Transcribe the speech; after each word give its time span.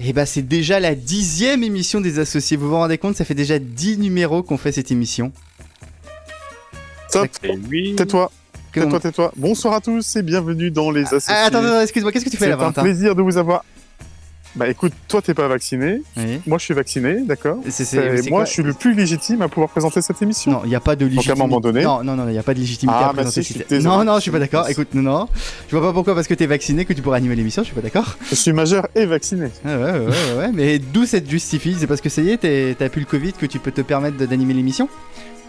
Et 0.00 0.12
bah 0.12 0.26
c'est 0.26 0.42
déjà 0.42 0.78
la 0.78 0.94
dixième 0.94 1.64
émission 1.64 2.00
des 2.00 2.18
associés. 2.18 2.56
Vous 2.56 2.68
vous 2.68 2.76
rendez 2.76 2.98
compte, 2.98 3.16
ça 3.16 3.24
fait 3.24 3.34
déjà 3.34 3.58
dix 3.58 3.98
numéros 3.98 4.42
qu'on 4.42 4.58
fait 4.58 4.72
cette 4.72 4.90
émission. 4.90 5.32
Top. 7.10 7.28
Tais-toi. 7.40 8.30
Tais-toi, 8.72 9.00
tais-toi. 9.00 9.32
Bonsoir 9.36 9.74
à 9.74 9.80
tous 9.80 10.16
et 10.16 10.22
bienvenue 10.22 10.70
dans 10.70 10.90
les 10.90 11.02
associés. 11.02 11.34
Ah, 11.36 11.46
attends, 11.46 11.64
attends, 11.64 11.80
excuse-moi, 11.80 12.12
qu'est-ce 12.12 12.24
que 12.26 12.30
tu 12.30 12.36
fais 12.36 12.48
là, 12.48 12.56
C'est 12.58 12.78
un 12.78 12.82
plaisir 12.82 13.14
de 13.14 13.22
vous 13.22 13.36
avoir. 13.36 13.64
Bah 14.56 14.68
écoute, 14.68 14.92
toi 15.06 15.22
t'es 15.22 15.34
pas 15.34 15.46
vacciné, 15.46 16.02
Oui. 16.16 16.40
moi 16.46 16.58
je 16.58 16.64
suis 16.64 16.74
vacciné, 16.74 17.20
d'accord 17.24 17.58
Et 17.64 18.30
Moi 18.30 18.44
je 18.44 18.50
suis 18.50 18.62
le 18.62 18.72
plus 18.72 18.94
légitime 18.94 19.42
à 19.42 19.48
pouvoir 19.48 19.68
présenter 19.70 20.00
cette 20.00 20.20
émission. 20.22 20.50
Non, 20.52 20.60
il 20.64 20.70
n'y 20.70 20.74
a 20.74 20.80
pas 20.80 20.96
de 20.96 21.04
légitimité. 21.04 21.30
à 21.30 21.34
un 21.34 21.36
moment 21.46 21.60
donné- 21.60 21.84
Non, 21.84 22.02
non, 22.02 22.16
non, 22.16 22.26
il 22.28 22.32
n'y 22.32 22.38
a 22.38 22.42
pas 22.42 22.54
de 22.54 22.58
légitimité 22.58 22.96
Ah, 22.98 23.04
à 23.04 23.08
bah 23.08 23.22
présenter. 23.22 23.42
si, 23.42 23.52
cette- 23.52 23.68
désolé. 23.68 23.84
Non, 23.96 24.04
non, 24.04 24.16
je 24.16 24.20
suis 24.22 24.30
pas 24.30 24.38
d'accord. 24.40 24.68
Écoute, 24.68 24.88
non, 24.94 25.02
non. 25.02 25.28
Je 25.70 25.76
vois 25.76 25.86
pas 25.86 25.92
pourquoi, 25.92 26.14
parce 26.14 26.26
que 26.26 26.34
t'es 26.34 26.46
vacciné, 26.46 26.84
que 26.84 26.92
tu 26.92 27.02
pourras 27.02 27.18
animer 27.18 27.36
l'émission, 27.36 27.62
je 27.62 27.66
suis 27.66 27.74
pas 27.74 27.82
d'accord. 27.82 28.16
Je 28.30 28.34
suis 28.34 28.52
majeur 28.52 28.88
et 28.94 29.06
vacciné. 29.06 29.48
Ouais, 29.64 29.76
ouais, 29.76 29.92
ouais, 29.92 29.98
ouais, 30.00 30.38
ouais. 30.38 30.50
Mais 30.52 30.78
d'où 30.78 31.04
cette 31.04 31.28
justifie 31.30 31.76
C'est 31.78 31.86
parce 31.86 32.00
que 32.00 32.08
ça 32.08 32.22
y 32.22 32.30
est, 32.30 32.74
t'as 32.76 32.88
plus 32.88 33.00
le 33.00 33.06
Covid 33.06 33.34
que 33.34 33.46
tu 33.46 33.58
peux 33.58 33.70
te 33.70 33.82
permettre 33.82 34.16
d'animer 34.16 34.54
l'émission? 34.54 34.88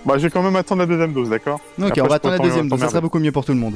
Bah 0.06 0.14
je 0.18 0.23
vais 0.23 0.30
quand 0.30 0.42
même 0.42 0.56
attendre 0.56 0.80
la 0.80 0.86
deuxième 0.86 1.12
dose, 1.12 1.30
d'accord? 1.30 1.59
Ok, 1.78 1.88
Après, 1.90 2.02
on 2.02 2.08
va 2.08 2.16
attendre 2.16 2.36
la 2.38 2.40
deuxième, 2.48 2.70
donc 2.70 2.80
ça 2.80 2.88
sera 2.88 3.02
beaucoup 3.02 3.20
mieux 3.20 3.34
pour 3.34 3.44
tout 3.44 3.52
le 3.52 3.59
monde. 3.59 3.76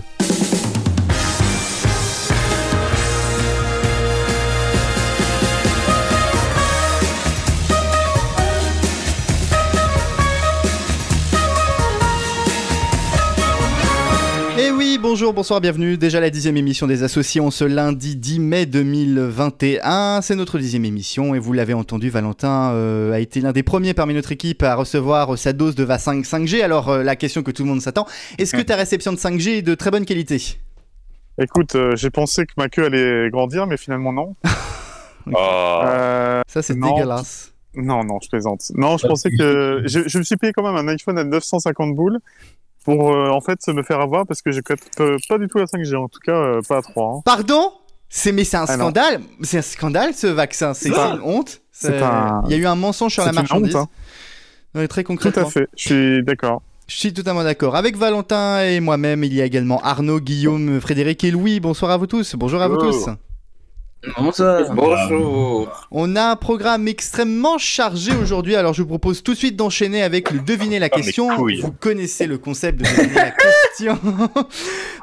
Bonjour, 15.13 15.31
bonsoir, 15.31 15.61
bienvenue. 15.61 15.95
Déjà 15.95 16.19
la 16.19 16.31
dixième 16.31 16.57
émission 16.57 16.87
des 16.87 17.03
associés 17.03 17.39
en 17.39 17.51
ce 17.51 17.65
lundi 17.65 18.15
10 18.15 18.39
mai 18.39 18.65
2021. 18.65 20.21
C'est 20.23 20.33
notre 20.33 20.57
dixième 20.57 20.85
émission 20.85 21.35
et 21.35 21.39
vous 21.39 21.53
l'avez 21.53 21.75
entendu, 21.75 22.09
Valentin 22.09 22.71
euh, 22.71 23.13
a 23.13 23.19
été 23.19 23.39
l'un 23.39 23.51
des 23.51 23.61
premiers 23.61 23.93
parmi 23.93 24.15
notre 24.15 24.31
équipe 24.31 24.63
à 24.63 24.73
recevoir 24.73 25.37
sa 25.37 25.53
dose 25.53 25.75
de 25.75 25.83
vaccin 25.83 26.19
5G. 26.19 26.63
Alors 26.63 26.89
euh, 26.89 27.03
la 27.03 27.15
question 27.15 27.43
que 27.43 27.51
tout 27.51 27.61
le 27.61 27.69
monde 27.69 27.79
s'attend, 27.79 28.07
est-ce 28.39 28.55
que 28.55 28.61
ta 28.63 28.75
réception 28.75 29.13
de 29.13 29.17
5G 29.19 29.49
est 29.57 29.61
de 29.61 29.75
très 29.75 29.91
bonne 29.91 30.05
qualité? 30.05 30.57
Écoute, 31.39 31.75
euh, 31.75 31.95
j'ai 31.95 32.09
pensé 32.09 32.47
que 32.47 32.53
ma 32.57 32.67
queue 32.67 32.85
allait 32.85 33.29
grandir, 33.29 33.67
mais 33.67 33.77
finalement 33.77 34.13
non. 34.13 34.35
Euh, 35.27 36.41
Ça 36.47 36.63
c'est 36.63 36.73
dégueulasse. 36.73 37.53
non, 37.75 38.03
non, 38.03 38.17
je 38.21 38.29
plaisante. 38.29 38.63
Non, 38.75 38.97
je 38.97 39.07
pensais 39.07 39.29
que... 39.29 39.83
Je, 39.85 40.01
je 40.07 40.17
me 40.17 40.23
suis 40.23 40.35
payé 40.35 40.51
quand 40.51 40.63
même 40.63 40.75
un 40.75 40.91
iPhone 40.91 41.17
à 41.17 41.23
950 41.23 41.95
boules 41.95 42.19
pour 42.85 43.13
euh, 43.15 43.29
en 43.29 43.41
fait 43.41 43.59
me 43.67 43.83
faire 43.83 43.99
avoir 44.01 44.25
parce 44.25 44.41
que 44.41 44.51
je 44.51 44.61
capte 44.61 44.99
euh, 44.99 45.17
pas 45.29 45.37
du 45.37 45.47
tout 45.47 45.57
la 45.57 45.65
5G, 45.65 45.95
en 45.95 46.07
tout 46.09 46.19
cas 46.19 46.35
euh, 46.35 46.61
pas 46.67 46.77
à 46.77 46.81
3. 46.81 47.15
hein. 47.17 47.21
Pardon? 47.25 47.71
C'est 48.09 48.31
mais 48.31 48.43
c'est 48.43 48.57
un 48.57 48.65
Ah 48.67 48.73
scandale, 48.75 49.21
c'est 49.41 49.57
un 49.57 49.61
scandale 49.63 50.13
ce 50.13 50.27
vaccin, 50.27 50.73
c'est 50.73 50.91
ça. 50.91 51.15
une 51.15 51.21
honte. 51.23 51.61
C'est 51.71 51.87
C'est- 51.87 52.03
un- 52.03 52.43
Il 52.45 52.51
y 52.51 52.53
a 52.53 52.57
eu 52.57 52.65
un 52.67 52.75
mensonge 52.75 53.13
sur 53.13 53.23
la 53.23 53.29
C'est 53.29 53.35
une 53.35 53.41
marchandise. 53.41 53.75
honte, 53.75 53.89
hein. 54.75 54.79
Ouais, 54.79 54.87
très 54.87 55.01
Tout 55.03 55.07
concrètement. 55.07 55.47
à 55.47 55.49
fait, 55.49 55.67
je 55.75 55.81
suis 55.83 56.23
d'accord. 56.23 56.61
Je 56.87 56.95
suis 56.97 57.13
totalement 57.13 57.43
d'accord. 57.43 57.75
Avec 57.75 57.95
Valentin 57.97 58.61
et 58.63 58.79
moi-même, 58.79 59.23
il 59.23 59.33
y 59.33 59.41
a 59.41 59.45
également 59.45 59.79
Arnaud, 59.81 60.19
Guillaume, 60.19 60.79
Frédéric 60.81 61.23
et 61.23 61.31
Louis. 61.31 61.59
Bonsoir 61.59 61.89
à 61.91 61.97
vous 61.97 62.07
tous. 62.07 62.35
Bonjour 62.35 62.61
à 62.61 62.67
vous 62.67 62.77
tous. 62.77 63.07
Bonsoir. 64.17 64.63
Bonjour. 64.73 65.87
On 65.89 66.15
a 66.17 66.31
un 66.31 66.35
programme 66.35 66.89
extrêmement 66.89 67.57
chargé 67.57 68.11
aujourd'hui, 68.13 68.53
alors 68.55 68.73
je 68.73 68.81
vous 68.81 68.87
propose 68.89 69.23
tout 69.23 69.31
de 69.33 69.37
suite 69.37 69.55
d'enchaîner 69.55 70.03
avec 70.03 70.29
le 70.31 70.39
deviner 70.39 70.77
la 70.77 70.87
Ah, 70.87 70.89
question. 70.89 71.29
Vous 71.37 71.71
connaissez 71.79 72.27
le 72.27 72.37
concept 72.37 72.79
de 72.79 72.83
deviner 72.83 73.13
la 73.15 73.31
question. 73.31 73.97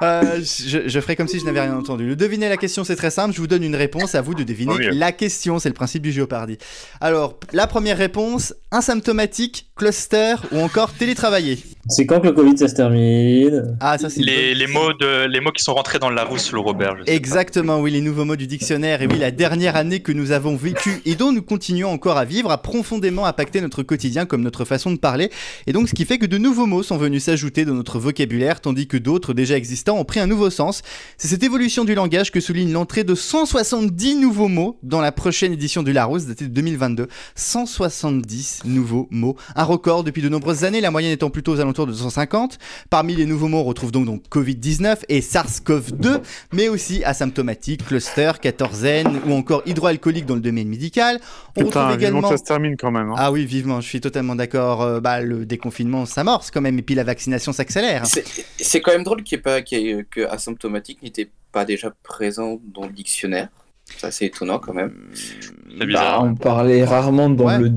Euh, 0.02 0.40
je, 0.40 0.88
je 0.88 1.00
ferai 1.00 1.14
comme 1.14 1.28
si 1.28 1.38
je 1.38 1.44
n'avais 1.44 1.60
rien 1.60 1.76
entendu. 1.76 2.06
Le 2.06 2.16
deviner 2.16 2.48
la 2.48 2.56
question, 2.56 2.84
c'est 2.84 2.96
très 2.96 3.10
simple. 3.10 3.34
Je 3.34 3.38
vous 3.42 3.46
donne 3.46 3.62
une 3.62 3.76
réponse, 3.76 4.14
à 4.14 4.22
vous 4.22 4.32
de 4.34 4.44
deviner 4.44 4.72
Oh, 4.74 4.78
oui. 4.78 4.88
la 4.96 5.12
question. 5.12 5.58
C'est 5.58 5.68
le 5.68 5.74
principe 5.74 6.00
du 6.00 6.10
Géopardy. 6.10 6.56
Alors, 7.02 7.38
la 7.52 7.66
première 7.66 7.98
réponse 7.98 8.54
asymptomatique, 8.70 9.68
cluster 9.76 10.36
ou 10.52 10.60
encore 10.60 10.94
télétravailler. 10.94 11.58
C'est 11.90 12.06
quand 12.06 12.20
que 12.20 12.28
le 12.28 12.32
Covid 12.32 12.56
ça 12.56 12.68
se 12.68 12.74
termine 12.76 13.76
Ah, 13.80 13.98
ça 13.98 14.08
c'est 14.08 14.22
Les, 14.22 14.66
mots 14.68 14.94
de, 14.94 15.26
les 15.26 15.40
mots 15.40 15.52
qui 15.52 15.62
sont 15.62 15.74
rentrés 15.74 15.98
dans 15.98 16.08
le 16.08 16.16
Larousse, 16.16 16.50
le 16.52 16.60
Robert. 16.60 16.96
je 17.00 17.04
sais 17.04 17.14
Exactement, 17.14 17.78
oui, 17.80 17.90
les 17.90 18.00
nouveaux 18.00 18.24
mots 18.24 18.36
du 18.36 18.46
dictionnaire 18.46 18.89
et 18.98 19.06
oui, 19.06 19.18
la 19.18 19.30
dernière 19.30 19.76
année 19.76 20.00
que 20.00 20.10
nous 20.10 20.32
avons 20.32 20.56
vécue 20.56 21.00
et 21.04 21.14
dont 21.14 21.30
nous 21.30 21.42
continuons 21.42 21.92
encore 21.92 22.16
à 22.16 22.24
vivre 22.24 22.50
a 22.50 22.60
profondément 22.60 23.24
impacté 23.24 23.60
notre 23.60 23.84
quotidien 23.84 24.26
comme 24.26 24.42
notre 24.42 24.64
façon 24.64 24.90
de 24.90 24.96
parler. 24.96 25.30
Et 25.68 25.72
donc, 25.72 25.88
ce 25.88 25.94
qui 25.94 26.04
fait 26.04 26.18
que 26.18 26.26
de 26.26 26.38
nouveaux 26.38 26.66
mots 26.66 26.82
sont 26.82 26.96
venus 26.96 27.24
s'ajouter 27.24 27.64
dans 27.64 27.74
notre 27.74 28.00
vocabulaire, 28.00 28.60
tandis 28.60 28.88
que 28.88 28.96
d'autres 28.96 29.32
déjà 29.32 29.56
existants 29.56 29.96
ont 29.96 30.04
pris 30.04 30.18
un 30.18 30.26
nouveau 30.26 30.50
sens. 30.50 30.82
C'est 31.18 31.28
cette 31.28 31.44
évolution 31.44 31.84
du 31.84 31.94
langage 31.94 32.32
que 32.32 32.40
souligne 32.40 32.72
l'entrée 32.72 33.04
de 33.04 33.14
170 33.14 34.16
nouveaux 34.16 34.48
mots 34.48 34.76
dans 34.82 35.00
la 35.00 35.12
prochaine 35.12 35.52
édition 35.52 35.84
du 35.84 35.92
Larousse, 35.92 36.26
datée 36.26 36.46
de 36.46 36.52
2022. 36.52 37.06
170 37.36 38.62
nouveaux 38.64 39.06
mots. 39.12 39.36
Un 39.54 39.64
record 39.64 40.02
depuis 40.02 40.22
de 40.22 40.28
nombreuses 40.28 40.64
années, 40.64 40.80
la 40.80 40.90
moyenne 40.90 41.12
étant 41.12 41.30
plutôt 41.30 41.52
aux 41.52 41.60
alentours 41.60 41.86
de 41.86 41.92
250. 41.92 42.58
Parmi 42.90 43.14
les 43.14 43.26
nouveaux 43.26 43.46
mots, 43.46 43.58
on 43.58 43.64
retrouve 43.64 43.92
donc, 43.92 44.06
donc 44.06 44.24
Covid-19 44.28 44.98
et 45.08 45.20
SARS-CoV-2, 45.20 46.22
mais 46.52 46.68
aussi 46.68 47.04
asymptomatique, 47.04 47.86
cluster, 47.86 48.32
quatorzaine 48.80 49.20
ou 49.26 49.32
encore 49.32 49.62
hydroalcoolique 49.66 50.26
dans 50.26 50.34
le 50.34 50.40
domaine 50.40 50.68
médical. 50.68 51.20
On 51.56 51.64
Putain, 51.64 51.64
retrouve 51.66 51.82
vivement 51.82 51.94
également... 51.98 52.22
que 52.22 52.28
ça 52.28 52.36
se 52.38 52.44
termine 52.44 52.76
quand 52.76 52.90
même. 52.90 53.10
hein. 53.10 53.14
Ah 53.16 53.32
oui, 53.32 53.44
vivement, 53.44 53.80
je 53.80 53.88
suis 53.88 54.00
totalement 54.00 54.34
d'accord. 54.34 54.82
Euh, 54.82 55.00
bah, 55.00 55.20
le 55.20 55.46
déconfinement 55.46 56.06
s'amorce 56.06 56.50
quand 56.50 56.60
même, 56.60 56.78
et 56.78 56.82
puis 56.82 56.94
la 56.94 57.04
vaccination 57.04 57.52
s'accélère. 57.52 58.06
C'est 58.06 58.24
c'est 58.58 58.80
quand 58.80 58.92
même 58.92 59.04
drôle 59.04 59.22
qu'il 59.22 59.40
pas, 59.42 59.62
qu'il 59.62 59.80
y 59.80 59.90
ait- 59.90 60.04
que 60.10 60.26
asymptomatique 60.28 61.02
n'était 61.02 61.30
pas 61.52 61.64
déjà 61.64 61.92
présent 62.02 62.60
dans 62.74 62.84
le 62.86 62.92
dictionnaire. 62.92 63.48
Ça, 63.96 64.12
c'est 64.12 64.26
étonnant 64.26 64.60
quand 64.60 64.72
même. 64.72 64.92
Bah, 65.92 66.20
on 66.22 66.34
parlait 66.36 66.84
rarement 66.84 67.28
dans 67.28 67.46
Ouais. 67.46 67.58
le 67.58 67.72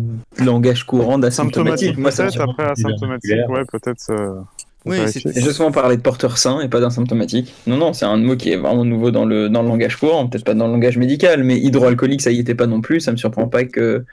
langage 0.45 0.83
courant 0.83 1.17
d'asymptomatique. 1.17 1.95
Peut-être, 1.95 2.39
après 2.41 2.65
asymptomatique, 2.71 3.49
ouais, 3.49 3.63
peut-être. 3.71 4.11
euh, 4.11 4.35
Oui, 4.85 5.07
c'est- 5.07 5.25
justement, 5.41 5.69
on 5.69 5.71
parlait 5.71 5.95
de 5.95 6.01
porteur 6.01 6.37
sain 6.37 6.59
et 6.61 6.67
pas 6.67 6.81
d'asymptomatique. 6.81 7.53
Non, 7.67 7.77
non, 7.77 7.93
c'est 7.93 8.03
un 8.05 8.17
mot 8.17 8.35
qui 8.35 8.51
est 8.51 8.57
vraiment 8.57 8.83
nouveau 8.83 9.11
dans 9.11 9.23
le, 9.25 9.47
dans 9.49 9.61
le 9.61 9.69
langage 9.69 9.95
courant, 9.97 10.27
peut-être 10.27 10.43
pas 10.43 10.55
dans 10.55 10.67
le 10.67 10.73
langage 10.73 10.97
médical, 10.97 11.43
mais 11.45 11.57
hydroalcoolique, 11.57 12.21
ça 12.21 12.31
y 12.31 12.39
était 12.39 12.55
pas 12.55 12.67
non 12.67 12.81
plus. 12.81 12.99
Ça 12.99 13.11
me 13.13 13.17
surprend 13.17 13.47
pas 13.47 13.63
que 13.63 14.05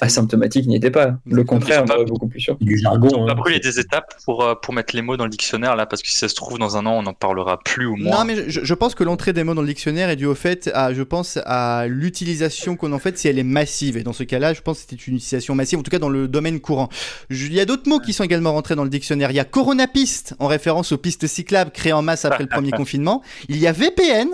asymptomatique 0.00 0.66
n'y 0.66 0.76
était 0.76 0.90
pas. 0.90 1.14
Le 1.26 1.44
contraire, 1.44 1.84
pas- 1.84 2.02
beaucoup 2.04 2.28
plus 2.28 2.40
sûr. 2.40 2.56
du 2.60 2.78
jargon. 2.78 3.26
pas 3.26 3.32
hein. 3.32 3.34
brûlé 3.34 3.58
des 3.60 3.78
étapes 3.80 4.14
pour, 4.24 4.42
euh, 4.44 4.54
pour 4.54 4.74
mettre 4.74 4.94
les 4.94 5.02
mots 5.02 5.16
dans 5.16 5.24
le 5.24 5.30
dictionnaire 5.30 5.76
là, 5.76 5.86
parce 5.86 6.02
que 6.02 6.08
si 6.08 6.16
ça 6.16 6.28
se 6.28 6.34
trouve 6.34 6.58
dans 6.58 6.76
un 6.76 6.86
an, 6.86 6.92
on 6.98 7.02
n'en 7.02 7.14
parlera 7.14 7.58
plus 7.58 7.86
ou 7.86 7.96
moins. 7.96 8.18
Non, 8.18 8.24
mais 8.24 8.48
je, 8.48 8.60
je 8.64 8.74
pense 8.74 8.94
que 8.94 9.04
l'entrée 9.04 9.32
des 9.32 9.44
mots 9.44 9.54
dans 9.54 9.62
le 9.62 9.66
dictionnaire 9.68 10.10
est 10.10 10.16
due 10.16 10.26
au 10.26 10.34
fait, 10.34 10.70
à, 10.74 10.92
je 10.94 11.02
pense, 11.02 11.38
à 11.44 11.86
l'utilisation 11.88 12.76
qu'on 12.76 12.92
en 12.92 12.98
fait 12.98 13.18
si 13.18 13.28
elle 13.28 13.38
est 13.38 13.42
massive. 13.44 13.96
Et 13.96 14.02
dans 14.02 14.12
ce 14.12 14.22
cas-là, 14.24 14.52
je 14.54 14.60
pense 14.60 14.76
que 14.82 14.90
c'était 14.90 15.02
une 15.02 15.16
utilisation 15.16 15.54
massive, 15.54 15.78
en 15.78 15.82
tout 15.82 15.90
cas 15.90 15.98
dans 15.98 16.08
le 16.08 16.28
domaine 16.28 16.60
courant. 16.60 16.88
Je- 17.30 17.46
Il 17.46 17.54
y 17.54 17.60
a 17.60 17.64
d'autres 17.64 17.88
mots 17.88 17.98
qui 18.00 18.12
sont 18.12 18.24
également 18.24 18.52
rentrés 18.52 18.74
dans 18.76 18.84
le 18.84 18.90
dictionnaire. 18.90 19.30
Il 19.30 19.36
y 19.36 19.40
a 19.40 19.44
coronapiste, 19.44 20.34
en 20.38 20.46
référence 20.46 20.92
aux 20.92 20.98
pistes 20.98 21.26
cyclables 21.26 21.70
créées 21.70 21.92
en 21.92 22.02
masse 22.02 22.24
après 22.24 22.42
le 22.44 22.48
premier 22.48 22.70
confinement. 22.72 23.22
Il 23.48 23.58
y 23.58 23.66
a 23.66 23.72
VPN. 23.72 24.28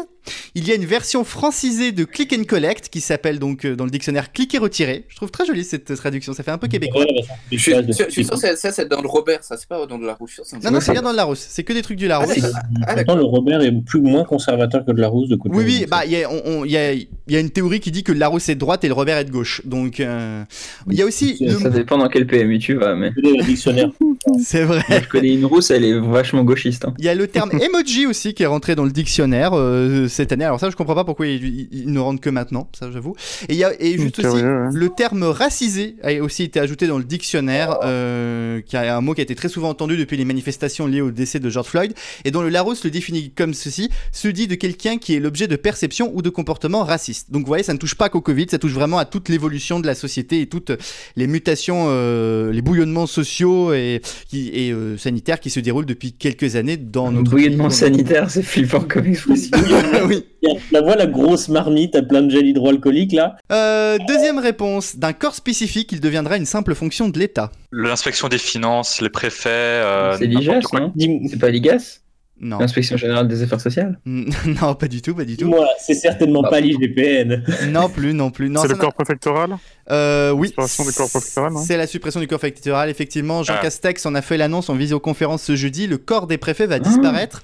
Il 0.55 0.66
y 0.66 0.72
a 0.72 0.75
une 0.75 0.84
version 0.84 1.25
francisée 1.25 1.93
de 1.93 2.05
click 2.05 2.33
and 2.39 2.44
collect 2.44 2.89
qui 2.89 3.00
s'appelle 3.00 3.39
donc 3.39 3.65
euh, 3.65 3.77
dans 3.77 3.84
le 3.84 3.91
dictionnaire 3.91 4.33
click 4.33 4.55
et 4.55 4.59
retirer. 4.59 5.05
Je 5.09 5.16
trouve 5.16 5.31
très 5.31 5.47
jolie 5.47 5.65
cette 5.65 5.94
traduction, 5.94 6.33
ça 6.33 6.43
fait 6.43 6.50
un 6.50 6.59
peu 6.59 6.69
québécois. 6.69 7.05
Je 7.53 7.56
suis, 7.59 7.72
je 7.72 7.93
suis- 7.93 8.05
je 8.06 8.11
suis 8.11 8.25
sûr 8.25 8.34
que 8.34 8.41
c'est- 8.41 8.56
ça, 8.56 8.72
c'est 8.72 8.88
dans 8.88 9.00
le 9.03 9.09
Robert, 9.09 9.43
ça, 9.44 9.56
c'est 9.56 9.69
pas 9.69 9.84
dans 9.87 9.99
de 9.99 10.06
la 10.06 10.15
Rouge. 10.15 10.41
ça. 10.44 10.56
Non, 10.62 10.71
non, 10.71 10.81
c'est 10.81 10.93
bien 10.93 11.03
dans 11.03 11.11
le 11.11 11.17
Larousse. 11.17 11.44
C'est 11.49 11.65
que 11.65 11.72
des 11.72 11.83
trucs 11.83 11.99
du 11.99 12.06
Ah, 12.06 12.21
Larousse. 12.21 12.38
Ah, 12.87 13.15
le 13.15 13.22
Robert 13.25 13.61
est 13.62 13.72
plus 13.84 13.99
ou 14.00 14.03
moins 14.05 14.25
conservateur 14.25 14.84
que 14.84 14.93
de 14.93 15.00
la 15.00 15.09
Rousse 15.09 15.28
de 15.28 15.37
côté. 15.37 15.55
Oui, 15.55 15.65
oui, 15.67 15.87
bah, 15.88 16.03
il 16.05 16.12
y, 16.12 16.22
a- 16.22 16.31
on- 16.31 16.43
on- 16.44 16.65
il 16.65 16.71
y 16.72 16.77
a, 16.77 16.93
il 16.93 17.09
y 17.28 17.37
a 17.37 17.41
une 17.41 17.50
théorie 17.50 17.81
qui 17.81 17.91
dit 17.91 18.03
que 18.03 18.12
le 18.12 18.19
Larousse 18.19 18.49
est 18.49 18.55
de 18.55 18.61
droite 18.61 18.84
et 18.84 18.88
le 18.88 18.94
Robert 18.94 19.19
est 19.19 19.25
de 19.25 19.31
gauche. 19.31 19.62
Donc, 19.65 20.00
euh, 20.00 20.44
il 20.91 20.97
y 20.97 21.03
a 21.03 21.06
aussi. 21.06 21.37
le- 21.41 21.59
Ça 21.59 21.71
dépend 21.71 21.99
dans 21.99 22.09
quel 22.09 22.27
PMU 22.27 22.59
tu 22.59 22.75
vas, 22.75 22.94
mais 22.94 23.11
le 23.17 23.43
dictionnaire. 23.44 23.91
C'est 24.43 24.62
vrai. 24.65 24.83
moi, 24.88 25.00
je 25.03 25.09
connais 25.09 25.33
une 25.34 25.44
rousse, 25.44 25.71
elle 25.71 25.84
est 25.84 25.99
vachement 25.99 26.44
gauchiste. 26.44 26.84
hein. 26.84 26.94
Il 26.99 27.05
y 27.05 27.09
a 27.09 27.15
le 27.15 27.27
terme 27.28 27.50
emoji 27.62 28.06
aussi 28.06 28.34
qui 28.34 28.43
est 28.43 28.47
rentré 28.47 28.75
dans 28.75 28.84
le 28.84 28.91
dictionnaire 28.91 29.53
euh, 29.55 30.09
cette 30.19 30.33
année. 30.33 30.45
Alors, 30.45 30.61
ça, 30.61 30.69
je 30.71 30.77
comprends 30.77 30.95
pas 30.95 31.05
pourquoi 31.05 31.27
il, 31.27 31.43
il- 31.45 31.69
il 31.73 31.93
ne 31.93 31.99
rentre 31.99 32.21
que 32.21 32.29
maintenant, 32.31 32.69
ça, 32.79 32.91
j'avoue. 32.93 33.15
Et 33.49 33.55
il 33.55 33.59
y 33.59 33.65
a 33.65 33.73
et 33.81 33.97
juste 33.99 34.17
Curieux, 34.20 34.31
aussi 34.32 34.43
ouais. 34.44 34.69
le 34.73 34.88
terme 34.91 35.23
racisé 35.25 35.97
a 36.03 36.12
aussi 36.23 36.43
été 36.43 36.61
ajouté 36.61 36.87
dans 36.87 36.99
le 36.99 37.05
dictionnaire, 37.05 37.79
euh, 37.85 38.61
qui 38.61 38.76
a 38.76 38.97
un 38.97 39.00
mot 39.00 39.15
qui 39.15 39.20
a 39.20 39.25
été 39.25 39.35
très 39.35 39.49
souvent 39.49 39.70
entendu 39.70 39.97
depuis 39.97 40.17
les 40.17 40.25
manifestations 40.25 40.87
liées 40.87 41.00
au 41.00 41.11
décès 41.11 41.41
de 41.41 41.49
George 41.49 41.69
Floyd, 41.69 41.94
et 42.25 42.31
dont 42.31 42.43
le 42.43 42.49
Larousse 42.50 42.85
le 42.85 42.91
définit 42.91 43.31
comme 43.35 43.55
ceci 43.55 43.88
se 44.12 44.29
dit 44.29 44.47
de 44.47 44.55
quelqu'un 44.55 44.99
qui 44.99 45.15
est 45.15 45.20
l'objet 45.20 45.47
de 45.47 45.56
perception 45.56 46.11
ou 46.15 46.20
de 46.23 46.29
comportement 46.31 46.85
raciste. 46.85 47.31
Donc, 47.31 47.43
vous 47.43 47.47
voyez, 47.49 47.62
ça 47.65 47.73
ne 47.73 47.79
touche 47.79 47.94
pas 47.94 48.09
qu'au 48.09 48.20
Covid, 48.20 48.47
ça 48.50 48.59
touche 48.59 48.73
vraiment 48.73 48.99
à 48.99 49.05
toute 49.05 49.29
l'évolution 49.29 49.81
de 49.81 49.87
la 49.87 49.94
société 49.94 50.41
et 50.41 50.47
toutes 50.47 50.73
les 51.17 51.26
mutations, 51.26 51.87
euh, 51.88 52.53
les 52.53 52.62
bouillonnements 52.62 53.06
sociaux 53.06 53.73
et, 53.73 54.00
qui, 54.29 54.50
et 54.53 54.73
euh, 54.73 54.97
sanitaires 54.99 55.41
qui 55.41 55.50
se 55.50 55.61
déroulent 55.61 55.87
depuis 55.87 56.12
quelques 56.12 56.56
années 56.56 56.76
dans 56.76 57.09
Le 57.11 57.19
notre 57.19 57.31
bouillonnement 57.31 57.69
pays. 57.69 57.76
sanitaire, 57.76 58.31
c'est 58.31 58.43
flippant 58.43 58.81
comme 58.81 59.06
expression. 59.06 59.56
oui. 60.08 60.25
La 60.72 60.81
voix, 60.82 60.96
la 60.96 61.06
grosse 61.06 61.49
marmite 61.49 61.94
à 61.96 62.02
plein 62.02 62.22
de 62.22 62.31
gel 62.31 62.46
hydroalcoolique 62.46 63.12
là. 63.12 63.37
Euh, 63.52 63.99
deuxième 64.06 64.38
réponse. 64.38 64.96
D'un 64.96 65.12
corps 65.12 65.34
spécifique, 65.34 65.93
il 65.93 66.00
deviendra 66.00 66.37
une 66.37 66.46
simple 66.46 66.75
fonction 66.75 67.08
de 67.08 67.19
l'État. 67.19 67.50
L'inspection 67.72 68.28
des 68.28 68.38
finances, 68.38 69.00
les 69.00 69.10
préfets. 69.10 69.49
euh, 69.50 70.16
c'est 70.19 70.26
l'IGAS, 70.26 70.60
quoi. 70.62 70.81
non? 70.81 70.93
C'est 71.31 71.38
pas 71.38 71.50
l'IGAS? 71.50 72.00
Non. 72.40 72.58
L'inspection 72.58 72.96
générale 72.96 73.26
des 73.29 73.43
affaires 73.43 73.61
sociales? 73.61 73.99
Non, 74.06 74.75
pas 74.75 74.88
du 74.88 75.02
tout, 75.02 75.14
pas 75.14 75.25
du 75.25 75.37
tout. 75.37 75.46
Moi, 75.46 75.67
c'est 75.81 75.94
certainement 75.94 76.43
pas 76.43 76.61
l'IGPN. 76.61 77.43
Non 77.70 77.88
plus, 77.88 78.14
non 78.14 78.31
plus. 78.31 78.49
Non, 78.49 78.62
C'est 78.62 78.69
le 78.69 78.76
corps 78.76 78.94
préfectoral? 78.94 79.56
Euh, 79.90 80.31
oui. 80.32 80.49
Suppression 80.49 80.85
du 80.85 80.93
corps 80.93 81.11
préfectoral, 81.11 81.52
non? 81.52 81.61
C'est 81.62 81.76
la 81.76 81.87
suppression 81.87 82.20
du 82.20 82.26
corps 82.29 82.38
préfectoral, 82.38 82.90
effectivement. 82.90 83.43
Jean 83.43 83.55
Ah. 83.58 83.62
Castex 83.62 84.05
en 84.06 84.14
a 84.14 84.23
fait 84.23 84.37
l'annonce 84.37 84.69
en 84.70 84.75
visioconférence 84.75 85.43
ce 85.43 85.56
jeudi. 85.56 85.87
Le 85.87 85.99
corps 85.99 86.26
des 86.26 86.38
préfets 86.38 86.67
va 86.67 86.76
Ah. 86.76 86.79
disparaître, 86.81 87.43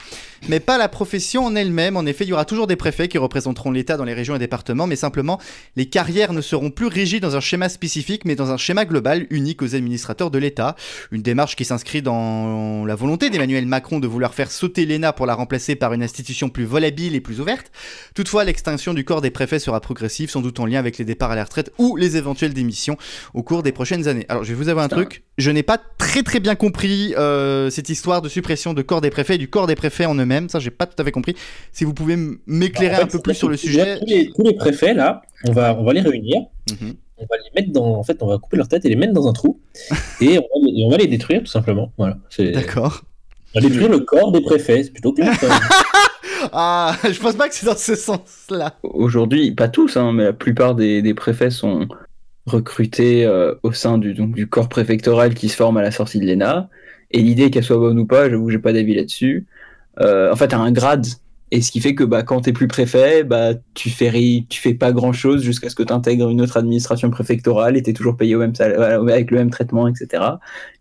mais 0.49 0.61
pas 0.61 0.77
la 0.79 0.89
profession 0.89 1.45
en 1.45 1.57
elle-même. 1.57 1.97
En 1.97 2.05
effet, 2.07 2.25
il 2.25 2.29
y 2.29 2.33
aura 2.33 2.45
toujours 2.45 2.67
des 2.67 2.77
préfets 2.77 3.09
qui 3.09 3.19
représenteront 3.19 3.71
l'État 3.73 3.97
dans 3.97 4.05
les 4.05 4.15
régions 4.15 4.37
et 4.37 4.39
départements, 4.39 4.87
mais 4.87 4.97
simplement, 4.97 5.41
les 5.77 5.87
carrières 5.87 6.33
ne 6.35 6.41
seront 6.43 6.71
plus 6.71 6.87
régies 6.87 7.19
dans 7.21 7.35
un 7.35 7.41
schéma 7.41 7.69
spécifique, 7.69 8.25
mais 8.27 8.35
dans 8.37 8.51
un 8.53 8.57
schéma 8.59 8.85
global 8.85 9.27
unique 9.31 9.63
aux 9.63 9.75
administrateurs 9.75 10.31
de 10.31 10.39
l'État. 10.39 10.77
Une 11.13 11.23
démarche 11.23 11.57
qui 11.57 11.65
s'inscrit 11.65 12.03
dans 12.03 12.85
la 12.85 12.95
volonté 12.95 13.31
d'Emmanuel 13.31 13.67
Macron 13.67 13.99
de 14.01 14.07
vouloir 14.07 14.35
faire 14.35 14.51
sauter 14.51 14.84
l'ENA 14.87 15.13
pour 15.13 15.27
la 15.27 15.35
remplacer 15.35 15.77
par 15.77 15.93
une 15.93 16.03
institution 16.03 16.49
plus 16.49 16.65
volabile 16.65 17.15
et 17.15 17.21
plus 17.21 17.41
ouverte. 17.41 17.71
Toutefois, 18.15 18.45
l'extinction 18.45 18.95
du 18.95 19.05
corps 19.05 19.21
des 19.21 19.31
préfets 19.31 19.59
sera 19.59 19.81
progressive, 19.81 20.31
sans 20.31 20.41
doute 20.41 20.61
en 20.61 20.67
lien 20.67 20.79
avec 20.79 20.99
les 20.99 21.05
départs 21.05 21.31
à 21.31 21.37
la 21.37 21.45
retraite 21.45 21.73
ou 21.79 21.97
les 21.97 22.17
éventuelles 22.17 22.55
démissions 22.55 22.97
au 23.35 23.43
cours 23.43 23.63
des 23.63 23.73
prochaines 23.73 24.09
années. 24.09 24.27
Alors, 24.29 24.45
je 24.45 24.51
vais 24.51 24.55
vous 24.55 24.69
avouer 24.69 24.83
un 24.83 24.89
truc. 24.89 25.25
Je 25.37 25.51
n'ai 25.51 25.63
pas 25.63 25.79
très 25.99 26.23
très 26.23 26.41
bien 26.41 26.55
compris 26.55 27.15
euh, 27.17 27.71
cette 27.71 27.89
histoire 27.89 28.23
de 28.23 28.29
suppression 28.29 28.75
de 28.75 28.83
corps 28.83 29.01
des 29.01 29.11
préfets 29.11 29.35
et 29.35 29.39
du 29.39 29.49
corps 29.49 29.67
des 29.67 29.75
préfets 29.75 30.07
en 30.07 30.15
eux-mêmes. 30.15 30.49
Ça, 30.49 30.61
j'ai 30.61 30.71
pas 30.71 30.87
tout 30.87 31.01
à 31.01 31.05
fait 31.05 31.13
compris. 31.13 31.35
Si 31.73 31.85
vous 31.85 31.95
pouvez 31.95 32.17
m'éclairer 32.47 32.95
En 32.95 32.99
fait, 32.99 33.05
un 33.05 33.07
peu 33.09 33.19
plus 33.19 33.35
sur 33.35 33.49
le 33.49 33.57
sujet. 33.57 33.99
Tous 33.99 34.07
les, 34.07 34.31
tous 34.31 34.43
les 34.43 34.55
préfets, 34.55 34.95
là, 34.95 35.23
on 35.47 35.53
va, 35.53 35.77
on 35.77 35.85
va 35.85 35.93
les 35.93 36.01
réunir. 36.01 36.43
Mhm. 36.71 36.95
On 37.17 37.27
va 37.27 37.37
les 37.37 37.61
mettre 37.61 37.73
dans. 37.73 37.99
En 37.99 38.03
fait, 38.03 38.23
on 38.23 38.27
va 38.27 38.39
couper 38.39 38.57
leur 38.57 38.69
tête 38.69 38.85
et 38.85 38.89
les 38.89 38.97
mettre 38.97 39.13
dans 39.13 39.29
un 39.29 39.33
trou. 39.33 39.61
et, 40.21 40.39
on 40.39 40.43
va 40.43 40.67
les, 40.67 40.85
on 40.85 40.91
va 40.91 40.97
les 40.97 41.07
détruire, 41.07 41.41
tout 41.41 41.47
simplement. 41.47 41.93
Voilà. 41.97 42.19
D'accord. 42.39 43.03
Détruire 43.55 43.89
le 43.89 44.01
corps 44.01 44.33
des 44.33 44.41
préfets. 44.41 44.85
C'est 44.85 44.93
plutôt 44.93 45.13
clair. 45.13 45.33
Ah, 46.53 46.95
je 47.03 47.19
pense 47.19 47.35
pas 47.37 47.49
que 47.49 47.55
c'est 47.55 47.65
dans 47.65 47.77
ce 47.77 47.95
sens-là. 47.95 48.75
Aujourd'hui, 48.83 49.53
pas 49.53 49.69
tous, 49.69 49.97
hein, 49.97 50.13
mais 50.13 50.25
la 50.25 50.33
plupart 50.35 50.75
des, 50.75 51.01
des 51.01 51.15
préfets 51.15 51.51
sont 51.51 51.89
recrutés 52.47 53.25
euh, 53.25 53.55
au 53.63 53.73
sein 53.73 53.99
du, 53.99 54.15
donc, 54.15 54.35
du 54.35 54.47
corps 54.47 54.69
préfectoral 54.69 55.35
qui 55.35 55.49
se 55.49 55.57
forme 55.57 55.77
à 55.77 55.83
la 55.83 55.91
sortie 55.91 56.21
de 56.21 56.27
l'ENA. 56.27 56.69
Et 57.11 57.21
l'idée 57.23 57.51
qu'elle 57.51 57.65
soit 57.65 57.79
bonne 57.79 57.99
ou 57.99 58.07
pas, 58.07 58.29
j'avoue 58.29 58.47
que 58.47 58.53
j'ai 58.53 58.59
pas 58.59 58.73
d'avis 58.73 58.95
là-dessus. 58.95 59.47
Euh, 60.01 60.33
en 60.33 60.37
fait, 60.37 60.49
t'as 60.49 60.59
un 60.59 60.73
grade. 60.73 61.07
Et 61.55 61.63
ce 61.63 61.71
qui 61.71 61.81
fait 61.81 61.95
que 61.95 62.03
bah, 62.03 62.25
quand 62.25 62.41
t'es 62.41 62.53
plus 62.53 62.67
préfet, 62.67 63.23
bah, 63.23 63.55
tu 63.75 63.89
fais 63.89 64.11
tu 64.49 64.61
fais 64.61 64.75
pas 64.75 64.91
grand 64.91 65.13
chose 65.13 65.41
jusqu'à 65.45 65.69
ce 65.69 65.77
que 65.77 65.85
tu 65.85 65.93
intègres 65.93 66.29
une 66.29 66.41
autre 66.41 66.57
administration 66.57 67.11
préfectorale 67.11 67.77
et 67.77 67.83
t'es 67.85 67.93
toujours 67.93 68.17
payé 68.17 68.35
au 68.35 68.41
même 68.41 68.55
avec 68.59 69.31
le 69.31 69.39
même 69.39 69.51
traitement, 69.51 69.87
etc. 69.87 70.25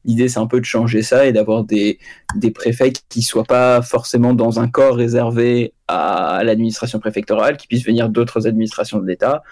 L'idée, 0.04 0.30
c'est 0.30 0.40
un 0.40 0.48
peu 0.48 0.60
de 0.60 0.66
changer 0.66 1.04
ça 1.04 1.28
et 1.28 1.32
d'avoir 1.32 1.64
des, 1.64 2.00
des 2.36 2.50
préfets 2.50 2.92
qui 3.08 3.22
soient 3.22 3.44
pas 3.44 3.84
forcément 3.84 4.34
dans 4.34 4.60
un 4.60 4.68
corps 4.68 4.96
réservé 4.96 5.76
à 5.88 6.42
l'administration 6.44 7.00
préfectorale, 7.00 7.58
qui 7.58 7.68
puissent 7.68 7.86
venir 7.86 8.10
d'autres 8.10 8.48
administrations 8.48 8.98
de 8.98 9.06
l'État. 9.06 9.44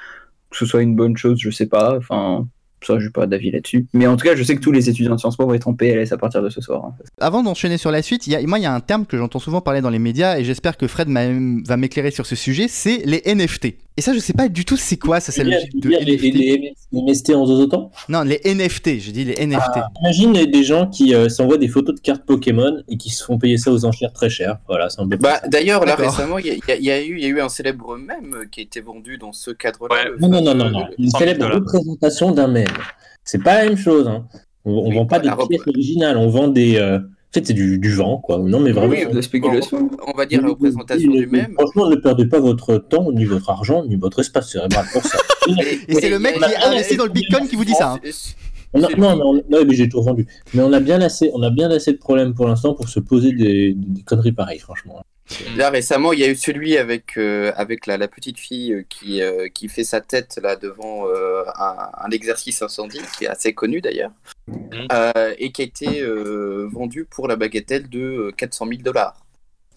Que 0.50 0.57
ce 0.57 0.65
soit 0.65 0.81
une 0.81 0.95
bonne 0.95 1.15
chose, 1.17 1.38
je 1.39 1.51
sais 1.51 1.67
pas. 1.67 1.97
Enfin, 1.97 2.47
ça, 2.85 2.99
j'ai 2.99 3.09
pas 3.09 3.27
d'avis 3.27 3.51
là-dessus. 3.51 3.85
Mais 3.93 4.07
en 4.07 4.15
tout 4.17 4.25
cas, 4.25 4.35
je 4.35 4.43
sais 4.43 4.55
que 4.55 4.61
tous 4.61 4.71
les 4.71 4.89
étudiants 4.89 5.15
de 5.15 5.19
Sciences 5.19 5.37
Po 5.37 5.45
vont 5.45 5.53
être 5.53 5.67
en 5.67 5.73
PLS 5.73 6.11
à 6.11 6.17
partir 6.17 6.41
de 6.41 6.49
ce 6.49 6.61
soir. 6.61 6.85
hein. 6.85 6.93
Avant 7.19 7.43
d'enchaîner 7.43 7.77
sur 7.77 7.91
la 7.91 8.01
suite, 8.01 8.27
il 8.27 8.33
y 8.33 8.35
a, 8.35 8.41
moi, 8.47 8.59
il 8.59 8.63
y 8.63 8.65
a 8.65 8.73
un 8.73 8.79
terme 8.79 9.05
que 9.05 9.17
j'entends 9.17 9.39
souvent 9.39 9.61
parler 9.61 9.81
dans 9.81 9.89
les 9.89 9.99
médias 9.99 10.37
et 10.37 10.43
j'espère 10.43 10.77
que 10.77 10.87
Fred 10.87 11.07
va 11.09 11.77
m'éclairer 11.77 12.11
sur 12.11 12.25
ce 12.25 12.35
sujet. 12.35 12.67
C'est 12.67 13.01
les 13.05 13.21
NFT. 13.25 13.75
Et 13.97 14.01
ça, 14.01 14.13
je 14.13 14.19
sais 14.19 14.31
pas 14.33 14.47
du 14.47 14.63
tout 14.63 14.77
c'est 14.77 14.95
quoi. 14.95 15.19
Ça, 15.19 15.33
c'est 15.33 15.43
la 15.43 15.57
logique 15.57 15.79
de 15.81 15.89
les, 15.89 15.97
NFT. 16.15 16.23
les, 16.33 16.73
les 16.93 17.01
MST 17.03 17.31
en 17.35 17.45
deux 17.45 17.53
autant 17.61 17.91
Non, 18.07 18.21
les 18.23 18.39
NFT. 18.45 18.99
J'ai 18.99 19.11
dit 19.11 19.25
les 19.25 19.33
NFT. 19.45 19.79
Imagine 20.01 20.31
des- 20.49 20.63
gens 20.63 20.87
qui 20.87 21.13
euh, 21.13 21.27
s'envoient 21.27 21.57
des 21.57 21.67
photos 21.67 21.95
de 21.95 21.99
cartes 21.99 22.23
Pokémon 22.25 22.81
et 22.87 22.95
qui 22.97 23.09
se 23.09 23.23
font 23.23 23.37
payer 23.37 23.57
ça 23.57 23.71
aux 23.71 23.83
enchères 23.83 24.13
très 24.13 24.29
cher. 24.29 24.59
Voilà, 24.67 24.89
c'est 24.89 25.01
un 25.01 25.07
peu. 25.07 25.17
Bah, 25.17 25.41
D'ailleurs, 25.47 25.85
là 25.85 25.95
récemment, 25.95 26.37
il 26.37 26.45
y, 26.47 26.49
a- 26.51 26.53
y 26.53 26.83
y 26.83 27.09
eu- 27.09 27.17
il 27.17 27.21
y 27.21 27.25
a 27.25 27.27
eu 27.29 27.41
un 27.41 27.49
célèbre 27.49 27.97
mème 27.97 28.45
qui 28.51 28.59
a 28.61 28.63
été 28.63 28.79
vendu 28.79 29.17
dans 29.17 29.33
ce 29.33 29.51
cadre-là. 29.51 29.93
Ouais. 29.95 30.11
Non, 30.19 30.29
non, 30.29 30.41
non, 30.41 30.55
non, 30.55 30.69
non. 30.69 30.85
Une 30.97 31.09
100 31.09 31.17
000 31.19 31.31
célèbre 31.33 31.55
représentation 31.55 32.31
d'un 32.31 32.47
mème. 32.47 32.67
C'est 33.23 33.44
pas 33.44 33.57
la 33.63 33.69
même 33.69 33.77
chose. 33.77 34.07
Hein. 34.07 34.25
On, 34.65 34.71
on 34.73 34.89
Oui, 34.89 34.95
vend 34.95 35.06
pas 35.06 35.19
des 35.19 35.27
la 35.27 35.35
rep- 35.35 35.47
pièces 35.50 35.68
originales, 35.68 36.18
on 36.18 36.27
vend 36.29 36.47
des. 36.47 36.77
euh, 36.77 36.97
En 37.00 37.33
fait, 37.33 37.45
c'est 37.47 37.53
du, 37.53 37.79
du 37.79 37.94
vent, 37.94 38.18
quoi. 38.18 38.39
Non, 38.39 38.59
mais 38.59 38.71
vraiment. 38.71 38.91
Oui, 38.94 39.06
de 39.09 39.15
la 39.15 39.21
spéculation. 39.21 39.89
On, 40.06 40.12
on 40.12 40.18
va 40.18 40.25
dire 40.25 40.41
la 40.41 40.50
représentation 40.50 41.12
du 41.12 41.27
même. 41.27 41.53
Franchement, 41.57 41.89
ne 41.89 41.95
perdez 41.95 42.25
pas 42.27 42.39
votre 42.39 42.77
temps, 42.77 43.12
ni 43.12 43.25
votre 43.25 43.50
argent, 43.50 43.85
ni 43.85 43.95
votre 43.95 44.19
espace 44.19 44.51
cérébral 44.51 44.85
pour 44.91 45.03
ça. 45.03 45.18
Et 45.88 45.95
c'est 45.95 46.09
le 46.09 46.19
mec 46.19 46.35
qui 46.38 46.44
a 46.44 46.69
investi 46.69 46.97
dans 46.97 47.06
le 47.06 47.12
Bitcoin 47.12 47.47
qui 47.47 47.56
vous 47.56 47.65
dit 47.65 47.73
ça. 47.73 47.94
hein. 47.94 48.00
On 48.74 48.81
a- 48.83 48.88
C'est 48.88 48.97
non, 48.97 49.15
mais 49.15 49.24
on- 49.24 49.33
non, 49.50 49.65
mais 49.67 49.74
j'ai 49.75 49.89
tout 49.89 50.01
vendu. 50.01 50.25
Mais 50.53 50.62
on 50.62 50.71
a 50.74 50.79
bien 50.79 51.01
assez, 51.01 51.29
on 51.33 51.41
a 51.44 51.50
bien 51.50 51.69
assez 51.71 51.91
de 51.94 51.97
problèmes 51.97 52.33
pour 52.33 52.47
l'instant 52.47 52.74
pour 52.74 52.88
se 52.89 53.00
poser 53.00 53.31
des, 53.33 53.74
des 53.75 54.01
conneries 54.03 54.31
pareilles, 54.31 54.59
franchement. 54.59 55.01
Là 55.55 55.69
récemment, 55.69 56.13
il 56.13 56.19
y 56.19 56.23
a 56.23 56.29
eu 56.29 56.35
celui 56.35 56.77
avec 56.77 57.17
euh, 57.17 57.51
avec 57.55 57.85
la, 57.87 57.97
la 57.97 58.07
petite 58.07 58.37
fille 58.39 58.73
euh, 58.73 58.83
qui 58.89 59.21
euh, 59.21 59.47
qui 59.49 59.67
fait 59.69 59.83
sa 59.83 60.01
tête 60.01 60.39
là 60.41 60.55
devant 60.55 61.07
euh, 61.07 61.43
un, 61.57 61.89
un 62.05 62.09
exercice 62.11 62.61
incendie 62.61 63.01
qui 63.17 63.25
est 63.25 63.27
assez 63.27 63.53
connu 63.53 63.81
d'ailleurs 63.81 64.11
euh, 64.91 65.33
et 65.37 65.51
qui 65.51 65.61
a 65.61 65.65
été 65.65 66.03
vendu 66.71 67.05
pour 67.05 67.27
la 67.27 67.35
bagatelle 67.35 67.89
de 67.89 67.99
euh, 67.99 68.31
400 68.35 68.67
000 68.67 68.81
dollars. 68.81 69.15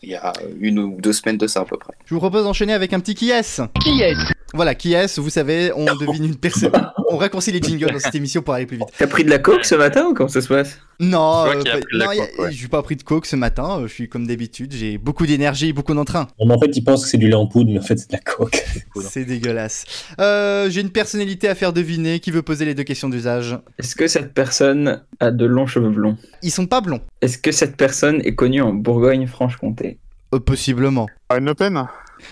Il 0.07 0.11
y 0.11 0.17
a 0.17 0.33
une 0.61 0.79
ou 0.79 0.97
deux 1.01 1.13
semaines 1.15 1.39
de 1.39 1.47
ça 1.47 1.61
à 1.61 1.65
peu 1.65 1.79
près. 1.79 1.95
Je 2.05 2.13
vous 2.15 2.21
propose 2.21 2.45
d'enchaîner 2.45 2.75
avec 2.75 2.93
un 2.93 3.01
petit 3.01 3.15
qui 3.15 3.31
est 3.31 3.61
Qui 3.83 4.03
est 4.03 4.15
Voilà, 4.53 4.75
qui 4.75 4.93
est 4.93 5.19
Vous 5.19 5.31
savez, 5.31 5.73
on 5.75 5.87
devine 5.97 6.25
une 6.27 6.37
personne. 6.37 6.73
On 7.11 7.17
raccourcit 7.17 7.53
les 7.53 7.63
jingles 7.63 7.91
dans 7.91 7.99
cette 7.99 8.15
émission 8.15 8.43
pour 8.43 8.53
aller 8.55 8.67
plus 8.67 8.77
vite. 8.77 8.89
T'as 8.99 9.07
pris 9.07 9.25
de 9.25 9.31
la 9.31 9.39
coke 9.39 9.65
ce 9.65 9.75
matin 9.77 10.07
ou 10.11 10.15
comment 10.15 10.29
ça 10.29 10.41
se 10.43 10.49
passe? 10.49 10.79
Non, 11.01 11.47
Je 11.53 11.59
euh, 11.59 11.63
pas- 11.63 11.79
non, 11.99 12.07
coke, 12.07 12.39
ouais. 12.39 12.53
j'ai 12.53 12.69
pas 12.69 12.83
pris 12.83 12.95
de 12.97 13.03
coke 13.03 13.27
ce 13.27 13.35
matin. 13.37 13.81
euh, 13.81 13.87
Je 13.89 13.93
suis 13.93 14.09
comme 14.09 14.27
d'habitude. 14.27 14.73
J'ai 14.75 14.97
beaucoup 14.99 15.27
d'énergie, 15.27 15.73
beaucoup 15.73 15.95
d'entrain. 15.95 16.29
En 16.39 16.59
fait, 16.61 16.77
ils 16.77 16.85
pensent 16.85 17.05
que 17.05 17.11
c'est 17.11 17.19
du 17.19 17.29
lait 17.29 17.35
en 17.35 17.47
poudre, 17.47 17.71
mais 17.73 17.79
en 17.79 17.83
fait, 17.83 17.97
c'est 17.99 18.11
de 18.11 18.13
la 18.17 18.21
coke. 18.21 18.65
C'est 19.03 19.25
dégueulasse. 19.25 19.85
Euh, 20.21 20.71
j'ai 20.71 20.81
une 20.81 20.91
personnalité 20.91 21.49
à 21.49 21.55
faire 21.55 21.73
deviner 21.73 22.21
qui 22.21 22.31
veut 22.31 22.43
poser 22.43 22.65
les 22.65 22.75
deux 22.75 22.85
questions 22.85 23.09
d'usage. 23.09 23.59
Est-ce 23.79 23.97
que 23.97 24.07
cette 24.07 24.33
personne 24.35 25.03
a 25.21 25.31
de 25.31 25.45
longs 25.45 25.67
cheveux 25.67 25.91
blonds? 25.91 26.17
Ils 26.43 26.51
sont 26.51 26.67
pas 26.67 26.81
blonds. 26.81 27.01
Est-ce 27.21 27.39
que 27.39 27.51
cette 27.53 27.77
personne 27.77 28.21
est 28.25 28.35
connue 28.35 28.63
en 28.63 28.73
Bourgogne-Franche-Comté? 28.73 29.94
Possiblement. 30.41 31.07
Marine 31.31 31.47
Le 31.47 31.55
Pen 31.55 31.75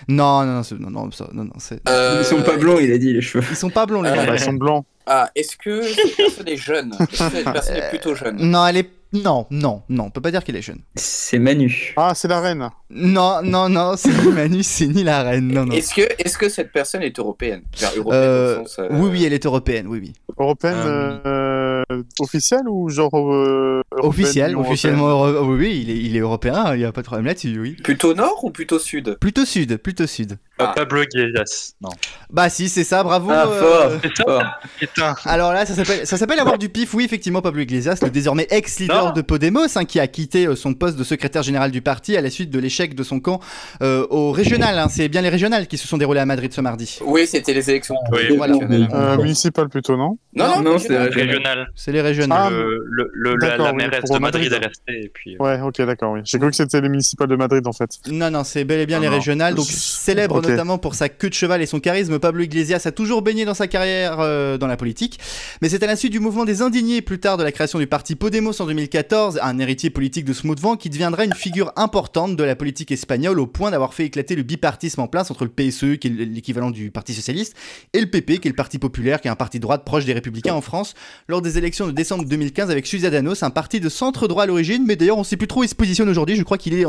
Non, 0.08 0.44
non, 0.44 0.44
non, 0.44 0.62
non, 0.78 0.90
non, 0.90 1.10
ça- 1.10 1.28
non, 1.32 1.44
non, 1.44 1.52
c'est- 1.58 1.80
Euh, 1.88 2.18
Ils 2.20 2.24
sont 2.24 2.42
pas 2.42 2.56
blonds, 2.56 2.78
il 2.78 2.92
a 2.92 2.98
dit 2.98 3.12
les 3.12 3.20
cheveux. 3.20 3.44
Ils 3.50 3.56
sont 3.56 3.70
pas 3.70 3.84
blonds 3.86 4.02
les 4.02 4.10
Euh, 4.10 4.14
gars. 4.14 4.26
Bah, 4.26 4.34
Ils 4.34 4.40
sont 4.40 4.52
blancs. 4.54 4.84
Ah, 5.06 5.30
est-ce 5.34 5.56
que 5.56 5.82
cette 5.82 6.16
personne 6.16 6.48
est 6.48 6.56
jeune? 6.56 6.92
Est-ce 7.00 7.24
que 7.28 7.36
cette 7.36 7.44
personne 7.52 7.76
est 7.76 7.88
plutôt 7.90 8.14
jeune? 8.14 8.36
Non, 8.36 8.66
elle 8.66 8.76
est. 8.78 8.90
Non, 9.12 9.46
non, 9.50 9.82
non, 9.88 10.04
on 10.04 10.10
peut 10.10 10.20
pas 10.22 10.30
dire 10.30 10.42
qu'elle 10.42 10.56
est 10.56 10.62
jeune. 10.62 10.80
C'est 10.94 11.38
Manu. 11.38 11.92
Ah, 11.96 12.12
c'est 12.14 12.28
la 12.28 12.40
reine. 12.40 12.68
Non, 12.90 13.42
non, 13.42 13.68
non, 13.68 13.94
c'est 13.96 14.10
ni 14.10 14.32
Manu, 14.32 14.62
c'est 14.62 14.86
ni 14.86 15.02
la 15.04 15.22
reine. 15.22 15.48
Non, 15.48 15.66
non. 15.66 15.74
Est-ce 15.74 15.94
que, 15.94 16.00
est 16.00 16.36
que 16.36 16.48
cette 16.48 16.72
personne 16.72 17.02
est 17.02 17.18
européenne? 17.18 17.62
Enfin, 17.74 17.88
européenne 17.96 18.22
Euh, 18.22 18.60
au 18.60 18.66
sens, 18.66 18.78
euh, 18.78 18.88
Oui, 18.92 19.08
oui, 19.12 19.24
elle 19.24 19.32
est 19.34 19.44
européenne, 19.46 19.86
oui, 19.86 19.98
oui. 20.02 20.12
Européenne 20.38 20.76
Euh. 20.76 21.82
euh, 21.90 22.02
officielle 22.20 22.68
ou 22.68 22.88
genre. 22.88 23.10
euh, 23.14 23.82
européenne, 23.92 24.08
Officiel, 24.08 24.50
Union 24.52 24.60
officiellement, 24.62 25.08
euro- 25.26 25.44
oui, 25.52 25.56
oui, 25.58 25.80
il 25.82 25.90
est, 25.90 25.96
il 25.98 26.16
est 26.16 26.20
européen, 26.20 26.74
il 26.74 26.80
y 26.80 26.84
a 26.84 26.92
pas 26.92 27.02
de 27.02 27.06
problème 27.06 27.26
là-dessus, 27.26 27.58
oui. 27.60 27.72
Plutôt 27.84 28.14
nord 28.14 28.42
ou 28.44 28.50
plutôt 28.50 28.78
sud? 28.78 29.16
Plutôt 29.20 29.44
sud, 29.44 29.76
plutôt 29.76 30.06
sud. 30.06 30.38
Pas 30.66 30.72
Pablo 30.74 31.02
Iglesias. 31.02 31.72
Non. 31.80 31.90
Bah 32.30 32.48
si, 32.48 32.68
c'est 32.68 32.84
ça, 32.84 33.02
bravo. 33.02 33.30
Ah, 33.32 33.46
euh, 33.46 33.98
ça. 34.16 34.58
Putain. 34.78 35.14
Alors 35.24 35.52
là, 35.52 35.66
ça 35.66 35.74
s'appelle, 35.74 36.06
ça 36.06 36.16
s'appelle 36.16 36.38
avoir 36.40 36.58
du 36.58 36.68
pif. 36.68 36.94
Oui, 36.94 37.04
effectivement, 37.04 37.42
Pablo 37.42 37.60
Iglesias, 37.62 37.98
le 38.02 38.10
désormais 38.10 38.46
ex-leader 38.50 39.12
de 39.12 39.22
Podemos, 39.22 39.66
hein, 39.76 39.84
qui 39.84 40.00
a 40.00 40.06
quitté 40.06 40.46
euh, 40.46 40.56
son 40.56 40.74
poste 40.74 40.96
de 40.96 41.04
secrétaire 41.04 41.42
général 41.42 41.70
du 41.70 41.82
parti 41.82 42.16
à 42.16 42.20
la 42.20 42.30
suite 42.30 42.50
de 42.50 42.58
l'échec 42.58 42.94
de 42.94 43.02
son 43.02 43.20
camp 43.20 43.40
euh, 43.82 44.06
au 44.10 44.32
régional. 44.32 44.78
hein. 44.78 44.88
C'est 44.90 45.08
bien 45.08 45.20
les 45.22 45.28
régionales 45.28 45.66
qui 45.66 45.78
se 45.78 45.86
sont 45.88 45.98
déroulées 45.98 46.20
à 46.20 46.26
Madrid 46.26 46.52
ce 46.52 46.60
mardi. 46.60 46.98
Oui, 47.04 47.26
c'était 47.26 47.52
les 47.54 47.68
élections. 47.70 47.96
Oui, 48.12 48.36
voilà. 48.36 48.54
Euh, 48.92 49.16
municipale 49.18 49.68
plutôt, 49.68 49.96
non? 49.96 50.18
Non, 50.34 50.60
non, 50.62 50.78
c'est 50.78 50.96
régional. 50.96 51.28
Régional. 51.28 51.66
C'est 51.74 51.92
les 51.92 52.00
régionales. 52.00 52.38
Ah, 52.46 52.50
le, 52.50 52.84
le, 52.88 53.10
le- 53.12 53.36
la, 53.36 53.48
d'accord, 53.50 53.66
la 53.66 53.72
oui, 53.72 53.76
mairesse 53.78 54.04
de 54.10 54.18
Madrid, 54.18 54.50
Madrid. 54.50 54.52
est 54.52 54.66
restée. 54.66 55.04
Et 55.04 55.10
puis, 55.12 55.34
euh, 55.36 55.42
Ouais, 55.44 55.60
ok, 55.60 55.82
d'accord, 55.82 56.12
oui. 56.12 56.20
J'ai 56.24 56.38
cru 56.38 56.48
que 56.50 56.56
c'était 56.56 56.80
les 56.80 56.88
municipales 56.88 57.28
de 57.28 57.36
Madrid 57.36 57.66
en 57.66 57.72
fait. 57.72 57.90
Non, 58.10 58.30
non, 58.30 58.44
c'est 58.44 58.64
bel 58.64 58.80
et 58.80 58.86
bien 58.86 58.96
Non, 58.98 59.02
les 59.02 59.08
régionales. 59.08 59.54
Donc, 59.54 59.66
célèbre 59.66 60.36
Ok. 60.36 60.46
Notamment 60.52 60.78
pour 60.78 60.94
sa 60.94 61.08
queue 61.08 61.28
de 61.28 61.34
cheval 61.34 61.62
et 61.62 61.66
son 61.66 61.80
charisme, 61.80 62.18
Pablo 62.18 62.42
Iglesias 62.42 62.82
a 62.84 62.92
toujours 62.92 63.22
baigné 63.22 63.44
dans 63.44 63.54
sa 63.54 63.66
carrière 63.66 64.16
euh, 64.20 64.58
dans 64.58 64.66
la 64.66 64.76
politique. 64.76 65.18
Mais 65.60 65.68
c'est 65.68 65.82
à 65.82 65.86
la 65.86 65.96
suite 65.96 66.12
du 66.12 66.20
mouvement 66.20 66.44
des 66.44 66.62
indignés, 66.62 67.02
plus 67.02 67.18
tard 67.18 67.36
de 67.36 67.42
la 67.42 67.52
création 67.52 67.78
du 67.78 67.86
parti 67.86 68.14
Podemos 68.14 68.60
en 68.60 68.66
2014, 68.66 69.40
un 69.42 69.58
héritier 69.58 69.90
politique 69.90 70.24
de 70.24 70.32
ce 70.32 70.46
mouvement 70.46 70.76
qui 70.76 70.90
deviendra 70.90 71.24
une 71.24 71.34
figure 71.34 71.72
importante 71.76 72.36
de 72.36 72.44
la 72.44 72.56
politique 72.56 72.92
espagnole 72.92 73.40
au 73.40 73.46
point 73.46 73.70
d'avoir 73.70 73.94
fait 73.94 74.04
éclater 74.04 74.36
le 74.36 74.42
bipartisme 74.42 75.00
en 75.00 75.08
place 75.08 75.30
entre 75.30 75.44
le 75.44 75.50
PSE, 75.50 75.98
qui 75.98 76.08
est 76.08 76.10
l'équivalent 76.10 76.70
du 76.70 76.90
Parti 76.90 77.14
Socialiste, 77.14 77.54
et 77.92 78.00
le 78.00 78.06
PP, 78.06 78.40
qui 78.40 78.48
est 78.48 78.50
le 78.50 78.56
Parti 78.56 78.78
Populaire, 78.78 79.20
qui 79.20 79.28
est 79.28 79.30
un 79.30 79.36
parti 79.36 79.58
de 79.58 79.62
droite 79.62 79.84
proche 79.84 80.04
des 80.04 80.12
Républicains 80.12 80.54
en 80.54 80.60
France, 80.60 80.94
lors 81.28 81.42
des 81.42 81.58
élections 81.58 81.86
de 81.86 81.92
décembre 81.92 82.24
2015 82.24 82.70
avec 82.70 82.86
Ciudadanos, 82.86 83.42
un 83.42 83.50
parti 83.50 83.80
de 83.80 83.88
centre 83.88 84.28
droit 84.28 84.44
à 84.44 84.46
l'origine, 84.46 84.84
mais 84.86 84.96
d'ailleurs 84.96 85.18
on 85.18 85.24
sait 85.24 85.36
plus 85.36 85.48
trop 85.48 85.60
où 85.60 85.64
il 85.64 85.68
se 85.68 85.74
positionne 85.74 86.08
aujourd'hui, 86.08 86.36
je 86.36 86.42
crois 86.42 86.58
qu'il 86.58 86.74
est 86.74 86.84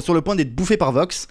sur 0.00 0.14
le 0.14 0.20
point 0.20 0.36
d'être 0.36 0.54
bouffé 0.54 0.76
par 0.76 0.92
Vox. 0.92 1.28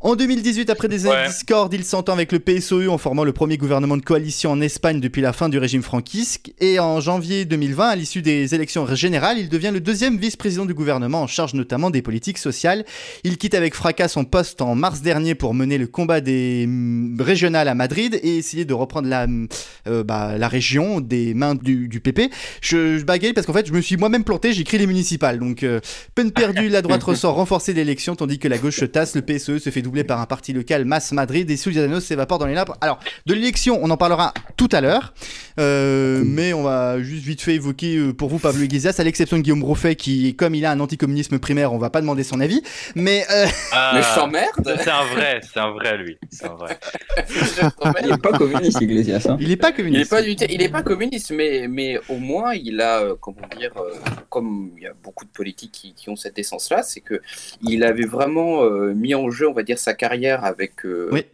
En 0.00 0.14
2018, 0.14 0.70
après 0.70 0.86
des 0.86 1.06
années 1.06 1.14
Ouais. 1.16 1.24
de 1.26 1.32
discorde, 1.32 1.74
il 1.74 1.82
s'entend 1.82 2.12
avec 2.12 2.30
le 2.30 2.38
PSOE 2.38 2.88
en 2.88 2.98
formant 2.98 3.24
le 3.24 3.32
premier 3.32 3.56
gouvernement 3.56 3.96
de 3.96 4.02
coalition 4.02 4.52
en 4.52 4.60
Espagne 4.60 5.00
depuis 5.00 5.20
la 5.20 5.32
fin 5.32 5.48
du 5.48 5.58
régime 5.58 5.82
franquiste. 5.82 6.52
Et 6.60 6.78
en 6.78 7.00
janvier 7.00 7.44
2020, 7.44 7.88
à 7.88 7.96
l'issue 7.96 8.22
des 8.22 8.54
élections 8.54 8.86
générales, 8.94 9.38
il 9.40 9.48
devient 9.48 9.70
le 9.72 9.80
deuxième 9.80 10.16
vice-président 10.16 10.66
du 10.66 10.74
gouvernement 10.74 11.22
en 11.22 11.26
charge 11.26 11.54
notamment 11.54 11.90
des 11.90 12.00
politiques 12.00 12.38
sociales. 12.38 12.84
Il 13.24 13.38
quitte 13.38 13.54
avec 13.54 13.74
fracas 13.74 14.06
son 14.06 14.24
poste 14.24 14.62
en 14.62 14.76
mars 14.76 15.00
dernier 15.00 15.34
pour 15.34 15.52
mener 15.52 15.78
le 15.78 15.88
combat 15.88 16.20
des 16.20 16.66
mm, 16.68 17.20
régionales 17.20 17.66
à 17.66 17.74
Madrid 17.74 18.20
et 18.22 18.36
essayer 18.36 18.64
de 18.64 18.74
reprendre 18.74 19.08
la, 19.08 19.26
mm, 19.26 19.48
euh, 19.88 20.04
bah, 20.04 20.38
la 20.38 20.46
région 20.46 21.00
des 21.00 21.34
mains 21.34 21.56
du, 21.56 21.88
du 21.88 21.98
PP. 21.98 22.30
Je, 22.60 22.98
je 22.98 23.04
bagaye 23.04 23.32
parce 23.32 23.48
qu'en 23.48 23.52
fait, 23.52 23.66
je 23.66 23.72
me 23.72 23.80
suis 23.80 23.96
moi-même 23.96 24.22
planté, 24.22 24.52
j'ai 24.52 24.60
écrit 24.60 24.78
les 24.78 24.86
municipales. 24.86 25.40
Donc, 25.40 25.64
euh, 25.64 25.80
peine 26.14 26.30
perdue, 26.30 26.68
la 26.68 26.82
droite 26.82 27.02
ressort 27.02 27.34
renforcée 27.34 27.74
d'élections, 27.74 28.14
tandis 28.14 28.38
que 28.38 28.46
la 28.46 28.58
gauche 28.58 28.76
se 28.76 28.84
tasse. 28.84 29.16
Le 29.16 29.22
PSE 29.22 29.58
se 29.58 29.70
fait 29.70 29.82
doubler 29.88 30.04
par 30.04 30.20
un 30.20 30.26
parti 30.26 30.52
local, 30.52 30.84
Mas 30.84 31.12
Madrid, 31.12 31.50
et 31.50 31.56
Ciudadanos 31.56 32.04
s'évapore 32.04 32.38
dans 32.38 32.46
les 32.46 32.54
nappes. 32.54 32.72
Alors, 32.80 32.98
de 33.26 33.34
l'élection, 33.34 33.78
on 33.82 33.88
en 33.90 33.96
parlera 33.96 34.34
tout 34.56 34.68
à 34.72 34.80
l'heure, 34.82 35.14
euh, 35.58 36.22
mais 36.24 36.52
on 36.52 36.62
va 36.62 37.00
juste 37.02 37.24
vite 37.24 37.40
fait 37.40 37.54
évoquer 37.54 37.96
euh, 37.96 38.12
pour 38.12 38.28
vous 38.28 38.38
Pablo 38.38 38.62
Iglesias, 38.62 38.94
à 38.98 39.04
l'exception 39.04 39.38
de 39.38 39.42
Guillaume 39.42 39.64
Rouffet, 39.64 39.96
qui, 39.96 40.36
comme 40.36 40.54
il 40.54 40.64
a 40.66 40.70
un 40.70 40.80
anticommunisme 40.80 41.38
primaire, 41.38 41.72
on 41.72 41.78
va 41.78 41.88
pas 41.90 42.00
demander 42.00 42.22
son 42.22 42.40
avis. 42.40 42.62
Mais 42.94 43.24
euh, 43.32 43.46
Ah, 43.72 43.92
Mais 43.94 44.02
je 44.02 44.14
t'emmerde. 44.14 44.78
C'est 44.82 44.90
un 44.90 45.04
vrai, 45.06 45.40
c'est 45.42 45.58
un 45.60 45.70
vrai 45.70 45.96
lui. 45.96 46.18
C'est 46.30 46.46
un 46.46 46.54
vrai. 46.54 46.78
Il 48.04 48.12
est 48.12 48.22
pas 48.22 48.32
communiste, 48.32 48.80
Iglesias. 48.80 49.26
Hein. 49.28 49.36
il 49.40 49.50
est 49.50 49.56
pas 49.56 49.68
Il 49.68 49.72
est 49.72 49.76
communiste. 49.76 50.10
pas, 50.10 50.22
du 50.22 50.36
t- 50.36 50.46
il 50.52 50.62
est 50.62 50.68
pas 50.68 50.82
communiste, 50.82 51.32
mais, 51.32 51.66
mais 51.68 51.98
au 52.08 52.16
moins 52.16 52.54
il 52.54 52.80
a, 52.80 53.00
euh, 53.00 53.14
comment 53.20 53.36
dire, 53.58 53.72
euh, 53.76 53.90
comme 54.28 54.70
il 54.76 54.82
y 54.82 54.86
a 54.86 54.92
beaucoup 55.02 55.24
de 55.24 55.30
politiques 55.30 55.72
qui, 55.72 55.94
qui 55.94 56.08
ont 56.10 56.16
cette 56.16 56.38
essence-là, 56.38 56.82
c'est 56.82 57.00
que 57.00 57.20
il 57.62 57.82
avait 57.84 58.06
vraiment 58.06 58.62
euh, 58.64 58.92
mis 58.94 59.14
en 59.14 59.30
jeu, 59.30 59.48
on 59.48 59.52
va 59.52 59.62
dire, 59.62 59.77
sa 59.78 59.94
carrière 59.94 60.44
avec, 60.44 60.84
euh, 60.84 61.08
Oui. 61.12 61.24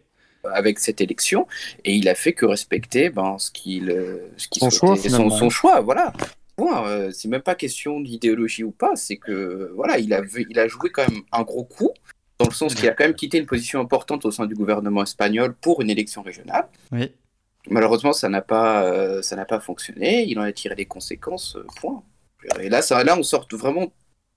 avec 0.53 0.79
cette 0.79 1.01
élection, 1.01 1.47
et 1.83 1.93
il 1.93 2.07
a 2.07 2.15
fait 2.15 2.33
que 2.33 2.45
respecter 2.45 3.09
ben, 3.09 3.37
ce 3.39 3.51
qu'il 3.51 3.89
euh, 3.91 4.27
ce 4.37 4.47
qu'il 4.47 4.61
Son 4.61 4.69
souhaitait- 4.69 5.09
choix, 5.09 5.29
son, 5.37 5.49
choix, 5.49 5.79
voilà. 5.81 6.13
Point, 6.55 6.87
euh, 6.87 7.11
c'est 7.11 7.27
même 7.27 7.41
pas 7.41 7.55
question 7.55 7.99
d'idéologie 7.99 8.63
ou 8.63 8.71
pas, 8.71 8.95
c'est 8.95 9.17
que 9.17 9.71
voilà, 9.75 9.97
il 9.99 10.13
a, 10.13 10.21
il 10.49 10.57
a 10.57 10.67
joué 10.69 10.89
quand 10.89 11.05
même 11.09 11.21
un 11.33 11.41
gros 11.43 11.65
coup, 11.65 11.91
dans 12.39 12.45
le 12.47 12.53
sens 12.53 12.73
qu'il 12.75 12.87
a 12.87 12.93
quand 12.93 13.03
même 13.03 13.15
quitté 13.15 13.37
une 13.37 13.45
position 13.45 13.79
importante 13.81 14.23
au 14.25 14.31
sein 14.31 14.45
du 14.45 14.55
gouvernement 14.55 15.03
espagnol 15.03 15.53
pour 15.53 15.81
une 15.81 15.89
élection 15.89 16.21
régionale. 16.21 16.67
Oui. 16.91 17.11
Malheureusement, 17.69 18.13
ça 18.13 18.29
n'a 18.29 18.41
pas, 18.41 18.83
euh, 18.85 19.21
ça 19.21 19.35
n'a 19.35 19.43
pas 19.45 19.59
fonctionné. 19.59 20.23
Il 20.25 20.37
en 20.39 20.43
a 20.43 20.51
tiré 20.51 20.75
les 20.75 20.85
conséquences. 20.85 21.55
euh, 21.55 21.65
point. 21.81 22.03
Et 22.61 22.69
là, 22.69 22.81
ça, 22.83 23.03
là, 23.03 23.17
on 23.17 23.23
sort 23.23 23.47
vraiment, 23.51 23.91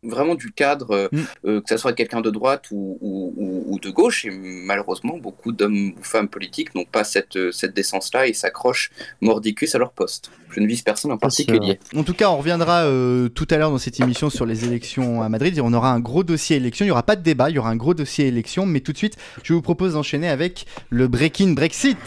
vraiment 0.04 0.34
du 0.36 0.52
cadre, 0.52 0.90
euh, 0.92 1.08
Mm. 1.12 1.18
euh, 1.46 1.60
que 1.60 1.68
ça 1.68 1.76
soit 1.78 1.92
quelqu'un 1.92 2.20
de 2.20 2.30
droite 2.30 2.66
ou, 2.70 2.98
ou- 3.00 3.34
ou- 3.36 3.64
ou 3.74 3.78
de 3.80 3.90
gauche. 3.90 4.24
Et 4.24 4.30
malheureusement, 4.30 5.18
beaucoup 5.18 5.50
d'hommes 5.52 5.92
ou 5.98 6.02
femmes 6.02 6.28
politiques 6.28 6.74
n'ont 6.74 6.84
pas 6.84 7.02
cette, 7.04 7.36
euh, 7.36 7.50
cette 7.52 7.74
décence-là 7.74 8.26
et 8.28 8.32
s'accrochent 8.32 8.90
mordicus 9.20 9.74
à 9.74 9.78
leur 9.78 9.90
poste. 9.92 10.30
Je 10.50 10.60
ne 10.60 10.66
vise 10.66 10.80
personne 10.82 11.12
en 11.12 11.18
particulier. 11.18 11.78
En 11.94 12.04
tout 12.04 12.14
cas, 12.14 12.30
on 12.30 12.38
reviendra 12.38 12.84
euh, 12.84 13.28
tout 13.28 13.46
à 13.50 13.56
l'heure 13.58 13.70
dans 13.70 13.76
cette 13.78 14.00
émission 14.00 14.30
sur 14.30 14.46
les 14.46 14.64
élections 14.64 15.20
à 15.22 15.28
Madrid. 15.28 15.56
Et 15.58 15.60
on 15.60 15.72
aura 15.74 15.92
un 15.92 16.00
gros 16.00 16.24
dossier 16.24 16.56
élection. 16.56 16.84
Il 16.84 16.88
n'y 16.88 16.92
aura 16.92 17.02
pas 17.02 17.16
de 17.16 17.22
débat, 17.22 17.50
il 17.50 17.56
y 17.56 17.58
aura 17.58 17.68
un 17.68 17.76
gros 17.76 17.92
dossier 17.92 18.28
élection. 18.28 18.64
Mais 18.64 18.80
tout 18.80 18.92
de 18.92 18.96
suite, 18.96 19.16
je 19.42 19.52
vous 19.52 19.60
propose 19.62 19.92
d'enchaîner 19.92 20.28
avec 20.28 20.64
le 20.88 21.06
breaking 21.06 21.52
Brexit. 21.54 21.98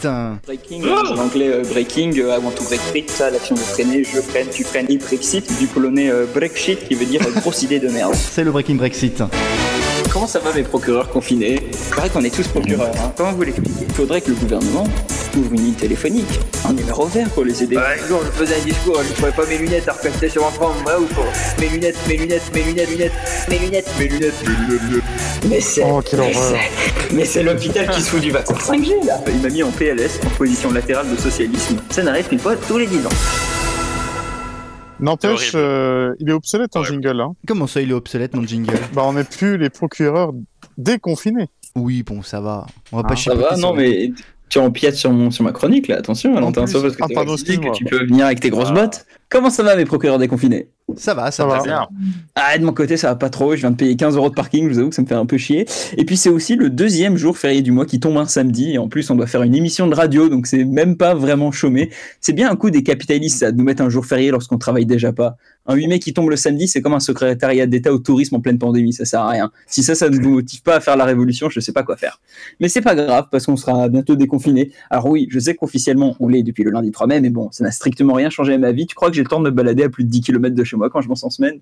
Breaking, 0.44 0.82
en 0.82 1.18
anglais 1.18 1.48
euh, 1.50 1.62
breaking, 1.62 2.18
euh, 2.18 2.36
I 2.36 2.44
want 2.44 2.52
to 2.52 2.64
break 2.64 2.80
it, 2.96 3.10
ça, 3.10 3.30
l'action 3.30 3.54
de 3.54 3.60
freiner, 3.60 4.02
je 4.02 4.20
freine, 4.20 4.48
tu 4.50 4.64
freines, 4.64 4.86
et 4.90 4.98
Brexit, 4.98 5.46
du 5.60 5.66
polonais 5.68 6.10
euh, 6.10 6.26
breakshit 6.34 6.82
qui 6.88 6.94
veut 6.96 7.06
dire 7.06 7.22
euh, 7.26 7.40
grosse 7.40 7.62
idée 7.62 7.78
de 7.82 7.88
merde. 7.88 8.14
C'est 8.14 8.44
le 8.44 8.50
breaking 8.52 8.76
Brexit. 8.76 9.22
Comment 10.12 10.26
ça 10.26 10.38
va 10.40 10.52
mes 10.52 10.62
procureurs 10.62 11.08
confinés 11.08 11.58
Il 11.90 11.94
paraît 11.94 12.10
qu'on 12.10 12.22
est 12.22 12.34
tous 12.34 12.46
procureurs, 12.48 12.92
hein. 12.98 13.12
comment 13.16 13.32
vous 13.32 13.42
l'expliquez 13.42 13.84
Il 13.88 13.94
faudrait 13.94 14.20
que 14.20 14.28
le 14.28 14.34
gouvernement 14.36 14.84
ouvre 15.38 15.52
une 15.54 15.62
ligne 15.62 15.72
téléphonique, 15.74 16.28
un 16.68 16.74
numéro 16.74 17.06
vert 17.06 17.28
pour 17.30 17.44
les 17.44 17.62
aider. 17.62 17.76
Ouais, 17.76 17.98
Igor, 18.04 18.20
je 18.26 18.30
faisais 18.44 18.56
un 18.60 18.64
discours, 18.64 19.00
je 19.08 19.12
trouvais 19.14 19.32
pas 19.32 19.46
mes 19.46 19.56
lunettes 19.56 19.88
à 19.88 19.92
repasser 19.92 20.28
sur 20.28 20.46
un 20.46 20.50
forme, 20.50 20.76
ouais 20.84 20.92
ou 21.00 21.06
pas 21.06 21.22
Mes 21.58 21.68
lunettes, 21.68 21.96
mes 22.06 22.16
lunettes, 22.18 22.42
mes 22.54 22.62
lunettes, 22.62 22.90
lunettes, 22.90 23.12
mes 23.48 23.58
lunettes, 23.58 23.88
mes 23.98 24.06
lunettes, 24.08 24.34
mes 24.46 24.88
lunettes. 24.88 25.04
Mais 25.48 25.60
c'est... 25.62 25.82
Oh, 25.84 26.02
mais 26.12 26.18
horreur. 26.18 26.34
c'est- 26.34 27.14
Mais 27.14 27.24
c'est 27.24 27.42
l'hôpital 27.42 27.88
qui 27.90 28.02
se 28.02 28.10
fout 28.10 28.20
du 28.20 28.30
vaccin 28.30 28.54
5G 28.54 29.06
là 29.06 29.18
Il 29.28 29.40
m'a 29.40 29.48
mis 29.48 29.62
en 29.62 29.70
PLS, 29.70 30.20
en 30.26 30.30
position 30.36 30.70
latérale 30.72 31.06
de 31.10 31.18
socialisme. 31.18 31.76
Ça 31.90 32.02
n'arrive 32.02 32.28
qu'une 32.28 32.38
fois 32.38 32.54
tous 32.68 32.76
les 32.76 32.86
10 32.86 33.06
ans. 33.06 33.10
N'empêche, 35.02 35.52
euh, 35.54 36.14
il 36.20 36.30
est 36.30 36.32
obsolète 36.32 36.70
ton 36.70 36.84
jingle. 36.84 37.20
Hein. 37.20 37.32
Comment 37.46 37.66
ça, 37.66 37.80
il 37.82 37.90
est 37.90 37.94
obsolète, 37.94 38.34
mon 38.34 38.46
jingle? 38.46 38.74
Bah, 38.94 39.02
on 39.04 39.12
n'est 39.14 39.24
plus 39.24 39.58
les 39.58 39.68
procureurs 39.68 40.32
déconfinés. 40.78 41.48
Oui, 41.74 42.02
bon, 42.02 42.22
ça 42.22 42.40
va. 42.40 42.66
On 42.92 42.98
va 42.98 43.02
Ah, 43.04 43.08
pas 43.08 43.16
Ça 43.16 43.34
va, 43.34 43.56
non, 43.56 43.74
mais 43.74 44.12
tu 44.48 44.58
empiètes 44.58 44.94
sur, 44.94 45.10
mon, 45.12 45.30
sur 45.30 45.42
ma 45.44 45.52
chronique 45.52 45.88
là, 45.88 45.96
attention, 45.96 46.32
Valentin, 46.34 46.60
parce 46.62 46.72
que 46.72 47.02
Ah, 47.02 47.06
pardon, 47.12 47.34
que 47.36 47.72
tu 47.76 47.84
peux 47.84 48.04
venir 48.06 48.26
avec 48.26 48.40
tes 48.40 48.50
grosses 48.50 48.68
Ah. 48.70 48.74
bottes. 48.74 49.06
Comment 49.28 49.50
ça 49.50 49.62
va 49.62 49.74
mes 49.76 49.84
procureurs 49.86 50.18
déconfinés? 50.18 50.68
Ça 50.96 51.14
va, 51.14 51.30
ça, 51.30 51.30
Ça 51.30 51.46
va. 51.46 51.62
va. 51.62 51.88
Ah, 52.34 52.56
de 52.58 52.64
mon 52.64 52.72
côté, 52.72 52.96
ça 52.96 53.08
va 53.08 53.16
pas 53.16 53.30
trop. 53.30 53.54
Je 53.54 53.60
viens 53.60 53.70
de 53.70 53.76
payer 53.76 53.96
15 53.96 54.16
euros 54.16 54.28
de 54.30 54.34
parking. 54.34 54.68
Je 54.68 54.72
vous 54.74 54.78
avoue 54.78 54.88
que 54.90 54.94
ça 54.94 55.02
me 55.02 55.06
fait 55.06 55.14
un 55.14 55.26
peu 55.26 55.36
chier. 55.38 55.66
Et 55.96 56.04
puis, 56.04 56.16
c'est 56.16 56.30
aussi 56.30 56.56
le 56.56 56.70
deuxième 56.70 57.16
jour 57.16 57.36
férié 57.36 57.62
du 57.62 57.72
mois 57.72 57.86
qui 57.86 58.00
tombe 58.00 58.16
un 58.18 58.26
samedi. 58.26 58.72
Et 58.72 58.78
en 58.78 58.88
plus, 58.88 59.08
on 59.10 59.16
doit 59.16 59.26
faire 59.26 59.42
une 59.42 59.54
émission 59.54 59.86
de 59.86 59.94
radio. 59.94 60.28
Donc, 60.28 60.46
c'est 60.46 60.64
même 60.64 60.96
pas 60.96 61.14
vraiment 61.14 61.52
chômé. 61.52 61.90
C'est 62.20 62.32
bien 62.32 62.50
un 62.50 62.56
coup 62.56 62.70
des 62.70 62.82
capitalistes, 62.82 63.38
ça, 63.40 63.52
de 63.52 63.56
nous 63.56 63.64
mettre 63.64 63.82
un 63.82 63.88
jour 63.88 64.06
férié 64.06 64.30
lorsqu'on 64.30 64.58
travaille 64.58 64.86
déjà 64.86 65.12
pas. 65.12 65.36
Un 65.64 65.76
8 65.76 65.86
mai 65.86 65.98
qui 66.00 66.12
tombe 66.12 66.28
le 66.28 66.34
samedi, 66.34 66.66
c'est 66.66 66.82
comme 66.82 66.94
un 66.94 66.98
secrétariat 66.98 67.66
d'État 67.66 67.92
au 67.92 67.98
tourisme 67.98 68.34
en 68.34 68.40
pleine 68.40 68.58
pandémie. 68.58 68.92
Ça 68.92 69.04
sert 69.04 69.20
à 69.20 69.28
rien. 69.30 69.52
Si 69.68 69.84
ça, 69.84 69.94
ça 69.94 70.08
ne 70.10 70.16
vous 70.16 70.30
motive 70.30 70.62
pas 70.62 70.74
à 70.76 70.80
faire 70.80 70.96
la 70.96 71.04
révolution, 71.04 71.50
je 71.50 71.60
sais 71.60 71.70
pas 71.72 71.84
quoi 71.84 71.96
faire. 71.96 72.20
Mais 72.58 72.68
c'est 72.68 72.80
pas 72.80 72.96
grave 72.96 73.26
parce 73.30 73.46
qu'on 73.46 73.56
sera 73.56 73.88
bientôt 73.88 74.16
déconfiné. 74.16 74.72
Alors 74.90 75.06
oui, 75.06 75.28
je 75.30 75.38
sais 75.38 75.54
qu'officiellement, 75.54 76.16
on 76.18 76.26
l'est 76.26 76.42
depuis 76.42 76.64
le 76.64 76.72
lundi 76.72 76.90
3 76.90 77.06
mai, 77.06 77.20
mais 77.20 77.30
bon, 77.30 77.48
ça 77.52 77.62
n'a 77.62 77.70
strictement 77.70 78.14
rien 78.14 78.28
changé 78.28 78.54
à 78.54 78.58
ma 78.58 78.72
vie. 78.72 78.86
Tu 78.88 78.96
crois 78.96 79.08
que 79.08 79.14
j'ai 79.14 79.22
le 79.22 79.28
temps 79.28 79.38
de 79.38 79.44
me 79.44 79.50
balader 79.50 79.84
à 79.84 79.88
plus 79.88 80.02
de 80.02 80.08
10 80.10 80.20
km 80.22 80.52
de 80.56 80.64
chez 80.64 80.76
moi? 80.76 80.81
Quand 80.90 81.00
je 81.00 81.08
pense 81.08 81.24
en 81.24 81.30
semaine 81.30 81.60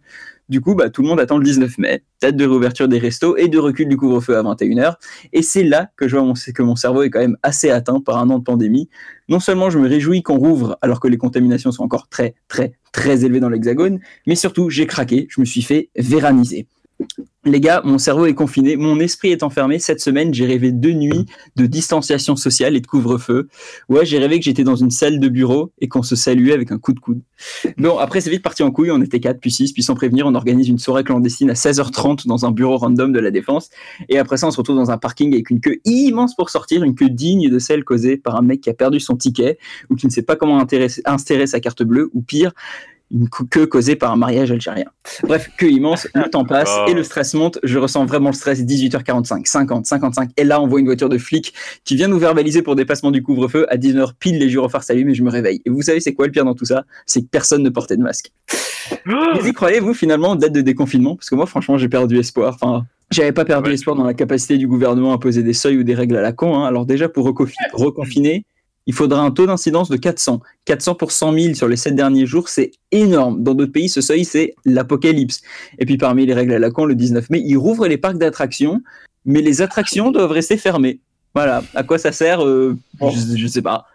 Du 0.48 0.60
coup, 0.60 0.74
bah, 0.74 0.90
tout 0.90 1.02
le 1.02 1.08
monde 1.08 1.20
attend 1.20 1.38
le 1.38 1.44
19 1.44 1.78
mai, 1.78 2.02
date 2.20 2.36
de 2.36 2.44
réouverture 2.44 2.88
des 2.88 2.98
restos 2.98 3.36
et 3.36 3.48
de 3.48 3.58
recul 3.58 3.88
du 3.88 3.96
couvre-feu 3.96 4.36
à 4.36 4.42
21h. 4.42 4.94
Et 5.32 5.42
c'est 5.42 5.64
là 5.64 5.90
que 5.96 6.08
je 6.08 6.16
vois 6.16 6.32
que 6.54 6.62
mon 6.62 6.76
cerveau 6.76 7.02
est 7.02 7.10
quand 7.10 7.20
même 7.20 7.36
assez 7.42 7.70
atteint 7.70 8.00
par 8.00 8.18
un 8.18 8.30
an 8.30 8.38
de 8.38 8.44
pandémie. 8.44 8.88
Non 9.28 9.40
seulement 9.40 9.70
je 9.70 9.78
me 9.78 9.88
réjouis 9.88 10.22
qu'on 10.22 10.38
rouvre 10.38 10.78
alors 10.82 11.00
que 11.00 11.08
les 11.08 11.18
contaminations 11.18 11.72
sont 11.72 11.82
encore 11.82 12.08
très, 12.08 12.34
très, 12.48 12.72
très 12.92 13.24
élevées 13.24 13.40
dans 13.40 13.48
l'hexagone, 13.48 14.00
mais 14.26 14.34
surtout 14.34 14.70
j'ai 14.70 14.86
craqué, 14.86 15.26
je 15.30 15.40
me 15.40 15.46
suis 15.46 15.62
fait 15.62 15.90
véraniser. 15.96 16.66
Les 17.46 17.60
gars, 17.60 17.80
mon 17.84 17.96
cerveau 17.96 18.26
est 18.26 18.34
confiné, 18.34 18.76
mon 18.76 19.00
esprit 19.00 19.30
est 19.30 19.42
enfermé. 19.42 19.78
Cette 19.78 20.00
semaine, 20.00 20.34
j'ai 20.34 20.44
rêvé 20.44 20.72
deux 20.72 20.92
nuits 20.92 21.24
de 21.56 21.64
distanciation 21.64 22.36
sociale 22.36 22.76
et 22.76 22.80
de 22.80 22.86
couvre-feu. 22.86 23.48
Ouais, 23.88 24.04
j'ai 24.04 24.18
rêvé 24.18 24.38
que 24.38 24.44
j'étais 24.44 24.62
dans 24.62 24.76
une 24.76 24.90
salle 24.90 25.18
de 25.18 25.28
bureau 25.28 25.72
et 25.80 25.88
qu'on 25.88 26.02
se 26.02 26.16
saluait 26.16 26.52
avec 26.52 26.70
un 26.70 26.78
coup 26.78 26.92
de 26.92 27.00
coude. 27.00 27.22
Bon, 27.78 27.96
après, 27.96 28.20
c'est 28.20 28.28
vite 28.28 28.42
parti 28.42 28.62
en 28.62 28.70
couille. 28.70 28.90
On 28.90 29.00
était 29.00 29.20
4 29.20 29.40
puis 29.40 29.50
6, 29.50 29.72
puis 29.72 29.82
sans 29.82 29.94
prévenir, 29.94 30.26
on 30.26 30.34
organise 30.34 30.68
une 30.68 30.78
soirée 30.78 31.02
clandestine 31.02 31.48
à 31.48 31.54
16h30 31.54 32.26
dans 32.26 32.44
un 32.44 32.50
bureau 32.50 32.76
random 32.76 33.10
de 33.10 33.20
la 33.20 33.30
Défense. 33.30 33.70
Et 34.10 34.18
après 34.18 34.36
ça, 34.36 34.46
on 34.46 34.50
se 34.50 34.58
retrouve 34.58 34.76
dans 34.76 34.90
un 34.90 34.98
parking 34.98 35.32
avec 35.32 35.48
une 35.48 35.60
queue 35.60 35.80
immense 35.86 36.36
pour 36.36 36.50
sortir, 36.50 36.84
une 36.84 36.94
queue 36.94 37.08
digne 37.08 37.48
de 37.48 37.58
celle 37.58 37.84
causée 37.84 38.18
par 38.18 38.36
un 38.36 38.42
mec 38.42 38.60
qui 38.60 38.68
a 38.68 38.74
perdu 38.74 39.00
son 39.00 39.16
ticket 39.16 39.58
ou 39.88 39.94
qui 39.94 40.06
ne 40.06 40.12
sait 40.12 40.22
pas 40.22 40.36
comment 40.36 40.62
insérer 41.06 41.46
sa 41.46 41.60
carte 41.60 41.82
bleue 41.82 42.10
ou 42.12 42.20
pire, 42.20 42.52
une 43.12 43.28
queue 43.28 43.66
causée 43.66 43.96
par 43.96 44.12
un 44.12 44.16
mariage 44.16 44.52
algérien. 44.52 44.84
Bref, 45.24 45.50
queue 45.58 45.70
immense, 45.70 46.06
le 46.14 46.28
temps 46.30 46.44
passe 46.44 46.70
Oh. 46.72 46.88
et 46.88 46.94
le 46.94 47.02
stress 47.02 47.34
monte. 47.34 47.58
Je 47.64 47.78
ressens 47.78 48.04
vraiment 48.06 48.28
le 48.30 48.34
stress. 48.34 48.60
18h45, 48.62 49.46
50, 49.46 49.86
55. 49.86 50.30
Et 50.36 50.44
là, 50.44 50.60
on 50.62 50.66
voit 50.68 50.78
une 50.80 50.86
voiture 50.86 51.08
de 51.08 51.18
flic 51.18 51.52
qui 51.84 51.96
vient 51.96 52.08
nous 52.08 52.18
verbaliser 52.18 52.62
pour 52.62 52.76
dépassement 52.76 53.10
du 53.10 53.22
couvre-feu. 53.22 53.66
À 53.68 53.76
19h 53.76 54.12
pile, 54.18 54.38
les 54.38 54.48
gyrophares 54.48 54.84
s'allument 54.84 55.10
et 55.10 55.14
je 55.14 55.22
me 55.24 55.30
réveille. 55.30 55.60
Et 55.64 55.70
vous 55.70 55.82
savez, 55.82 56.00
c'est 56.00 56.14
quoi 56.14 56.26
le 56.26 56.32
pire 56.32 56.44
dans 56.44 56.54
tout 56.54 56.64
ça? 56.66 56.84
C'est 57.06 57.22
que 57.22 57.26
personne 57.28 57.62
ne 57.62 57.70
portait 57.70 57.96
de 57.96 58.02
masque. 58.02 58.30
Vous 59.06 59.46
y 59.46 59.52
croyez, 59.52 59.80
vous, 59.80 59.94
finalement, 59.94 60.36
date 60.36 60.52
de 60.52 60.60
déconfinement? 60.60 61.16
Parce 61.16 61.30
que 61.30 61.34
moi, 61.34 61.46
franchement, 61.46 61.78
j'ai 61.78 61.88
perdu 61.88 62.18
espoir. 62.18 62.56
Enfin, 62.60 62.86
j'avais 63.10 63.32
pas 63.32 63.44
perdu 63.44 63.68
Ouais. 63.70 63.74
espoir 63.74 63.96
dans 63.96 64.04
la 64.04 64.14
capacité 64.14 64.56
du 64.58 64.66
gouvernement 64.68 65.12
à 65.12 65.18
poser 65.18 65.42
des 65.42 65.52
seuils 65.52 65.78
ou 65.78 65.82
des 65.84 65.94
règles 65.94 66.16
à 66.16 66.22
la 66.22 66.32
con. 66.32 66.54
hein. 66.56 66.64
Alors 66.66 66.86
déjà, 66.86 67.08
pour 67.08 67.26
reconfi- 67.28 67.54
reconfiner, 67.72 68.44
il 68.86 68.94
faudra 68.94 69.20
un 69.20 69.30
taux 69.30 69.46
d'incidence 69.46 69.88
de 69.88 69.96
400. 69.96 70.40
400 70.64 70.94
pour 70.94 71.12
100 71.12 71.32
000 71.38 71.54
sur 71.54 71.68
les 71.68 71.76
7 71.76 71.94
derniers 71.94 72.26
jours, 72.26 72.48
c'est 72.48 72.72
énorme. 72.92 73.42
Dans 73.42 73.54
d'autres 73.54 73.72
pays, 73.72 73.88
ce 73.88 74.00
seuil, 74.00 74.24
c'est 74.24 74.54
l'apocalypse. 74.64 75.42
Et 75.78 75.86
puis 75.86 75.96
parmi 75.96 76.26
les 76.26 76.34
règles 76.34 76.52
à 76.54 76.58
la 76.58 76.70
con, 76.70 76.86
le 76.86 76.94
19 76.94 77.30
mai, 77.30 77.42
ils 77.44 77.56
rouvrent 77.56 77.86
les 77.86 77.98
parcs 77.98 78.18
d'attractions, 78.18 78.82
mais 79.24 79.42
les 79.42 79.62
attractions 79.62 80.10
doivent 80.10 80.32
rester 80.32 80.56
fermées. 80.56 81.00
Voilà. 81.34 81.62
À 81.74 81.82
quoi 81.82 81.98
ça 81.98 82.12
sert 82.12 82.44
euh, 82.44 82.76
je, 83.00 83.36
je 83.36 83.46
sais 83.46 83.62
pas. 83.62 83.86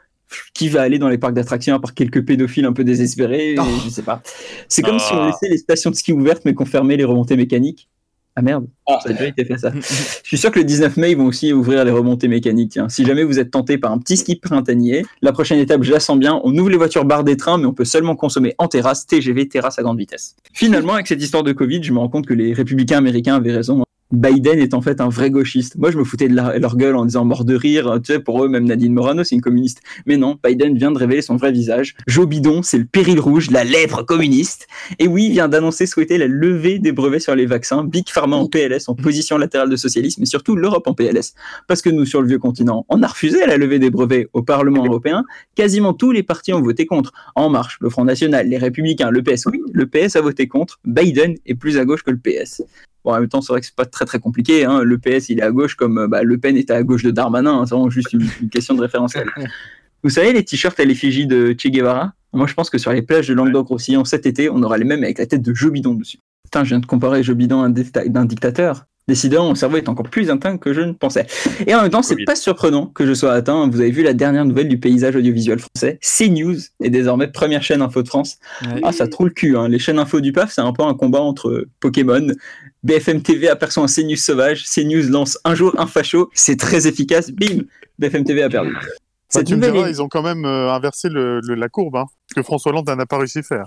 Qui 0.54 0.70
va 0.70 0.82
aller 0.82 0.98
dans 0.98 1.10
les 1.10 1.18
parcs 1.18 1.34
d'attractions 1.34 1.76
à 1.76 1.80
part 1.80 1.94
quelques 1.94 2.26
pédophiles 2.26 2.66
un 2.66 2.74
peu 2.74 2.84
désespérés 2.84 3.56
Oh. 3.60 3.64
Je 3.84 3.90
sais 3.90 4.02
pas. 4.02 4.22
C'est 4.68 4.82
comme 4.82 5.00
si 5.00 5.14
on 5.14 5.26
laissait 5.26 5.50
les 5.50 5.58
stations 5.58 5.92
de 5.92 5.96
ski 5.96 6.14
ouvertes 6.14 6.44
mais 6.46 6.54
qu'on 6.54 6.66
fermait 6.66 6.98
les 6.98 7.04
remontées 7.04 7.38
mécaniques. 7.38 7.90
Ah 8.38 8.42
merde, 8.42 8.68
Ah. 8.86 9.00
ça 9.02 9.10
a 9.12 9.14
déjà 9.14 9.28
été 9.28 9.46
fait 9.46 9.58
ça. 9.58 9.72
Je 10.24 10.28
suis 10.28 10.38
sûr 10.38 10.52
que 10.52 10.60
le 10.60 10.66
19 10.66 10.98
mai, 10.98 11.12
ils 11.12 11.18
vont 11.18 11.26
aussi 11.28 11.54
ouvrir 11.54 11.86
les 11.86 11.92
remontées 11.92 12.28
mécaniques. 12.28 12.72
tiens. 12.72 12.90
Si 12.90 13.06
jamais 13.06 13.24
vous 13.24 13.40
êtes 13.40 13.50
tenté 13.50 13.78
par 13.78 13.94
un 13.94 13.98
petit 13.98 14.18
ski 14.18 14.36
printanier, 14.36 15.06
la 15.22 15.32
prochaine 15.32 15.58
étape, 15.60 15.84
je 15.84 15.92
la 15.94 16.02
sens 16.02 16.20
bien, 16.20 16.42
on 16.44 16.54
ouvre 16.58 16.70
les 16.70 16.76
voitures 16.76 17.06
barres 17.06 17.24
des 17.24 17.38
trains, 17.38 17.58
mais 17.58 17.66
on 17.66 17.74
peut 17.74 17.86
seulement 17.86 18.18
consommer 18.18 18.54
en 18.58 18.68
terrasse, 18.68 19.06
TGV, 19.08 19.48
terrasse 19.48 19.80
à 19.80 19.84
grande 19.84 19.98
vitesse. 19.98 20.36
Finalement, 20.52 20.96
avec 20.96 21.08
cette 21.08 21.22
histoire 21.22 21.44
de 21.44 21.54
Covid, 21.54 21.82
je 21.82 21.94
me 21.94 22.00
rends 22.00 22.10
compte 22.10 22.26
que 22.26 22.34
les 22.34 22.52
républicains 22.52 22.98
américains 22.98 23.36
avaient 23.36 23.54
raison. 23.54 23.85
Biden 24.12 24.60
est 24.60 24.76
en 24.76 24.82
fait 24.82 25.02
un 25.02 25.10
vrai 25.10 25.32
gauchiste. 25.32 25.78
Moi, 25.78 25.90
je 25.90 25.98
me 25.98 26.04
foutais 26.04 26.28
de 26.28 26.36
la- 26.36 26.60
leur 26.60 26.78
gueule 26.78 26.96
en 26.96 27.06
disant 27.06 27.26
mort 27.26 27.44
de 27.44 27.56
rire. 27.56 28.00
Tu 28.04 28.14
sais, 28.14 28.20
pour 28.20 28.44
eux, 28.44 28.48
même 28.48 28.66
Nadine 28.66 28.94
Morano, 28.94 29.24
c'est 29.24 29.34
une 29.34 29.42
communiste. 29.42 29.82
Mais 30.06 30.16
non, 30.16 30.38
Biden 30.44 30.78
vient 30.78 30.92
de 30.92 30.98
révéler 31.00 31.24
son 31.24 31.38
vrai 31.38 31.52
visage. 31.52 31.96
Joe 32.06 32.28
Bidon, 32.28 32.62
c'est 32.62 32.78
le 32.78 32.86
péril 32.86 33.20
rouge, 33.20 33.50
la 33.50 33.64
lèpre 33.64 34.04
communiste. 34.06 34.68
Et 35.00 35.08
oui, 35.08 35.26
il 35.26 35.32
vient 35.32 35.48
d'annoncer 35.50 35.88
souhaiter 35.88 36.20
la 36.20 36.28
levée 36.28 36.78
des 36.78 36.92
brevets 36.92 37.20
sur 37.20 37.36
les 37.36 37.48
vaccins. 37.48 37.84
Big 37.84 38.08
Pharma 38.08 38.36
en 38.36 38.48
PLS, 38.48 38.88
en 38.90 38.96
position 38.96 39.38
latérale 39.40 39.70
de 39.70 39.76
socialisme, 39.76 40.22
et 40.22 40.28
surtout 40.28 40.56
l'Europe 40.56 40.88
en 40.88 40.94
PLS. 40.94 41.34
Parce 41.68 41.82
que 41.82 41.90
nous, 41.90 42.06
sur 42.06 42.22
le 42.22 42.28
vieux 42.28 42.40
continent, 42.40 42.86
on 42.90 43.02
a 43.02 43.08
refusé 43.08 43.46
la 43.48 43.58
levée 43.58 43.80
des 43.80 43.90
brevets 43.90 44.28
au 44.34 44.44
Parlement 44.44 44.86
européen. 44.86 45.24
Quasiment 45.56 45.94
tous 45.94 46.12
les 46.12 46.22
partis 46.24 46.54
ont 46.54 46.62
voté 46.62 46.86
contre. 46.86 47.12
En 47.36 47.50
Marche, 47.50 47.78
le 47.82 47.90
Front 47.90 48.06
National, 48.06 48.48
les 48.48 48.58
Républicains, 48.60 49.10
le 49.10 49.24
PS. 49.24 49.48
Oui, 49.48 49.60
le 49.74 49.88
PS 49.88 50.16
a 50.16 50.22
voté 50.22 50.48
contre. 50.48 50.80
Biden 50.86 51.36
est 51.48 51.56
plus 51.56 51.80
à 51.80 51.86
gauche 51.86 52.04
que 52.04 52.12
le 52.12 52.18
PS. 52.18 52.62
Bon, 53.06 53.14
en 53.14 53.20
même 53.20 53.30
temps, 53.30 53.40
c'est 53.42 53.54
vrai 53.54 53.62
que 53.62 53.68
c'est 53.68 53.76
pas 53.76 53.86
très 53.86 54.06
très 54.06 54.20
compliqué. 54.20 54.66
Hein. 54.66 54.82
Le 54.82 54.98
PS, 54.98 55.30
il 55.30 55.40
est 55.40 55.44
à 55.44 55.52
gauche 55.52 55.76
comme 55.76 56.00
euh, 56.00 56.08
bah, 56.08 56.24
Le 56.24 56.38
Pen 56.40 56.58
était 56.58 56.74
à 56.74 56.82
gauche 56.82 57.04
de 57.04 57.12
Darmanin. 57.12 57.60
hein. 57.60 57.66
C'est 57.66 57.76
vraiment 57.76 57.92
juste 57.92 58.12
une, 58.14 58.28
une 58.42 58.50
question 58.50 58.74
de 58.74 58.82
référentiel. 58.82 59.30
Vous 60.04 60.10
savez, 60.10 60.34
les 60.34 60.44
t-shirts 60.44 60.80
à 60.80 60.86
l'effigie 60.86 61.28
de 61.28 61.56
Che 61.58 61.68
Guevara? 61.68 62.14
Moi, 62.34 62.48
je 62.48 62.54
pense 62.54 62.70
que 62.70 62.78
sur 62.78 62.92
les 62.92 63.02
plages 63.04 63.28
de 63.28 63.34
Languedoc-Roussillon 63.34 64.06
cet 64.06 64.26
été, 64.26 64.50
on 64.50 64.62
aura 64.64 64.78
les 64.78 64.86
mêmes 64.86 65.04
avec 65.04 65.20
la 65.20 65.26
tête 65.26 65.42
de 65.42 65.54
Joe 65.54 65.72
Bidon 65.72 65.94
dessus. 65.94 66.18
Putain, 66.46 66.64
je 66.64 66.70
viens 66.70 66.80
de 66.80 66.86
comparer 66.86 67.22
Joe 67.24 67.36
Bidon 67.36 67.62
à 67.62 67.66
un, 67.66 67.70
dicta- 67.70 68.04
dictateur. 68.26 68.86
Décidément, 69.08 69.46
mon 69.46 69.54
cerveau 69.54 69.78
est 69.78 69.88
encore 69.88 70.10
plus 70.10 70.32
atteint 70.32 70.58
que 70.58 70.74
je 70.74 70.82
ne 70.82 70.92
pensais. 70.94 71.28
Et 71.68 71.76
en 71.76 71.84
même 71.84 71.92
temps, 71.92 72.02
c'est 72.02 72.16
pas 72.26 72.36
surprenant 72.36 72.88
que 72.88 73.06
je 73.06 73.14
sois 73.14 73.34
atteint. 73.34 73.70
Vous 73.70 73.80
avez 73.80 73.92
vu 73.92 74.02
la 74.02 74.14
dernière 74.14 74.46
nouvelle 74.46 74.68
du 74.68 74.80
paysage 74.80 75.16
audiovisuel 75.16 75.60
français. 75.60 76.00
CNews 76.02 76.56
est 76.84 76.90
désormais 76.90 77.28
première 77.28 77.62
chaîne 77.62 77.84
info 77.84 78.02
de 78.02 78.08
France. 78.08 78.38
Ah, 78.84 78.92
ça 78.92 79.08
trouve 79.08 79.28
le 79.28 79.34
cul. 79.34 79.56
Hein. 79.58 79.68
Les 79.70 79.78
chaînes 79.78 80.00
info 80.00 80.22
du 80.22 80.32
PAF, 80.32 80.52
c'est 80.52 80.62
un 80.62 80.74
peu 80.74 80.82
un 80.82 80.96
combat 80.96 81.22
entre 81.22 81.68
Pokémon. 81.82 82.26
BFM 82.84 83.22
TV 83.22 83.48
aperçoit 83.48 83.84
un 83.84 83.88
CNews 83.88 84.16
sauvage. 84.16 84.64
CNews 84.64 85.08
lance 85.12 85.38
un 85.46 85.54
jour 85.54 85.76
un 85.80 85.86
facho. 85.86 86.32
C'est 86.34 86.58
très 86.60 86.88
efficace. 86.88 87.30
Bim 87.32 87.62
BFM 88.00 88.24
TV 88.24 88.42
a 88.42 88.50
perdu. 88.50 88.74
Bah, 88.74 88.80
Cette 89.30 89.46
tu 89.48 89.56
me 89.56 89.62
diras, 89.72 89.88
est- 89.88 89.92
ils 89.92 90.02
ont 90.02 90.08
quand 90.08 90.24
même 90.24 90.46
euh, 90.46 90.72
inversé 90.74 91.10
le, 91.10 91.42
le- 91.42 91.54
la 91.56 91.70
courbe, 91.70 91.96
hein, 91.98 92.06
que 92.36 92.42
François 92.42 92.72
Hollande 92.72 92.90
n'a 92.90 93.06
pas 93.06 93.18
réussi 93.20 93.40
à 93.40 93.44
faire. 93.44 93.66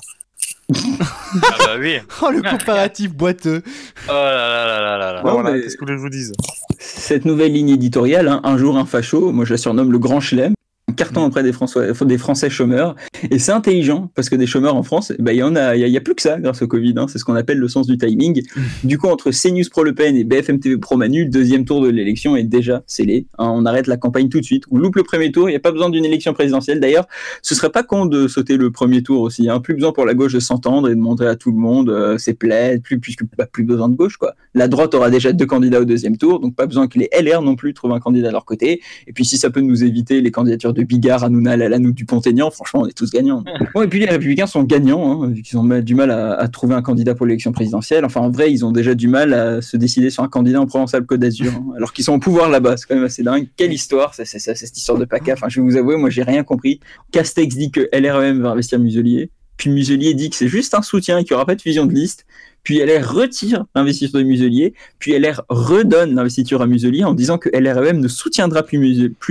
Ah 0.75 1.57
bah 1.59 1.77
oui. 1.79 1.99
Oh, 2.23 2.31
le 2.31 2.43
comparatif 2.43 3.13
boiteux. 3.15 3.63
Oh 4.09 4.13
là 4.13 4.35
là 4.35 4.67
là 4.67 4.81
là 4.81 4.99
là 4.99 5.13
là. 5.15 5.23
Non, 5.25 5.33
voilà, 5.33 5.53
mais- 5.53 5.63
qu'est-ce 5.63 5.77
que 5.77 5.81
vous 5.81 5.87
voulez 5.87 5.95
que 5.95 5.99
je 5.99 6.03
vous 6.03 6.09
dise? 6.11 6.33
Cette 6.79 7.25
nouvelle 7.25 7.53
ligne 7.53 7.71
éditoriale, 7.71 8.29
hein, 8.29 8.41
un 8.45 8.57
jour 8.59 8.77
un 8.79 8.85
facho, 8.87 9.33
moi 9.33 9.45
je 9.45 9.53
la 9.55 9.57
surnomme 9.59 9.91
le 9.93 9.99
grand 9.99 10.21
chelem, 10.21 10.55
carton 10.97 11.25
auprès 11.25 11.43
des 11.43 11.53
Français, 11.53 11.93
des 12.07 12.19
Français 12.19 12.51
chômeurs. 12.51 12.95
Et 13.31 13.39
c'est 13.39 13.53
intelligent 13.53 14.11
parce 14.15 14.29
que 14.29 14.37
des 14.37 14.47
chômeurs 14.47 14.75
en 14.75 14.83
France, 14.83 15.13
eh 15.19 15.23
ben, 15.23 15.33
il 15.33 15.39
y 15.39 15.43
en 15.43 15.55
a, 15.57 15.77
il 15.77 15.81
y, 15.81 15.85
a- 15.85 15.87
il 15.87 15.93
y 15.93 15.97
a 15.97 16.01
plus 16.01 16.15
que 16.15 16.23
ça 16.23 16.39
grâce 16.41 16.63
au 16.63 16.67
Covid. 16.67 16.95
hein. 16.97 17.07
c'est 17.09 17.19
ce 17.19 17.25
qu'on 17.25 17.35
appelle 17.35 17.59
le 17.59 17.69
sens 17.69 17.87
du 17.87 17.97
timing. 17.99 18.43
Du 18.85 18.99
coup, 18.99 19.09
entre 19.09 19.31
CNews 19.31 19.65
Pro 19.71 19.85
Le 19.85 19.95
Pen 19.95 20.17
et 20.17 20.25
BFM 20.25 20.59
TV 20.61 20.77
Pro 20.79 20.97
Manu, 20.97 21.25
le 21.25 21.31
deuxième 21.31 21.65
tour 21.65 21.81
de 21.83 21.89
l'élection 21.89 22.37
est 22.37 22.45
déjà 22.45 22.83
scellé. 22.87 23.27
hein. 23.39 23.51
on 23.55 23.67
arrête 23.67 23.87
la 23.87 23.97
campagne 23.97 24.29
tout 24.29 24.41
de 24.41 24.45
suite. 24.45 24.65
On 24.71 24.79
loupe 24.79 24.97
le 24.97 25.03
premier 25.03 25.31
tour. 25.33 25.49
Il 25.49 25.53
n'y 25.53 25.57
a 25.57 25.61
pas 25.61 25.73
besoin 25.73 25.91
d'une 25.91 26.05
élection 26.05 26.33
présidentielle. 26.33 26.81
D'ailleurs, 26.81 27.07
ce 27.43 27.55
serait 27.55 27.71
pas 27.71 27.83
con 27.83 28.07
de 28.07 28.29
sauter 28.29 28.57
le 28.57 28.71
premier 28.71 29.03
tour 29.03 29.21
aussi. 29.23 29.49
Hein. 29.49 29.61
Plus 29.61 29.75
besoin 29.75 29.93
pour 29.93 30.07
la 30.07 30.15
gauche 30.15 30.33
de 30.33 30.41
s'entendre 30.41 30.89
et 30.89 30.95
de 30.95 31.01
montrer 31.01 31.27
à 31.27 31.37
tout 31.37 31.51
le 31.51 31.59
monde 31.59 31.91
euh, 31.91 32.19
ses 32.19 32.35
plaies. 32.35 32.81
Plus, 32.83 32.99
puisque 33.01 33.25
bah, 33.37 33.47
plus 33.51 33.65
besoin 33.65 33.89
de 33.89 33.95
gauche 33.95 34.17
quoi. 34.17 34.35
La 34.55 34.69
droite 34.69 34.95
aura 34.95 35.11
déjà 35.11 35.33
deux 35.33 35.47
candidats 35.47 35.81
au 35.81 35.85
deuxième 35.85 36.17
tour, 36.17 36.41
donc 36.41 36.55
pas 36.57 36.67
besoin 36.67 36.89
que 36.89 36.99
les 36.99 37.09
LR 37.19 37.43
non 37.43 37.57
plus 37.57 37.75
trouvent 37.75 37.93
un 37.93 38.01
candidat 38.01 38.29
à 38.29 38.33
leur 38.33 38.45
côté. 38.45 38.81
Et 39.07 39.13
puis 39.13 39.25
si 39.25 39.37
ça 39.37 39.51
peut 39.51 39.61
nous 39.61 39.85
éviter 39.85 40.21
les 40.21 40.31
candidatures 40.31 40.73
de 40.73 40.83
Bigard, 40.89 41.23
Hanouna, 41.23 41.57
Lalanou, 41.57 41.93
Dupont-Aignan, 41.93 42.51
franchement, 42.51 42.81
on 42.83 42.87
est 42.87 42.93
tous 42.97 43.11
gagnants. 43.13 43.45
Bon, 43.75 43.83
et 43.83 43.87
puis 43.87 44.01
les 44.01 44.07
Républicains 44.07 44.47
sont 44.47 44.63
gagnants, 44.65 45.23
hein, 45.23 45.29
vu 45.29 45.43
qu'ils 45.43 45.59
ont 45.59 45.65
du 45.81 45.95
mal 45.95 46.11
à, 46.11 46.33
à 46.35 46.49
trouver 46.49 46.75
un 46.75 46.83
candidat 46.83 47.15
pour 47.15 47.27
l'élection 47.27 47.53
présidentielle. 47.53 48.05
Enfin, 48.05 48.21
en 48.23 48.31
vrai, 48.31 48.51
ils 48.51 48.65
ont 48.65 48.73
déjà 48.73 48.95
du 48.95 49.07
mal 49.07 49.35
à 49.35 49.61
se 49.63 49.77
décider 49.77 50.11
sur 50.11 50.23
un 50.23 50.29
candidat 50.29 50.61
en 50.61 50.67
Provence-Alpes-Côte 50.67 51.21
d'Azur, 51.21 51.53
hein, 51.55 51.65
alors 51.77 51.93
qu'ils 51.93 52.05
sont 52.05 52.15
au 52.15 52.19
pouvoir 52.19 52.49
là-bas. 52.51 52.77
C'est 52.79 52.87
quand 52.89 52.95
même 52.95 53.05
assez 53.05 53.23
dingue. 53.23 53.49
Quelle 53.57 53.73
histoire, 53.73 54.15
c'est 54.15 54.25
c'est- 54.25 54.39
c'est- 54.39 54.55
c'est 54.55 54.67
cette 54.67 54.79
histoire 54.79 54.99
de 54.99 55.05
PACA. 55.05 55.35
Enfin, 55.35 55.49
je 55.49 55.61
vais 55.61 55.67
vous 55.67 55.77
avouer, 55.77 55.97
moi, 55.97 56.09
j'ai 56.11 56.23
rien 56.23 56.43
compris. 56.43 56.81
Castex 57.13 57.55
dit 57.55 57.71
que 57.71 57.89
LREM 57.93 58.41
va 58.43 58.51
investir 58.51 58.79
Muselier. 58.79 59.31
Puis 59.59 59.71
Muselier 59.71 60.15
dit 60.15 60.31
que 60.31 60.37
c'est 60.37 60.49
juste 60.49 60.73
un 60.75 60.83
soutien 60.83 61.19
et 61.19 61.25
qu'il 61.25 61.33
n'y 61.33 61.37
aura 61.37 61.45
pas 61.47 61.57
de 61.57 61.61
fusion 61.63 61.85
de 61.85 61.93
liste. 61.93 62.25
Puis 62.63 62.79
LR 62.79 63.13
retire 63.13 63.65
l'investiture 63.75 64.19
de 64.21 64.25
Muselier. 64.25 64.73
Puis 65.01 65.13
LR 65.13 65.43
redonne 65.49 66.15
l'investiture 66.15 66.63
à 66.63 66.67
Muselier 66.67 67.03
en 67.05 67.13
disant 67.15 67.39
que 67.39 67.49
LREM 67.53 67.99
ne 68.01 68.09
soutiendra 68.09 68.63
plus 68.63 68.79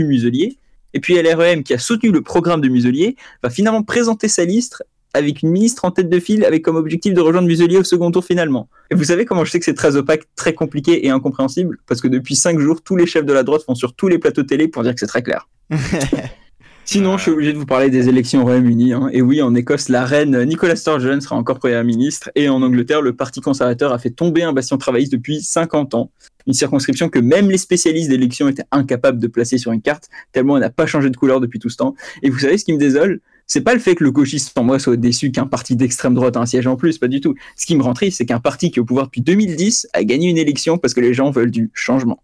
Muselier. 0.06 0.58
Et 0.94 1.00
puis 1.00 1.22
LREM, 1.22 1.64
qui 1.64 1.74
a 1.74 1.80
soutenu 1.80 2.12
le 2.12 2.22
programme 2.22 2.62
de 2.62 2.70
Muselier, 2.70 3.16
va 3.44 3.50
finalement 3.50 3.84
présenter 3.84 4.28
sa 4.28 4.46
liste 4.46 4.84
avec 5.14 5.42
une 5.42 5.50
ministre 5.50 5.86
en 5.86 5.92
tête 5.92 6.10
de 6.10 6.20
file 6.20 6.46
avec 6.46 6.64
comme 6.64 6.76
objectif 6.76 7.14
de 7.14 7.22
rejoindre 7.22 7.48
Muselier 7.48 7.78
au 7.78 7.84
second 7.84 8.12
tour 8.12 8.24
finalement. 8.24 8.70
Et 8.92 8.96
vous 8.96 9.06
savez 9.06 9.26
comment 9.26 9.46
je 9.46 9.52
sais 9.52 9.60
que 9.60 9.66
c'est 9.66 9.74
très 9.74 9.96
opaque, 9.96 10.24
très 10.36 10.54
compliqué 10.54 11.06
et 11.06 11.10
incompréhensible? 11.10 11.78
Parce 11.88 12.02
que 12.02 12.08
depuis 12.08 12.36
cinq 12.36 12.60
jours, 12.60 12.82
tous 12.82 12.96
les 12.96 13.06
chefs 13.06 13.26
de 13.26 13.34
la 13.34 13.44
droite 13.44 13.64
font 13.64 13.76
sur 13.76 13.94
tous 13.94 14.08
les 14.08 14.20
plateaux 14.20 14.44
télé 14.44 14.68
pour 14.68 14.84
dire 14.84 14.94
que 14.94 15.00
c'est 15.00 15.08
très 15.08 15.24
clair. 15.24 15.48
Sinon, 16.90 17.18
je 17.18 17.24
suis 17.24 17.32
obligé 17.32 17.52
de 17.52 17.58
vous 17.58 17.66
parler 17.66 17.90
des 17.90 18.08
élections 18.08 18.40
au 18.40 18.44
Royaume-Uni. 18.46 18.94
hein. 18.94 19.10
Et 19.12 19.22
oui, 19.22 19.42
en 19.42 19.54
Écosse, 19.56 19.90
la 19.90 20.06
reine 20.06 20.42
Nicola 20.46 20.78
Sturgeon 20.78 21.20
sera 21.20 21.36
encore 21.36 21.60
Premier 21.60 21.84
ministre. 21.84 22.32
Et 22.34 22.48
en 22.48 22.62
Angleterre, 22.62 23.02
le 23.02 23.14
Parti 23.14 23.42
conservateur 23.42 23.92
a 23.92 24.00
fait 24.00 24.10
tomber 24.10 24.44
un 24.44 24.54
bastion 24.54 24.78
travailliste 24.78 25.12
depuis 25.12 25.42
50 25.42 25.96
ans. 25.96 26.12
Une 26.48 26.54
circonscription 26.54 27.10
que 27.10 27.20
même 27.20 27.52
les 27.52 27.58
spécialistes 27.58 28.10
d'élections 28.10 28.48
étaient 28.48 28.64
incapables 28.72 29.20
de 29.20 29.28
placer 29.28 29.58
sur 29.58 29.74
une 29.74 29.82
carte, 29.82 30.08
tellement 30.32 30.56
elle 30.56 30.62
n'a 30.62 30.70
pas 30.70 30.86
changé 30.86 31.10
de 31.10 31.18
couleur 31.18 31.42
depuis 31.42 31.60
tout 31.60 31.68
ce 31.68 31.76
temps. 31.76 31.94
Et 32.24 32.30
vous 32.30 32.40
savez 32.40 32.58
ce 32.58 32.64
qui 32.64 32.72
me 32.72 32.80
désole? 32.80 33.20
C'est 33.48 33.62
pas 33.62 33.74
le 33.74 33.82
fait 33.82 33.96
que 33.96 34.06
le 34.06 34.12
gauchiste 34.12 34.58
en 34.58 34.64
moi 34.64 34.80
soit 34.80 34.96
déçu 34.96 35.30
qu'un 35.32 35.46
parti 35.46 35.76
d'extrême 35.76 36.14
droite 36.14 36.38
a 36.38 36.40
un 36.40 36.46
siège 36.46 36.68
en 36.68 36.78
plus, 36.78 37.00
pas 37.00 37.10
du 37.10 37.20
tout. 37.20 37.36
Ce 37.58 37.66
qui 37.66 37.76
me 37.76 37.84
rend 37.84 37.96
triste, 37.96 38.18
c'est 38.18 38.26
qu'un 38.26 38.40
parti 38.40 38.72
qui 38.72 38.80
est 38.80 38.82
au 38.82 38.86
pouvoir 38.86 39.08
depuis 39.08 39.20
2010 39.20 39.90
a 39.92 40.06
gagné 40.06 40.30
une 40.30 40.38
élection 40.38 40.78
parce 40.78 40.94
que 40.94 41.02
les 41.02 41.14
gens 41.14 41.32
veulent 41.32 41.52
du 41.52 41.70
changement. 41.74 42.24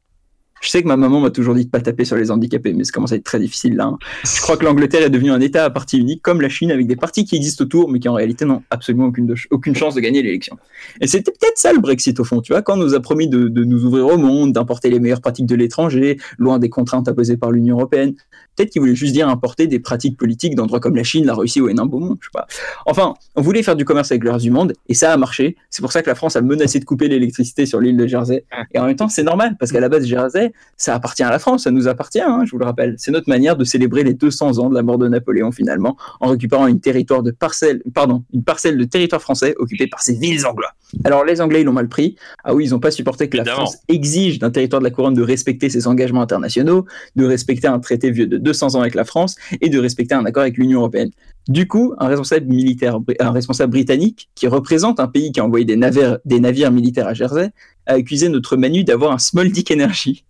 Je 0.63 0.69
sais 0.69 0.81
que 0.81 0.87
ma 0.87 0.95
maman 0.95 1.19
m'a 1.19 1.29
toujours 1.29 1.55
dit 1.55 1.65
de 1.65 1.69
pas 1.69 1.81
taper 1.81 2.05
sur 2.05 2.15
les 2.15 2.31
handicapés, 2.31 2.71
mais 2.71 2.85
ça 2.85 2.91
commence 2.93 3.11
à 3.11 3.15
être 3.17 3.23
très 3.25 3.39
difficile 3.39 3.75
là. 3.75 3.85
hein. 3.85 3.97
Je 4.23 4.39
crois 4.41 4.55
que 4.55 4.63
l'Angleterre 4.63 5.01
est 5.03 5.09
devenue 5.09 5.31
un 5.31 5.41
État 5.41 5.65
à 5.65 5.69
parti 5.69 5.97
unique, 5.97 6.21
comme 6.21 6.39
la 6.39 6.47
Chine, 6.47 6.71
avec 6.71 6.87
des 6.87 6.95
partis 6.95 7.25
qui 7.25 7.35
existent 7.35 7.65
autour, 7.65 7.89
mais 7.89 7.99
qui 7.99 8.07
en 8.07 8.13
réalité 8.13 8.45
n'ont 8.45 8.63
absolument 8.69 9.11
aucune 9.51 9.75
chance 9.75 9.93
de 9.93 9.99
gagner 9.99 10.21
l'élection. 10.21 10.57
Et 11.01 11.07
c'était 11.07 11.31
peut-être 11.31 11.57
ça 11.57 11.73
le 11.73 11.79
Brexit 11.79 12.17
au 12.21 12.23
fond, 12.23 12.39
tu 12.39 12.53
vois, 12.53 12.61
quand 12.61 12.75
on 12.75 12.77
nous 12.77 12.93
a 12.93 13.01
promis 13.01 13.27
de, 13.27 13.49
de 13.49 13.63
nous 13.65 13.83
ouvrir 13.83 14.07
au 14.07 14.17
monde, 14.17 14.53
d'importer 14.53 14.89
les 14.89 15.01
meilleures 15.01 15.19
pratiques 15.21 15.47
de 15.47 15.55
l'étranger, 15.55 16.17
loin 16.37 16.59
des 16.59 16.69
contraintes 16.69 17.09
imposées 17.09 17.35
par 17.35 17.51
l'Union 17.51 17.75
européenne. 17.75 18.13
Peut-être 18.55 18.69
qu'ils 18.69 18.81
voulaient 18.81 18.95
juste 18.95 19.13
dire 19.13 19.27
importer 19.27 19.67
des 19.67 19.79
pratiques 19.79 20.15
politiques 20.17 20.55
d'endroits 20.55 20.79
comme 20.79 20.95
la 20.95 21.03
Chine, 21.03 21.25
la 21.25 21.33
Russie 21.33 21.59
ou 21.59 21.67
un 21.67 21.85
beau 21.85 21.99
monde, 21.99 22.17
je 22.21 22.27
sais 22.27 22.31
pas. 22.33 22.47
Enfin, 22.85 23.15
on 23.35 23.41
voulait 23.41 23.63
faire 23.63 23.75
du 23.75 23.83
commerce 23.83 24.11
avec 24.11 24.23
le 24.23 24.31
reste 24.31 24.43
du 24.43 24.51
monde, 24.51 24.73
et 24.87 24.93
ça 24.93 25.11
a 25.11 25.17
marché. 25.17 25.57
C'est 25.69 25.81
pour 25.81 25.91
ça 25.91 26.01
que 26.03 26.09
la 26.09 26.15
France 26.15 26.35
a 26.37 26.41
menacé 26.41 26.79
de 26.79 26.85
couper 26.85 27.09
l'électricité 27.09 27.65
sur 27.65 27.81
l'île 27.81 27.97
de 27.97 28.07
Jersey. 28.07 28.45
Et 28.73 28.79
en 28.79 28.85
même 28.85 28.95
temps, 28.95 29.09
c'est 29.09 29.23
normal, 29.23 29.57
parce 29.59 29.71
qu'à 29.73 29.79
la 29.81 29.89
base, 29.89 30.05
Jersey, 30.05 30.52
ça 30.77 30.95
appartient 30.95 31.23
à 31.23 31.29
la 31.29 31.39
France, 31.39 31.63
ça 31.63 31.71
nous 31.71 31.87
appartient, 31.87 32.21
hein, 32.21 32.43
je 32.45 32.51
vous 32.51 32.57
le 32.57 32.65
rappelle. 32.65 32.95
C'est 32.97 33.11
notre 33.11 33.29
manière 33.29 33.55
de 33.55 33.63
célébrer 33.63 34.03
les 34.03 34.13
200 34.13 34.59
ans 34.59 34.69
de 34.69 34.75
la 34.75 34.83
mort 34.83 34.97
de 34.97 35.07
Napoléon, 35.07 35.51
finalement, 35.51 35.97
en 36.19 36.29
récupérant 36.29 36.67
une 36.67 36.79
territoire 36.79 37.23
de 37.23 37.31
parcelle, 37.31 37.81
pardon, 37.93 38.23
une 38.33 38.43
parcelle 38.43 38.77
de 38.77 38.83
territoire 38.83 39.21
français 39.21 39.55
occupée 39.57 39.87
par 39.87 40.01
ces 40.01 40.15
villes 40.15 40.45
anglois. 40.45 40.73
Alors, 41.05 41.25
les 41.25 41.41
Anglais, 41.41 41.61
ils 41.61 41.65
l'ont 41.65 41.73
mal 41.73 41.89
pris. 41.89 42.15
Ah 42.43 42.53
oui, 42.53 42.65
ils 42.65 42.71
n'ont 42.71 42.79
pas 42.79 42.91
supporté 42.91 43.29
que 43.29 43.37
la. 43.37 43.45
France 43.45 43.77
exige 43.87 44.39
d'un 44.39 44.49
territoire 44.49 44.79
de 44.79 44.85
la 44.85 44.91
couronne 44.91 45.13
de 45.13 45.21
respecter 45.21 45.69
ses 45.69 45.87
engagements 45.87 46.21
internationaux, 46.21 46.85
de 47.15 47.25
respecter 47.25 47.67
un 47.67 47.79
traité 47.79 48.09
vieux 48.09 48.25
de 48.25 48.37
200 48.37 48.75
ans 48.75 48.81
avec 48.81 48.95
la 48.95 49.05
France 49.05 49.35
et 49.61 49.69
de 49.69 49.79
respecter 49.79 50.15
un 50.15 50.25
accord 50.25 50.41
avec 50.41 50.57
l'Union 50.57 50.79
européenne. 50.79 51.11
Du 51.47 51.67
coup, 51.67 51.93
un 51.99 52.07
responsable 52.07 52.47
militaire, 52.47 52.99
un 53.19 53.31
responsable 53.31 53.71
britannique 53.71 54.29
qui 54.33 54.47
représente 54.47 54.99
un 54.99 55.07
pays 55.07 55.31
qui 55.31 55.39
a 55.39 55.45
envoyé 55.45 55.65
des 55.65 55.75
navires, 55.75 56.17
des 56.25 56.39
navires 56.39 56.71
militaires 56.71 57.07
à 57.07 57.13
Jersey, 57.13 57.51
a 57.85 57.93
accusé 57.93 58.29
notre 58.29 58.55
Manu 58.55 58.83
d'avoir 58.83 59.11
un 59.11 59.17
small 59.17 59.51
dick 59.51 59.69
energy 59.71 60.23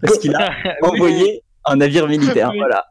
parce 0.00 0.18
qu'il 0.18 0.34
a 0.34 0.52
envoyé 0.82 1.42
un 1.64 1.76
navire 1.76 2.08
militaire. 2.08 2.52
Voilà. 2.56 2.84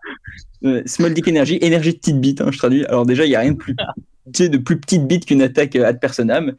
Euh, 0.66 0.82
small 0.86 1.14
dick 1.14 1.28
energy, 1.28 1.58
énergie 1.62 1.94
de 1.94 1.98
petite 1.98 2.22
bite, 2.22 2.42
hein, 2.42 2.50
je 2.52 2.58
traduis. 2.58 2.86
Alors 2.86 3.06
déjà, 3.06 3.26
il 3.26 3.30
n'y 3.30 3.36
a 3.36 3.42
rien 3.42 3.52
de 3.52 3.58
plus, 3.58 3.76
de 4.26 4.58
petite 4.58 5.08
bite 5.08 5.26
qu'une 5.26 5.42
attaque 5.42 5.76
euh, 5.76 5.86
ad 5.86 6.00
personam. 6.00 6.54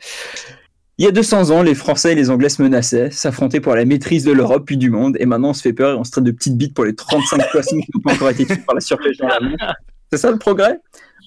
Il 0.96 1.05
y 1.05 1.09
a 1.09 1.11
200 1.11 1.50
ans, 1.50 1.62
les 1.62 1.74
Français 1.74 2.12
et 2.12 2.14
les 2.14 2.31
Anglais 2.31 2.48
se 2.48 2.62
menaçaient, 2.62 3.11
s'affrontaient 3.11 3.61
pour 3.61 3.74
la 3.74 3.85
maîtrise 3.85 4.22
de 4.22 4.31
l'Europe 4.31 4.64
puis 4.64 4.77
du 4.77 4.90
monde, 4.90 5.16
et 5.18 5.27
maintenant 5.27 5.50
on 5.50 5.55
se 5.55 5.62
fait 5.62 5.72
peur 5.72 5.96
et 5.96 5.98
on 5.98 6.05
se 6.05 6.12
traite 6.12 6.22
de 6.22 6.31
petites 6.31 6.57
bites 6.57 6.72
pour 6.72 6.85
les 6.85 6.94
35 6.94 7.50
poissons 7.50 7.81
qui 7.81 7.90
n'ont 7.92 8.00
pas 8.00 8.12
encore 8.12 8.31
été 8.31 8.46
tués 8.46 8.59
par 8.64 8.77
la 8.77 8.81
surpêche 8.81 9.16
dans 9.16 9.27
la 9.27 9.40
mer. 9.40 9.74
C'est 10.12 10.18
ça 10.18 10.31
le 10.31 10.38
progrès? 10.38 10.79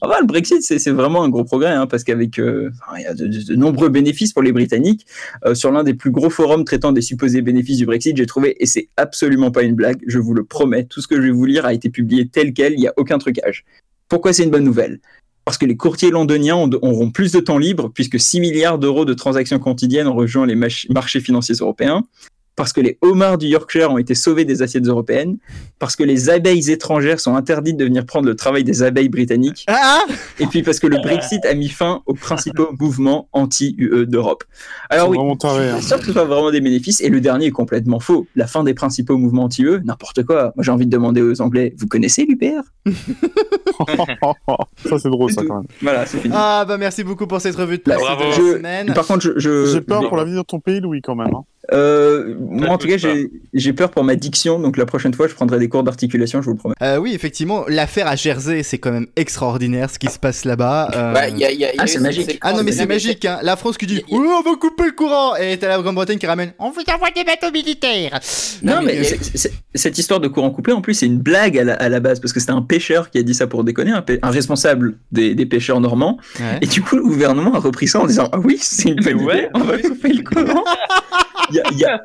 Ah 0.02 0.08
bah, 0.08 0.18
Le 0.22 0.28
Brexit, 0.28 0.62
c'est 0.62 0.92
vraiment 0.92 1.24
un 1.24 1.30
gros 1.30 1.44
progrès, 1.44 1.72
hein, 1.72 1.88
parce 1.88 2.04
qu'avec 2.04 2.40
euh, 2.40 2.70
y 3.00 3.06
a 3.06 3.14
de, 3.14 3.56
nombreux 3.56 3.90
bénéfices 3.90 4.34
pour 4.34 4.44
les 4.44 4.52
Britanniques. 4.52 5.06
Euh, 5.46 5.56
sur 5.56 5.72
l'un 5.72 5.84
des 5.84 5.94
plus 5.94 6.12
gros 6.12 6.30
forums 6.30 6.66
traitant 6.66 6.92
des 6.92 7.02
supposés 7.02 7.42
bénéfices 7.42 7.78
du 7.78 7.86
Brexit, 7.86 8.16
j'ai 8.16 8.26
trouvé, 8.26 8.56
et 8.62 8.66
c'est 8.66 8.90
absolument 8.98 9.52
pas 9.52 9.64
une 9.64 9.74
blague, 9.76 10.02
je 10.08 10.20
vous 10.20 10.34
le 10.34 10.44
promets, 10.44 10.86
tout 10.86 11.02
ce 11.02 11.08
que 11.08 11.16
je 11.16 11.22
vais 11.22 11.32
vous 11.32 11.46
lire 11.46 11.66
a 11.66 11.74
été 11.74 11.90
publié 11.90 12.28
tel 12.28 12.54
quel, 12.54 12.74
il 12.74 12.80
n'y 12.80 12.88
a 12.88 12.94
aucun 12.98 13.18
trucage. 13.18 13.66
Pourquoi 14.08 14.34
c'est 14.34 14.44
une 14.44 14.52
bonne 14.52 14.64
nouvelle? 14.64 15.00
Parce 15.46 15.58
que 15.58 15.66
les 15.66 15.78
courtiers 15.78 16.12
londoniens 16.12 16.58
ont- 16.58 16.70
auront 16.82 17.10
plus 17.10 17.32
de 17.32 17.40
temps 17.40 17.58
libre, 17.58 17.90
puisque 17.94 18.20
6 18.20 18.40
milliards 18.40 18.80
d'euros 18.80 19.06
de 19.06 19.14
transactions 19.14 19.60
quotidiennes 19.60 20.08
ont 20.08 20.16
rejoint 20.16 20.46
les 20.46 20.56
marchés 20.90 21.22
financiers 21.22 21.56
européens. 21.60 22.04
Parce 22.58 22.74
que 22.74 22.82
les 22.82 22.98
homards 23.02 23.38
du 23.38 23.46
Yorkshire 23.48 23.90
ont 23.92 23.98
été 23.98 24.14
sauvés 24.16 24.44
des 24.44 24.62
assiettes 24.62 24.88
européennes, 24.88 25.38
parce 25.80 25.96
que 25.96 26.04
les 26.04 26.30
abeilles 26.30 26.70
étrangères 26.72 27.20
sont 27.22 27.36
interdites 27.36 27.78
de 27.78 27.86
venir 27.86 28.06
prendre 28.06 28.26
le 28.28 28.36
travail 28.36 28.66
des 28.66 28.84
abeilles 28.84 29.08
britanniques, 29.10 29.64
Ah 29.70 30.02
et 30.40 30.48
puis 30.48 30.64
parce 30.64 30.80
que 30.80 30.88
le 30.88 30.98
Brexit 30.98 31.46
a 31.46 31.54
mis 31.54 31.70
fin 31.70 32.02
aux 32.08 32.14
principaux 32.16 32.70
mouvements 32.80 33.30
anti-UE 33.32 34.06
d'Europe. 34.08 34.44
Alors 34.90 35.10
oui, 35.10 35.18
je 35.18 35.48
hein. 35.48 35.78
suis 35.78 35.86
sûr 35.88 36.00
que 36.00 36.06
ce 36.06 36.12
soit 36.12 36.26
vraiment 36.26 36.52
des 36.52 36.60
bénéfices, 36.60 37.00
et 37.00 37.08
le 37.10 37.22
dernier 37.22 37.46
est 37.46 37.52
complètement 37.52 38.00
faux. 38.02 38.28
La 38.36 38.48
fin 38.48 38.64
des 38.64 38.74
principaux 38.74 39.18
mouvements 39.18 39.44
anti-UE, 39.46 39.82
n'importe 39.86 40.24
quoi. 40.24 40.52
Moi 40.56 40.64
j'ai 40.64 40.72
envie 40.72 40.86
de 40.88 40.92
demander 40.92 41.22
aux 41.22 41.40
Anglais, 41.42 41.74
vous 41.78 41.88
connaissez 41.88 42.26
l'UPR 42.26 42.64
ça, 44.86 45.00
c'est 45.00 45.10
drôle, 45.10 45.32
ça, 45.32 45.44
quand 45.48 45.58
même. 45.58 45.68
Voilà, 45.82 46.06
c'est 46.06 46.18
fini. 46.20 46.34
Ah 46.36 46.66
bah 46.68 46.78
merci 46.78 47.04
beaucoup 47.04 47.28
pour 47.28 47.40
cette 47.42 47.56
revue 47.56 47.78
de 47.78 47.84
presse 47.84 48.00
Bravo. 48.00 48.24
de 48.24 48.30
la 48.30 48.32
Je- 48.36 48.58
semaine. 48.58 48.94
Par 48.94 49.06
contre, 49.06 49.22
je, 49.22 49.32
je- 49.38 49.66
J'ai 49.74 49.82
peur 49.82 50.08
pour 50.08 50.18
l'avenir 50.18 50.42
de 50.42 50.46
ton 50.48 50.60
pays, 50.60 50.80
Louis, 50.80 51.02
quand 51.02 51.16
même. 51.16 51.34
hein. 51.34 51.44
Euh, 51.74 52.36
moi, 52.40 52.70
en 52.70 52.78
tout 52.78 52.88
cas, 52.88 52.96
j'ai 53.54 53.74
peur 53.74 53.92
pour 53.92 54.04
ma 54.04 54.16
diction, 54.16 54.60
donc 54.60 54.78
la 54.78 54.86
prochaine 54.86 55.14
fois, 55.14 55.28
je 55.28 55.34
prendrai 55.34 55.60
des 55.60 55.68
cours 55.70 55.84
d'articulation, 55.84 56.42
je 56.42 56.46
vous 56.48 56.54
le 56.54 56.58
promets. 56.58 56.76
Euh, 56.82 56.98
oui, 56.98 57.14
effectivement, 57.14 57.66
l'affaire 57.68 58.08
à 58.08 58.16
Jersey, 58.16 58.64
c'est 58.64 58.78
quand 58.78 58.92
même 58.92 59.08
extraordinaire 59.16 59.90
ce 59.90 60.00
qui 60.00 60.08
se 60.08 60.20
passe 60.20 60.46
là-bas. 60.46 60.92
Euh, 60.96 61.14
Bah, 61.14 61.22
Ah, 61.78 61.88
c'est 61.88 62.00
magique. 62.00 62.38
Ah 62.42 62.54
non 62.54 62.64
mais 62.64 62.72
c'est 62.72 62.86
magique 62.86 63.26
hein. 63.26 63.40
La 63.44 63.56
France 63.56 63.78
qui 63.78 63.86
dit 63.86 64.04
on 64.12 64.42
va 64.42 64.56
couper 64.60 64.86
le 64.86 64.92
courant 64.92 65.36
et 65.36 65.58
t'as 65.58 65.68
la 65.68 65.82
Grande-Bretagne 65.82 66.18
qui 66.18 66.26
ramène 66.26 66.52
on 66.60 66.70
vous 66.72 66.82
envoie 66.94 67.12
des 67.12 67.24
bateaux 67.24 67.52
militaires. 67.52 68.20
Non, 68.64 68.82
mais 68.84 69.02
cette 69.76 69.98
histoire 69.98 70.20
de 70.20 70.28
courant 70.28 70.50
coupé, 70.52 70.72
en 70.72 70.82
plus, 70.82 70.94
c'est 70.96 71.06
une 71.06 71.20
blague 71.20 71.58
à 71.58 71.64
la, 71.64 71.74
à 71.74 71.90
la 71.90 72.00
base, 72.00 72.20
parce 72.20 72.34
que 72.34 72.40
c'était 72.40 72.52
un 72.54 72.62
pêcheur 72.62 73.10
qui 73.10 73.18
a 73.18 73.24
dit 73.24 73.34
ça 73.34 73.48
pour 73.48 73.64
déconner, 73.64 73.92
un, 73.92 74.30
responsable 74.30 74.98
des, 75.12 75.36
des 75.36 75.46
pêcheurs 75.46 75.80
normands. 75.82 76.18
Ouais. 76.40 76.60
Et 76.62 76.68
du 76.68 76.82
coup, 76.82 76.96
le 76.96 77.04
gouvernement 77.04 77.54
a 77.56 77.60
repris 77.60 77.88
ça 77.88 78.00
en 78.00 78.08
disant 78.08 78.30
Ah 78.32 78.40
oui, 78.40 78.58
c'est 78.62 78.90
une 78.90 78.96
bonne 79.04 79.22
Ouais. 79.24 79.38
idée, 79.38 79.48
on 79.54 79.60
va 79.60 79.78
couper 79.78 80.14
le 80.14 80.24
courant. 80.24 80.64
Il 81.50 81.56
y 81.56 81.60
a- 81.60 81.64
il 81.72 81.78
y 81.80 81.86
a- 81.86 82.02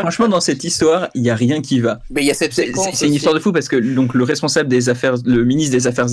Franchement, 0.00 0.28
dans 0.28 0.40
cette 0.40 0.64
histoire, 0.64 1.08
il 1.14 1.22
n'y 1.22 1.30
a 1.30 1.34
rien 1.34 1.60
qui 1.60 1.80
va. 1.80 2.00
Mais 2.10 2.22
il 2.22 2.26
y 2.26 2.30
a 2.30 2.34
cette 2.34 2.52
C'est 2.52 2.66
séquence. 2.66 2.86
c'est- 2.90 2.96
c'est 2.96 3.06
une 3.06 3.14
histoire 3.14 3.34
de 3.34 3.40
fou 3.40 3.52
parce 3.52 3.68
que 3.68 3.76
donc 3.76 4.14
le 4.14 4.24
responsable 4.24 4.68
des 4.68 4.88
affaires, 4.88 5.14
le 5.24 5.44
ministre 5.44 5.72
des 5.76 5.86
Affaires 5.86 6.08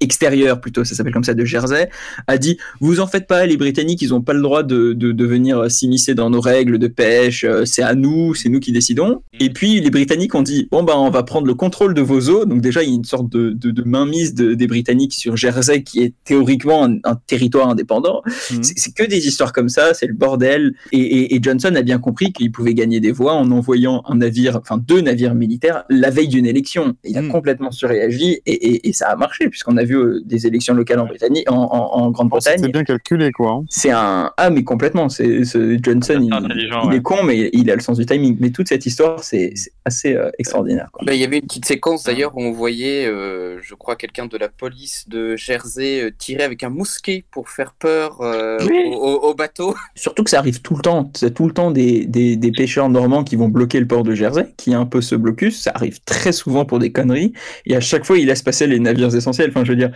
extérieures 0.00 0.60
plutôt, 0.60 0.84
ça 0.84 0.94
s'appelle 0.96 1.12
comme 1.12 1.22
ça, 1.24 1.34
de 1.34 1.44
Jersey, 1.44 1.88
a 2.26 2.38
dit 2.38 2.58
vous 2.80 2.98
en 3.00 3.06
faites 3.06 3.26
pas, 3.28 3.46
les 3.46 3.56
Britanniques, 3.56 4.02
ils 4.02 4.08
n'ont 4.10 4.20
pas 4.20 4.32
le 4.32 4.42
droit 4.42 4.62
de, 4.64 4.92
de, 4.94 5.12
de 5.12 5.24
venir 5.24 5.58
euh, 5.58 5.68
s'immiscer 5.68 6.14
dans 6.14 6.28
nos 6.30 6.40
règles 6.40 6.78
de 6.78 6.88
pêche, 6.88 7.44
euh, 7.44 7.64
c'est 7.64 7.82
à 7.82 7.94
nous, 7.94 8.34
c'est 8.34 8.48
nous 8.48 8.58
qui 8.58 8.72
décidons. 8.72 9.22
Et 9.38 9.50
puis 9.50 9.80
les 9.80 9.90
Britanniques 9.90 10.34
ont 10.34 10.42
dit 10.42 10.66
bon 10.72 10.82
bah 10.82 10.94
on 10.98 11.10
va 11.10 11.22
prendre 11.22 11.46
le 11.46 11.54
contrôle 11.54 11.94
de 11.94 12.00
vos 12.02 12.28
eaux. 12.28 12.44
Donc 12.46 12.60
déjà 12.62 12.82
il 12.82 12.88
y 12.88 12.92
a 12.92 12.94
une 12.96 13.04
sorte 13.04 13.28
de, 13.30 13.50
de, 13.50 13.70
de 13.70 13.82
mainmise 13.82 14.34
de- 14.34 14.54
des 14.54 14.66
Britanniques 14.66 15.14
sur 15.14 15.36
Jersey 15.36 15.82
qui 15.84 16.00
est 16.02 16.14
théoriquement 16.24 16.84
un, 16.84 16.96
un 17.04 17.14
territoire 17.26 17.68
indépendant. 17.68 18.22
Mhm. 18.50 18.62
C'est 18.64 18.78
c'est 18.78 18.94
que 18.94 19.04
des 19.04 19.28
histoires 19.28 19.52
comme 19.52 19.68
ça, 19.68 19.94
c'est 19.94 20.06
le 20.06 20.14
bordel. 20.14 20.74
Et, 20.90 20.98
et- 20.98 21.34
et 21.36 21.38
Johnson 21.40 21.72
a 21.76 21.81
bien 21.82 21.98
compris 21.98 22.32
qu'il 22.32 22.50
pouvait 22.52 22.74
gagner 22.74 23.00
des 23.00 23.12
voix 23.12 23.34
en 23.34 23.50
envoyant 23.50 24.02
un 24.06 24.16
navire, 24.16 24.56
enfin 24.56 24.76
deux 24.78 25.00
navires 25.00 25.34
militaires 25.34 25.84
la 25.88 26.10
veille 26.10 26.28
d'une 26.28 26.46
élection. 26.46 26.94
Il 27.04 27.16
a 27.18 27.22
Mm. 27.22 27.28
complètement 27.28 27.70
surréagi 27.70 28.40
et, 28.46 28.52
et- 28.52 28.88
et 28.88 28.92
ça 28.92 29.08
a 29.08 29.16
marché 29.16 29.48
puisqu'on 29.48 29.76
a 29.76 29.84
vu 29.84 29.96
euh, 29.96 30.20
des 30.24 30.46
élections 30.46 30.74
locales 30.74 31.00
en 31.00 31.06
Britannique, 31.06 31.50
en, 31.50 31.56
en- 31.56 32.02
en 32.02 32.10
Grande-Bretagne. 32.10 32.58
C'était 32.58 32.72
bien 32.72 32.84
calculé, 32.84 33.32
quoi. 33.32 33.50
hein. 33.52 33.64
C'est 33.68 33.90
un 33.90 34.30
ah 34.36 34.50
mais 34.50 34.64
complètement. 34.64 35.08
C'est 35.08 35.44
c'est- 35.44 35.82
Johnson, 35.82 36.14
C'est 36.20 36.24
il, 36.26 36.32
intelligent, 36.32 36.82
il 36.84 36.88
ouais. 36.90 36.96
est 36.96 37.02
con 37.02 37.22
mais 37.24 37.50
il 37.52 37.70
a 37.70 37.74
le 37.74 37.80
sens 37.80 37.98
du 37.98 38.06
timing. 38.06 38.36
Mais 38.40 38.50
toute 38.50 38.68
cette 38.68 38.86
histoire, 38.86 39.22
c'est 39.22 39.52
c'est 39.54 39.72
assez 39.84 40.14
euh, 40.14 40.30
extraordinaire. 40.38 40.88
quoi. 40.92 41.04
Bah, 41.04 41.14
il 41.14 41.20
y 41.20 41.24
avait 41.24 41.38
une 41.38 41.46
petite 41.46 41.64
séquence 41.66 42.04
d'ailleurs 42.04 42.36
où 42.36 42.40
on 42.42 42.52
voyait, 42.52 43.06
euh, 43.06 43.58
je 43.62 43.74
crois, 43.74 43.96
quelqu'un 43.96 44.26
de 44.26 44.36
la 44.36 44.48
police 44.48 45.08
de 45.08 45.34
Jersey 45.36 46.02
euh, 46.02 46.10
tirer 46.16 46.44
avec 46.44 46.62
un 46.62 46.68
mousquet 46.70 47.24
pour 47.32 47.48
faire 47.48 47.72
peur 47.78 48.20
euh, 48.20 48.58
Oui. 48.68 48.82
au, 48.86 48.96
au- 48.96 49.30
au 49.30 49.34
bateau. 49.34 49.74
Surtout 49.94 50.22
que 50.22 50.30
ça 50.30 50.38
arrive 50.38 50.60
tout 50.62 50.76
le 50.76 50.82
temps. 50.82 51.10
C'est 51.16 51.34
tout 51.34 51.46
le 51.46 51.52
temps 51.52 51.70
des, 51.72 52.06
des, 52.06 52.36
des 52.36 52.52
pêcheurs 52.52 52.88
normands 52.88 53.24
qui 53.24 53.36
vont 53.36 53.48
bloquer 53.48 53.80
le 53.80 53.86
port 53.86 54.02
de 54.02 54.14
Jersey, 54.14 54.52
qui 54.56 54.72
a 54.74 54.78
un 54.78 54.86
peu 54.86 55.00
ce 55.00 55.14
blocus. 55.14 55.60
Ça 55.62 55.72
arrive 55.74 56.00
très 56.04 56.32
souvent 56.32 56.64
pour 56.64 56.78
des 56.78 56.92
conneries. 56.92 57.32
Et 57.66 57.74
à 57.76 57.80
chaque 57.80 58.04
fois, 58.04 58.18
ils 58.18 58.26
laissent 58.26 58.42
passer 58.42 58.66
les 58.66 58.78
navires 58.78 59.14
essentiels. 59.14 59.50
Enfin, 59.50 59.64
je 59.64 59.70
veux 59.72 59.76
dire, 59.78 59.90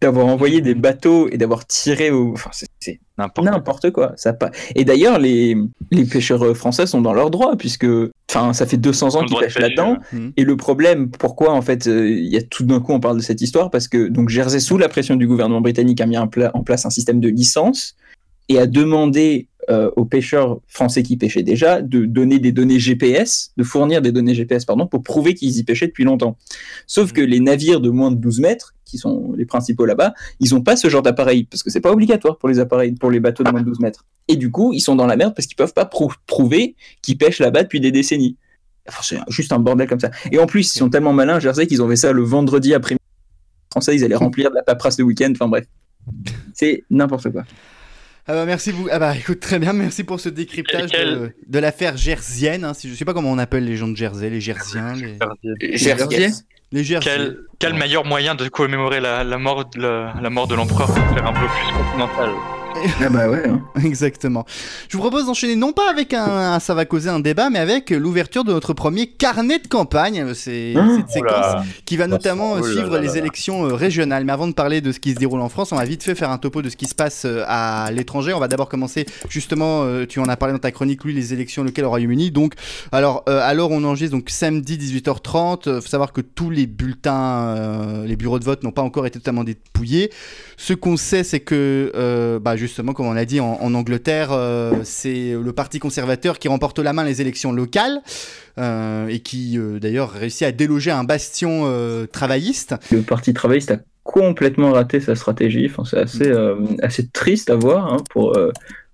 d'avoir 0.00 0.26
envoyé 0.26 0.60
des 0.60 0.74
bateaux 0.74 1.28
et 1.30 1.36
d'avoir 1.38 1.66
tiré 1.66 2.10
au. 2.10 2.32
Enfin, 2.32 2.50
c'est- 2.52 3.00
N'importe 3.52 3.90
quoi. 3.92 4.14
Ça 4.16 4.30
a 4.30 4.32
pas... 4.32 4.50
Et 4.74 4.84
d'ailleurs, 4.84 5.20
les, 5.20 5.56
les 5.92 6.04
pêcheurs 6.04 6.56
français 6.56 6.86
sont 6.86 7.00
dans 7.00 7.12
leurs 7.12 7.30
droits, 7.30 7.54
puisque 7.56 7.86
enfin, 8.28 8.52
ça 8.52 8.66
fait 8.66 8.76
200 8.78 9.10
Ils 9.10 9.12
ont 9.16 9.18
ans 9.18 9.20
qu'ils 9.20 9.30
droit 9.30 9.42
pêchent 9.42 9.58
là-dedans. 9.58 9.98
ouais. 10.12 10.18
Et 10.36 10.42
le 10.44 10.56
problème, 10.56 11.08
pourquoi 11.10 11.52
en 11.52 11.62
fait, 11.62 11.86
euh, 11.86 12.10
il 12.10 12.26
y 12.26 12.36
a 12.36 12.42
tout 12.42 12.64
d'un 12.64 12.80
coup 12.80 12.92
on 12.92 12.98
parle 12.98 13.16
de 13.18 13.22
cette 13.22 13.40
histoire, 13.40 13.70
parce 13.70 13.86
que 13.86 14.08
donc 14.08 14.28
Jersey, 14.28 14.58
sous 14.58 14.76
la 14.76 14.88
pression 14.88 15.14
du 15.14 15.28
gouvernement 15.28 15.60
britannique, 15.60 16.00
a 16.00 16.06
mis 16.06 16.18
en, 16.18 16.26
pla- 16.26 16.50
en 16.54 16.64
place 16.64 16.84
un 16.84 16.90
système 16.90 17.20
de 17.20 17.28
licence 17.28 17.94
et 18.48 18.58
a 18.58 18.66
demandé 18.66 19.46
euh, 19.70 19.90
aux 19.96 20.04
pêcheurs 20.04 20.58
français 20.66 21.02
qui 21.02 21.16
pêchaient 21.16 21.42
déjà 21.44 21.82
de 21.82 22.04
donner 22.04 22.38
des 22.38 22.50
données 22.52 22.80
GPS, 22.80 23.52
de 23.56 23.62
fournir 23.62 24.02
des 24.02 24.10
données 24.12 24.34
GPS 24.34 24.64
pardon, 24.64 24.86
pour 24.86 25.02
prouver 25.02 25.34
qu'ils 25.34 25.56
y 25.58 25.62
pêchaient 25.62 25.86
depuis 25.86 26.04
longtemps. 26.04 26.36
Sauf 26.86 27.12
que 27.12 27.20
les 27.20 27.38
navires 27.40 27.80
de 27.80 27.88
moins 27.90 28.10
de 28.10 28.16
12 28.16 28.40
mètres, 28.40 28.74
qui 28.84 28.98
sont 28.98 29.32
les 29.36 29.46
principaux 29.46 29.86
là-bas, 29.86 30.12
ils 30.40 30.52
n'ont 30.52 30.60
pas 30.62 30.76
ce 30.76 30.88
genre 30.88 31.02
d'appareil 31.02 31.44
parce 31.44 31.62
que 31.62 31.70
c'est 31.70 31.80
pas 31.80 31.92
obligatoire 31.92 32.38
pour 32.38 32.48
les 32.48 32.58
appareils, 32.58 32.92
pour 32.92 33.10
les 33.10 33.20
bateaux 33.20 33.42
de 33.44 33.50
moins 33.50 33.60
de 33.60 33.66
12 33.66 33.80
mètres. 33.80 34.04
Et 34.28 34.36
du 34.36 34.50
coup, 34.50 34.72
ils 34.72 34.80
sont 34.80 34.96
dans 34.96 35.06
la 35.06 35.16
merde 35.16 35.34
parce 35.34 35.46
qu'ils 35.46 35.56
peuvent 35.56 35.72
pas 35.72 35.84
prou- 35.86 36.12
prouver 36.26 36.74
qu'ils 37.00 37.16
pêchent 37.16 37.38
là-bas 37.38 37.62
depuis 37.62 37.80
des 37.80 37.90
décennies. 37.92 38.36
Enfin, 38.88 39.00
c'est 39.02 39.18
juste 39.32 39.52
un 39.52 39.60
bordel 39.60 39.88
comme 39.88 40.00
ça. 40.00 40.10
Et 40.32 40.38
en 40.38 40.46
plus, 40.46 40.74
ils 40.74 40.78
sont 40.78 40.90
tellement 40.90 41.12
malins, 41.12 41.38
Jersey, 41.40 41.66
qu'ils 41.68 41.80
ont 41.82 41.88
fait 41.88 41.96
ça 41.96 42.12
le 42.12 42.22
vendredi 42.22 42.74
après 42.74 42.96
français, 43.70 43.94
ils 43.94 44.04
allaient 44.04 44.14
remplir 44.26 44.50
de 44.50 44.56
la 44.56 44.62
paperasse 44.62 44.98
le 44.98 45.04
week-end. 45.04 45.30
Enfin 45.32 45.48
bref, 45.48 45.64
c'est 46.52 46.84
n'importe 46.90 47.30
quoi. 47.30 47.44
Ah 48.28 48.34
bah 48.34 48.44
merci 48.46 48.72
beaucoup. 48.72 48.88
Ah 48.92 48.98
bah 49.00 49.16
écoute 49.16 49.40
très 49.40 49.58
bien, 49.58 49.72
merci 49.72 50.04
pour 50.04 50.20
ce 50.20 50.28
décryptage 50.28 50.90
Quel- 50.90 51.08
de, 51.18 51.32
de 51.46 51.58
l'affaire 51.58 51.96
jersienne. 51.96 52.64
Hein, 52.64 52.72
si, 52.74 52.88
je 52.88 52.94
sais 52.94 53.04
pas 53.04 53.14
comment 53.14 53.32
on 53.32 53.38
appelle 53.38 53.64
les 53.64 53.76
gens 53.76 53.88
de 53.88 53.96
Jersey, 53.96 54.30
les 54.30 54.40
Jersiens, 54.40 54.94
les, 54.94 55.18
les 55.60 55.76
Jersiens. 56.84 57.00
Quel, 57.00 57.38
quel 57.58 57.74
meilleur 57.74 58.04
moyen 58.04 58.34
de 58.36 58.46
commémorer 58.48 59.00
la, 59.00 59.24
la 59.24 59.38
mort 59.38 59.68
de 59.70 59.80
la, 59.80 60.14
la 60.22 60.30
mort 60.30 60.46
de 60.46 60.54
l'empereur 60.54 60.86
que 60.94 61.00
de 61.00 61.14
faire 61.14 61.26
un 61.26 61.32
blocus 61.32 61.72
continental 61.76 62.30
Ah 63.04 63.08
bah 63.08 63.28
ouais. 63.28 63.42
hein. 63.48 63.62
Exactement. 63.84 64.44
Je 64.88 64.96
vous 64.96 65.02
propose 65.02 65.26
d'enchaîner 65.26 65.56
non 65.56 65.72
pas 65.72 65.90
avec 65.90 66.12
un, 66.14 66.24
un- 66.54 66.58
ça 66.60 66.74
va 66.74 66.84
causer 66.84 67.08
un 67.08 67.20
débat, 67.20 67.50
mais 67.50 67.58
avec 67.58 67.90
l'ouverture 67.90 68.44
de 68.44 68.52
notre 68.52 68.72
premier 68.74 69.06
carnet 69.06 69.58
de 69.58 69.66
campagne. 69.68 70.32
C'est 70.34 70.74
Ah, 70.76 70.86
cette 70.96 71.10
séquence 71.10 71.66
qui 71.84 71.96
va 71.96 72.06
notamment 72.06 72.52
oh 72.58 72.62
suivre 72.62 72.90
là 72.94 73.00
les 73.00 73.08
là 73.08 73.16
élections 73.16 73.64
euh, 73.66 73.74
régionales. 73.74 74.24
Mais 74.24 74.32
avant 74.32 74.46
de 74.48 74.52
parler 74.52 74.80
de 74.80 74.92
ce 74.92 75.00
qui 75.00 75.12
se 75.12 75.16
déroule 75.18 75.40
en 75.40 75.48
France, 75.48 75.72
on 75.72 75.76
va 75.76 75.84
vite 75.84 76.02
fait 76.02 76.14
faire 76.14 76.30
un 76.30 76.38
topo 76.38 76.62
de 76.62 76.68
ce 76.70 76.76
qui 76.76 76.86
se 76.86 76.94
passe 76.94 77.24
euh, 77.24 77.44
à 77.46 77.90
l'étranger. 77.92 78.32
On 78.32 78.40
va 78.40 78.48
d'abord 78.48 78.68
commencer 78.68 79.06
justement, 79.28 79.82
euh, 79.84 80.06
tu 80.06 80.20
en 80.20 80.24
as 80.24 80.36
parlé 80.36 80.52
dans 80.52 80.58
ta 80.60 80.70
chronique, 80.72 81.04
lui, 81.04 81.12
les 81.14 81.32
élections 81.32 81.64
locales 81.64 81.84
au 81.84 81.90
Royaume-Uni. 81.90 82.30
Donc, 82.30 82.54
alors, 82.92 83.22
alors 83.26 83.70
on 83.70 83.82
enregistre 83.84 84.16
donc 84.16 84.30
samedi 84.30 84.76
18h30. 84.78 85.62
Il 85.76 85.80
faut 85.82 85.88
savoir 85.88 86.12
que 86.12 86.20
tous 86.20 86.50
les 86.50 86.66
bulletins, 86.66 87.56
euh, 87.56 88.06
les 88.06 88.16
bureaux 88.16 88.38
de 88.38 88.44
vote 88.44 88.62
n'ont 88.62 88.70
pas 88.72 88.82
encore 88.82 89.06
été 89.06 89.18
totalement 89.18 89.44
dépouillés. 89.44 90.10
Ce 90.56 90.72
qu'on 90.74 90.96
sait, 90.96 91.24
c'est 91.24 91.40
que, 91.40 91.92
euh, 91.94 92.38
bah, 92.38 92.56
justement, 92.72 92.94
comme 92.94 93.06
on 93.06 93.12
l'a 93.12 93.26
dit, 93.26 93.38
en, 93.38 93.58
en 93.60 93.74
Angleterre, 93.74 94.30
euh, 94.32 94.72
c'est 94.82 95.34
le 95.34 95.52
Parti 95.52 95.78
conservateur 95.78 96.38
qui 96.38 96.48
remporte 96.48 96.78
la 96.78 96.94
main 96.94 97.04
les 97.04 97.20
élections 97.20 97.52
locales 97.52 98.00
euh, 98.56 99.08
et 99.08 99.18
qui, 99.18 99.58
euh, 99.58 99.78
d'ailleurs, 99.78 100.10
réussit 100.10 100.44
à 100.44 100.52
déloger 100.52 100.90
un 100.90 101.04
bastion 101.04 101.70
travailliste. 102.10 102.74
Le 102.90 103.02
Parti 103.02 103.34
travailliste 103.34 103.72
a 103.72 103.76
complètement 104.04 104.72
raté 104.72 105.00
sa 105.00 105.14
stratégie. 105.14 105.68
Enfin, 105.70 105.84
c'est 105.84 105.98
assez, 105.98 106.32
assez 106.82 107.06
triste 107.08 107.50
à 107.50 107.56
voir 107.56 107.92
hein, 107.92 107.98
pour, 108.10 108.38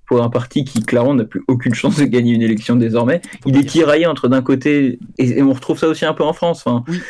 pour 0.08 0.24
un 0.24 0.28
parti 0.28 0.64
qui, 0.64 0.82
clairement, 0.82 1.14
n'a 1.14 1.24
plus 1.24 1.44
aucune 1.46 1.74
chance 1.74 1.98
de 1.98 2.04
gagner 2.04 2.32
une 2.32 2.42
élection 2.42 2.74
désormais. 2.74 3.20
Il 3.46 3.56
est 3.56 3.68
tiraillé 3.68 4.06
entre 4.06 4.26
d'un 4.26 4.42
côté, 4.42 4.98
et, 5.18 5.38
et 5.38 5.42
on 5.42 5.52
retrouve 5.52 5.78
ça 5.78 5.86
aussi 5.86 6.04
un 6.04 6.14
peu 6.14 6.24
en 6.24 6.32
France. 6.32 6.64
Oui. 6.88 7.00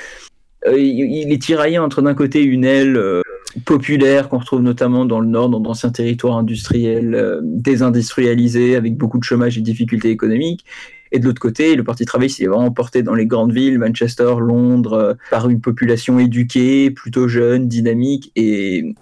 euh, 0.66 0.78
il, 0.78 1.00
il 1.00 1.33
est 1.33 1.40
tiraillé 1.40 1.78
entre 1.78 2.02
d'un 2.02 2.14
côté 2.14 2.42
une 2.42 2.66
aile 2.66 2.96
euh, 2.98 3.22
populaire 3.64 4.28
qu'on 4.28 4.38
retrouve 4.38 4.62
notamment 4.62 5.04
dans 5.04 5.20
le 5.20 5.26
nord, 5.26 5.48
dans 5.48 5.61
d'anciens 5.61 5.90
territoires 5.90 6.37
industriels 6.37 7.14
euh, 7.14 7.40
désindustrialisés 7.42 8.76
avec 8.76 8.96
beaucoup 8.96 9.18
de 9.18 9.24
chômage 9.24 9.56
et 9.56 9.61
de 9.61 9.64
difficultés 9.64 10.11
économiques. 10.11 10.64
Et 11.11 11.18
de 11.18 11.24
l'autre 11.24 11.40
côté, 11.40 11.74
le 11.74 11.84
Parti 11.84 12.04
travailliste 12.04 12.38
il 12.38 12.44
est 12.44 12.48
vraiment 12.48 12.70
porté 12.70 13.02
dans 13.02 13.14
les 13.14 13.24
grandes 13.24 13.52
villes, 13.52 13.78
Manchester, 13.78 14.34
Londres, 14.40 14.92
euh, 14.92 15.14
par 15.30 15.48
une 15.48 15.61
population 15.61 16.18
éduquée, 16.18 16.90
plutôt 16.90 17.28
jeune, 17.28 17.66
dynamique. 17.66 18.30
Et, 18.37 18.94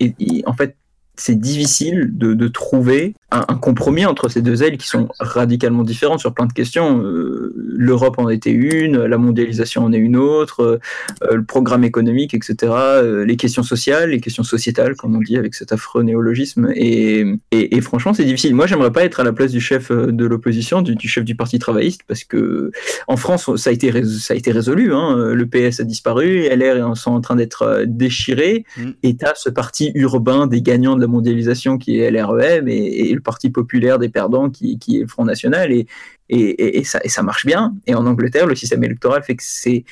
en 0.47 0.53
fait, 0.53 0.77
c'est 1.17 1.39
difficile 1.39 2.11
de 2.13 2.49
trouver 2.49 3.16
un, 3.31 3.45
un 3.49 3.57
compromis 3.57 4.07
entre 4.07 4.29
ces 4.29 4.43
deux 4.43 4.63
ailes 4.63 4.79
qui 4.79 4.87
sont 4.89 5.09
radicalement 5.19 5.83
différentes 5.83 6.21
sur 6.21 6.33
plein 6.33 6.47
de 6.47 6.53
questions. 6.53 7.03
Euh, 7.03 7.53
L'Europe 7.57 8.19
en 8.19 8.29
était 8.29 8.51
une, 8.51 9.05
la 9.05 9.19
mondialisation 9.19 9.85
en 9.85 9.93
est 9.93 9.99
une 9.99 10.17
autre, 10.17 10.81
euh, 11.23 11.35
le 11.35 11.45
programme 11.45 11.85
économique, 11.85 12.35
etc., 12.35 12.73
euh, 12.73 13.25
les 13.25 13.37
questions 13.37 13.63
sociales, 13.63 14.11
les 14.11 14.21
questions 14.21 14.45
sociétales, 14.45 14.97
comme 14.97 15.15
on 15.17 15.21
dit 15.21 15.37
avec 15.37 15.55
cet 15.55 15.73
affreux 15.73 16.03
néologisme. 16.03 16.71
Et, 16.75 17.21
et, 17.51 17.77
et 17.77 17.81
franchement, 17.81 18.15
c'est 18.15 18.25
difficile. 18.25 18.55
Moi, 18.55 18.67
j'aimerais 18.67 18.93
pas 18.93 19.05
être 19.05 19.21
à 19.21 19.25
la 19.25 19.33
place 19.33 19.53
du 19.53 19.61
chef 19.61 19.91
de 19.91 20.25
l'opposition, 20.25 20.83
du, 20.83 20.95
du 20.95 21.09
chef 21.09 21.25
du 21.25 21.35
Parti 21.35 21.59
travailliste, 21.59 22.03
parce 22.07 22.25
que 22.25 22.71
en 23.09 23.17
France, 23.17 23.55
ça 23.57 23.71
a 23.71 23.73
été, 23.73 23.93
ça 24.05 24.35
a 24.35 24.37
été 24.37 24.53
résolu. 24.53 24.95
Hein. 24.95 25.33
Le 25.35 25.47
PS 25.47 25.81
a 25.81 25.85
disparu, 25.85 26.49
LR 26.49 26.97
sont 26.97 27.13
en 27.13 27.21
train 27.21 27.37
d'être 27.37 27.85
déchirés, 27.87 28.65
Mm. 28.77 28.91
et 29.03 29.17
tu 29.17 29.25
as 29.25 29.35
ce 29.35 29.49
parti 29.49 29.93
urbain 29.95 30.47
des 30.47 30.63
gagnants 30.63 30.97
de 30.97 31.01
la 31.01 31.07
mondialisation 31.07 31.79
qui 31.79 31.99
est 31.99 32.11
LREM, 32.11 32.69
et, 32.69 33.11
et 33.11 33.16
le 33.17 33.23
Parti 33.23 33.51
populaire 33.51 33.99
des 33.99 34.09
perdants 34.09 34.49
qui, 34.51 34.79
qui 34.79 34.99
est 34.99 35.01
le 35.03 35.09
Front 35.09 35.25
National, 35.25 35.73
et, 35.73 35.87
et, 36.29 36.85
ça, 36.85 37.01
et 37.05 37.09
ça 37.09 37.23
marche 37.23 37.45
bien. 37.47 37.75
Et 37.87 37.95
en 37.95 38.07
Angleterre, 38.07 38.47
le 38.47 38.55
système 38.55 38.83
électoral 38.85 39.23
fait 39.25 39.35
que 39.37 39.43
c'est 39.45 39.85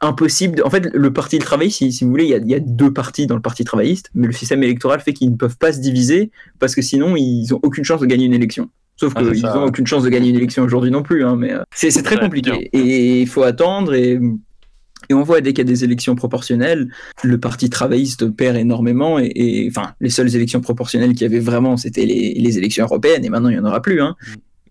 impossible. 0.00 0.56
de- 0.56 0.62
En 0.62 0.70
fait, 0.70 0.88
le 0.92 1.12
Parti 1.12 1.38
travailliste, 1.38 1.78
si, 1.78 1.92
si 1.92 2.04
vous 2.04 2.10
voulez, 2.10 2.24
il 2.24 2.30
y, 2.30 2.34
a, 2.34 2.38
il 2.38 2.48
y 2.48 2.54
a 2.54 2.60
deux 2.60 2.92
partis 2.92 3.26
dans 3.26 3.36
le 3.36 3.42
Parti 3.42 3.64
travailliste, 3.64 4.10
mais 4.14 4.26
le 4.26 4.32
système 4.32 4.62
électoral 4.62 5.00
fait 5.00 5.12
qu'ils 5.12 5.30
ne 5.30 5.36
peuvent 5.36 5.56
pas 5.58 5.72
se 5.72 5.80
diviser 5.80 6.30
parce 6.58 6.74
que 6.74 6.82
sinon, 6.82 7.14
ils 7.16 7.52
ont 7.54 7.60
aucune 7.62 7.84
chance 7.84 8.00
de 8.00 8.06
gagner 8.06 8.26
une 8.26 8.34
élection. 8.34 8.68
Sauf 8.96 9.12
Ah, 9.16 9.22
qu'ils 9.22 9.42
n'ont 9.42 9.64
aucune 9.66 9.86
chance 9.86 10.02
de 10.02 10.08
gagner 10.10 10.28
une 10.30 10.36
élection 10.36 10.62
aujourd'hui 10.64 10.90
non 10.90 11.02
plus. 11.02 11.24
Hein, 11.24 11.36
mais 11.36 11.52
euh, 11.52 11.62
c'est 11.74 11.90
très 12.02 12.18
compliqué. 12.18 12.68
Et 12.72 13.22
il 13.22 13.26
faut 13.28 13.42
attendre. 13.42 13.94
Et, 13.94 14.20
et 15.08 15.14
on 15.14 15.22
voit 15.22 15.40
dès 15.40 15.52
qu'il 15.52 15.64
y 15.64 15.68
a 15.68 15.72
des 15.72 15.84
élections 15.84 16.14
proportionnelles, 16.14 16.88
le 17.22 17.38
Parti 17.38 17.70
travailliste 17.70 18.30
perd 18.30 18.56
énormément. 18.56 19.18
Et, 19.18 19.66
enfin, 19.68 19.94
les 20.00 20.10
seules 20.10 20.34
élections 20.34 20.60
proportionnelles 20.60 21.12
qu'il 21.12 21.22
y 21.22 21.24
avait 21.24 21.40
vraiment, 21.40 21.76
c'était 21.76 22.06
les, 22.06 22.58
élections 22.58 22.84
européennes. 22.84 23.24
Et 23.24 23.30
maintenant, 23.30 23.48
il 23.48 23.58
n'y 23.58 23.60
en 23.60 23.64
aura 23.64 23.82
plus. 23.82 24.00
Hein. 24.00 24.16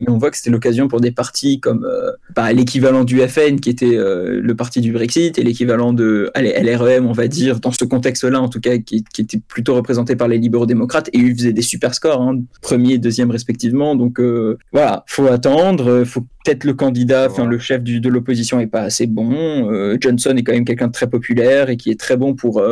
Et 0.01 0.09
on 0.09 0.17
voit 0.17 0.31
que 0.31 0.37
c'était 0.37 0.49
l'occasion 0.49 0.87
pour 0.87 0.99
des 0.99 1.11
partis 1.11 1.59
comme 1.59 1.85
euh, 1.85 2.11
bah, 2.35 2.51
l'équivalent 2.53 3.03
du 3.03 3.19
FN, 3.19 3.59
qui 3.59 3.69
était 3.69 3.95
euh, 3.95 4.41
le 4.41 4.55
parti 4.55 4.81
du 4.81 4.91
Brexit, 4.91 5.37
et 5.37 5.43
l'équivalent 5.43 5.93
de 5.93 6.31
LREM, 6.35 7.05
on 7.05 7.11
va 7.11 7.27
dire, 7.27 7.59
dans 7.59 7.71
ce 7.71 7.85
contexte-là, 7.85 8.41
en 8.41 8.49
tout 8.49 8.59
cas, 8.59 8.79
qui, 8.79 9.05
était 9.19 9.39
plutôt 9.47 9.75
représenté 9.75 10.15
par 10.15 10.27
les 10.27 10.39
libéraux-démocrates, 10.39 11.09
et 11.13 11.19
ils 11.19 11.35
faisaient 11.35 11.53
des 11.53 11.61
super 11.61 11.93
scores, 11.93 12.21
hein, 12.21 12.41
premier, 12.61 12.97
deuxième 12.97 13.29
respectivement. 13.29 13.95
Donc 13.95 14.19
euh, 14.19 14.57
voilà, 14.71 15.03
faut 15.07 15.27
attendre, 15.27 15.87
euh, 15.87 16.05
faut 16.05 16.21
peut-être 16.43 16.63
le 16.63 16.73
candidat, 16.73 17.27
enfin 17.29 17.45
le 17.45 17.59
chef 17.59 17.83
de 17.83 18.09
l'opposition 18.09 18.59
est 18.59 18.67
pas 18.67 18.81
assez 18.81 19.05
bon. 19.05 19.69
Johnson 20.01 20.33
est 20.35 20.41
quand 20.41 20.53
même 20.53 20.65
quelqu'un 20.65 20.87
de 20.87 20.91
très 20.91 21.07
populaire 21.07 21.69
et 21.69 21.77
qui 21.77 21.91
est 21.91 21.99
très 21.99 22.17
bon 22.17 22.33
pour 22.33 22.63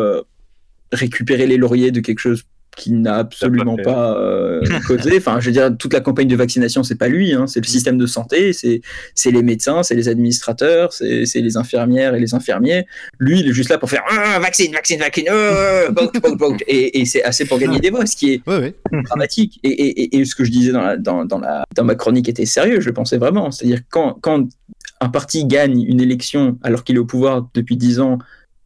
récupérer 0.92 1.46
les 1.46 1.58
lauriers 1.58 1.92
de 1.92 2.00
quelque 2.00 2.18
chose 2.18 2.46
qui 2.77 2.91
n'a 2.93 3.15
absolument 3.15 3.75
pas 3.75 4.17
euh, 4.17 4.62
causé. 4.88 5.17
Enfin, 5.17 5.39
je 5.39 5.47
veux 5.47 5.51
dire, 5.51 5.75
toute 5.77 5.91
la 5.93 5.99
campagne 5.99 6.27
de 6.27 6.36
vaccination, 6.36 6.84
c'est 6.84 6.95
pas 6.95 7.08
lui, 7.10 7.34
hein, 7.34 7.45
c'est 7.47 7.60
le 7.60 7.67
système 7.67 7.97
de 7.97 8.05
santé, 8.05 8.53
c'est 8.53 8.82
les 9.32 9.43
médecins, 9.43 9.84
c'est 9.84 9.95
les 9.95 10.08
administrateurs, 10.08 10.93
c'est 10.93 11.25
les 11.36 11.58
infirmières 11.58 12.15
et 12.15 12.19
les 12.19 12.34
infirmiers. 12.34 12.86
Lui, 13.19 13.39
il 13.41 13.49
est 13.49 13.53
juste 13.53 13.69
là 13.69 13.77
pour 13.77 13.89
faire 13.89 14.03
Ah, 14.10 14.39
vaccine, 14.39 14.71
vaccine, 14.73 14.99
vaccine, 14.99 15.25
euh, 15.29 15.89
vote. 15.89 16.15
et, 16.67 17.01
et 17.01 17.05
c'est 17.05 17.23
assez 17.23 17.45
pour 17.45 17.60
gagner 17.60 17.79
des 17.79 17.89
voix, 17.89 18.05
ce 18.05 18.15
qui 18.15 18.34
est 18.34 18.41
Ouais, 18.47 18.58
ouais. 18.60 18.75
dramatique. 19.05 19.60
Et, 19.63 19.69
et, 19.69 20.01
et- 20.03 20.19
et 20.19 20.25
ce 20.25 20.36
que 20.36 20.43
je 20.45 20.51
disais 20.51 20.71
dans, 20.71 20.82
la, 20.82 20.95
dans, 20.97 21.25
dans, 21.25 21.39
la, 21.39 21.63
dans 21.75 21.84
ma 21.84 21.95
chronique 21.95 22.29
était 22.29 22.45
sérieux, 22.45 22.79
je 22.79 22.86
le 22.88 22.93
pensais 22.93 23.17
vraiment. 23.17 23.51
C'est-à-dire 23.51 23.82
quand, 23.89 24.17
quand 24.21 24.47
un 25.01 25.10
parti 25.10 25.45
gagne 25.45 25.82
une 25.84 26.01
élection 26.01 26.58
alors 26.63 26.84
qu'il 26.84 26.95
est 26.95 26.99
au 26.99 27.05
pouvoir 27.05 27.47
depuis 27.53 27.77
10 27.77 27.99
ans 27.99 28.19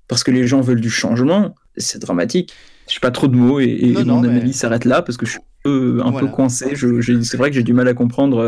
parce 0.08 0.24
que 0.24 0.32
les 0.32 0.46
gens 0.48 0.62
veulent 0.62 0.82
du 0.82 0.90
changement, 0.90 1.56
c'est 1.78 2.00
dramatique. 2.00 2.54
Je 2.90 2.96
n'ai 2.96 3.00
pas 3.00 3.12
trop 3.12 3.28
de 3.28 3.36
mots 3.36 3.60
et, 3.60 3.66
et 3.66 3.92
Non, 3.94 4.16
mon 4.18 4.22
non, 4.22 4.32
mais- 4.32 4.52
s'arrête 4.52 4.86
là 4.86 5.02
parce 5.02 5.18
que 5.18 5.26
je 5.26 5.32
suis 5.32 5.40
un 5.40 5.44
peu, 5.64 6.02
un 6.04 6.12
Voilà. 6.12 6.28
peu 6.28 6.34
coincé. 6.34 6.76
C'est 6.76 7.38
vrai 7.38 7.50
que 7.50 7.56
j'ai 7.56 7.64
du 7.64 7.74
mal 7.74 7.88
à 7.88 7.94
comprendre 7.94 8.40
euh, 8.40 8.48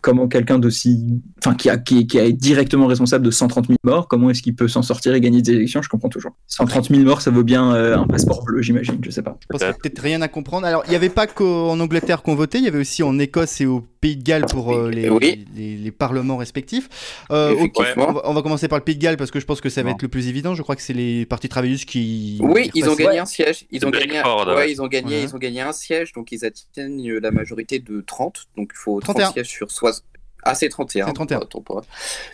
comment 0.00 0.28
quelqu'un 0.28 0.58
d'aussi. 0.58 1.20
Enfin, 1.38 1.54
qui, 1.54 1.68
a, 1.70 1.76
qui, 1.76 2.06
qui 2.06 2.18
est 2.18 2.32
directement 2.32 2.86
responsable 2.86 3.24
de 3.24 3.30
130 3.30 3.66
000 3.66 3.76
morts, 3.84 4.08
comment 4.08 4.30
est-ce 4.30 4.42
qu'il 4.42 4.54
peut 4.54 4.68
s'en 4.68 4.82
sortir 4.82 5.14
et 5.14 5.20
gagner 5.20 5.42
des 5.42 5.52
élections? 5.52 5.82
Je 5.82 5.88
comprends 5.88 6.08
toujours. 6.08 6.32
130 6.48 6.88
000 6.88 7.02
morts, 7.02 7.20
ça 7.22 7.30
vaut 7.30 7.44
bien 7.44 7.74
euh, 7.74 7.96
un 7.96 8.06
passeport 8.06 8.42
bleu, 8.44 8.62
j'imagine, 8.62 8.98
je 9.02 9.10
sais 9.10 9.22
pas. 9.22 9.38
Je 9.42 9.46
pense 9.48 9.60
qu'il 9.60 9.68
y 9.68 9.70
a 9.70 9.74
peut-être 9.74 9.98
rien 10.00 10.22
à 10.22 10.28
comprendre. 10.28 10.66
Alors, 10.66 10.82
il 10.86 10.90
n'y 10.90 10.96
avait 10.96 11.08
pas 11.08 11.26
qu'en 11.26 11.78
Angleterre 11.78 12.22
qu'on 12.22 12.34
votait, 12.34 12.58
il 12.58 12.64
y 12.64 12.68
avait 12.68 12.78
aussi 12.80 13.02
en 13.02 13.18
Écosse 13.18 13.60
et 13.60 13.66
au 13.66 13.80
Pays 14.00 14.16
de 14.16 14.22
Galles 14.22 14.46
pour 14.46 14.72
euh, 14.74 14.90
les, 14.90 15.08
Oui. 15.08 15.44
les, 15.56 15.76
les 15.76 15.90
parlements 15.90 16.36
respectifs. 16.36 17.24
Euh, 17.30 17.54
on, 17.96 18.12
va, 18.12 18.22
on 18.28 18.34
va 18.34 18.42
commencer 18.42 18.68
par 18.68 18.78
le 18.78 18.84
Pays 18.84 18.96
de 18.96 19.00
Galles 19.02 19.16
parce 19.16 19.30
que 19.30 19.40
je 19.40 19.46
pense 19.46 19.60
que 19.60 19.68
ça 19.68 19.82
va 19.82 19.90
Non. 19.90 19.94
être 19.96 20.02
le 20.02 20.08
plus 20.08 20.28
évident. 20.28 20.54
Je 20.54 20.62
crois 20.62 20.76
que 20.76 20.82
c'est 20.82 20.92
les 20.92 21.26
partis 21.26 21.48
travaillistes 21.48 21.86
qui. 21.86 22.38
Oui, 22.42 22.70
ils 22.74 22.88
ont 22.88 22.94
gagné 22.94 23.18
un 23.18 23.24
siège. 23.26 23.66
Ils 23.70 23.84
ont 23.86 23.90
gagné, 23.90 24.06
Bickford, 24.06 24.46
ouais, 24.48 24.54
ouais. 24.54 24.72
ils 24.72 24.82
ont 24.82 24.86
gagné, 24.86 25.16
Ouais. 25.16 25.22
ils 25.24 25.34
ont 25.34 25.38
gagné 25.38 25.60
un 25.60 25.72
siège, 25.72 26.12
donc 26.12 26.30
ils 26.32 26.44
atteignent 26.44 27.14
la 27.18 27.30
majorité 27.30 27.78
de 27.78 28.00
30. 28.00 28.46
Donc 28.56 28.70
il 28.74 28.78
faut 28.78 29.00
30 29.00 29.16
31. 29.16 29.32
sièges 29.32 29.48
sur 29.48 29.70
60. 29.76 30.15
Ah, 30.46 30.54
c'est 30.54 30.68
31. 30.68 31.06
C'est 31.06 31.12
31. 31.12 31.38
autant 31.40 31.60
pour 31.60 31.76
moi. 31.76 31.84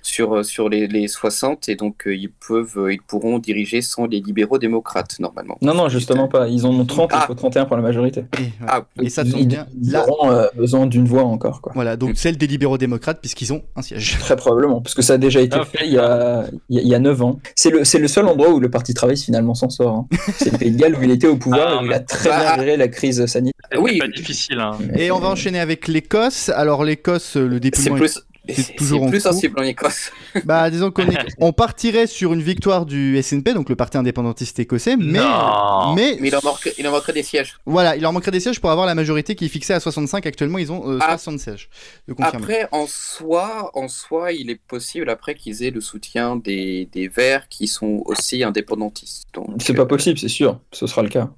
Sur, 0.03 0.37
euh, 0.37 0.42
sur 0.42 0.68
les, 0.68 0.87
les 0.87 1.09
60, 1.09 1.68
et 1.68 1.75
donc 1.77 2.07
euh, 2.07 2.14
ils 2.14 2.31
peuvent, 2.31 2.77
euh, 2.79 2.92
ils 2.92 3.01
pourront 3.01 3.38
diriger 3.38 3.83
sans 3.83 4.07
les 4.07 4.20
libéraux 4.20 4.59
démocrates, 4.59 5.18
normalement. 5.20 5.57
Non, 5.62 5.75
non, 5.75 5.88
justement 5.88 6.29
pas. 6.29 6.48
Ils 6.48 6.66
en 6.66 6.70
ont 6.70 6.85
30, 6.85 7.11
il 7.12 7.16
Ah. 7.18 7.25
faut 7.27 7.35
31 7.35 7.64
pour 7.64 7.77
la 7.77 7.83
majorité. 7.83 8.25
Et, 8.38 8.42
ouais. 8.42 8.51
Ah, 8.68 8.83
Et 9.03 9.09
ça 9.11 9.25
tombe 9.25 9.35
ils, 9.40 9.48
bien. 9.48 9.66
ils 9.83 9.90
Là, 9.92 10.09
auront 10.09 10.31
euh, 10.31 10.46
besoin 10.57 10.87
d'une 10.87 11.07
voix 11.07 11.22
encore, 11.25 11.61
quoi. 11.61 11.72
voilà, 11.75 11.96
donc 11.96 12.16
celle 12.16 12.37
des 12.37 12.46
libéraux 12.46 12.79
démocrates 12.79 13.20
puisqu'ils 13.20 13.53
ont 13.53 13.62
un 13.77 13.83
siège. 13.83 14.18
Très 14.20 14.37
probablement, 14.37 14.81
parce 14.81 14.94
que 14.94 15.03
ça 15.03 15.14
a 15.14 15.18
déjà 15.18 15.40
été 15.40 15.57
Ah, 15.61 15.64
fait 15.64 15.87
il 15.87 15.92
y 15.92 15.98
a, 15.98 16.44
il 16.68 16.77
y 16.77 16.79
a- 16.79 16.83
il 16.83 16.88
y 16.88 16.94
a 16.94 16.98
9 16.98 17.22
ans. 17.22 17.38
C'est 17.55 17.70
le, 17.70 17.85
c'est 17.85 17.98
le 17.98 18.09
seul 18.09 18.27
endroit 18.27 18.51
où 18.51 18.61
le 18.61 18.70
Parti 18.70 18.92
travailliste 18.94 19.25
finalement 19.25 19.55
s'en 19.55 19.70
sort. 19.70 19.94
hein. 19.94 20.07
C'est 20.37 20.53
le 20.53 20.59
Pays 20.59 20.70
de 20.72 20.79
Galles 20.79 20.96
où 20.96 21.03
il 21.03 21.11
était 21.11 21.27
au 21.27 21.37
pouvoir 21.37 21.68
Ah, 21.68 21.75
et 21.81 21.85
où 21.85 21.87
il 21.87 21.92
a 21.92 22.01
très 22.01 22.29
Bah, 22.29 22.55
bien 22.57 22.64
géré 22.64 22.77
la 22.77 22.88
crise 22.88 23.25
sanitaire. 23.27 23.53
C'est 23.70 23.79
Oui. 23.79 23.98
pas 23.98 24.09
difficile. 24.09 24.59
Hein. 24.61 24.72
Et 24.96 25.11
on 25.11 25.18
va 25.18 25.29
enchaîner 25.29 25.61
avec 25.61 25.88
l'Écosse. 25.88 26.51
Alors, 26.51 26.85
l'Écosse, 26.85 27.37
le 27.37 27.61
dépouillement. 27.61 27.96
Plus. 28.07 28.21
c'est 28.55 28.75
toujours 28.77 29.03
en 29.05 29.09
plus 29.11 29.23
cours. 29.23 29.33
sensible 29.33 29.59
en 29.59 29.62
Écosse. 29.62 30.11
Bah, 30.45 30.71
disons 30.71 30.91
qu'on 30.91 31.03
est- 31.09 31.19
on 31.38 31.53
partirait 31.53 32.07
sur 32.07 32.33
une 32.33 32.43
victoire 32.43 32.87
du 32.87 33.21
SNP, 33.23 33.53
donc 33.55 33.69
le 33.69 33.77
parti 33.77 33.99
indépendantiste 33.99 34.59
écossais, 34.59 34.97
mais. 34.97 35.19
Non. 35.21 35.95
Mais, 35.95 36.17
Mais 36.21 36.29
il 36.29 36.37
en, 36.37 36.41
manquerait, 36.43 36.73
il 36.79 36.88
en 36.88 36.91
manquerait 36.91 37.12
des 37.12 37.23
sièges. 37.23 37.57
Voilà, 37.67 37.97
il 37.97 38.03
leur 38.03 38.12
manquerait 38.12 38.31
des 38.31 38.41
sièges 38.41 38.61
pour 38.61 38.71
avoir 38.71 38.87
la 38.87 38.95
majorité 38.95 39.35
qui 39.35 39.45
est 39.45 39.49
fixée 39.49 39.73
à 39.75 39.81
65. 39.81 40.27
Actuellement, 40.27 40.59
ils 40.59 40.73
ont 40.73 40.91
euh, 40.91 40.99
Ah. 41.01 41.19
60 41.19 41.38
sièges. 41.38 41.69
De 42.09 42.15
confirmer. 42.15 42.38
Après, 42.45 42.69
en 42.73 42.87
soi, 42.88 43.71
en 43.75 43.88
soi, 43.88 44.33
il 44.33 44.51
est 44.51 44.61
possible 44.61 45.09
après 45.11 45.35
qu'ils 45.35 45.62
aient 45.62 45.71
le 45.71 45.81
soutien 45.81 46.37
des, 46.37 46.88
des 46.93 47.09
Verts 47.09 47.49
qui 47.49 47.67
sont 47.67 48.03
aussi 48.07 48.43
indépendantistes. 48.43 49.27
Donc, 49.35 49.47
C'est 49.61 49.75
pas 49.75 49.87
possible, 49.87 50.19
c'est 50.19 50.29
sûr. 50.29 50.59
Ce 50.73 50.87
sera 50.87 51.03
le 51.03 51.09
cas. 51.11 51.31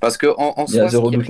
Parce 0.00 0.16
que 0.16 0.26
en, 0.36 0.66
soi, 0.66 0.84
ce 0.88 0.94
qui 1.10 1.16
a- 1.16 1.24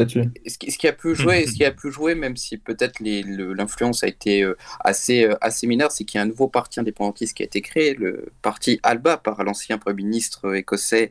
ce 0.47 0.59
qui, 0.59 0.71
ce 0.71 0.79
qui 0.79 0.87
a 0.87 0.93
pu 0.93 1.15
jouer, 1.15 1.47
ce 1.47 1.53
qui 1.55 1.65
a 1.65 1.71
pu 1.71 1.91
jouer, 1.91 2.15
même 2.15 2.37
si 2.37 2.59
peut-être 2.59 3.01
l'influence 3.01 4.03
a 4.05 4.07
été 4.09 4.43
euh, 4.43 4.57
assez, 4.81 5.25
euh, 5.25 5.35
assez 5.41 5.67
mineure, 5.67 5.91
c'est 5.93 6.05
qu'il 6.05 6.19
y 6.19 6.21
a 6.21 6.25
un 6.25 6.27
nouveau 6.29 6.49
parti 6.49 6.79
indépendantiste 6.81 7.37
qui 7.37 7.43
a 7.43 7.47
été 7.47 7.61
créé, 7.63 7.95
le 7.95 8.27
parti 8.43 8.81
Alba, 8.83 9.17
par 9.17 9.43
l'ancien 9.45 9.79
Premier 9.79 10.03
ministre 10.03 10.55
écossais, 10.55 11.11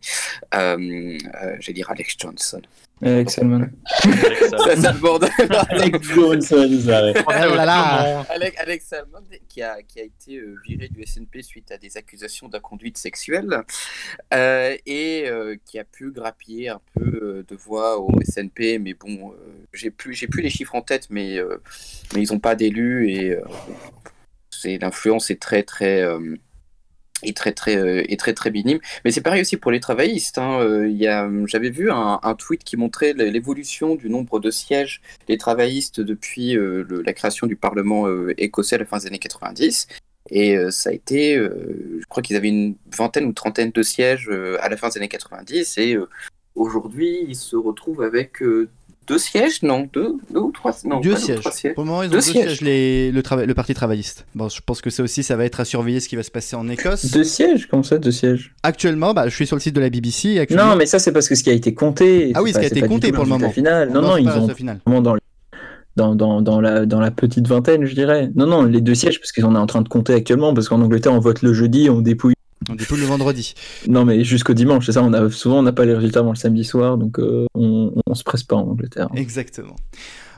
euh, 0.53 1.17
euh, 1.43 1.56
j'allais 1.60 1.73
dire 1.73 1.89
Alex 1.89 2.15
Johnson. 2.19 2.62
Alex 3.01 3.36
Salmon. 3.36 3.69
Ça, 4.01 4.75
ça. 4.75 4.95
Alex 5.69 6.01
Johnson. 6.01 6.79
Oh 7.27 7.31
là 7.31 7.65
là. 7.65 8.21
Alex, 8.29 8.57
Alex 8.60 8.86
Salmond, 8.88 9.23
qui 9.47 9.62
a, 9.62 9.81
qui 9.83 9.99
a 9.99 10.03
été 10.03 10.38
euh, 10.38 10.55
viré 10.67 10.88
du 10.88 11.05
SNP 11.05 11.43
suite 11.43 11.71
à 11.71 11.77
des 11.77 11.95
accusations 11.97 12.47
d'inconduite 12.47 12.97
sexuelle 12.97 13.63
euh, 14.33 14.75
et 14.86 15.25
euh, 15.27 15.55
qui 15.65 15.77
a 15.77 15.83
pu 15.83 16.12
grappiller 16.12 16.69
un 16.69 16.81
peu 16.95 17.19
euh, 17.21 17.45
de 17.47 17.55
voix 17.55 17.99
au 17.99 18.10
SNP. 18.23 18.79
Mais 18.79 18.95
bon, 18.95 19.31
euh, 19.31 19.36
j'ai 19.73 19.91
plus, 19.91 20.13
j'ai 20.13 20.27
plus 20.27 20.41
les 20.41 20.49
chiffres 20.49 20.73
en 20.75 20.81
tête, 20.81 21.07
mais, 21.12 21.38
euh, 21.38 21.62
mais 22.15 22.23
ils 22.23 22.33
n'ont 22.33 22.39
pas 22.39 22.55
d'élus 22.55 23.12
et 23.12 23.31
euh, 23.31 23.41
c'est 24.49 24.79
l'influence 24.79 25.29
est 25.29 25.39
très 25.39 25.62
très 25.62 26.01
euh, 26.01 26.36
est 27.23 27.36
très 27.36 27.51
très 27.51 27.75
euh, 27.77 28.03
est 28.12 28.19
très 28.19 28.34
très 28.34 28.51
minime. 28.51 28.80
Mais 29.03 29.12
c'est 29.12 29.21
pareil 29.21 29.41
aussi 29.41 29.58
pour 29.58 29.71
les 29.71 29.80
travaillistes. 29.80 30.38
hein. 30.38 30.60
Euh, 30.62 31.08
a, 31.08 31.30
j'avais 31.47 31.69
vu 31.69 31.91
un, 31.91 32.19
tweet 32.38 32.63
qui 32.63 32.77
montrait 32.77 33.13
l'évolution 33.13 33.95
du 33.95 34.10
nombre 34.10 34.39
de 34.39 34.51
sièges 34.51 35.01
des 35.27 35.38
travaillistes 35.38 36.01
depuis 36.01 36.56
euh, 36.56 36.86
la 37.06 37.13
création 37.13 37.47
du 37.47 37.56
Parlement 37.56 38.08
euh, 38.08 38.34
écossais 38.38 38.75
à 38.75 38.80
la 38.80 38.86
fin 38.86 38.97
des 38.97 39.08
années 39.08 39.19
90. 39.19 39.88
Et 40.30 40.58
ça 40.71 40.89
a 40.89 40.93
été, 40.93 41.36
je 41.36 42.06
crois 42.10 42.21
qu'ils 42.21 42.36
avaient 42.36 42.49
une 42.49 42.75
vingtaine 42.93 43.23
ou 43.23 43.32
trentaine 43.32 43.71
de 43.71 43.82
sièges 43.82 44.30
à 44.60 44.67
la 44.67 44.75
fin 44.75 44.89
des 44.89 44.97
années 44.97 45.08
90. 45.08 45.77
Et 45.77 45.97
aujourd'hui, 46.53 47.19
ils 47.30 47.38
se 47.38 47.56
retrouvent 47.56 48.01
avec 48.01 48.43
deux 49.08 49.17
sièges, 49.17 49.63
non 49.63 49.88
deux, 49.93 50.15
deux 50.34 50.39
ou 50.39 50.52
trois 50.52 50.72
Non, 50.86 51.00
Deux 51.00 51.15
sièges. 51.15 51.39
trois 51.39 51.52
sièges. 51.52 51.74
Pour 51.76 51.84
le 51.84 51.89
moment, 51.89 52.04
ils 52.04 52.08
ont 52.08 52.10
Deux 52.10 52.17
deux, 52.17 52.22
sièges. 52.22 52.46
sièges, 52.58 52.62
les- 52.62 53.12
le, 53.12 53.54
parti 53.54 53.74
travailliste. 53.74 54.26
Bon, 54.36 54.50
je 54.50 54.60
pense 54.65 54.82
que 54.82 54.89
ça 54.89 55.04
aussi, 55.04 55.24
ça 55.24 55.36
va 55.36 55.46
être 55.46 55.60
à 55.60 55.65
surveiller 55.65 56.00
ce 56.00 56.10
qui 56.10 56.15
va 56.15 56.24
se 56.24 56.32
passer 56.32 56.56
en 56.56 56.67
Écosse. 56.70 57.12
Deux 57.12 57.24
sièges 57.24 57.67
Comment 57.67 57.84
ça, 57.84 57.98
deux 57.98 58.12
sièges? 58.12 58.54
Actuellement, 58.63 59.13
bah, 59.13 59.28
je 59.28 59.36
suis 59.36 59.48
sur 59.48 59.56
le 59.56 59.62
site 59.62 59.76
de 59.76 59.82
la 59.82 59.89
BBC. 59.89 60.30
et 60.30 60.39
Actuellement, 60.39 60.72
Non, 60.72 60.76
mais 60.76 60.86
ça, 60.86 61.00
c'est 61.00 61.12
parce 61.12 61.30
que 61.30 61.36
ce 61.36 61.43
qui 61.43 61.50
a 61.50 61.54
été 61.54 61.74
compté. 61.74 62.32
Ah 62.36 62.41
oui, 62.43 62.52
c'est 62.54 62.63
ce 62.63 62.67
qui 62.70 62.76
a 62.76 62.78
été 62.80 62.88
compté 62.88 63.12
pour 63.12 63.24
le 63.24 63.30
moment. 63.30 63.50
Final. 63.50 63.91
Non, 63.91 64.02
non, 64.02 64.17
ils 64.17 64.28
ont 64.30 64.48
dans, 65.98 66.13
dans, 66.15 66.41
dans, 66.43 66.62
la, 66.62 66.86
dans 66.86 67.00
la 67.00 67.10
petite 67.12 67.48
vingtaine, 67.48 67.86
je 67.86 67.96
dirais. 67.96 68.30
Non, 68.36 68.46
non, 68.46 68.63
les 68.63 68.82
deux 68.82 68.93
sièges, 68.93 69.20
parce 69.20 69.32
qu'on 69.32 69.56
est 69.56 69.60
en 69.60 69.65
train 69.65 69.82
de 69.82 69.89
compter 69.89 70.13
actuellement, 70.13 70.54
parce 70.54 70.70
qu'en 70.70 70.80
Angleterre, 70.82 71.13
on 71.13 71.20
vote 71.20 71.41
le 71.41 71.54
jeudi, 71.54 71.89
on 71.89 72.02
dépouille. 72.02 72.36
On 72.70 72.76
dépouille 72.76 73.00
le 73.00 73.06
vendredi. 73.06 73.54
Non, 73.88 74.04
mais 74.04 74.24
jusqu'au 74.24 74.54
dimanche, 74.54 74.86
c'est 74.86 74.93
ça. 74.93 75.04
On 75.04 75.13
a, 75.13 75.30
souvent, 75.30 75.60
on 75.60 75.63
n'a 75.63 75.74
pas 75.74 75.86
les 75.86 75.93
résultats 75.93 76.20
avant 76.20 76.32
le 76.32 76.38
samedi 76.38 76.63
soir, 76.63 76.98
donc 76.98 77.20
euh, 77.20 77.46
on, 77.54 77.93
on 78.06 78.15
se 78.15 78.24
presse 78.24 78.43
pas 78.43 78.56
en 78.56 78.67
Angleterre. 78.67 79.10
Exactement. 79.15 79.76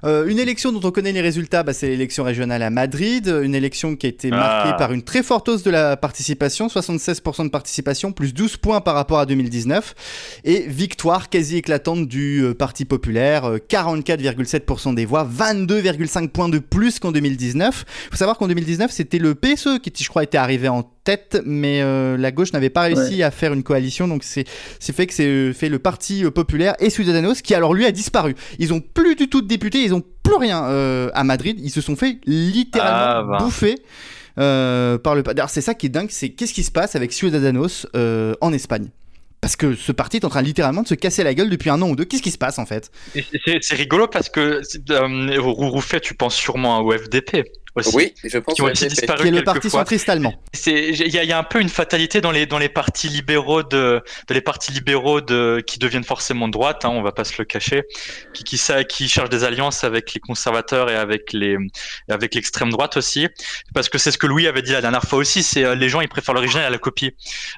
Euh, 0.03 0.27
une 0.27 0.39
élection 0.39 0.71
dont 0.71 0.87
on 0.87 0.91
connaît 0.91 1.11
les 1.11 1.21
résultats, 1.21 1.63
bah, 1.63 1.73
c'est 1.73 1.87
l'élection 1.87 2.23
régionale 2.23 2.63
à 2.63 2.69
Madrid. 2.69 3.27
Une 3.43 3.55
élection 3.55 3.95
qui 3.95 4.05
a 4.05 4.09
été 4.09 4.29
marquée 4.29 4.71
Ah. 4.73 4.77
par 4.77 4.91
une 4.93 5.01
très 5.03 5.23
forte 5.23 5.49
hausse 5.49 5.63
de 5.63 5.71
la 5.71 5.97
participation, 5.97 6.67
76% 6.67 7.43
de 7.45 7.49
participation, 7.49 8.11
plus 8.11 8.33
12 8.33 8.57
points 8.57 8.81
par 8.81 8.95
rapport 8.95 9.19
à 9.19 9.25
2019. 9.25 9.95
Et 10.45 10.65
victoire 10.67 11.29
quasi 11.29 11.57
éclatante 11.57 12.07
du 12.07 12.41
euh, 12.43 12.53
Parti 12.53 12.85
populaire, 12.85 13.45
euh, 13.45 13.57
44,7% 13.57 14.93
des 14.93 15.05
voix, 15.05 15.23
22,5 15.25 16.29
points 16.29 16.49
de 16.49 16.59
plus 16.59 16.99
qu'en 16.99 17.11
2019. 17.11 17.85
Il 18.05 18.11
faut 18.11 18.17
savoir 18.17 18.37
qu'en 18.37 18.47
2019, 18.47 18.91
c'était 18.91 19.19
le 19.19 19.35
PSE 19.35 19.79
qui, 19.81 19.91
je 20.03 20.09
crois, 20.09 20.23
était 20.23 20.37
arrivé 20.37 20.67
en 20.67 20.83
tête, 21.03 21.41
mais 21.45 21.81
euh, 21.81 22.17
la 22.17 22.31
gauche 22.31 22.53
n'avait 22.53 22.69
pas 22.69 22.81
réussi 22.81 23.23
à 23.23 23.31
faire 23.31 23.53
une 23.53 23.63
coalition. 23.63 24.07
Donc 24.07 24.23
c'est 24.23 24.45
c'est 24.79 24.95
fait 24.95 25.07
que 25.07 25.13
c'est 25.13 25.25
euh, 25.25 25.53
fait 25.53 25.69
le 25.69 25.79
Parti 25.79 26.23
euh, 26.23 26.31
populaire 26.31 26.75
et 26.79 26.89
Ciudadanos 26.89 27.41
qui, 27.41 27.55
alors 27.55 27.73
lui 27.73 27.85
a 27.85 27.91
disparu. 27.91 28.35
Ils 28.59 28.73
ont 28.73 28.81
plus 28.81 29.15
du 29.15 29.27
tout 29.27 29.41
de 29.41 29.47
députés, 29.47 29.88
ils 29.89 29.93
ont 29.95 30.03
plus 30.23 30.35
rien 30.35 30.63
euh, 30.65 31.09
à 31.13 31.23
Madrid. 31.23 31.57
Ils 31.61 31.69
se 31.71 31.81
sont 31.81 31.95
fait 31.95 32.19
littéralement 32.25 32.97
Ah, 33.19 33.23
bah. 33.23 33.37
bouffer. 33.45 33.75
euh, 34.39 34.97
par 34.97 35.15
le 35.15 35.23
D'ailleurs, 35.23 35.49
c'est 35.49 35.61
ça 35.61 35.73
qui 35.73 35.87
est 35.87 35.89
dingue, 35.89 36.09
c'est 36.11 36.29
qu'est-ce 36.29 36.53
qui 36.53 36.63
se 36.63 36.71
passe 36.71 36.95
avec 36.95 37.11
Ciudadanos 37.11 37.87
euh, 37.95 38.33
en 38.41 38.53
Espagne? 38.53 38.89
Parce 39.41 39.55
que 39.55 39.73
ce 39.73 39.91
parti 39.93 40.17
est 40.17 40.25
en 40.25 40.29
train 40.29 40.41
littéralement 40.41 40.81
de 40.83 40.87
se 40.87 40.95
casser 40.95 41.23
la 41.23 41.33
gueule 41.33 41.49
depuis 41.49 41.69
un 41.69 41.81
an 41.81 41.89
ou 41.89 41.95
deux. 41.95 42.03
Qu'est-ce 42.03 42.21
qui 42.21 42.31
se 42.31 42.37
passe 42.37 42.59
en 42.59 42.65
fait? 42.65 42.91
C'est 43.61 43.75
rigolo 43.75 44.07
parce 44.07 44.27
que 44.29 44.61
euh, 44.91 45.39
Rouroufet, 45.41 46.01
tu 46.01 46.13
penses 46.13 46.35
sûrement 46.35 46.81
au 46.81 46.91
FDP 46.91 47.45
aussi. 47.79 47.95
Oui, 47.95 48.13
je 48.23 48.37
pense 48.37 48.53
Qui 48.55 48.61
ont 48.61 48.65
que 48.67 48.71
aussi 48.71 48.87
disparu 48.87 49.21
Qui 49.21 49.27
est 49.27 49.31
le 49.31 49.43
parti 49.43 49.61
quelquefois. 49.61 49.81
centriste 49.81 50.09
allemand. 50.09 50.33
C'est, 50.53 50.89
il 50.89 51.13
y 51.13 51.17
a, 51.19 51.23
il 51.23 51.29
y 51.29 51.33
a 51.33 51.37
un 51.37 51.43
peu 51.43 51.59
une 51.61 51.69
fatalité 51.69 52.21
dans 52.21 52.31
les 52.31 52.45
dans 52.45 52.57
les 52.59 52.69
partis 52.69 53.07
libéraux 53.09 53.63
de, 53.63 54.01
de 54.27 54.33
les 54.33 54.41
partis 54.41 54.71
libéraux 54.71 55.21
de 55.21 55.63
qui 55.65 55.79
deviennent 55.79 56.03
forcément 56.03 56.47
de 56.47 56.53
droite, 56.53 56.85
hein, 56.85 56.89
on 56.89 57.01
va 57.01 57.11
pas 57.11 57.23
se 57.23 57.33
le 57.37 57.45
cacher, 57.45 57.83
qui 58.33 58.43
qui, 58.43 58.57
ça, 58.57 58.83
qui 58.83 59.07
cherchent 59.09 59.29
des 59.29 59.43
alliances 59.43 59.83
avec 59.83 60.13
les 60.13 60.19
conservateurs 60.19 60.89
et 60.89 60.95
avec 60.95 61.33
les 61.33 61.53
et 62.07 62.11
avec 62.11 62.35
l'extrême 62.35 62.69
droite 62.69 62.97
aussi, 62.97 63.27
parce 63.73 63.89
que 63.89 63.97
c'est 63.97 64.11
ce 64.11 64.17
que 64.17 64.27
Louis 64.27 64.47
avait 64.47 64.61
dit 64.61 64.71
la 64.71 64.81
dernière 64.81 65.03
fois 65.03 65.19
aussi, 65.19 65.43
c'est 65.43 65.63
euh, 65.63 65.75
les 65.75 65.89
gens 65.89 66.01
ils 66.01 66.09
préfèrent 66.09 66.33
l'original 66.35 66.65
à 66.65 66.69
la 66.69 66.77
copie. 66.77 67.11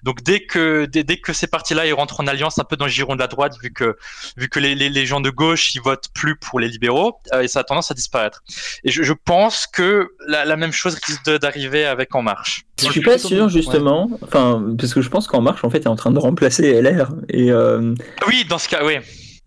Donc 0.03 0.21
dès 0.23 0.41
que 0.45 0.86
dès, 0.86 1.03
dès 1.03 1.17
que 1.17 1.34
ces 1.34 1.47
partis-là 1.47 1.86
ils 1.86 1.93
rentrent 1.93 2.19
en 2.21 2.27
alliance 2.27 2.60
un 2.60 2.63
peu 2.63 2.75
dans 2.77 2.86
le 2.86 2.91
giron 2.91 3.15
de 3.15 3.19
la 3.19 3.27
droite, 3.27 3.53
vu 3.62 3.71
que 3.71 3.95
vu 4.38 4.49
que 4.49 4.60
les, 4.60 4.75
les, 4.75 4.89
les 4.89 5.05
gens 5.05 5.21
de 5.21 5.29
gauche 5.29 5.75
ils 5.75 5.81
votent 5.81 6.10
plus 6.13 6.36
pour 6.36 6.60
les 6.60 6.67
libéraux, 6.67 7.19
euh, 7.34 7.41
et 7.41 7.47
ça 7.47 7.60
a 7.60 7.63
tendance 7.63 7.91
à 7.91 7.93
disparaître. 7.93 8.43
Et 8.84 8.91
je, 8.91 9.03
je 9.03 9.13
pense 9.13 9.67
que 9.67 10.11
la, 10.28 10.45
la 10.45 10.56
même 10.56 10.71
chose 10.71 10.95
risque 11.06 11.30
d'arriver 11.39 11.86
avec 11.86 12.13
En 12.15 12.21
Marche. 12.21 12.63
Je 12.80 12.89
suis 12.91 13.02
pas 13.02 13.17
sûr 13.17 13.50
justement, 13.50 14.10
enfin 14.24 14.63
parce 14.78 14.93
que 14.93 15.02
je 15.02 15.10
pense 15.10 15.28
qu'En 15.28 15.41
Marche 15.41 15.63
en 15.63 15.69
fait 15.69 15.80
est 15.80 15.88
en 15.88 15.95
train 15.95 16.12
de 16.12 16.19
remplacer 16.19 16.82
LR 16.82 17.10
et 17.30 17.52
euh, 17.52 17.93
Oui, 18.28 18.45
dans 18.50 18.58
ce 18.58 18.67
cas, 18.69 18.84
oui. 18.86 18.93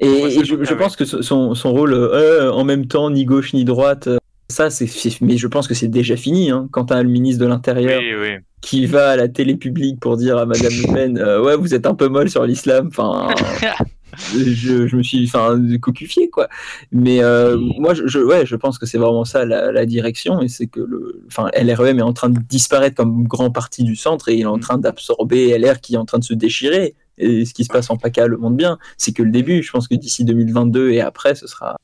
et, 0.00 0.08
Ouais, 0.08 0.30
c'est 0.30 0.40
et 0.40 0.44
je, 0.44 0.54
cas, 0.56 0.74
pense 0.76 0.96
que 0.96 1.04
son- 1.04 1.54
son, 1.54 1.72
rôle 1.72 1.94
euh, 1.94 2.52
en 2.52 2.64
même 2.64 2.86
temps 2.86 3.10
ni 3.10 3.24
gauche 3.24 3.52
ni 3.54 3.64
droite, 3.64 4.06
euh, 4.08 4.18
ça 4.50 4.70
c'est 4.70 4.88
mais 5.20 5.36
je 5.36 5.46
pense 5.46 5.66
que 5.68 5.74
c'est 5.74 5.88
déjà 5.88 6.16
fini 6.16 6.50
hein, 6.50 6.68
quand 6.70 6.86
t'as 6.86 7.02
le 7.02 7.08
ministre 7.08 7.42
de 7.42 7.48
l'Intérieur 7.48 8.00
Oui, 8.00 8.14
oui. 8.20 8.36
qui 8.60 8.86
va 8.86 9.10
à 9.10 9.16
la 9.16 9.28
télé 9.28 9.56
publique 9.56 10.00
pour 10.00 10.16
dire 10.16 10.36
à 10.38 10.44
Madame 10.46 10.72
Le 10.72 10.92
Pen 10.92 11.18
euh, 11.18 11.42
ouais 11.42 11.56
vous 11.56 11.74
êtes 11.74 11.86
un 11.86 11.94
peu 11.94 12.08
molle 12.08 12.28
sur 12.30 12.44
l'islam, 12.44 12.88
enfin 12.88 13.28
je, 14.18 14.86
je 14.86 14.96
me 14.96 15.02
suis 15.02 15.24
enfin 15.26 15.60
cocufié 15.80 16.28
quoi 16.30 16.48
mais 16.92 17.22
euh, 17.22 17.56
moi 17.78 17.94
je, 17.94 18.06
je- 18.06 18.18
ouais 18.18 18.46
je 18.46 18.56
pense 18.56 18.78
que 18.78 18.86
c'est 18.86 18.98
vraiment 18.98 19.24
ça 19.24 19.44
la, 19.44 19.72
la 19.72 19.86
direction 19.86 20.40
et 20.40 20.48
c'est 20.48 20.66
que 20.66 20.80
le 20.80 21.22
enfin 21.26 21.50
LREM 21.56 21.98
est 21.98 22.02
en 22.02 22.12
train 22.12 22.28
de 22.30 22.38
disparaître 22.40 22.96
comme 22.96 23.24
grand 23.24 23.50
parti 23.50 23.84
du 23.84 23.96
centre 23.96 24.28
et 24.28 24.34
il 24.34 24.40
est 24.42 24.44
en 24.46 24.58
train 24.58 24.78
d'absorber 24.78 25.56
LR 25.58 25.80
qui 25.80 25.94
est 25.94 25.98
en 25.98 26.04
train 26.04 26.18
de 26.18 26.24
se 26.24 26.34
déchirer 26.34 26.94
et 27.18 27.44
ce 27.44 27.54
qui 27.54 27.64
se 27.64 27.72
passe 27.72 27.90
en 27.90 27.96
PACA 27.96 28.26
le 28.26 28.36
montre 28.36 28.56
bien 28.56 28.78
c'est 28.98 29.12
que 29.12 29.22
le 29.22 29.30
début 29.30 29.62
je 29.62 29.70
pense 29.70 29.88
que 29.88 29.94
d'ici 29.94 30.24
2022 30.24 30.90
et 30.90 31.00
après 31.00 31.34
ce 31.34 31.46
sera 31.46 31.76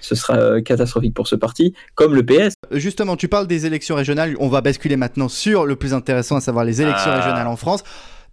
ce 0.00 0.14
sera 0.14 0.36
euh, 0.36 0.60
catastrophique 0.60 1.14
pour 1.14 1.26
ce 1.28 1.34
parti 1.36 1.72
comme 1.94 2.14
le 2.14 2.22
PS 2.22 2.52
Euh, 2.72 2.78
Justement, 2.78 3.16
tu 3.16 3.28
parles 3.28 3.46
des 3.46 3.64
élections 3.64 3.94
régionales. 3.96 4.34
On 4.38 4.48
va 4.48 4.60
basculer 4.60 4.96
maintenant 4.96 5.28
sur 5.30 5.64
le 5.64 5.76
plus 5.76 5.94
intéressant, 5.94 6.36
à 6.36 6.40
savoir 6.42 6.66
les 6.66 6.82
élections 6.82 7.10
Ah. 7.10 7.16
régionales 7.20 7.46
en 7.46 7.56
France. 7.56 7.82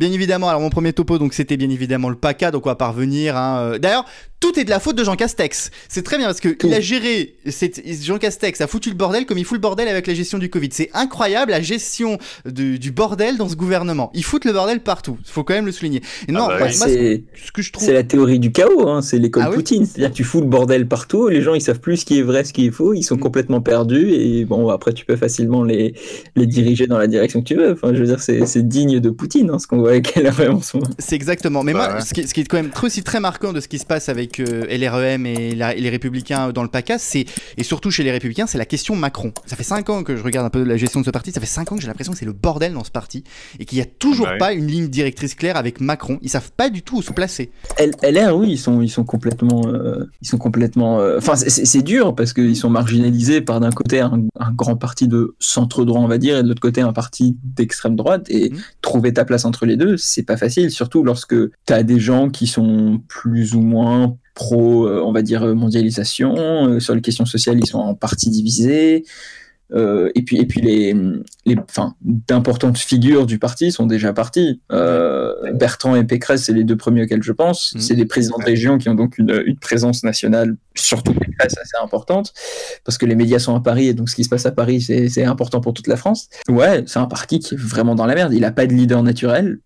Bien 0.01 0.11
évidemment, 0.11 0.49
alors 0.49 0.61
mon 0.61 0.71
premier 0.71 0.93
topo, 0.93 1.19
donc 1.19 1.35
c'était 1.35 1.57
bien 1.57 1.69
évidemment 1.69 2.09
le 2.09 2.15
PACA, 2.15 2.49
donc 2.49 2.65
on 2.65 2.69
va 2.69 2.75
parvenir. 2.75 3.37
Hein, 3.37 3.59
euh, 3.73 3.77
D'ailleurs, 3.77 4.05
tout 4.39 4.59
est 4.59 4.63
de 4.63 4.71
la 4.71 4.79
faute 4.79 4.95
de 4.97 5.03
Jean 5.03 5.15
Castex. 5.15 5.69
C'est 5.87 6.01
très 6.01 6.17
bien 6.17 6.25
parce 6.25 6.39
que 6.39 6.49
Tout. 6.49 6.65
il 6.65 6.73
a 6.73 6.79
géré. 6.81 7.35
cette- 7.47 7.83
Jean 8.03 8.17
Castex 8.17 8.59
a 8.61 8.65
foutu 8.65 8.89
le 8.89 8.95
bordel 8.95 9.27
comme 9.27 9.37
il 9.37 9.45
fout 9.45 9.57
le 9.57 9.61
bordel 9.61 9.87
avec 9.87 10.07
la 10.07 10.15
gestion 10.15 10.39
du 10.39 10.49
Covid. 10.49 10.69
C'est 10.71 10.89
incroyable 10.95 11.51
la 11.51 11.61
gestion 11.61 12.17
du, 12.51 12.79
du 12.79 12.91
bordel 12.91 13.37
dans 13.37 13.47
ce 13.47 13.55
gouvernement. 13.55 14.09
Il 14.15 14.23
fout 14.23 14.43
le 14.45 14.53
bordel 14.53 14.79
partout. 14.79 15.17
Il 15.23 15.29
faut 15.31 15.43
quand 15.43 15.53
même 15.53 15.67
le 15.67 15.71
souligner. 15.71 16.01
Et 16.27 16.31
non, 16.31 16.47
bah 16.47 16.53
oui. 16.55 16.75
moi, 16.79 16.87
c'est 16.87 17.23
ce 17.45 17.51
que 17.51 17.61
je 17.61 17.71
trouve. 17.71 17.85
C'est 17.85 17.93
la 17.93 18.01
théorie 18.01 18.39
du 18.39 18.51
chaos, 18.51 18.89
hein, 18.89 19.03
c'est 19.03 19.19
l'école 19.19 19.43
Ah 19.45 19.49
oui 19.51 19.55
Poutine. 19.57 19.85
C'est-à-dire 19.85 20.09
que 20.09 20.15
tu 20.15 20.23
fous 20.23 20.41
le 20.41 20.47
bordel 20.47 20.87
partout, 20.87 21.27
les 21.27 21.43
gens 21.43 21.53
ils 21.53 21.61
savent 21.61 21.79
plus 21.79 21.97
ce 21.97 22.05
qui 22.05 22.17
est 22.17 22.23
vrai, 22.23 22.43
ce 22.43 22.53
qui 22.53 22.65
est 22.65 22.71
faux, 22.71 22.95
ils 22.95 23.03
sont 23.03 23.17
Mm. 23.17 23.19
complètement 23.19 23.61
perdus 23.61 24.09
et 24.11 24.45
bon 24.45 24.69
après 24.69 24.93
tu 24.93 25.05
peux 25.05 25.15
facilement 25.17 25.63
les, 25.63 25.93
les 26.35 26.47
diriger 26.47 26.87
dans 26.87 26.97
la 26.97 27.05
direction 27.05 27.41
que 27.41 27.47
tu 27.47 27.55
veux. 27.55 27.73
Enfin 27.73 27.93
je 27.93 27.99
veux 27.99 28.07
dire 28.07 28.19
c'est 28.19 28.47
c'est 28.47 28.67
digne 28.67 28.99
de 28.99 29.09
Poutine 29.11 29.51
hein, 29.51 29.59
ce 29.59 29.67
qu'on 29.67 29.77
voit 29.77 29.90
avec 29.91 30.15
LREM 30.15 30.56
en 30.56 30.62
ce 30.62 30.77
moment. 30.77 30.89
C'est 30.99 31.15
exactement. 31.15 31.63
Mais 31.63 31.73
Bah 31.73 31.88
moi, 31.88 31.95
ouais. 31.95 32.01
ce, 32.01 32.13
qui, 32.13 32.27
ce 32.27 32.34
qui 32.34 32.41
est 32.41 32.45
quand 32.45 32.58
même 32.58 32.69
très, 32.71 32.88
aussi 32.88 33.04
très 33.04 33.19
marquant 33.19 33.54
de 33.54 33.60
ce 33.60 33.67
qui 33.67 33.80
se 33.80 33.86
passe 33.86 34.10
avec 34.10 34.39
euh, 34.39 34.65
LREM 34.69 35.25
et, 35.25 35.56
la- 35.56 35.75
et 35.75 35.82
les 35.82 35.89
Républicains 35.89 36.51
dans 36.51 36.63
le 36.63 36.69
PACA, 36.69 36.97
c'est 36.97 37.25
et 37.58 37.63
surtout 37.63 37.91
chez 37.91 38.04
les 38.04 38.12
Républicains, 38.12 38.47
c'est 38.47 38.58
la 38.58 38.65
question 38.65 38.95
Macron. 38.95 39.32
Ça 39.45 39.56
fait 39.56 39.63
5 39.63 39.89
ans 39.89 40.04
que 40.04 40.15
je 40.15 40.23
regarde 40.23 40.45
un 40.45 40.49
peu 40.49 40.63
la 40.63 40.77
gestion 40.77 40.99
de 41.01 41.06
ce 41.06 41.12
parti. 41.12 41.32
Ça 41.32 41.39
fait 41.39 41.45
5 41.45 41.71
ans 41.71 41.75
que 41.75 41.82
j'ai 41.82 41.88
l'impression 41.88 42.13
que 42.13 42.19
c'est 42.19 42.25
le 42.25 42.34
bordel 42.34 42.73
dans 42.73 42.84
ce 42.84 42.91
parti 42.91 43.23
et 43.60 43.65
qu'il 43.65 43.77
y 43.77 43.82
a 43.82 43.86
toujours 43.86 44.25
Bah 44.25 44.32
oui. 44.34 44.39
pas 44.39 44.54
une 44.54 44.67
ligne 44.67 44.88
directrice 44.88 45.36
claire 45.36 45.58
avec 45.58 45.82
Macron. 45.82 46.17
Ils 46.21 46.30
savent 46.30 46.51
pas 46.56 46.69
du 46.69 46.82
tout 46.82 46.97
où 46.97 47.01
se 47.01 47.12
placer. 47.13 47.51
L- 47.77 47.91
LR 48.04 48.36
oui 48.38 48.51
ils 48.51 48.58
sont 48.58 48.82
ils 48.82 48.89
sont 48.89 49.04
complètement 49.04 49.62
euh, 49.67 50.06
ils 50.21 50.27
sont 50.27 50.38
complètement 50.38 50.99
euh, 50.99 51.17
enfin 51.17 51.36
c'est- 51.36 51.82
dur 51.82 52.13
parce 52.15 52.34
qu'ils 52.34 52.56
sont 52.56 52.69
marginalisés 52.69 53.41
par 53.41 53.60
d'un 53.60 53.71
côté 53.71 53.99
un, 54.01 54.21
un 54.39 54.51
grand 54.51 54.75
parti 54.75 55.08
de 55.08 55.36
centre 55.39 55.84
droit 55.84 55.99
on 55.99 56.08
va 56.08 56.17
dire 56.19 56.38
et 56.38 56.43
de 56.43 56.47
l'autre 56.47 56.62
côté 56.62 56.82
un 56.82 56.93
parti 56.93 57.36
d'extrême 57.43 57.95
droite 57.95 58.25
et 58.30 58.51
Mhm. 58.51 58.58
trouver 58.82 59.13
ta 59.13 59.23
place 59.25 59.45
entre 59.45 59.65
les 59.65 59.77
deux, 59.77 59.80
c'est 59.97 60.23
pas 60.23 60.37
facile, 60.37 60.71
surtout 60.71 61.03
lorsque 61.03 61.35
tu 61.65 61.73
as 61.73 61.83
des 61.83 61.99
gens 61.99 62.29
qui 62.29 62.47
sont 62.47 63.01
plus 63.07 63.55
ou 63.55 63.61
moins 63.61 64.17
pro, 64.33 64.87
euh, 64.87 65.01
on 65.03 65.11
va 65.11 65.21
dire, 65.21 65.43
euh, 65.43 65.53
mondialisation, 65.53 66.35
euh, 66.37 66.79
sur 66.79 66.95
les 66.95 67.01
questions 67.01 67.25
sociales, 67.25 67.59
ils 67.59 67.67
sont 67.67 67.79
en 67.79 67.95
partie 67.95 68.29
divisés. 68.29 69.03
Euh, 69.73 70.11
et 70.15 70.23
puis, 70.23 70.37
et 70.37 70.45
puis 70.45 70.61
les, 70.61 70.93
les, 71.45 71.55
enfin, 71.69 71.95
d'importantes 72.01 72.77
figures 72.77 73.25
du 73.25 73.39
parti 73.39 73.71
sont 73.71 73.85
déjà 73.85 74.11
partis. 74.13 74.61
Euh, 74.71 75.33
Bertrand 75.53 75.95
et 75.95 76.03
Pécresse, 76.03 76.43
c'est 76.43 76.53
les 76.53 76.63
deux 76.63 76.75
premiers 76.75 77.03
auxquels 77.03 77.23
je 77.23 77.31
pense. 77.31 77.73
Mhm. 77.75 77.81
C'est 77.81 77.95
des 77.95 78.05
présidents 78.05 78.37
de 78.37 78.43
région 78.43 78.77
qui 78.77 78.89
ont 78.89 78.95
donc 78.95 79.17
une, 79.17 79.43
une 79.45 79.57
présence 79.57 80.03
nationale, 80.03 80.57
surtout 80.75 81.13
Pécresse, 81.13 81.57
assez 81.57 81.81
importante, 81.81 82.33
parce 82.83 82.97
que 82.97 83.05
les 83.05 83.15
médias 83.15 83.39
sont 83.39 83.55
à 83.55 83.61
Paris 83.61 83.87
et 83.87 83.93
donc 83.93 84.09
ce 84.09 84.15
qui 84.15 84.23
se 84.23 84.29
passe 84.29 84.45
à 84.45 84.51
Paris, 84.51 84.81
c'est 84.81 85.23
important 85.23 85.61
pour 85.61 85.73
toute 85.73 85.87
la 85.87 85.95
France. 85.95 86.27
Ouais, 86.49 86.83
c'est 86.87 86.99
un 86.99 87.05
parti 87.05 87.39
qui 87.39 87.55
est 87.55 87.57
vraiment 87.57 87.95
dans 87.95 88.05
la 88.05 88.15
merde. 88.15 88.33
Il 88.33 88.41
n'a 88.41 88.51
pas 88.51 88.67
de 88.67 88.73
leader 88.73 89.03
naturel. 89.03 89.59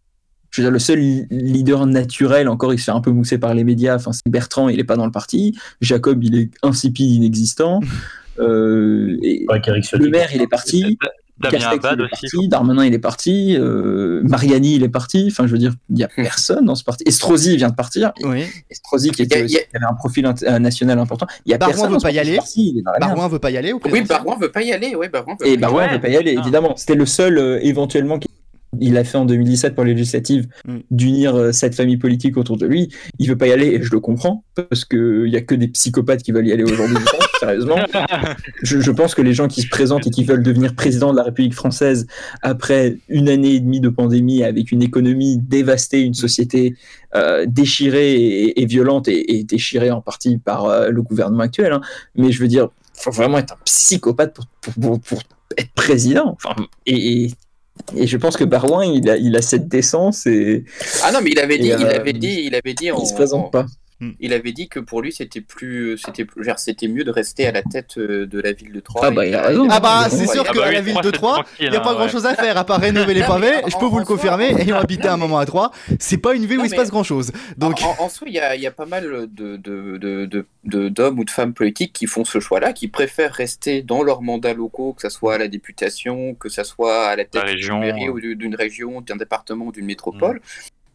Je 0.55 0.61
veux 0.61 0.67
dire, 0.67 0.71
le 0.71 0.79
seul 0.79 0.99
leader 1.31 1.85
naturel, 1.85 2.47
encore, 2.47 2.73
il 2.73 2.79
se 2.79 2.85
fait 2.85 2.91
un 2.91 3.01
peu 3.01 3.11
mousser 3.11 3.37
par 3.37 3.53
les 3.53 3.65
médias. 3.65 3.95
Enfin, 3.95 4.13
c'est 4.13 4.21
Bertrand, 4.29 4.69
il 4.69 4.79
est 4.79 4.85
pas 4.85 4.95
dans 4.95 5.05
le 5.05 5.11
parti. 5.11 5.57
Jacob, 5.81 6.23
il 6.23 6.37
est 6.39 6.49
insipide, 6.63 7.11
inexistant. 7.11 7.81
Euh, 8.39 9.17
et 9.21 9.45
Ouais, 9.49 9.61
le 9.93 10.09
maire, 10.09 10.29
il 10.33 10.41
est 10.41 10.47
parti. 10.47 10.97
Damien 11.37 11.57
Castex, 11.57 11.85
Abad 11.85 11.99
il 11.99 12.01
est 12.01 12.05
aussi. 12.05 12.27
parti. 12.37 12.47
Darmanin, 12.47 12.85
il 12.85 12.93
est 12.93 12.99
parti. 12.99 13.57
Euh, 13.59 14.21
Mariani, 14.23 14.75
il 14.75 14.83
est 14.83 14.89
parti. 14.89 15.27
Enfin, 15.29 15.45
je 15.47 15.51
veux 15.51 15.57
dire, 15.57 15.73
il 15.89 15.99
y 15.99 16.03
a 16.05 16.07
personne 16.07 16.63
dans 16.63 16.75
ce 16.75 16.85
parti. 16.85 17.03
Estrosi 17.05 17.51
il 17.51 17.57
vient 17.57 17.67
de 17.69 17.75
partir. 17.75 18.13
Oui. 18.23 18.45
Estrosi, 18.71 19.11
qui, 19.11 19.23
était 19.23 19.41
a- 19.41 19.43
aussi- 19.43 19.57
a- 19.57 19.59
avait 19.75 19.85
un 19.91 19.95
profil 19.95 20.25
int- 20.25 20.45
euh, 20.49 20.59
national 20.59 20.97
important. 20.97 21.27
Il 21.45 21.51
y 21.51 21.53
a 21.53 21.57
Barouin 21.57 21.73
personne 21.73 21.89
veut 21.89 21.93
dans 21.95 21.99
ce 21.99 22.03
pas 22.05 22.11
y 22.11 22.35
parti. 22.37 22.81
aller. 22.85 22.99
Barouin 23.01 23.27
veut 23.27 23.39
pas 23.39 23.51
y 23.51 23.57
aller 23.57 23.73
Oui, 23.73 24.01
Barouin 24.03 24.37
veut 24.39 24.51
pas 24.51 24.61
y 24.63 24.71
aller. 24.71 24.95
Oui, 24.95 25.09
Barouin 25.09 25.35
veut 25.37 25.45
Et 25.45 25.49
pas 25.49 25.55
y 25.55 25.57
Barouin 25.57 25.87
ne 25.87 25.93
veut 25.95 25.99
pas 26.01 26.07
y 26.09 26.15
aller, 26.15 26.35
Ah. 26.37 26.41
évidemment. 26.41 26.73
C'était 26.77 26.95
le 26.95 27.05
seul, 27.05 27.37
euh, 27.37 27.59
éventuellement, 27.61 28.17
qui 28.17 28.29
il 28.81 28.97
a 28.97 29.03
fait 29.03 29.17
en 29.17 29.25
2017 29.25 29.75
pour 29.75 29.83
les 29.83 29.93
législatives, 29.93 30.47
Mm. 30.65 30.77
d'unir 30.91 31.35
euh, 31.35 31.51
cette 31.51 31.75
famille 31.75 31.97
politique 31.97 32.37
autour 32.37 32.57
de 32.57 32.65
lui. 32.65 32.89
Il 33.19 33.27
veut 33.29 33.37
pas 33.37 33.47
y 33.47 33.51
aller, 33.51 33.67
et 33.67 33.81
je 33.83 33.91
le 33.91 33.99
comprends, 33.99 34.43
parce 34.55 34.85
qu'il 34.85 35.27
y 35.27 35.35
a 35.35 35.41
que 35.41 35.55
des 35.55 35.67
psychopathes 35.67 36.23
qui 36.23 36.31
veulent 36.31 36.47
y 36.47 36.51
aller 36.51 36.63
aujourd'hui, 36.63 36.97
sérieusement. 37.39 37.75
Je, 38.63 38.79
je 38.79 38.91
pense 38.91 39.13
que 39.15 39.21
les 39.21 39.33
gens 39.33 39.47
qui 39.47 39.61
se 39.61 39.67
présentent 39.69 40.07
et 40.07 40.09
qui 40.09 40.23
veulent 40.23 40.41
devenir 40.43 40.73
président 40.75 41.11
de 41.11 41.17
la 41.17 41.23
République 41.23 41.53
française 41.53 42.07
après 42.41 42.97
une 43.09 43.29
année 43.29 43.53
et 43.55 43.59
demie 43.59 43.79
de 43.81 43.89
pandémie, 43.89 44.43
avec 44.43 44.71
une 44.71 44.81
économie 44.81 45.37
dévastée, 45.37 46.01
une 46.01 46.13
société 46.13 46.75
euh, 47.15 47.45
déchirée 47.47 48.13
et, 48.15 48.61
et 48.61 48.65
violente, 48.65 49.07
et, 49.07 49.37
et 49.37 49.43
déchirée 49.43 49.91
en 49.91 50.01
partie 50.01 50.37
par 50.37 50.65
euh, 50.65 50.89
le 50.89 51.01
gouvernement 51.01 51.43
actuel, 51.43 51.71
hein. 51.73 51.81
mais 52.15 52.31
je 52.31 52.41
veux 52.41 52.47
dire, 52.47 52.69
faut 52.93 53.11
vraiment 53.11 53.37
être 53.37 53.53
un 53.53 53.57
psychopathe 53.65 54.33
pour, 54.33 54.45
pour, 54.61 54.73
pour- 54.73 54.99
pour 54.99 55.19
être 55.57 55.71
président. 55.75 56.35
Enfin, 56.43 56.55
et, 56.85 57.23
et, 57.25 57.31
et 57.95 58.07
je 58.07 58.17
pense 58.17 58.37
que 58.37 58.43
Barouin, 58.43 58.85
il 58.85 59.09
a, 59.09 59.17
il 59.17 59.35
a 59.35 59.41
cette 59.41 59.67
décence 59.67 60.25
et 60.27 60.63
Ah 61.03 61.11
non, 61.11 61.19
mais 61.21 61.31
il 61.31 61.39
avait 61.39 61.57
dit, 61.57 61.67
Et, 61.69 61.75
il 61.77 61.85
euh, 61.85 61.95
avait 61.99 62.13
dit, 62.13 62.43
il 62.45 62.55
avait 62.55 62.73
dit, 62.73 62.91
en- 62.91 63.03
se 63.05 63.13
présente 63.13 63.51
pas. 63.51 63.65
Il 64.19 64.33
avait 64.33 64.51
dit 64.51 64.67
que 64.67 64.79
pour 64.79 65.01
lui 65.01 65.11
c'était 65.13 65.41
plus, 65.41 65.97
c'était, 65.97 66.25
plus- 66.25 66.43
genre, 66.43 66.59
c'était 66.59 66.87
mieux 66.87 67.03
de 67.05 67.11
rester 67.11 67.47
à 67.47 67.51
la 67.51 67.61
tête 67.63 67.97
euh, 67.97 68.25
de 68.27 68.39
la 68.41 68.51
ville 68.51 68.73
de 68.73 68.79
Troyes. 68.81 69.07
Ah 69.07 69.11
bah, 69.11 69.25
il 69.25 69.33
a 69.33 69.41
raison. 69.43 69.67
Ah 69.71 69.79
bah, 69.79 70.07
c'est 70.09 70.27
sûr 70.27 70.43
il 70.43 70.49
a- 70.49 70.51
que 70.51 70.57
bah 70.57 70.65
oui, 70.67 70.73
la 70.73 70.81
ville 70.81 71.01
de 71.01 71.11
Troyes, 71.11 71.43
il 71.59 71.69
n'y 71.69 71.75
a 71.75 71.79
hein, 71.79 71.83
pas 71.83 71.91
ouais. 71.91 71.95
grand 71.99 72.07
chose 72.09 72.25
à 72.25 72.35
faire 72.35 72.57
à 72.57 72.65
part 72.65 72.81
rénover 72.81 73.13
les 73.13 73.21
pavés. 73.27 73.53
Je 73.67 73.77
peux 73.77 73.85
vous 73.85 73.99
le 73.99 74.05
confirmer. 74.05 74.53
Ayant 74.59 74.77
habité 74.77 75.07
un 75.07 75.17
moment 75.17 75.37
à 75.37 75.45
Troyes, 75.45 75.71
c'est 75.99 76.17
pas 76.17 76.35
une 76.35 76.45
ville 76.45 76.59
où 76.59 76.65
il 76.65 76.69
se 76.69 76.75
passe 76.75 76.89
grand 76.91 77.03
chose. 77.03 77.31
Donc, 77.57 77.81
en, 77.83 78.03
en 78.03 78.09
soi, 78.09 78.27
il 78.27 78.33
y 78.33 78.39
a, 78.39 78.55
il 78.55 78.61
y 78.61 78.67
a 78.67 78.71
pas 78.71 78.85
mal 78.85 79.03
de, 79.31 79.55
de, 79.57 79.97
de, 79.97 80.25
de- 80.25 80.45
de- 80.65 80.89
d'hommes 80.89 81.19
ou 81.19 81.23
de 81.23 81.29
femmes 81.29 81.53
politiques 81.53 81.93
qui 81.93 82.05
font 82.07 82.25
ce 82.25 82.39
choix-là, 82.39 82.73
qui 82.73 82.87
préfèrent 82.89 83.33
rester 83.33 83.81
dans 83.81 84.03
leurs 84.03 84.21
mandats 84.21 84.53
locaux, 84.53 84.93
que 84.93 85.01
ce 85.03 85.09
soit 85.09 85.35
à 85.35 85.37
la 85.37 85.47
députation, 85.47 86.33
que 86.35 86.49
ce 86.49 86.63
soit 86.63 87.05
à 87.07 87.15
la 87.15 87.23
tête 87.23 87.35
La 87.35 87.43
région, 87.43 87.75
d'une 87.79 87.85
mairie 87.95 88.09
ouais. 88.09 88.31
ou 88.31 88.35
d'une 88.35 88.55
région, 88.55 89.01
d'un 89.01 89.15
département 89.15 89.65
ou 89.67 89.71
d'une 89.71 89.85
métropole, 89.85 90.41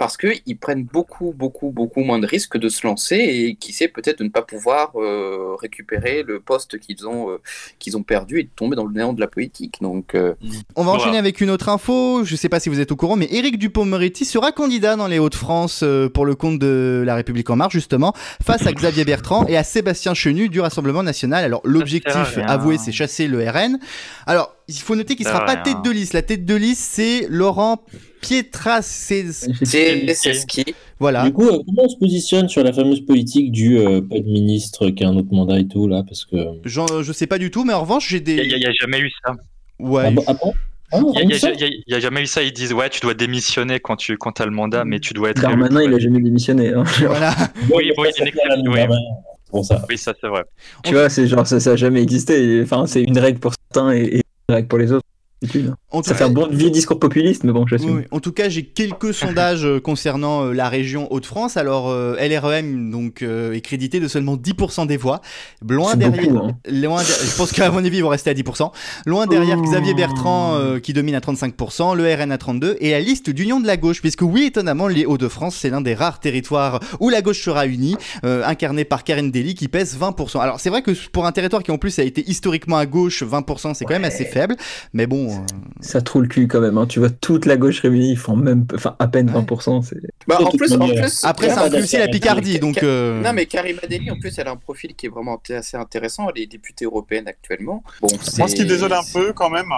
parce 0.01 0.17
qu'ils 0.17 0.57
prennent 0.59 0.85
beaucoup, 0.85 1.35
beaucoup, 1.37 1.73
beaucoup 1.73 2.01
moins 2.01 2.19
de 2.19 2.27
risques 2.27 2.57
de 2.57 2.71
se 2.71 2.87
lancer 2.87 3.17
et 3.17 3.55
qui 3.57 3.75
sait 3.75 3.87
peut-être 3.87 4.21
de 4.21 4.25
ne 4.25 4.31
pas 4.31 4.41
pouvoir 4.41 4.93
euh, 4.97 5.55
récupérer 5.61 6.23
le 6.23 6.41
poste 6.41 6.79
qu'ils 6.79 7.07
ont, 7.07 7.29
euh, 7.29 7.37
qu'ils 7.79 7.99
ont 7.99 8.03
perdu 8.03 8.41
et 8.41 8.45
de 8.45 8.49
tomber 8.57 8.77
dans 8.77 8.87
le 8.87 8.95
néant 8.95 9.13
de 9.13 9.21
la 9.21 9.27
politique. 9.27 9.75
Donc, 9.83 10.15
euh, 10.15 10.33
On 10.75 10.85
va 10.85 10.93
Voilà. 10.93 11.03
enchaîner 11.03 11.19
avec 11.19 11.43
une 11.43 11.51
autre 11.51 11.69
info. 11.69 12.25
Je 12.25 12.35
sais 12.35 12.49
pas 12.49 12.61
si 12.61 12.71
vous 12.71 12.81
êtes 12.81 12.91
au 12.93 12.97
courant, 12.97 13.17
mais 13.17 13.29
Éric 13.31 13.59
Dupond-Moretti 13.59 14.25
sera 14.25 14.53
candidat 14.53 14.97
dans 14.97 15.07
les 15.07 15.19
Hauts-de-France 15.19 15.85
pour 16.15 16.25
le 16.25 16.35
compte 16.35 16.59
de 16.59 17.03
La 17.05 17.15
République 17.15 17.51
En 17.51 17.57
Marche, 17.57 17.75
justement, 17.75 18.15
face 18.43 18.67
à 18.67 18.73
Xavier 18.73 19.05
Bertrand 19.05 19.47
et 19.49 19.59
à 19.59 19.65
Sébastien 19.65 20.15
Chenu 20.15 20.49
du 20.49 20.63
Rassemblement 20.63 21.03
National. 21.03 21.45
Alors, 21.45 21.61
l'objectif 21.65 22.39
avoué, 22.47 22.79
c'est 22.79 22.91
chasser 22.93 23.27
le 23.27 23.47
RN. 23.47 23.79
Alors, 24.27 24.57
il 24.71 24.83
faut 24.83 24.95
noter 24.97 25.17
qu'il 25.17 25.25
Ça 25.27 25.33
sera 25.33 25.47
sert 25.47 25.59
à 25.59 25.63
pas 25.63 25.63
tête 25.71 25.83
de 25.85 25.91
liste. 25.91 26.13
La 26.15 26.23
tête 26.23 26.45
de 26.45 26.55
liste, 26.55 26.83
c'est 26.93 27.27
Laurent 27.29 27.83
Pietras. 28.21 28.83
C'est 28.83 29.25
c'est 29.33 30.15
c'est 30.15 30.35
ce 30.35 30.47
qui. 30.47 30.65
voilà. 30.99 31.25
Du 31.25 31.33
coup, 31.33 31.49
euh, 31.49 31.59
comment 31.67 31.85
on 31.85 31.89
se 31.89 31.97
positionne 31.97 32.49
sur 32.49 32.63
la 32.63 32.73
fameuse 32.73 33.01
politique 33.05 33.51
du 33.53 33.79
euh, 33.79 34.01
pas 34.01 34.19
de 34.19 34.25
ministre 34.25 34.91
qui 34.91 35.05
a 35.05 35.09
un 35.09 35.17
autre 35.17 35.33
mandat 35.33 35.59
et 35.59 35.67
tout 35.69 35.89
là 35.89 36.03
Parce 36.07 36.25
que. 36.25 36.37
J'en- 36.65 37.03
je 37.03 37.13
sais 37.13 37.27
pas 37.27 37.39
du 37.39 37.51
tout, 37.51 37.65
mais 37.65 37.73
en 37.73 37.81
revanche, 37.81 38.09
j'ai 38.09 38.19
Il 38.19 38.23
des. 38.25 38.47
n'y 38.47 38.65
a, 38.67 38.73
jamais 38.81 39.01
eu 39.01 39.11
ça. 39.25 39.35
Ouais. 39.79 40.05
Ah 40.07 40.11
bon, 40.11 40.25
ah 40.27 40.35
bon? 40.35 40.55
Ah, 40.93 40.99
Il 41.23 41.29
n'y 41.29 41.35
a, 41.95 42.01
jamais 42.01 42.23
eu 42.23 42.27
ça. 42.27 42.43
Ils 42.43 42.53
disent 42.53 42.73
ouais, 42.73 42.89
tu 42.91 43.01
dois 43.01 43.15
démissionner 43.15 43.79
quand 43.81 43.97
tu 43.97 44.17
quand 44.17 44.41
as 44.41 44.45
le 44.47 44.51
mandat, 44.53 44.85
mais 44.85 45.01
tu 45.01 45.15
dois 45.15 45.31
être. 45.31 45.41
Darmanin, 45.43 45.83
il 45.83 45.95
a 45.95 45.99
jamais 45.99 46.21
démissionné. 46.21 46.69
hein. 46.75 46.85
Voilà. 46.99 47.35
Oui, 47.73 47.91
la 47.97 48.09
exception, 48.09 48.43
même 48.73 48.89
oui. 48.91 48.97
Pour 49.51 49.65
ça. 49.65 49.85
Oui, 49.89 49.99
ça 49.99 50.15
c'est 50.21 50.29
vrai. 50.29 50.45
Tu 50.85 50.95
vois, 50.95 51.09
c'est 51.09 51.27
genre, 51.27 51.47
ça, 51.47 51.59
ça 51.61 51.73
a 51.73 51.77
jamais 51.77 52.03
existé. 52.03 52.61
Enfin, 52.63 52.87
c'est 52.87 53.03
une 53.03 53.19
règle 53.19 53.41
pour 53.41 53.53
certains 53.73 53.93
et, 53.93 54.19
et 54.19 54.23
une 54.51 54.57
règle 54.57 54.69
pour 54.69 54.79
En 55.91 56.03
Ça 56.03 56.15
fait 56.15 56.25
un 56.25 56.29
bon 56.31 56.49
vieux 56.51 56.71
discours 56.71 56.99
populiste, 56.99 57.45
mais 57.45 57.53
bon, 57.53 57.67
j'assume. 57.67 57.97
Oui, 57.97 58.03
en 58.11 58.21
tout 58.21 58.33
cas, 58.33 58.49
j'ai 58.49 58.65
quelques 58.65 59.15
sondages 59.15 59.65
euh, 59.65 59.81
concernant 59.81 60.45
euh, 60.45 60.53
la 60.53 60.69
région 60.69 61.11
Hauts-de-France. 61.13 61.57
Alors, 61.57 61.89
euh, 61.89 62.15
LREM 62.21 62.91
donc, 62.91 63.23
euh, 63.23 63.53
est 63.55 63.61
crédité 63.63 64.01
de 64.01 64.07
seulement 64.09 64.37
10% 64.37 64.87
des 64.87 64.99
voix. 64.99 65.21
Loin 65.67 65.97
derrière, 65.97 66.31
beaucoup, 66.31 66.47
hein. 66.47 66.53
loin 66.71 67.01
de- 67.03 67.07
je 67.07 67.37
pense 67.37 67.53
qu'à 67.53 67.71
mon 67.71 67.79
avis, 67.79 67.97
ils 67.99 68.03
vont 68.03 68.09
rester 68.11 68.29
à 68.31 68.35
10%. 68.35 68.71
Loin 69.07 69.27
derrière. 69.27 69.61
Xavier 69.61 69.95
Bertrand 69.95 70.59
qui 70.83 70.93
domine 70.93 71.15
à 71.15 71.21
35%, 71.21 71.95
le 71.95 72.05
RN 72.15 72.31
à 72.33 72.37
32% 72.37 72.77
et 72.81 72.91
la 72.91 73.01
liste 73.01 73.31
d'union 73.31 73.61
de 73.61 73.67
la 73.67 73.77
gauche. 73.77 74.01
Puisque 74.01 74.23
oui, 74.23 74.45
étonnamment, 74.45 74.89
les 74.89 75.07
Hauts-de-France, 75.07 75.57
c'est 75.57 75.71
l'un 75.71 75.81
des 75.81 75.95
rares 75.95 76.21
territoires 76.21 76.81
où 77.01 77.09
la 77.09 77.23
gauche 77.23 77.43
sera 77.43 77.67
unie, 77.67 77.97
euh, 78.25 78.45
incarné 78.45 78.85
par 78.85 79.05
Karen 79.05 79.31
Dely 79.31 79.55
qui 79.55 79.69
pèse 79.69 79.97
20%. 79.99 80.41
Alors, 80.41 80.61
c'est 80.61 80.71
vrai 80.71 80.83
que 80.83 80.91
pour 81.11 81.27
un 81.27 81.33
territoire 81.33 81.63
qui 81.63 81.71
en 81.71 81.79
plus 81.79 81.99
a 81.99 82.03
été 82.05 82.23
historiquement 82.29 82.77
à 82.77 82.87
gauche, 82.87 83.23
20%, 83.23 83.75
c'est 83.75 83.85
quand 83.85 83.95
même 83.95 84.05
assez 84.05 84.25
faible. 84.25 84.57
Mais 84.93 85.07
bon, 85.07 85.30
euh, 85.31 85.57
Ça 85.81 86.01
trouve 86.01 86.23
le 86.23 86.29
cul 86.29 86.49
quand 86.49 86.61
même. 86.61 86.79
Hein. 86.79 86.87
Tu 86.87 86.99
vois, 86.99 87.11
toute 87.11 87.47
la 87.47 87.57
gauche 87.57 87.81
réunie, 87.81 88.13
ils 88.13 88.19
font 88.19 88.37
même, 88.37 88.67
enfin, 88.75 88.97
à 88.99 89.09
peine 89.09 89.31
20%. 89.31 89.83
C'est... 89.83 89.97
Bah, 90.27 90.39
en 90.45 90.51
plus, 90.51 90.73
en 90.73 90.79
manière. 90.79 91.03
plus. 91.05 91.21
après, 91.25 91.49
Ouais, 91.49 91.55
ça 91.55 91.65
inclut 91.65 91.83
aussi 91.83 91.97
la 91.99 92.09
Picardie. 92.09 92.59
Donc, 92.59 92.83
euh, 92.83 93.21
Non, 93.23 93.33
mais 93.33 93.47
Karima 93.47 93.81
Deli, 93.89 94.11
en 94.11 94.19
plus, 94.19 94.39
elle 94.39 94.49
a 94.49 94.53
un 94.53 94.57
profil 94.57 94.95
qui 94.95 95.07
est 95.07 95.09
vraiment 95.09 95.41
assez 95.51 95.77
intéressant. 95.77 96.29
Elle 96.35 96.43
est 96.43 96.47
députée 96.47 96.85
européenne 96.85 97.27
actuellement. 97.29 97.83
Bon, 98.03 98.09
Moi, 98.39 98.49
ce 98.49 98.55
qui 98.55 98.65
désole 98.65 98.93
un 98.93 99.03
peu 99.13 99.33
quand 99.33 99.51
même, 99.51 99.69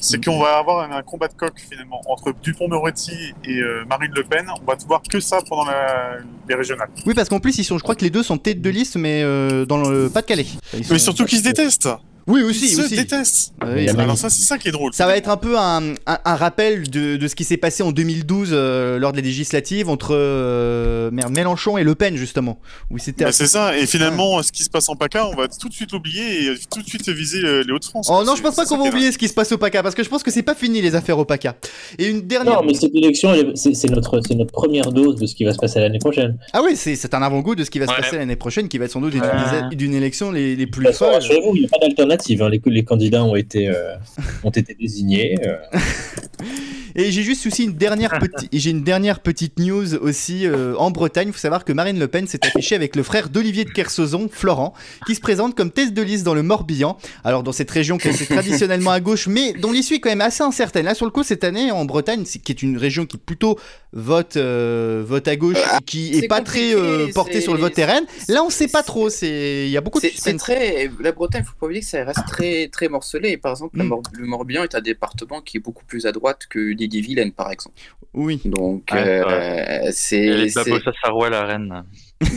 c'est 0.00 0.22
qu'on 0.24 0.38
va 0.40 0.58
avoir 0.58 0.90
un, 0.90 0.96
un 0.96 1.02
combat 1.02 1.28
de 1.28 1.34
coq 1.34 1.52
finalement 1.56 2.00
entre 2.08 2.32
Dupont-Moretti 2.42 3.34
et 3.44 3.58
euh, 3.60 3.84
Marine 3.88 4.12
Le 4.14 4.24
Pen. 4.24 4.46
On 4.62 4.64
va 4.70 4.76
te 4.76 4.84
voir 4.86 5.02
que 5.08 5.20
ça 5.20 5.38
pendant 5.48 5.64
la- 5.64 6.18
les 6.48 6.54
régionales. 6.54 6.88
Oui, 7.06 7.14
parce 7.14 7.28
qu'en 7.28 7.40
plus, 7.40 7.58
ils 7.58 7.64
sont, 7.64 7.78
je 7.78 7.82
crois 7.82 7.94
que 7.94 8.04
les 8.04 8.10
deux 8.10 8.22
sont 8.22 8.38
tête 8.38 8.60
de 8.60 8.70
liste, 8.70 8.96
mais 8.96 9.22
euh, 9.22 9.64
dans 9.66 9.76
le 9.78 10.08
Pas-de-Calais. 10.10 10.46
Mais 10.90 10.98
surtout 10.98 11.24
qu'ils 11.24 11.38
se 11.38 11.44
détestent. 11.44 11.88
Oui, 12.26 12.40
Ils 12.40 12.44
aussi, 12.50 12.68
se 12.68 12.82
aussi. 12.82 12.96
détestent. 12.96 13.52
Ah 13.60 13.66
oui, 13.74 13.88
ça- 13.88 14.00
Alors 14.00 14.16
ça, 14.18 14.28
c'est 14.30 14.42
ça 14.42 14.58
qui 14.58 14.68
est 14.68 14.72
drôle. 14.72 14.92
Ça 14.94 15.06
va 15.06 15.16
être 15.16 15.28
un 15.28 15.36
peu 15.36 15.58
un, 15.58 15.92
un- 16.06 16.18
un 16.24 16.36
rappel 16.36 16.88
de, 16.88 17.16
de 17.16 17.28
ce 17.28 17.34
qui 17.34 17.44
s'est 17.44 17.56
passé 17.56 17.82
en 17.82 17.92
2012 17.92 18.50
euh, 18.52 18.98
lors 18.98 19.12
des 19.12 19.22
législatives 19.22 19.88
entre 19.88 20.14
euh, 20.14 21.10
Mélenchon 21.10 21.78
et 21.78 21.84
Le 21.84 21.94
Pen, 21.94 22.16
justement. 22.16 22.58
Où 22.90 22.98
c'était. 22.98 23.24
Bah, 23.24 23.32
c'est 23.32 23.46
ça. 23.46 23.76
Et 23.76 23.86
finalement, 23.86 24.42
ce 24.42 24.52
qui 24.52 24.62
se 24.64 24.70
passe 24.70 24.88
en 24.88 24.96
PACA, 24.96 25.26
on 25.26 25.34
va 25.34 25.48
tout 25.48 25.68
de 25.68 25.74
suite 25.74 25.92
l'oublier 25.92 26.46
et 26.46 26.54
tout 26.70 26.82
de 26.82 26.86
suite 26.88 27.08
viser 27.08 27.44
euh, 27.44 27.62
les 27.66 27.72
Hauts-de-France. 27.72 28.08
Oh 28.10 28.22
non, 28.24 28.36
je 28.36 28.42
pense 28.42 28.54
pas 28.56 28.64
qu'on 28.66 28.76
va 28.78 28.88
oublier 28.88 29.12
ce 29.12 29.18
qui 29.18 29.28
se 29.28 29.34
passe 29.34 29.50
au 29.52 29.58
PACA, 29.58 29.82
parce 29.82 29.94
que 29.94 30.02
je 30.04 30.08
pense 30.08 30.22
que 30.22 30.30
c'est 30.30 30.42
pas 30.42 30.54
fini 30.54 30.80
les 30.82 30.94
affaires 30.94 31.18
au 31.18 31.24
PACA. 31.24 31.56
Et 31.98 32.06
une 32.06 32.22
dernière. 32.22 32.60
Non, 32.60 32.66
mais 32.66 32.74
cette 32.74 32.94
élection, 32.94 33.32
c'est 33.54 33.90
notre, 33.90 34.20
c'est 34.26 34.34
notre 34.34 34.52
première 34.52 34.92
dose 34.92 35.16
de 35.16 35.26
ce 35.26 35.34
qui 35.34 35.44
va 35.44 35.52
se 35.52 35.58
passer 35.58 35.80
l'année 35.80 35.98
prochaine. 35.98 36.38
Ah 36.52 36.60
oui, 36.64 36.76
c'est 36.76 36.96
c'est 36.96 37.14
un 37.14 37.22
avant-goût 37.22 37.54
de 37.54 37.64
ce 37.64 37.70
qui 37.70 37.78
va 37.78 37.86
se 37.86 37.94
passer 37.94 38.16
l'année 38.16 38.36
prochaine, 38.36 38.68
qui 38.68 38.78
va 38.78 38.84
être 38.84 38.92
sans 38.92 39.00
doute 39.00 39.12
d'une 39.12 39.22
Ouais. 39.22 39.96
élection 39.96 40.30
les, 40.30 40.56
les 40.56 40.66
plus 40.66 40.92
folles. 40.92 41.14
rassurez-vous, 41.14 41.56
il 41.56 41.60
n'y 41.60 41.66
a 41.66 41.68
pas 41.68 41.78
d'alternative. 41.78 42.19
Hein. 42.28 42.48
Les, 42.66 42.84
candidats 42.84 43.24
ont 43.24 43.36
été, 43.36 43.68
euh, 43.68 43.96
ont 44.44 44.50
été 44.50 44.74
désignés. 44.74 45.36
Et 46.94 47.10
j'ai 47.10 47.22
juste 47.22 47.46
aussi 47.46 47.64
une 47.64 47.74
dernière 47.74 48.18
petite, 48.18 48.48
j'ai 48.52 48.70
une 48.70 48.84
dernière 48.84 49.20
petite 49.20 49.58
news 49.58 49.94
aussi 49.96 50.46
euh, 50.46 50.74
en 50.76 50.90
Bretagne. 50.90 51.28
Il 51.28 51.32
faut 51.32 51.38
savoir 51.38 51.64
que 51.64 51.72
Marine 51.72 51.98
Le 51.98 52.08
Pen 52.08 52.26
s'est 52.26 52.44
affichée 52.46 52.74
avec 52.74 52.96
le 52.96 53.02
frère 53.02 53.28
d'Olivier 53.28 53.64
de 53.64 53.70
Kersauzon, 53.70 54.28
Florent, 54.30 54.74
qui 55.06 55.14
se 55.14 55.20
présente 55.20 55.56
comme 55.56 55.70
tête 55.70 55.92
de 55.92 56.02
liste 56.02 56.24
dans 56.24 56.34
le 56.34 56.42
Morbihan. 56.42 56.96
Alors 57.24 57.42
dans 57.42 57.52
cette 57.52 57.70
région 57.70 57.98
qui 57.98 58.08
est 58.08 58.26
traditionnellement 58.30 58.92
à 58.92 59.00
gauche, 59.00 59.26
mais 59.26 59.52
dont 59.54 59.72
l'issue 59.72 59.94
est 59.94 60.00
quand 60.00 60.10
même 60.10 60.20
assez 60.20 60.42
incertaine. 60.42 60.84
Là 60.84 60.94
sur 60.94 61.06
le 61.06 61.12
coup 61.12 61.22
cette 61.22 61.44
année 61.44 61.70
en 61.70 61.84
Bretagne, 61.84 62.24
qui 62.24 62.52
est 62.52 62.62
une 62.62 62.76
région 62.76 63.06
qui 63.06 63.18
plutôt 63.18 63.58
vote 63.92 64.36
euh, 64.36 65.02
vote 65.04 65.26
à 65.26 65.36
gauche, 65.36 65.58
et 65.58 65.84
qui 65.84 66.16
est 66.16 66.28
pas 66.28 66.40
très 66.40 66.74
euh, 66.74 67.08
portée 67.12 67.40
sur 67.40 67.54
le 67.54 67.60
vote 67.60 67.74
RN. 67.76 68.04
Là 68.28 68.44
on 68.44 68.50
sait 68.50 68.68
pas 68.68 68.82
trop. 68.82 69.10
C'est 69.10 69.66
il 69.66 69.70
y 69.70 69.76
a 69.76 69.80
beaucoup 69.80 70.00
de 70.00 70.08
C'est 70.14 70.36
très. 70.36 70.90
La 71.00 71.12
Bretagne, 71.12 71.42
faut 71.44 71.54
pas 71.58 71.66
oublier 71.66 71.80
que 71.80 71.86
ça 71.86 72.04
reste 72.04 72.26
très, 72.28 72.68
très 72.68 72.88
morcelé. 72.88 73.36
Par 73.36 73.52
exemple, 73.52 73.80
Mm. 73.84 74.02
Le 74.12 74.26
Morbihan 74.26 74.62
est 74.62 74.74
un 74.74 74.80
département 74.80 75.40
qui 75.40 75.58
est 75.58 75.60
beaucoup 75.60 75.84
plus 75.84 76.06
à 76.06 76.12
droite 76.12 76.46
que 76.48 76.72
l'Ille-et-Vilaine, 76.80 77.32
par 77.32 77.50
exemple. 77.50 77.76
Oui. 78.12 78.40
Donc, 78.44 78.88
c'est 78.90 79.24
euh, 79.24 79.90
c'est. 79.92 80.20
les 80.20 80.52
babos 80.52 81.24
à 81.24 81.30
la 81.30 81.44
reine. 81.44 81.84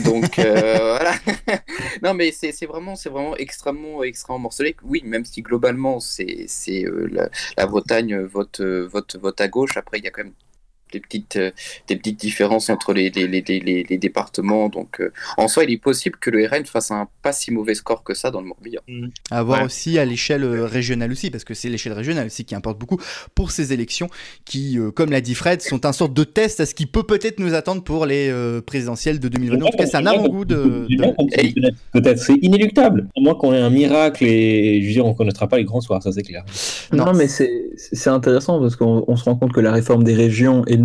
Donc 0.04 0.38
euh, 0.38 0.78
voilà. 0.96 1.14
non 2.02 2.14
mais 2.14 2.32
c'est 2.32 2.52
c'est 2.52 2.64
vraiment 2.64 2.96
c'est 2.96 3.10
vraiment 3.10 3.36
extrêmement 3.36 4.02
extrêmement 4.02 4.38
morcelé. 4.38 4.76
Oui, 4.82 5.02
même 5.04 5.24
si 5.24 5.42
globalement 5.42 6.00
c'est 6.00 6.46
c'est 6.48 6.84
euh, 6.84 7.08
la, 7.12 7.28
la 7.58 7.66
Bretagne 7.66 8.18
vote 8.20 8.60
euh, 8.60 8.88
vote 8.90 9.16
vote 9.16 9.40
à 9.40 9.48
gauche. 9.48 9.76
Après 9.76 9.98
il 9.98 10.04
y 10.04 10.08
a 10.08 10.10
quand 10.10 10.24
même 10.24 10.32
des 10.94 11.00
petites 11.00 11.36
euh, 11.36 11.50
des 11.88 11.96
petites 11.96 12.18
différences 12.20 12.70
entre 12.70 12.92
les 12.94 13.10
les, 13.10 13.26
les, 13.26 13.42
les, 13.46 13.60
les- 13.60 13.82
les 13.90 13.98
départements. 13.98 14.68
Donc 14.68 15.00
euh, 15.00 15.12
en 15.36 15.48
soi 15.48 15.64
il 15.64 15.70
est 15.72 15.78
possible 15.90 16.16
que 16.18 16.30
le 16.30 16.46
RN 16.46 16.64
fasse 16.64 16.90
un 16.90 17.08
pas 17.22 17.32
si 17.32 17.50
mauvais 17.50 17.74
score 17.74 18.02
que 18.04 18.14
ça 18.14 18.30
dans 18.30 18.40
le 18.40 18.46
Morbihan. 18.46 18.80
À 19.30 19.42
voir 19.42 19.58
Ouais. 19.60 19.66
aussi 19.66 19.98
à 19.98 20.04
l'échelle 20.04 20.44
euh, 20.44 20.64
régionale 20.66 21.10
aussi, 21.12 21.30
parce 21.30 21.44
que 21.44 21.54
c'est 21.54 21.68
l'échelle 21.68 21.92
régionale 21.92 22.26
aussi 22.26 22.44
qui 22.44 22.54
importe 22.54 22.78
beaucoup 22.78 22.98
pour 23.34 23.50
ces 23.50 23.72
élections 23.72 24.08
qui, 24.44 24.78
euh, 24.78 24.90
comme 24.90 25.10
l'a 25.10 25.20
dit 25.20 25.34
Fred, 25.34 25.60
sont 25.62 25.84
un 25.86 25.92
sorte 25.92 26.14
de 26.14 26.24
test 26.24 26.60
à 26.60 26.66
ce 26.66 26.74
qui 26.74 26.86
peut 26.86 27.02
peut-être 27.04 27.38
nous 27.38 27.54
attendre 27.54 27.82
pour 27.84 28.06
les 28.06 28.28
euh, 28.30 28.60
présidentielles 28.60 29.20
de 29.20 29.28
2022. 29.28 29.64
En 29.64 29.70
tout 29.70 29.76
cas, 29.76 29.86
c'est 29.86 29.96
un 29.96 30.06
avant-goût 30.06 30.44
de... 30.44 30.86
Peut-être- 31.92 32.18
c'est 32.18 32.36
inéluctable. 32.42 33.08
À 33.16 33.20
moins 33.20 33.34
qu'on 33.34 33.52
ait 33.52 33.60
un 33.60 33.70
miracle 33.70 34.24
et 34.24 34.80
je 34.82 34.86
veux 34.86 34.92
dire, 34.92 35.06
on 35.06 35.14
connaîtra 35.14 35.46
pas 35.48 35.56
les 35.58 35.64
grands 35.64 35.80
soirs, 35.80 36.02
ça 36.02 36.12
c'est 36.12 36.22
clair. 36.22 36.44
Non. 36.92 37.04
Non, 37.06 37.12
mais 37.14 37.28
c'est 37.28 37.70
c'est 37.76 38.08
intéressant 38.10 38.60
parce 38.60 38.76
qu'on 38.76 39.04
on 39.06 39.16
se 39.16 39.24
rend 39.24 39.36
compte 39.36 39.52
que 39.52 39.60
la 39.60 39.72
réforme 39.72 40.04
des 40.04 40.14
régions 40.14 40.64
et 40.66 40.76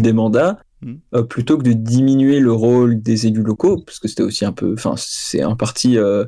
des 0.00 0.12
mandats, 0.12 0.58
Mm. 0.82 0.92
euh, 1.14 1.22
plutôt 1.22 1.56
que 1.56 1.62
de 1.62 1.72
diminuer 1.72 2.38
le 2.38 2.52
rôle 2.52 3.00
des 3.00 3.26
élus 3.26 3.42
locaux, 3.42 3.78
parce 3.86 3.98
que 3.98 4.08
c'était 4.08 4.22
aussi 4.22 4.44
un 4.44 4.52
peu, 4.52 4.74
enfin, 4.74 4.92
c'est 4.98 5.40
un 5.40 5.56
parti, 5.56 5.96
euh, 5.96 6.26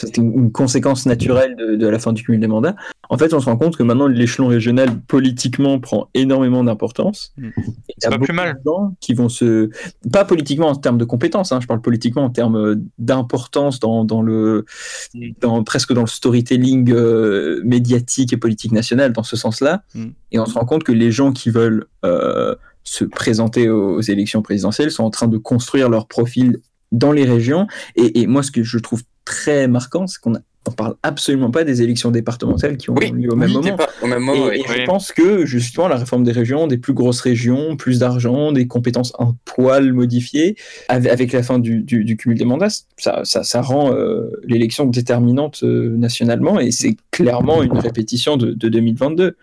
c'était 0.00 0.22
une 0.22 0.50
conséquence 0.50 1.04
naturelle 1.04 1.56
de, 1.56 1.76
de 1.76 1.86
la 1.86 1.98
fin 1.98 2.14
du 2.14 2.22
cumul 2.22 2.40
des 2.40 2.46
mandats. 2.46 2.74
En 3.10 3.18
fait, 3.18 3.34
on 3.34 3.38
se 3.40 3.44
rend 3.44 3.58
compte 3.58 3.76
que 3.76 3.82
maintenant 3.82 4.06
l'échelon 4.06 4.48
régional 4.48 4.88
politiquement 5.06 5.78
prend 5.78 6.08
énormément 6.14 6.64
d'importance. 6.64 7.34
Mm. 7.36 7.48
Y 7.48 7.52
C'est 7.98 8.06
a 8.06 8.10
pas 8.10 8.16
beaucoup 8.16 8.28
plus 8.28 8.34
mal. 8.34 8.54
de 8.54 8.60
gens 8.64 8.94
qui 9.00 9.12
vont 9.12 9.28
se, 9.28 9.68
pas 10.10 10.24
politiquement 10.24 10.68
en 10.68 10.74
termes 10.74 10.98
de 10.98 11.04
compétences, 11.04 11.52
hein, 11.52 11.60
je 11.60 11.66
parle 11.66 11.82
politiquement 11.82 12.24
en 12.24 12.30
termes 12.30 12.56
euh, 12.56 12.76
d'importance 12.98 13.78
dans, 13.78 14.06
dans 14.06 14.22
le, 14.22 14.64
Mm. 15.12 15.20
dans 15.42 15.62
presque 15.64 15.92
dans 15.92 16.00
le 16.00 16.06
storytelling 16.06 16.90
euh, 16.92 17.60
médiatique 17.62 18.32
et 18.32 18.38
politique 18.38 18.72
national 18.72 19.12
dans 19.12 19.22
ce 19.22 19.36
sens-là. 19.36 19.82
Mm. 19.94 20.06
Et 20.32 20.38
on 20.38 20.46
se 20.46 20.54
rend 20.54 20.64
compte 20.64 20.82
que 20.82 20.92
les 20.92 21.12
gens 21.12 21.32
qui 21.32 21.50
veulent 21.50 21.84
euh, 22.06 22.54
se 22.86 23.04
présenter 23.04 23.68
aux, 23.68 23.96
aux 23.96 24.00
élections 24.00 24.40
présidentielles 24.42 24.90
sont 24.90 25.04
en 25.04 25.10
train 25.10 25.28
de 25.28 25.36
construire 25.38 25.88
leur 25.90 26.06
profil 26.06 26.58
dans 26.92 27.12
les 27.12 27.24
régions. 27.24 27.66
Et, 27.96 28.20
et 28.20 28.26
moi, 28.26 28.42
ce 28.42 28.50
que 28.52 28.62
je 28.62 28.78
trouve 28.78 29.02
très 29.24 29.66
marquant, 29.68 30.06
c'est 30.06 30.20
qu'on 30.20 30.36
a- 30.36 30.40
on 30.68 30.72
parle 30.72 30.96
absolument 31.04 31.52
pas 31.52 31.62
des 31.62 31.80
élections 31.82 32.10
départementales 32.10 32.76
qui 32.76 32.90
ont 32.90 32.94
Oui, 32.96 33.12
lieu 33.12 33.32
au 33.32 33.36
même 33.36 33.52
moment. 33.52 33.76
pas 33.76 33.88
au 34.02 34.08
même 34.08 34.18
moment. 34.20 34.50
Et, 34.50 34.58
oui. 34.58 34.64
et 34.68 34.80
je 34.80 34.84
pense 34.84 35.12
que 35.12 35.46
justement 35.46 35.86
la 35.86 35.94
réforme 35.94 36.24
des 36.24 36.32
régions, 36.32 36.66
des 36.66 36.76
plus 36.76 36.92
grosses 36.92 37.20
régions, 37.20 37.76
plus 37.76 38.00
d'argent, 38.00 38.50
des 38.50 38.66
compétences 38.66 39.12
un 39.20 39.36
poil 39.44 39.92
modifiées, 39.92 40.56
avec, 40.88 41.12
avec 41.12 41.32
la 41.32 41.44
fin 41.44 41.60
du, 41.60 41.82
du- 41.82 42.02
du 42.02 42.16
cumul 42.16 42.36
des 42.36 42.44
mandats, 42.44 42.66
ça, 42.96 43.20
ça, 43.22 43.44
ça 43.44 43.62
rend 43.62 43.92
euh, 43.94 44.28
l'élection 44.42 44.86
déterminante 44.86 45.60
euh, 45.62 45.96
nationalement 45.96 46.58
et 46.58 46.72
c'est 46.72 46.96
clairement 47.12 47.62
une 47.62 47.78
répétition 47.78 48.36
de, 48.36 48.50
de 48.52 48.68
2022. 48.68 49.36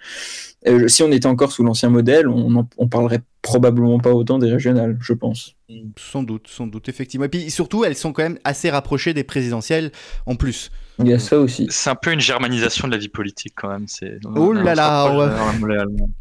Euh, 0.68 0.88
si 0.88 1.04
on 1.04 1.12
était 1.12 1.26
encore 1.28 1.52
sous 1.52 1.64
l'ancien 1.64 1.90
modèle, 1.90 2.28
on, 2.28 2.56
en- 2.56 2.70
on 2.78 2.88
parlerait 2.88 3.22
probablement 3.42 4.00
pas 4.00 4.12
autant 4.14 4.40
des 4.40 4.50
régionales, 4.52 4.98
je 5.02 5.14
pense. 5.14 5.56
Sans 6.00 6.24
doute, 6.24 6.48
sans 6.48 6.68
doute, 6.68 6.88
effectivement. 6.88 7.26
Et 7.26 7.30
puis 7.30 7.52
surtout, 7.52 7.84
elles 7.84 7.96
sont 7.98 8.14
quand 8.14 8.24
même 8.24 8.40
assez 8.46 8.70
rapprochées 8.70 9.14
des 9.14 9.24
présidentielles 9.24 9.92
en 10.26 10.36
plus. 10.36 10.72
Il 11.00 11.08
y 11.08 11.14
a 11.14 11.20
ça 11.20 11.40
aussi. 11.40 11.68
C'est 11.70 11.90
un 11.90 11.96
peu 11.96 12.12
une 12.12 12.20
germanisation 12.20 12.88
de 12.88 12.94
la 12.94 13.00
vie 13.00 13.08
politique 13.08 13.54
quand 13.56 13.70
même. 13.70 13.86
C'est. 13.88 14.20
Oh 14.36 14.54
là 14.54 14.76
là, 14.76 15.08
se 15.08 15.64
ouais. 15.64 15.78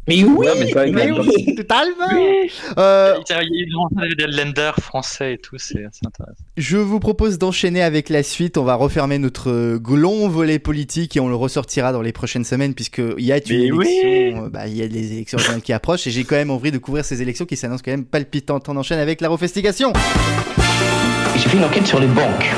Mais 0.07 0.23
oui, 0.23 0.47
mais 0.91 1.11
oui, 1.11 1.55
totalement. 1.55 2.07
Euh, 2.77 3.15
Il 3.29 3.33
y 3.33 4.11
a 4.23 4.27
des 4.27 4.37
lenders 4.37 4.75
français 4.77 5.33
et 5.33 5.37
tout, 5.37 5.57
c'est 5.57 5.85
c'est 5.91 6.07
intéressant. 6.07 6.43
je 6.57 6.77
vous 6.77 6.99
propose 6.99 7.37
d'enchaîner 7.37 7.83
avec 7.83 8.09
la 8.09 8.23
suite. 8.23 8.57
On 8.57 8.63
va 8.63 8.75
refermer 8.75 9.19
notre 9.19 9.51
euh, 9.51 9.79
long 9.95 10.27
volet 10.27 10.57
politique 10.59 11.15
et 11.15 11.19
on 11.19 11.29
le 11.29 11.35
ressortira 11.35 11.91
dans 11.91 12.01
les 12.01 12.11
prochaines 12.11 12.45
semaines 12.45 12.73
puisqu'il 12.73 13.23
y 13.23 13.31
a 13.31 13.37
une 13.37 13.73
oui. 13.73 13.87
élection, 13.87 14.45
euh, 14.45 14.49
bah, 14.49 14.67
il 14.67 14.75
y 14.75 14.81
a 14.81 14.87
des 14.87 15.13
élections 15.13 15.37
qui 15.63 15.71
approchent 15.73 16.07
et 16.07 16.11
j'ai 16.11 16.23
quand 16.23 16.35
même 16.35 16.51
envie 16.51 16.71
de 16.71 16.79
couvrir 16.79 17.05
ces 17.05 17.21
élections 17.21 17.45
qui 17.45 17.57
s'annoncent 17.57 17.83
quand 17.85 17.91
même 17.91 18.05
palpitantes. 18.05 18.67
On 18.69 18.77
enchaîne 18.77 18.99
avec 18.99 19.21
la 19.21 19.29
refestigation. 19.29 19.93
J'ai 21.35 21.49
fait 21.49 21.57
une 21.57 21.63
enquête 21.63 21.85
sur 21.85 21.99
les 21.99 22.07
banques. 22.07 22.51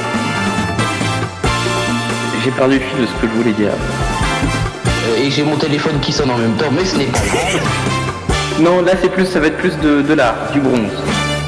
J'ai 2.46 2.52
perdu 2.52 2.76
le 2.78 2.86
fil 2.86 3.02
de 3.02 3.06
ce 3.08 3.12
que 3.22 3.28
je 3.28 3.32
voulais 3.34 3.54
dire. 3.54 3.74
Euh, 3.74 5.18
Et 5.18 5.32
j'ai 5.32 5.44
mon 5.44 5.58
téléphone 5.58 6.00
qui 6.00 6.12
sonne 6.12 6.30
en 6.30 6.38
même 6.38 6.56
temps, 6.58 6.70
mais 6.72 6.86
ce 6.86 6.96
n'est 6.96 7.06
pas 7.08 7.20
grave. 7.20 8.62
Non, 8.62 8.82
là 8.84 8.94
c'est 9.02 9.10
plus, 9.10 9.26
ça 9.26 9.40
va 9.40 9.48
être 9.48 9.58
plus 9.58 9.76
de, 9.80 10.02
de 10.04 10.14
l'art, 10.14 10.52
du 10.52 10.60
bronze. 10.62 10.92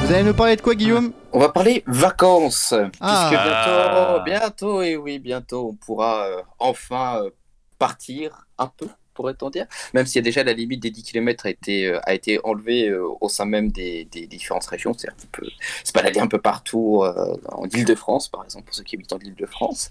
Vous 0.04 0.12
allez 0.12 0.24
nous 0.24 0.34
parler 0.34 0.56
de 0.56 0.62
quoi, 0.62 0.74
Guillaume? 0.74 1.12
On 1.34 1.40
va 1.40 1.50
parler 1.50 1.84
vacances, 1.86 2.74
Ah. 3.00 3.30
puisque 3.30 3.44
bientôt, 3.44 4.24
bientôt, 4.26 4.82
et 4.82 4.98
oui, 4.98 5.20
bientôt, 5.20 5.70
on 5.72 5.76
pourra 5.76 6.24
euh, 6.26 6.42
enfin 6.60 7.22
euh, 7.24 7.30
partir 7.78 8.48
un 8.58 8.68
peu, 8.76 8.88
pourrait-on 9.14 9.50
dire, 9.52 9.68
même 9.94 10.06
si 10.08 10.20
déjà 10.22 10.44
la 10.44 10.54
limite 10.54 10.82
des 10.82 10.90
10 10.90 11.04
km 11.04 11.46
a 11.46 11.50
été, 11.52 11.86
euh, 11.88 12.00
a 12.04 12.14
été 12.16 12.40
enlevée 12.44 12.90
euh, 12.90 13.06
au 13.22 13.30
sein 13.30 13.46
même 13.46 13.72
des, 13.72 14.06
des 14.06 14.26
différentes 14.28 14.66
régions, 14.66 14.94
c'est-à-dire 14.98 15.18
qu'on 15.22 15.42
peut 15.44 15.50
se 15.84 15.92
balader 15.94 16.20
un 16.20 16.28
peu 16.28 16.40
partout 16.40 17.04
euh, 17.04 17.36
en 17.52 17.66
Île-de-France, 17.66 18.30
par 18.30 18.44
exemple, 18.44 18.66
pour 18.66 18.74
ceux 18.76 18.84
qui 18.84 18.96
habitent 18.96 19.14
en 19.14 19.20
Île-de-France. 19.20 19.90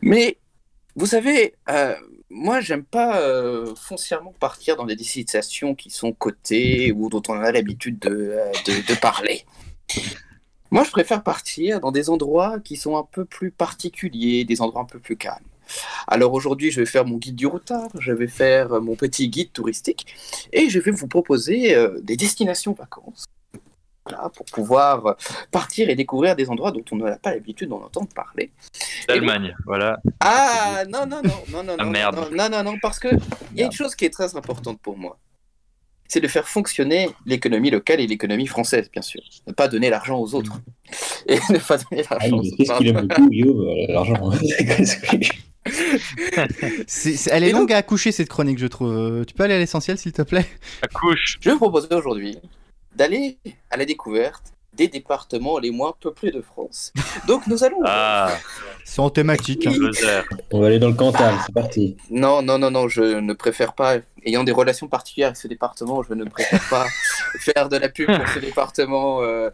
Mais, 0.00 0.38
vous 0.96 1.06
savez, 1.06 1.54
euh, 1.68 1.94
moi, 2.30 2.60
j'aime 2.60 2.84
pas 2.84 3.20
euh, 3.20 3.74
foncièrement 3.74 4.34
partir 4.38 4.76
dans 4.76 4.86
des 4.86 4.96
destinations 4.96 5.74
qui 5.74 5.90
sont 5.90 6.12
cotées 6.12 6.92
ou 6.92 7.08
dont 7.08 7.22
on 7.28 7.34
a 7.34 7.52
l'habitude 7.52 7.98
de, 7.98 8.10
euh, 8.10 8.52
de, 8.66 9.00
parler. 9.00 9.44
Moi, 10.70 10.84
je 10.84 10.90
préfère 10.90 11.22
partir 11.22 11.80
dans 11.80 11.92
des 11.92 12.08
endroits 12.08 12.58
qui 12.60 12.76
sont 12.76 12.96
un 12.96 13.04
peu 13.10 13.24
plus 13.24 13.50
particuliers, 13.50 14.44
des 14.44 14.60
endroits 14.62 14.82
un 14.82 14.86
peu 14.86 14.98
plus 14.98 15.16
calmes. 15.16 15.44
Alors 16.06 16.34
aujourd'hui, 16.34 16.70
je 16.70 16.80
vais 16.80 16.86
faire 16.86 17.06
mon 17.06 17.16
guide 17.16 17.36
du 17.36 17.46
routard, 17.46 17.88
je 17.98 18.12
vais 18.12 18.28
faire 18.28 18.80
mon 18.80 18.94
petit 18.94 19.28
guide 19.28 19.52
touristique 19.52 20.06
et 20.52 20.68
je 20.68 20.78
vais 20.78 20.90
vous 20.90 21.06
proposer 21.06 21.74
des 22.02 22.16
destinations 22.16 22.72
vacances. 22.72 23.24
Voilà, 24.04 24.28
pour 24.30 24.44
pouvoir 24.46 25.06
euh, 25.06 25.12
partir 25.52 25.88
et 25.88 25.94
découvrir 25.94 26.34
des 26.34 26.50
endroits 26.50 26.72
dont 26.72 26.84
on 26.90 26.96
n'a 26.96 27.16
pas 27.18 27.30
l'habitude 27.34 27.68
d'en 27.68 27.82
entendre 27.82 28.08
parler. 28.14 28.50
L'Allemagne, 29.08 29.54
voilà. 29.64 30.00
Ah 30.20 30.82
non 30.88 31.06
non 31.06 31.20
non 31.22 31.34
non 31.52 31.62
non 31.62 31.76
Ah, 31.78 31.84
non 31.84 31.90
merde. 31.90 32.16
non 32.16 32.28
non 32.36 32.48
non 32.50 32.62
non 32.72 32.78
parce 32.82 32.98
que 32.98 33.08
il 33.52 33.60
y 33.60 33.62
a 33.62 33.66
une 33.66 33.72
chose 33.72 33.94
qui 33.94 34.04
est 34.04 34.10
très 34.10 34.34
importante 34.34 34.80
pour 34.80 34.98
moi, 34.98 35.18
c'est 36.08 36.18
de 36.20 36.26
faire 36.26 36.48
fonctionner 36.48 37.10
l'économie 37.26 37.70
locale 37.70 38.00
et 38.00 38.06
l'économie 38.08 38.48
française 38.48 38.90
bien 38.92 39.02
sûr, 39.02 39.20
ne 39.46 39.52
pas 39.52 39.68
donner 39.68 39.88
l'argent 39.88 40.18
aux 40.18 40.34
autres 40.34 40.60
et 41.28 41.36
ne 41.50 41.58
pas 41.58 41.78
donner 41.78 42.02
Ah, 42.10 42.14
l'argent 42.18 42.38
aux 42.38 42.42
Qu'est-ce 42.42 42.70
autres. 42.72 42.78
qu'il 42.78 42.88
aime 42.88 43.06
beaucoup, 43.06 43.60
euh, 43.62 43.86
l'argent. 43.88 44.30
C'est- 46.86 47.16
c'est- 47.16 47.30
Elle 47.32 47.44
est 47.44 47.48
Et 47.50 47.52
donc- 47.52 47.60
longue 47.60 47.72
à 47.72 47.76
accoucher 47.76 48.10
cette 48.10 48.28
chronique, 48.28 48.58
je 48.58 48.66
trouve. 48.66 49.24
Tu 49.26 49.32
peux 49.34 49.44
aller 49.44 49.54
à 49.54 49.58
l'essentiel, 49.60 49.96
s'il 49.96 50.12
te 50.12 50.22
plaît? 50.22 50.44
Accouche. 50.82 51.38
Je 51.40 51.48
vais 51.48 51.52
vous 51.52 51.60
proposer 51.60 51.86
aujourd'hui 51.94 52.36
d'aller 52.96 53.38
à 53.70 53.76
la 53.76 53.84
découverte 53.84 54.42
des 54.74 54.88
départements 54.88 55.58
les 55.58 55.70
moins 55.70 55.92
peuplés 56.00 56.30
de 56.30 56.40
France. 56.40 56.92
Donc 57.28 57.46
nous 57.46 57.62
allons 57.62 57.80
Ah, 57.84 58.34
C'est 58.84 59.00
en 59.00 59.10
thématique. 59.10 59.66
hein. 59.66 59.74
On 60.50 60.60
va 60.60 60.68
aller 60.68 60.78
dans 60.78 60.88
le 60.88 60.94
Cantal, 60.94 61.34
c'est 61.44 61.52
parti. 61.52 61.96
Non, 62.10 62.40
non, 62.40 62.56
non, 62.58 62.70
non, 62.70 62.88
je 62.88 63.02
ne 63.02 63.34
préfère 63.34 63.74
pas, 63.74 63.96
ayant 64.24 64.44
des 64.44 64.52
relations 64.52 64.88
particulières 64.88 65.28
avec 65.28 65.36
ce 65.36 65.46
département, 65.46 66.02
je 66.02 66.14
ne 66.14 66.24
préfère 66.24 66.62
pas 66.70 66.86
faire 67.38 67.68
de 67.68 67.76
la 67.76 67.88
pub 67.88 68.06
pour 68.06 68.28
ce 68.28 68.38
département. 68.40 69.22
euh. 69.22 69.50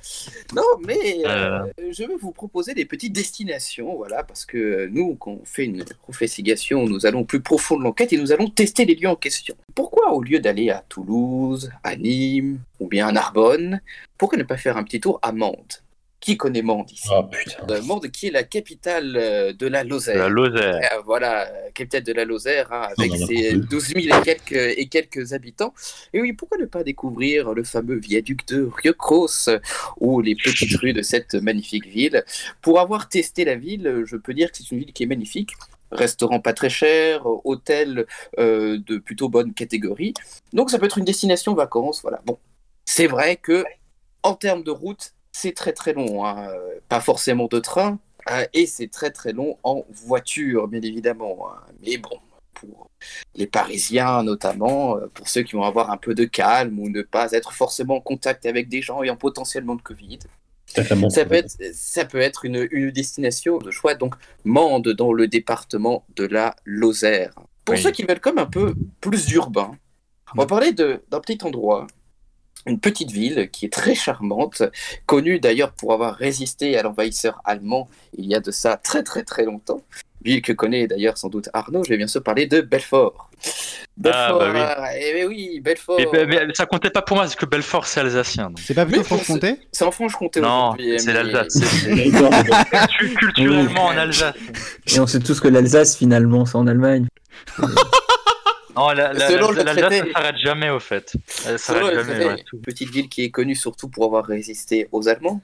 Non, 0.55 0.63
mais 0.87 1.23
euh, 1.27 1.67
je 1.91 2.05
vais 2.05 2.17
vous 2.21 2.33
proposer 2.33 2.75
des 2.75 2.85
petites 2.85 3.13
destinations, 3.13 3.97
voilà, 3.97 4.23
parce 4.23 4.45
que 4.45 4.89
nous, 4.93 5.15
quand 5.17 5.33
on 5.33 5.45
fait 5.45 5.65
une 5.65 5.85
investigation, 6.09 6.87
nous 6.87 7.07
allons 7.07 7.25
plus 7.25 7.41
profond 7.41 7.77
de 7.79 7.85
l'enquête 7.85 8.13
et 8.13 8.19
nous 8.19 8.33
allons 8.33 8.49
tester 8.49 8.85
les 8.85 8.95
lieux 8.95 9.09
en 9.09 9.17
question. 9.17 9.55
Pourquoi, 9.75 10.13
au 10.13 10.23
lieu 10.23 10.41
d'aller 10.41 10.71
à 10.71 10.85
Toulouse, 10.89 11.71
à 11.85 11.97
Nîmes 11.97 12.61
ou 12.81 12.89
bien 12.89 13.09
à 13.09 13.13
Narbonne, 13.13 13.81
pourquoi 14.17 14.39
ne 14.39 14.45
pas 14.45 14.57
faire 14.57 14.77
un 14.77 14.85
petit 14.85 15.01
tour 15.01 15.19
à 15.23 15.33
Mende 15.33 15.83
Qui 16.21 16.37
connaît 16.37 16.63
Mende 16.63 16.91
ici 16.91 17.09
Oh 17.13 17.23
putain. 17.23 17.65
Euh, 17.71 17.83
Mende 17.83 18.09
qui 18.09 18.27
est 18.27 18.31
la 18.31 18.43
capitale 18.43 19.17
euh, 19.17 19.53
de 19.53 19.67
la 19.67 19.85
Lozère. 19.85 20.19
La 20.19 20.29
Lozère. 20.29 20.81
Euh, 20.93 21.01
voilà, 21.05 21.49
capitale 21.75 22.03
de 22.03 22.13
la 22.13 22.25
Lozère, 22.25 22.73
hein, 22.73 22.89
avec 22.97 23.13
Oh, 23.15 23.27
ses 23.27 23.53
n'importe 23.53 23.71
12 23.71 23.87
000 23.87 23.99
et 24.19 24.23
quelques, 24.23 24.79
et 24.79 24.89
quelques 24.89 25.33
habitants. 25.33 25.73
Et 26.13 26.21
oui, 26.21 26.33
pourquoi 26.33 26.59
ne 26.59 26.67
pas 26.67 26.83
découvrir 26.83 27.55
le 27.55 27.63
fameux 27.63 27.97
viaduc 27.97 28.47
de 28.49 28.69
Rieucros 28.83 29.49
ou 29.99 30.21
les 30.21 30.35
petites 30.35 30.77
rues 30.79 30.93
de 30.93 31.03
cette 31.03 31.35
magnifique 31.35 31.87
ville? 31.87 32.25
Pour 32.63 32.81
avoir 32.81 33.09
testé 33.09 33.45
la 33.45 33.55
ville, 33.55 34.03
je 34.05 34.17
peux 34.17 34.35
dire 34.35 34.51
que 34.51 34.59
c'est 34.59 34.71
une 34.73 34.79
ville 34.79 34.93
qui 34.93 35.05
est 35.05 35.07
magnifique. 35.07 35.51
Restaurant 35.91 36.41
pas 36.41 36.53
très 36.53 36.69
cher, 36.69 37.23
hôtel 37.47 38.07
euh, 38.39 38.79
de 38.87 38.99
plutôt 38.99 39.29
bonne 39.29 39.55
catégorie. 39.55 40.13
Donc 40.53 40.71
ça 40.71 40.79
peut 40.79 40.85
être 40.85 40.99
une 40.99 41.05
destination 41.05 41.55
vacances. 41.55 42.03
Voilà. 42.03 42.21
Bon, 42.27 42.39
c'est 42.85 43.07
vrai 43.07 43.37
que 43.37 43.65
en 44.23 44.35
termes 44.35 44.63
de 44.63 44.71
route, 44.71 45.15
c'est 45.41 45.53
très 45.53 45.73
très 45.73 45.93
long. 45.93 46.25
hein. 46.27 46.49
Pas 46.89 47.01
forcément 47.01 47.47
de 47.49 47.59
train, 47.61 47.99
euh, 48.31 48.45
et 48.55 48.67
c'est 48.67 48.89
très 48.99 49.11
très 49.11 49.33
long 49.33 49.59
en 49.63 49.85
voiture, 49.91 50.69
bien 50.69 50.83
évidemment. 50.83 51.49
hein. 51.49 51.61
Mais 51.83 51.97
bon, 51.99 52.17
pour 52.55 52.91
les 53.35 53.47
Parisiens 53.47 54.23
notamment, 54.23 54.97
euh, 54.97 55.07
pour 55.15 55.29
ceux 55.29 55.43
qui 55.43 55.55
vont 55.55 55.65
avoir 55.65 55.91
un 55.91 55.97
peu 55.97 56.15
de 56.15 56.25
calme 56.25 56.79
ou 56.81 56.89
ne 56.89 57.03
pas 57.03 57.33
être 57.33 57.53
forcément 57.53 57.97
en 57.97 58.01
contact 58.01 58.47
avec 58.47 58.69
des 58.69 58.83
gens 58.83 59.03
ayant 59.03 59.17
potentiellement 59.17 59.77
de 59.77 59.83
Covid, 59.83 60.19
ça 61.09 61.25
peut 61.25 61.35
être, 61.35 61.57
ça 61.73 62.05
peut 62.05 62.21
être 62.21 62.45
une, 62.45 62.69
une 62.71 62.91
destination 62.91 63.59
de 63.59 63.71
choix. 63.71 63.95
Donc, 63.95 64.15
Mende 64.45 64.89
dans 64.89 65.13
le 65.13 65.27
département 65.27 66.05
de 66.17 66.25
la 66.27 66.55
Lozère. 66.65 67.33
Pour 67.65 67.75
Oui. 67.75 67.83
ceux 67.83 67.91
qui 67.91 68.03
veulent 68.03 68.21
comme 68.21 68.39
un 68.39 68.47
peu 68.47 68.75
plus 69.01 69.31
urbain, 69.33 69.71
on 70.35 70.41
va 70.43 70.47
parler 70.47 70.73
de- 70.73 71.03
d'un 71.11 71.21
petit 71.21 71.39
endroit, 71.43 71.87
une 72.69 72.79
petite 72.81 73.11
ville 73.11 73.49
qui 73.51 73.67
est 73.67 73.73
très 73.73 73.95
charmante, 73.95 74.63
connue 75.07 75.41
d'ailleurs 75.41 75.73
pour 75.73 75.93
avoir 75.93 76.15
résisté 76.15 76.77
à 76.79 76.83
l'envahisseur 76.83 77.41
allemand 77.45 77.89
il 78.17 78.27
y 78.27 78.35
a 78.35 78.41
de 78.41 78.51
ça 78.51 78.77
très 78.77 79.03
très 79.03 79.23
très 79.25 79.45
longtemps. 79.45 79.83
Ville 80.25 80.43
que 80.43 80.53
connaît 80.53 80.89
d'ailleurs 80.89 81.17
sans 81.17 81.29
doute 81.29 81.49
Arnaud, 81.53 81.85
je 81.85 81.91
vais 81.91 81.97
bien 81.97 82.09
sûr 82.09 82.23
parler 82.25 82.47
de 82.47 82.61
Belfort. 82.61 83.31
Belfort, 83.97 84.39
bah 84.41 84.77
oui. 84.83 84.91
eh 85.01 85.13
ben 85.15 85.29
oui, 85.29 85.61
Belfort. 85.61 85.97
Mais, 86.13 86.27
mais- 86.27 86.47
mais 86.47 86.55
ça 86.55 86.67
comptait 86.67 86.91
pas 86.91 87.03
pour 87.03 87.17
moi 87.17 87.25
parce 87.25 87.37
que 87.37 87.47
Belfort 87.47 87.87
c'est 87.87 88.01
alsacien. 88.01 88.47
donc. 88.49 88.59
C'est 88.59 88.75
pas 88.75 88.85
plutôt 88.85 89.05
Franche-Comté 89.05 89.57
C'est 89.71 89.85
en 89.85 89.93
Franche-Comté 89.93 90.41
Non, 90.41 90.75
c'est 90.99 91.13
l'Alsace. 91.13 91.61
Culturellement 92.99 93.87
en 93.87 93.97
Alsace. 93.97 94.35
Et 94.93 94.99
on 95.01 95.07
sait 95.07 95.21
tous 95.21 95.39
que 95.41 95.49
l'Alsace, 95.49 95.97
finalement, 95.97 96.47
c'est 96.47 96.57
en 96.57 96.67
Allemagne. 96.67 97.07
Non, 98.79 98.89
la- 98.91 99.13
la- 99.13 99.29
Selon 99.29 99.51
la- 99.51 99.59
le 99.59 99.65
l'Alsace 99.65 99.85
traité. 99.89 100.13
ça 100.13 100.21
s'arrête 100.21 100.37
jamais 100.39 100.71
au 100.71 100.81
fait. 100.81 101.13
Elle 101.47 101.59
Selon 101.59 101.89
le 101.89 101.95
jamais. 101.95 102.15
traité, 102.15 102.27
ouais, 102.27 102.61
petite 102.63 102.91
ville 102.91 103.09
qui 103.09 103.25
est 103.25 103.31
connue 103.31 103.57
surtout 103.57 103.89
pour 103.89 104.05
avoir 104.05 104.25
résisté 104.25 104.89
aux 104.93 105.09
Allemands. 105.09 105.41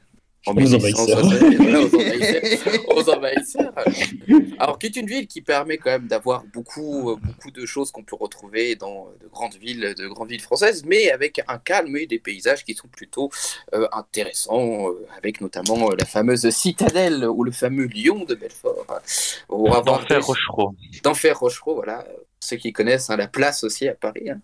En 0.47 0.53
Aux 0.53 0.57
1860, 0.57 1.09
envahisseurs. 1.25 1.57
voilà, 1.57 1.81
aux 1.81 1.95
envahisseurs. 1.95 2.97
aux 2.97 3.09
envahisseurs. 3.11 3.73
Alors, 4.59 4.79
qui 4.79 4.87
est 4.89 4.97
une 4.97 5.07
ville 5.07 5.27
qui 5.27 5.41
permet 5.41 5.79
quand 5.79 5.89
même 5.89 6.07
d'avoir 6.07 6.45
beaucoup, 6.53 7.11
euh, 7.13 7.17
beaucoup 7.17 7.51
de 7.51 7.65
choses 7.65 7.91
qu'on 7.91 8.03
peut 8.03 8.15
retrouver 8.15 8.77
dans 8.77 9.09
de 9.23 9.27
grandes 9.29 9.55
villes, 9.55 9.95
de 9.97 10.07
grandes 10.07 10.29
villes 10.29 10.43
françaises, 10.43 10.85
mais 10.85 11.11
avec 11.11 11.41
un 11.49 11.57
calme 11.57 11.97
et 11.97 12.07
des 12.07 12.19
paysages 12.19 12.63
qui 12.63 12.75
sont 12.75 12.89
plutôt 12.89 13.31
euh, 13.73 13.89
intéressants, 13.93 14.91
euh, 14.91 15.07
avec 15.17 15.41
notamment 15.41 15.89
euh, 15.91 15.95
la 15.99 16.05
fameuse 16.05 16.47
citadelle 16.51 17.25
ou 17.25 17.43
le 17.43 17.51
fameux 17.51 17.87
lion 17.87 18.27
de 18.27 18.35
Belfort. 18.35 18.85
hein, 18.91 19.83
D'enfer 19.87 20.19
des- 20.21 20.27
Rochereau. 20.27 20.75
d'Enfer 21.03 21.39
Rochereau, 21.39 21.75
voilà. 21.77 22.05
Ceux 22.45 22.57
qui 22.57 22.73
connaissent 22.73 23.11
hein, 23.11 23.17
la 23.17 23.27
place 23.27 23.65
aussi 23.65 23.89
à 23.89 23.95
Paris. 23.95 24.31
hein. 24.31 24.41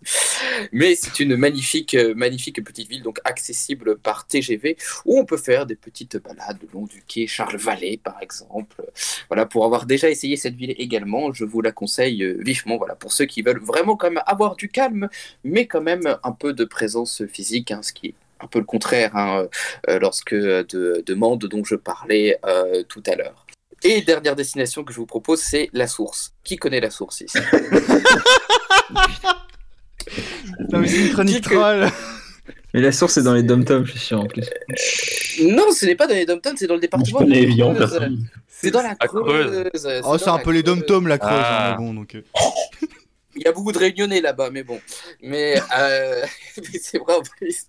Mais 0.71 0.95
c'est 0.95 1.19
une 1.19 1.35
magnifique, 1.35 1.93
euh, 1.93 2.13
magnifique 2.15 2.63
petite 2.63 2.89
ville, 2.89 3.03
donc 3.03 3.19
accessible 3.23 3.97
par 3.97 4.25
TGV, 4.25 4.77
où 5.05 5.19
on 5.19 5.25
peut 5.25 5.37
faire 5.37 5.65
des 5.65 5.75
petites 5.75 6.17
balades 6.17 6.57
le 6.61 6.69
long 6.73 6.85
du 6.85 7.03
quai 7.07 7.27
Charles 7.27 7.57
Vallée, 7.57 7.99
par 8.03 8.21
exemple. 8.21 8.83
Voilà, 9.29 9.45
pour 9.45 9.65
avoir 9.65 9.85
déjà 9.85 10.09
essayé 10.09 10.35
cette 10.35 10.55
ville 10.55 10.73
également, 10.77 11.31
je 11.31 11.45
vous 11.45 11.61
la 11.61 11.71
conseille 11.71 12.23
euh, 12.23 12.37
vivement. 12.39 12.77
Voilà, 12.77 12.95
pour 12.95 13.13
ceux 13.13 13.25
qui 13.25 13.41
veulent 13.41 13.61
vraiment 13.61 13.95
quand 13.95 14.09
même 14.09 14.23
avoir 14.25 14.55
du 14.55 14.69
calme, 14.69 15.09
mais 15.43 15.67
quand 15.67 15.81
même 15.81 16.17
un 16.23 16.31
peu 16.31 16.53
de 16.53 16.65
présence 16.65 17.23
physique, 17.27 17.71
hein, 17.71 17.81
ce 17.83 17.93
qui 17.93 18.07
est 18.07 18.13
un 18.39 18.47
peu 18.47 18.57
le 18.57 18.65
contraire 18.65 19.15
euh, 19.15 19.99
lorsque 19.99 20.33
de, 20.33 21.03
de 21.05 21.13
Mende 21.13 21.45
dont 21.45 21.63
je 21.63 21.75
parlais 21.75 22.39
tout 22.89 23.03
à 23.05 23.15
l'heure. 23.15 23.40
Et 23.83 24.01
dernière 24.01 24.35
destination 24.35 24.83
que 24.83 24.93
je 24.93 24.97
vous 24.97 25.05
propose, 25.05 25.39
c'est 25.39 25.69
la 25.73 25.87
source. 25.87 26.33
Qui 26.43 26.57
connaît 26.57 26.79
la 26.79 26.89
source 26.89 27.21
ici? 27.21 27.37
Non, 30.71 30.79
mais 30.79 30.87
c'est 30.87 31.07
une 31.07 31.13
chronique 31.13 31.41
troll. 31.43 31.89
Mais 32.73 32.81
la 32.81 32.91
source, 32.91 33.13
c'est 33.13 33.23
dans 33.23 33.33
les 33.33 33.43
dom-toms, 33.43 33.85
je 33.85 33.91
suis 33.91 33.99
sûr, 33.99 34.19
en 34.21 34.25
plus. 34.25 34.49
Non, 35.41 35.71
ce 35.71 35.85
n'est 35.85 35.95
pas 35.95 36.07
dans 36.07 36.15
les 36.15 36.25
dom 36.25 36.39
c'est 36.55 36.67
dans 36.67 36.75
le 36.75 36.79
département. 36.79 37.19
connais 37.19 37.45
de. 37.45 38.17
C'est 38.47 38.71
dans 38.71 38.81
la 38.81 38.89
La 38.89 39.07
Creuse. 39.07 40.01
Oh, 40.03 40.17
c'est 40.17 40.29
un 40.29 40.37
la 40.37 40.43
peu 40.43 40.51
les 40.51 40.63
dom-toms, 40.63 41.07
la 41.07 41.17
creuse. 41.17 41.31
Ah. 41.33 41.73
hein, 41.73 41.77
bon, 41.77 41.93
donc. 41.93 42.15
euh. 42.15 42.21
Il 43.35 43.43
y 43.43 43.47
a 43.47 43.53
beaucoup 43.53 43.71
de 43.71 43.77
réunionnais 43.77 44.19
là-bas, 44.19 44.49
mais 44.51 44.63
bon. 44.63 44.79
Mais, 45.21 45.55
euh, 45.77 46.25
mais 46.57 46.79
c'est 46.81 46.97
vrai 46.97 47.15
en 47.15 47.21
plus. 47.21 47.65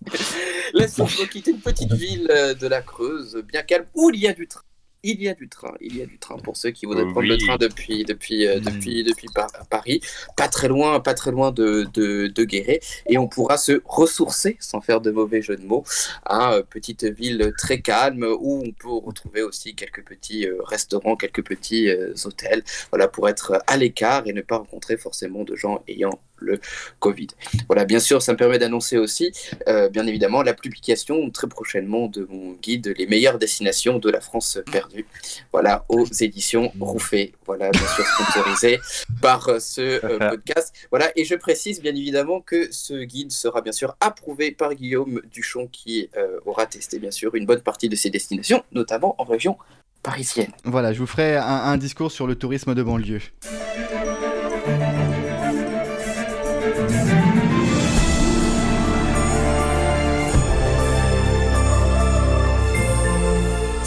Là, 0.73 0.87
si 0.87 1.01
on 1.01 1.05
peut 1.05 1.25
quitter 1.25 1.51
une 1.51 1.61
petite 1.61 1.93
ville 1.93 2.27
euh, 2.29 2.53
de 2.53 2.67
la 2.67 2.81
Creuse, 2.81 3.41
bien 3.47 3.61
calme, 3.61 3.85
où 3.93 4.11
il 4.13 4.19
y 4.19 4.27
a 4.27 4.33
du 4.33 4.47
train. 4.47 4.61
Il 5.05 5.21
y 5.21 5.27
a 5.27 5.33
du 5.33 5.49
train, 5.49 5.73
il 5.81 5.97
y 5.97 6.01
a 6.01 6.05
du 6.05 6.17
train 6.17 6.37
pour 6.37 6.55
ceux 6.55 6.71
qui 6.71 6.85
voudraient 6.85 7.03
Oui. 7.03 7.11
prendre 7.11 7.27
le 7.27 7.37
train 7.37 7.57
depuis, 7.57 8.05
depuis, 8.05 8.47
euh, 8.47 8.59
Mm. 8.59 8.63
depuis, 8.63 9.03
depuis 9.03 9.27
Par- 9.35 9.51
Paris. 9.69 9.99
Pas 10.37 10.47
très 10.47 10.69
loin, 10.69 11.01
pas 11.01 11.13
très 11.13 11.31
loin 11.31 11.51
de, 11.51 11.85
de, 11.93 12.27
de 12.27 12.43
Guéret. 12.45 12.79
Et 13.07 13.17
on 13.17 13.27
pourra 13.27 13.57
se 13.57 13.81
ressourcer, 13.83 14.55
sans 14.61 14.79
faire 14.79 15.01
de 15.01 15.11
mauvais 15.11 15.41
jeu 15.41 15.57
de 15.57 15.65
mots, 15.65 15.83
à 16.25 16.53
une 16.55 16.63
petite 16.63 17.03
ville 17.03 17.51
très 17.57 17.81
calme 17.81 18.25
où 18.39 18.63
on 18.65 18.71
peut 18.71 18.87
retrouver 18.89 19.41
aussi 19.41 19.75
quelques 19.75 20.05
petits 20.05 20.47
euh, 20.47 20.61
restaurants, 20.63 21.17
quelques 21.17 21.43
petits 21.45 21.89
euh, 21.89 22.13
hôtels 22.23 22.63
voilà, 22.89 23.09
pour 23.09 23.27
être 23.27 23.61
à 23.67 23.75
l'écart 23.75 24.23
et 24.27 24.31
ne 24.31 24.41
pas 24.41 24.57
rencontrer 24.57 24.95
forcément 24.95 25.43
de 25.43 25.55
gens 25.55 25.83
ayant 25.89 26.17
le 26.37 26.59
Covid. 26.99 27.27
Voilà, 27.67 27.85
bien 27.85 27.99
sûr, 27.99 28.21
ça 28.21 28.33
me 28.33 28.37
permet 28.37 28.59
d'annoncer 28.59 28.97
aussi, 28.97 29.31
euh, 29.67 29.89
bien 29.89 30.05
évidemment, 30.07 30.41
la 30.41 30.53
publication 30.53 31.29
très 31.29 31.47
prochainement 31.47 32.07
de 32.07 32.27
mon 32.29 32.53
guide 32.53 32.93
Les 32.97 33.07
meilleures 33.07 33.39
destinations 33.39 33.99
de 33.99 34.09
la 34.09 34.21
France 34.21 34.59
perdue. 34.71 35.05
Voilà, 35.51 35.85
aux 35.89 36.05
éditions 36.05 36.71
Rouffet. 36.79 37.33
Voilà, 37.45 37.71
bien 37.71 37.87
sûr, 37.87 38.05
sponsorisé 38.05 38.79
par 39.21 39.47
euh, 39.49 39.59
ce 39.59 39.81
euh, 39.81 40.19
podcast. 40.29 40.73
Voilà, 40.91 41.11
et 41.15 41.25
je 41.25 41.35
précise 41.35 41.81
bien 41.81 41.95
évidemment 41.95 42.41
que 42.41 42.71
ce 42.71 43.03
guide 43.03 43.31
sera 43.31 43.61
bien 43.61 43.71
sûr 43.71 43.95
approuvé 43.99 44.51
par 44.51 44.73
Guillaume 44.75 45.21
Duchon 45.31 45.67
qui 45.71 46.09
aura 46.45 46.65
testé 46.65 46.99
bien 46.99 47.11
sûr 47.11 47.35
une 47.35 47.45
bonne 47.45 47.61
partie 47.61 47.89
de 47.89 47.95
ces 47.95 48.09
destinations, 48.09 48.63
notamment 48.71 49.15
en 49.17 49.23
région 49.23 49.57
parisienne. 50.01 50.51
Voilà, 50.65 50.93
je 50.93 50.99
vous 50.99 51.07
ferai 51.07 51.37
un, 51.37 51.43
un 51.43 51.77
discours 51.77 52.11
sur 52.11 52.27
le 52.27 52.35
tourisme 52.35 52.75
de 52.75 52.83
banlieue. 52.83 53.21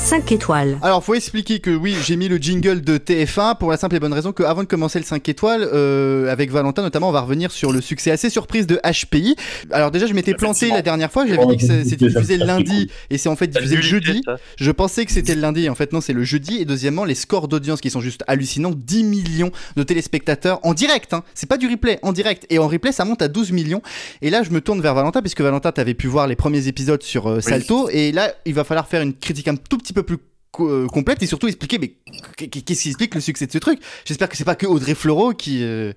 Cinq 0.07 0.31
étoiles. 0.31 0.79
Alors, 0.83 1.03
faut 1.03 1.15
expliquer 1.15 1.59
que 1.59 1.73
oui, 1.73 1.97
j'ai 2.05 2.15
mis 2.15 2.29
le 2.29 2.37
jingle 2.37 2.81
de 2.81 2.97
TF1 2.97 3.59
pour 3.59 3.73
la 3.73 3.77
simple 3.77 3.97
et 3.97 3.99
bonne 3.99 4.13
raison 4.13 4.31
qu'avant 4.31 4.63
de 4.63 4.69
commencer 4.69 5.01
le 5.01 5.05
5 5.05 5.29
étoiles, 5.29 5.69
euh, 5.73 6.31
avec 6.31 6.53
Valentin 6.53 6.83
notamment, 6.83 7.09
on 7.09 7.13
va 7.13 7.23
revenir 7.23 7.51
sur 7.51 7.73
le 7.73 7.81
succès 7.81 8.13
assez 8.13 8.31
surprise 8.31 8.69
de 8.69 8.79
HPI. 8.85 9.35
Alors 9.73 9.91
déjà, 9.91 10.07
je 10.07 10.15
m'étais 10.15 10.35
planté 10.35 10.69
la 10.69 10.81
dernière 10.81 11.11
fois, 11.11 11.27
j'avais 11.27 11.45
dit 11.47 11.57
que 11.57 11.65
c'était 11.85 11.97
diffusé 11.97 12.37
le 12.37 12.47
lundi 12.47 12.89
et 13.11 13.19
c'est 13.19 13.29
en 13.29 13.35
fait 13.35 13.49
diffusé 13.49 13.75
le 13.75 13.83
jeudi. 13.83 14.23
Je 14.57 14.71
pensais 14.71 15.05
que 15.07 15.11
c'était 15.11 15.35
le 15.35 15.41
lundi, 15.41 15.69
en 15.69 15.75
fait 15.75 15.93
non, 15.93 16.01
c'est 16.01 16.13
le 16.13 16.23
jeudi. 16.23 16.59
Et 16.61 16.65
deuxièmement, 16.65 17.05
les 17.05 17.17
scores 17.17 17.49
d'audience 17.49 17.81
qui 17.81 17.91
sont 17.91 18.01
juste 18.01 18.23
hallucinants, 18.29 18.75
10 18.77 19.03
millions 19.03 19.51
de 19.75 19.83
téléspectateurs 19.83 20.61
en 20.63 20.73
direct. 20.73 21.15
Hein. 21.15 21.25
C'est 21.35 21.49
pas 21.49 21.59
du 21.59 21.67
replay, 21.67 21.99
en 22.03 22.13
direct. 22.13 22.47
Et 22.49 22.61
en 22.61 22.69
replay, 22.69 22.93
ça 22.93 23.05
monte 23.05 23.23
à 23.23 23.29
12 23.29 23.51
millions. 23.51 23.83
Et 24.23 24.31
là, 24.31 24.45
je 24.45 24.51
me 24.51 24.61
tourne 24.61 24.81
vers 24.81 24.95
Valentin 24.95 25.21
puisque 25.21 25.41
Valentin, 25.41 25.73
t'avais 25.73 25.95
pu 25.95 26.07
voir 26.07 26.29
les 26.29 26.37
premiers 26.37 26.69
épisodes 26.69 27.03
sur 27.03 27.29
euh, 27.29 27.41
Salto. 27.41 27.89
Et 27.91 28.13
là, 28.13 28.33
il 28.45 28.55
va 28.55 28.63
falloir 28.63 28.87
faire 28.87 29.03
une 29.03 29.13
critique 29.13 29.49
un 29.49 29.57
tout 29.57 29.79
petit 29.79 29.96
peu 29.96 29.96
plus 30.03 30.19
co- 30.51 30.69
euh, 30.69 30.87
complète 30.87 31.23
et 31.23 31.27
surtout 31.27 31.49
expliquer 31.49 31.79
mais 31.79 31.95
qu- 32.37 32.49
qu'est-ce 32.49 32.83
qui 32.83 32.89
explique 32.89 33.15
le 33.15 33.21
succès 33.21 33.47
de 33.47 33.53
ce 33.53 33.59
truc? 33.59 33.81
J'espère 34.05 34.29
que 34.29 34.37
c'est 34.37 34.45
pas 34.45 34.55
que 34.55 34.67
Audrey 34.67 34.95
Fleurot 34.95 35.33
qui 35.35 35.63
euh, 35.65 35.93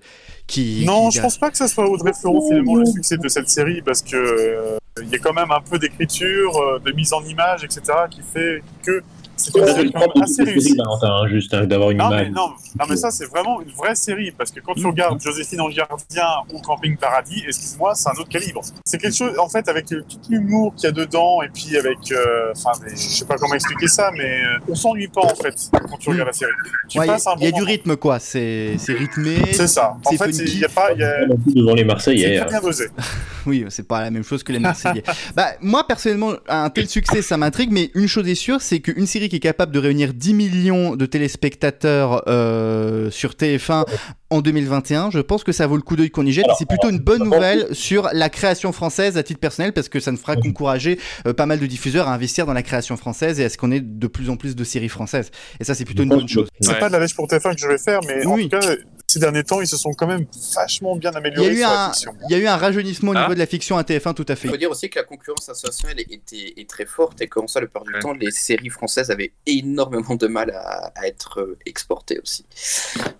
qui 0.46 0.84
Non, 0.86 1.08
qui- 1.08 1.16
je 1.16 1.22
pense 1.22 1.38
pas 1.38 1.50
que 1.50 1.56
ça 1.56 1.68
soit 1.68 1.88
Audrey 1.88 2.12
Fleurot 2.12 2.46
finalement 2.48 2.76
le 2.76 2.86
succès 2.86 3.16
de 3.16 3.28
cette 3.28 3.48
série 3.48 3.82
parce 3.82 4.02
que 4.02 4.16
euh, 4.16 4.78
il 5.02 5.08
y 5.08 5.14
a 5.14 5.18
quand 5.18 5.32
même 5.32 5.50
un 5.50 5.60
peu 5.60 5.78
d'écriture, 5.78 6.80
de 6.84 6.92
mise 6.92 7.12
en 7.12 7.24
image, 7.24 7.64
etc. 7.64 7.80
qui 8.10 8.20
fait 8.22 8.62
que 8.82 9.02
c'est 9.44 10.22
assez. 10.22 10.74
Valentin, 10.76 11.08
hein, 11.08 11.28
juste 11.28 11.54
hein, 11.54 11.66
d'avoir 11.66 11.90
une 11.90 11.98
Non 11.98 12.10
mais, 12.10 12.22
image. 12.26 12.30
non, 12.32 12.48
non, 12.78 12.86
mais 12.88 12.96
ça, 12.96 13.10
c'est 13.10 13.26
vraiment 13.26 13.60
une 13.60 13.70
vraie 13.72 13.94
série. 13.94 14.30
Parce 14.32 14.50
que 14.50 14.60
quand 14.60 14.74
tu 14.74 14.86
regardes 14.86 15.20
Joséphine 15.20 15.60
en 15.60 15.68
gardien 15.68 16.26
ou 16.52 16.60
Camping 16.60 16.96
Paradis, 16.96 17.42
excuse-moi, 17.46 17.94
c'est 17.94 18.08
un 18.08 18.12
autre 18.12 18.28
calibre. 18.28 18.60
C'est 18.84 18.98
quelque 18.98 19.16
chose, 19.16 19.38
en 19.38 19.48
fait, 19.48 19.68
avec 19.68 19.92
euh, 19.92 20.02
tout 20.08 20.18
l'humour 20.28 20.74
qu'il 20.74 20.84
y 20.84 20.88
a 20.88 20.92
dedans, 20.92 21.42
et 21.42 21.48
puis 21.48 21.76
avec. 21.76 21.98
euh, 22.12 22.52
Enfin, 22.56 22.72
je 22.90 22.96
sais 22.96 23.24
pas 23.24 23.36
comment 23.36 23.54
expliquer 23.54 23.86
ça, 23.88 24.10
mais 24.16 24.42
euh, 24.44 24.58
on 24.68 24.74
s'ennuie 24.74 25.08
pas, 25.08 25.22
en 25.22 25.34
fait, 25.34 25.54
quand 25.88 25.96
tu 25.98 26.10
regardes 26.10 26.28
la 26.28 26.32
série. 26.32 26.50
Ouais, 26.96 27.06
il 27.38 27.44
y 27.44 27.48
a 27.48 27.52
du 27.52 27.62
rythme 27.62 27.96
quoi, 27.96 28.18
c'est 28.18 28.76
c'est 28.78 28.92
rythmé. 28.94 29.36
C'est 29.52 29.66
ça. 29.66 29.96
En 30.04 30.10
c'est 30.10 30.16
fait, 30.18 30.30
il 30.30 30.58
y 30.58 30.64
a 30.64 30.68
pas. 30.68 30.92
il 30.92 31.00
Y 31.00 31.04
a... 31.04 31.26
Devant 31.46 31.74
les 31.74 31.78
C'est 31.82 31.84
Marseillais. 31.84 32.36
très 32.38 32.46
hein. 32.46 32.48
bien 32.48 32.60
dosé. 32.60 32.88
Oui, 33.46 33.64
c'est 33.70 33.88
pas 33.88 34.02
la 34.02 34.10
même 34.10 34.22
chose 34.22 34.42
que 34.42 34.52
les 34.52 34.58
Marseillais. 34.58 35.02
bah, 35.34 35.52
moi, 35.62 35.86
personnellement, 35.86 36.32
un 36.46 36.68
tel 36.68 36.86
succès, 36.90 37.22
ça 37.22 37.38
m'intrigue, 37.38 37.70
mais 37.72 37.90
une 37.94 38.06
chose 38.06 38.28
est 38.28 38.34
sûre, 38.34 38.60
c'est 38.60 38.80
qu'une 38.80 39.06
série 39.06 39.29
qui 39.30 39.36
est 39.36 39.40
capable 39.40 39.72
de 39.72 39.78
réunir 39.78 40.12
10 40.12 40.34
millions 40.34 40.96
de 40.96 41.06
téléspectateurs 41.06 42.22
euh, 42.28 43.10
sur 43.10 43.30
TF1 43.32 43.84
en 44.28 44.40
2021, 44.42 45.10
je 45.10 45.18
pense 45.20 45.42
que 45.42 45.52
ça 45.52 45.66
vaut 45.66 45.76
le 45.76 45.82
coup 45.82 45.96
d'œil 45.96 46.10
qu'on 46.10 46.26
y 46.26 46.32
jette. 46.32 46.44
C'est 46.58 46.68
plutôt 46.68 46.90
une 46.90 46.98
bonne 46.98 47.24
nouvelle 47.24 47.68
sur 47.74 48.10
la 48.12 48.28
création 48.28 48.70
française 48.72 49.16
à 49.16 49.22
titre 49.22 49.40
personnel, 49.40 49.72
parce 49.72 49.88
que 49.88 49.98
ça 49.98 50.12
ne 50.12 50.16
fera 50.16 50.36
qu'encourager 50.36 50.98
euh, 51.26 51.32
pas 51.32 51.46
mal 51.46 51.58
de 51.58 51.66
diffuseurs 51.66 52.06
à 52.08 52.14
investir 52.14 52.46
dans 52.46 52.52
la 52.52 52.62
création 52.62 52.96
française 52.96 53.40
et 53.40 53.44
à 53.44 53.48
ce 53.48 53.56
qu'on 53.56 53.72
ait 53.72 53.80
de 53.80 54.06
plus 54.06 54.28
en 54.30 54.36
plus 54.36 54.54
de 54.54 54.62
séries 54.64 54.88
françaises. 54.88 55.30
Et 55.58 55.64
ça, 55.64 55.74
c'est 55.74 55.84
plutôt 55.84 56.02
une 56.02 56.10
bonne 56.10 56.28
chose. 56.28 56.48
C'est 56.60 56.72
Ouais. 56.72 56.78
pas 56.78 56.88
de 56.88 56.92
la 56.92 57.00
lèche 57.00 57.14
pour 57.14 57.26
TF1 57.26 57.54
que 57.54 57.60
je 57.60 57.66
vais 57.68 57.78
faire, 57.78 58.00
mais 58.06 58.24
en 58.26 58.34
Oui. 58.34 58.48
tout 58.48 58.58
cas, 58.58 58.74
ces 59.10 59.18
derniers 59.20 59.44
temps, 59.44 59.60
ils 59.60 59.66
se 59.66 59.76
sont 59.76 59.92
quand 59.92 60.06
même 60.06 60.26
vachement 60.54 60.96
bien 60.96 61.10
Il 61.10 61.14
y, 61.14 61.16
a 61.16 61.18
améliorés 61.18 61.52
eu 61.52 61.56
sur 61.58 61.68
la 61.68 61.84
un, 61.86 61.92
fiction. 61.92 62.12
il 62.28 62.32
y 62.32 62.34
a 62.34 62.38
eu 62.38 62.46
un 62.46 62.56
rajeunissement 62.56 63.10
au 63.12 63.16
Ah. 63.16 63.22
niveau 63.22 63.34
de 63.34 63.38
la 63.38 63.46
fiction 63.46 63.76
à 63.76 63.82
TF1, 63.82 64.14
tout 64.14 64.24
à 64.28 64.36
fait. 64.36 64.48
Il 64.48 64.50
faut 64.50 64.56
dire 64.56 64.70
aussi 64.70 64.88
que 64.88 64.98
la 64.98 65.04
concurrence 65.04 65.48
internationale 65.48 66.00
était, 66.00 66.54
est 66.56 66.68
très 66.68 66.86
forte 66.86 67.20
et 67.20 67.26
qu'en 67.26 67.46
ça, 67.46 67.60
le 67.60 67.66
plupart 67.66 67.84
du 67.84 67.92
Ouais. 67.94 68.00
temps, 68.00 68.12
les 68.12 68.30
séries 68.30 68.68
françaises 68.70 69.10
avaient 69.10 69.32
énormément 69.46 70.14
de 70.14 70.26
mal 70.26 70.50
à, 70.50 70.92
à 70.94 71.06
être 71.06 71.40
euh, 71.40 71.58
exportées 71.66 72.18
aussi. 72.22 72.44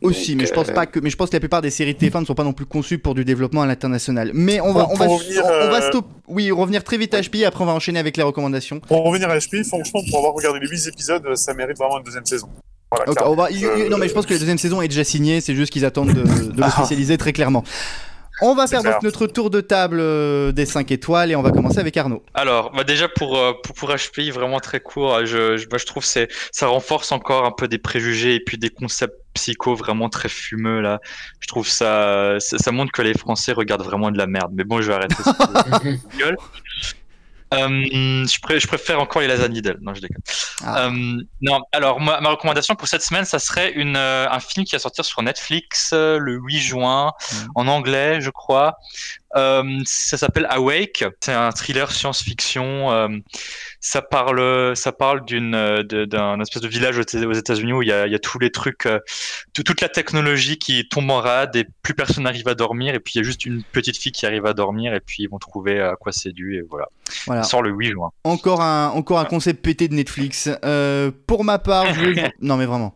Aussi, 0.03 0.32
Donc, 0.32 0.41
mais 0.43 0.47
je 0.47 0.53
pense 0.55 0.68
euh, 0.68 0.72
pas 0.74 0.86
que, 0.86 1.01
mais 1.01 1.11
je 1.11 1.16
pense 1.16 1.30
que 1.30 1.36
la 1.36 1.41
plupart 1.41 1.62
des 1.62 1.70
séries 1.70 1.95
TF1 1.95 2.20
ne 2.20 2.24
sont 2.26 2.34
pas 2.34 2.45
non 2.45 2.53
plus 2.53 2.66
conçues 2.66 2.99
pour 2.99 3.14
du 3.14 3.24
développement 3.24 3.62
à 3.62 3.66
l'international. 3.66 4.30
Mais 4.34 4.61
on 4.61 4.72
va, 4.72 4.88
on 4.88 4.95
revenir, 4.95 5.45
on, 5.45 5.49
on 5.49 5.70
va 5.70 5.82
euh, 5.82 5.88
stop, 5.88 6.07
oui, 6.28 6.51
revenir 6.51 6.84
très 6.84 6.97
vite 6.99 7.14
à 7.14 7.20
HPI. 7.20 7.45
Après, 7.45 7.62
on 7.64 7.66
va 7.66 7.72
enchaîner 7.74 7.99
avec 7.99 8.16
les 8.16 8.22
recommandations. 8.22 8.80
Pour 8.80 9.03
revenir 9.05 9.28
à 9.30 9.36
HP, 9.38 9.64
franchement, 9.64 10.01
pour 10.09 10.18
avoir 10.18 10.34
regardé 10.34 10.61
les 10.61 10.68
8 10.68 10.86
épisodes, 10.88 11.34
ça 11.36 11.53
mérite 11.55 11.76
vraiment 11.76 11.99
une 11.99 12.05
deuxième 12.05 12.24
saison. 12.26 12.49
Voilà, 12.91 13.09
Ok, 13.09 13.16
clairement. 13.16 13.32
on 13.32 13.36
va, 13.36 13.51
y- 13.51 13.55
y- 13.61 13.64
Euh, 13.64 13.88
non, 13.88 13.99
mais 13.99 14.09
je 14.09 14.14
pense 14.14 14.26
que 14.26 14.32
la 14.32 14.38
deuxième 14.38 14.59
saison 14.59 14.82
est 14.82 14.88
déjà 14.88 15.05
signée. 15.05 15.41
C'est 15.41 15.55
juste 15.55 15.72
qu'ils 15.72 15.84
attendent 15.84 16.12
de, 16.12 16.22
de 16.22 16.57
le 16.57 16.62
Ah. 16.64 16.70
spécialiser 16.70 17.16
très 17.18 17.32
clairement. 17.32 17.62
On 18.43 18.55
va 18.55 18.66
faire 18.66 18.82
donc 18.82 19.03
notre 19.03 19.26
tour 19.26 19.51
de 19.51 19.61
table 19.61 19.99
euh, 20.01 20.51
des 20.51 20.64
5 20.64 20.91
étoiles 20.93 21.30
et 21.30 21.36
on 21.36 21.43
va 21.43 21.51
commencer 21.51 21.78
avec 21.78 21.95
Arnaud. 21.99 22.22
Alors, 22.32 22.72
bah 22.72 22.84
déjà 22.84 23.07
pour, 23.07 23.36
euh, 23.36 23.53
pour, 23.62 23.74
pour 23.74 23.91
HPI, 23.95 24.30
vraiment 24.30 24.61
très 24.61 24.80
court, 24.80 25.26
je, 25.26 25.59
je, 25.59 25.68
bah, 25.68 25.76
je 25.78 25.84
trouve 25.84 26.03
que 26.11 26.26
ça 26.51 26.66
renforce 26.66 27.12
encore 27.12 27.45
un 27.45 27.51
peu 27.51 27.68
des 27.68 27.76
préjugés 27.76 28.36
et 28.36 28.41
puis 28.41 28.57
des 28.57 28.70
concepts 28.70 29.14
psycho 29.34 29.74
vraiment 29.74 30.09
très 30.09 30.30
fumeux 30.30 30.80
là. 30.80 31.01
Je 31.41 31.49
trouve 31.49 31.68
ça, 31.68 32.36
ça, 32.41 32.57
ça 32.57 32.72
montre 32.72 32.93
que 32.93 33.03
les 33.03 33.12
Français 33.12 33.53
regardent 33.53 33.84
vraiment 33.84 34.11
de 34.11 34.16
la 34.16 34.26
merde. 34.26 34.53
Mais 34.55 34.64
bon, 34.64 34.80
je 34.80 34.88
vais 34.88 34.95
arrêter. 34.95 35.16
Euh, 37.53 37.68
je, 38.26 38.40
pré- 38.40 38.61
je 38.61 38.66
préfère 38.68 39.01
encore 39.01 39.22
les 39.22 39.28
lasagnes 39.28 39.61
d'elle. 39.61 39.78
Non, 39.80 39.92
je 39.94 40.01
déconne. 40.01 40.22
Ah. 40.64 40.86
Euh, 40.86 41.22
non, 41.40 41.61
alors 41.72 42.01
ma, 42.01 42.20
ma 42.20 42.30
recommandation 42.30 42.76
pour 42.76 42.86
cette 42.88 43.03
semaine, 43.03 43.24
ça 43.24 43.38
serait 43.38 43.72
une, 43.72 43.96
euh, 43.96 44.28
un 44.30 44.40
film 44.40 44.64
qui 44.64 44.76
va 44.76 44.78
sortir 44.78 45.05
sur 45.05 45.20
Netflix 45.22 45.92
le 45.92 46.38
8 46.42 46.59
juin, 46.61 47.12
en 47.55 47.66
anglais, 47.66 48.20
je 48.20 48.30
crois. 48.30 48.78
Euh, 49.37 49.62
ça 49.85 50.16
s'appelle 50.16 50.47
Awake. 50.51 51.05
C'est 51.20 51.33
un 51.33 51.51
thriller 51.53 51.91
science-fiction. 51.93 52.91
Euh, 52.93 53.09
ça 53.81 54.03
parle, 54.03 54.76
ça 54.76 54.93
parle 54.93 55.24
d'une, 55.24 55.55
euh, 55.55 55.83
d'un 56.07 56.41
espèce 56.41 56.62
de 56.62 56.68
village 56.68 56.99
aux 56.99 57.03
Éta- 57.03 57.24
aux 57.24 57.33
États-Unis 57.33 57.72
où 57.72 57.83
il 57.83 57.89
y 57.89 57.93
a, 57.93 58.07
il 58.07 58.12
y 58.12 58.16
a 58.16 58.18
tous 58.18 58.39
les 58.39 58.51
trucs, 58.51 58.87
euh, 58.87 58.99
tout- 59.55 59.62
toute 59.62 59.81
la 59.81 59.89
technologie 59.89 60.59
qui 60.59 60.89
tombe 60.89 61.11
en 61.11 61.20
rade 61.20 61.55
et 61.57 61.66
plus 61.83 61.95
personne 61.95 62.24
n'arrive 62.24 62.49
à 62.49 62.55
dormir. 62.55 62.95
Et 62.95 63.01
puis 63.01 63.12
il 63.14 63.18
y 63.18 63.20
a 63.20 63.24
juste 63.24 63.45
une 63.45 63.62
petite 63.62 63.97
fille 63.97 64.12
qui 64.12 64.26
arrive 64.26 64.47
à 64.47 64.53
dormir 64.53 64.95
et 64.95 65.01
puis 65.01 65.22
ils 65.22 65.28
vont 65.28 65.39
trouver 65.39 65.81
à 65.81 65.95
quoi 65.97 66.12
c'est 66.12 66.33
dû 66.33 66.57
et 66.57 66.62
voilà. 66.68 66.87
Voilà. 67.26 67.43
Sort 67.43 67.62
le 67.62 67.70
8 67.70 67.91
juin. 67.93 68.11
Encore 68.24 68.61
un, 68.61 68.89
encore 68.91 69.18
un 69.18 69.24
concept 69.24 69.62
pété 69.64 69.89
de 69.89 69.95
Netflix. 69.95 70.49
Pour 71.26 71.45
ma 71.45 71.59
part, 71.59 71.93
je 71.95 72.01
non 72.41 72.57
mais 72.57 72.66
vraiment. 72.66 72.95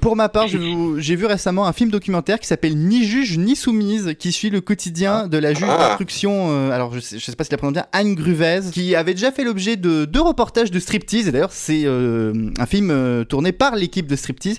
Pour 0.00 0.16
ma 0.16 0.28
part, 0.28 0.46
j'ai 0.48 1.16
vu 1.16 1.26
récemment 1.26 1.66
un 1.66 1.72
film 1.72 1.90
documentaire 1.90 2.40
qui 2.40 2.46
s'appelle 2.46 2.76
Ni 2.76 3.04
juge 3.04 3.38
ni 3.38 3.56
soumise, 3.56 4.14
qui 4.18 4.32
suit 4.32 4.50
le 4.50 4.60
quotidien 4.60 5.28
de 5.28 5.38
la 5.38 5.54
juge 5.58 5.68
Ah. 5.70 5.88
d'instruction. 5.88 6.48
euh, 6.50 6.70
alors 6.70 6.92
je 6.94 7.00
sais, 7.00 7.18
je 7.18 7.24
sais 7.24 7.36
pas 7.36 7.44
si 7.44 7.50
la 7.50 7.56
prononce 7.58 7.74
bien, 7.74 7.86
Anne 7.92 8.14
Gruvez, 8.14 8.60
qui 8.72 8.94
avait 8.94 9.14
déjà 9.14 9.30
fait 9.32 9.44
l'objet 9.44 9.76
de 9.76 10.04
deux 10.04 10.20
reportages 10.22 10.70
de 10.70 10.78
striptease. 10.78 11.28
Et 11.28 11.32
d'ailleurs, 11.32 11.52
c'est 11.52 11.82
euh, 11.84 12.50
un 12.58 12.66
film 12.66 12.90
euh, 12.90 13.24
tourné 13.24 13.52
par 13.52 13.76
l'équipe 13.76 14.06
de 14.06 14.16
striptease. 14.16 14.58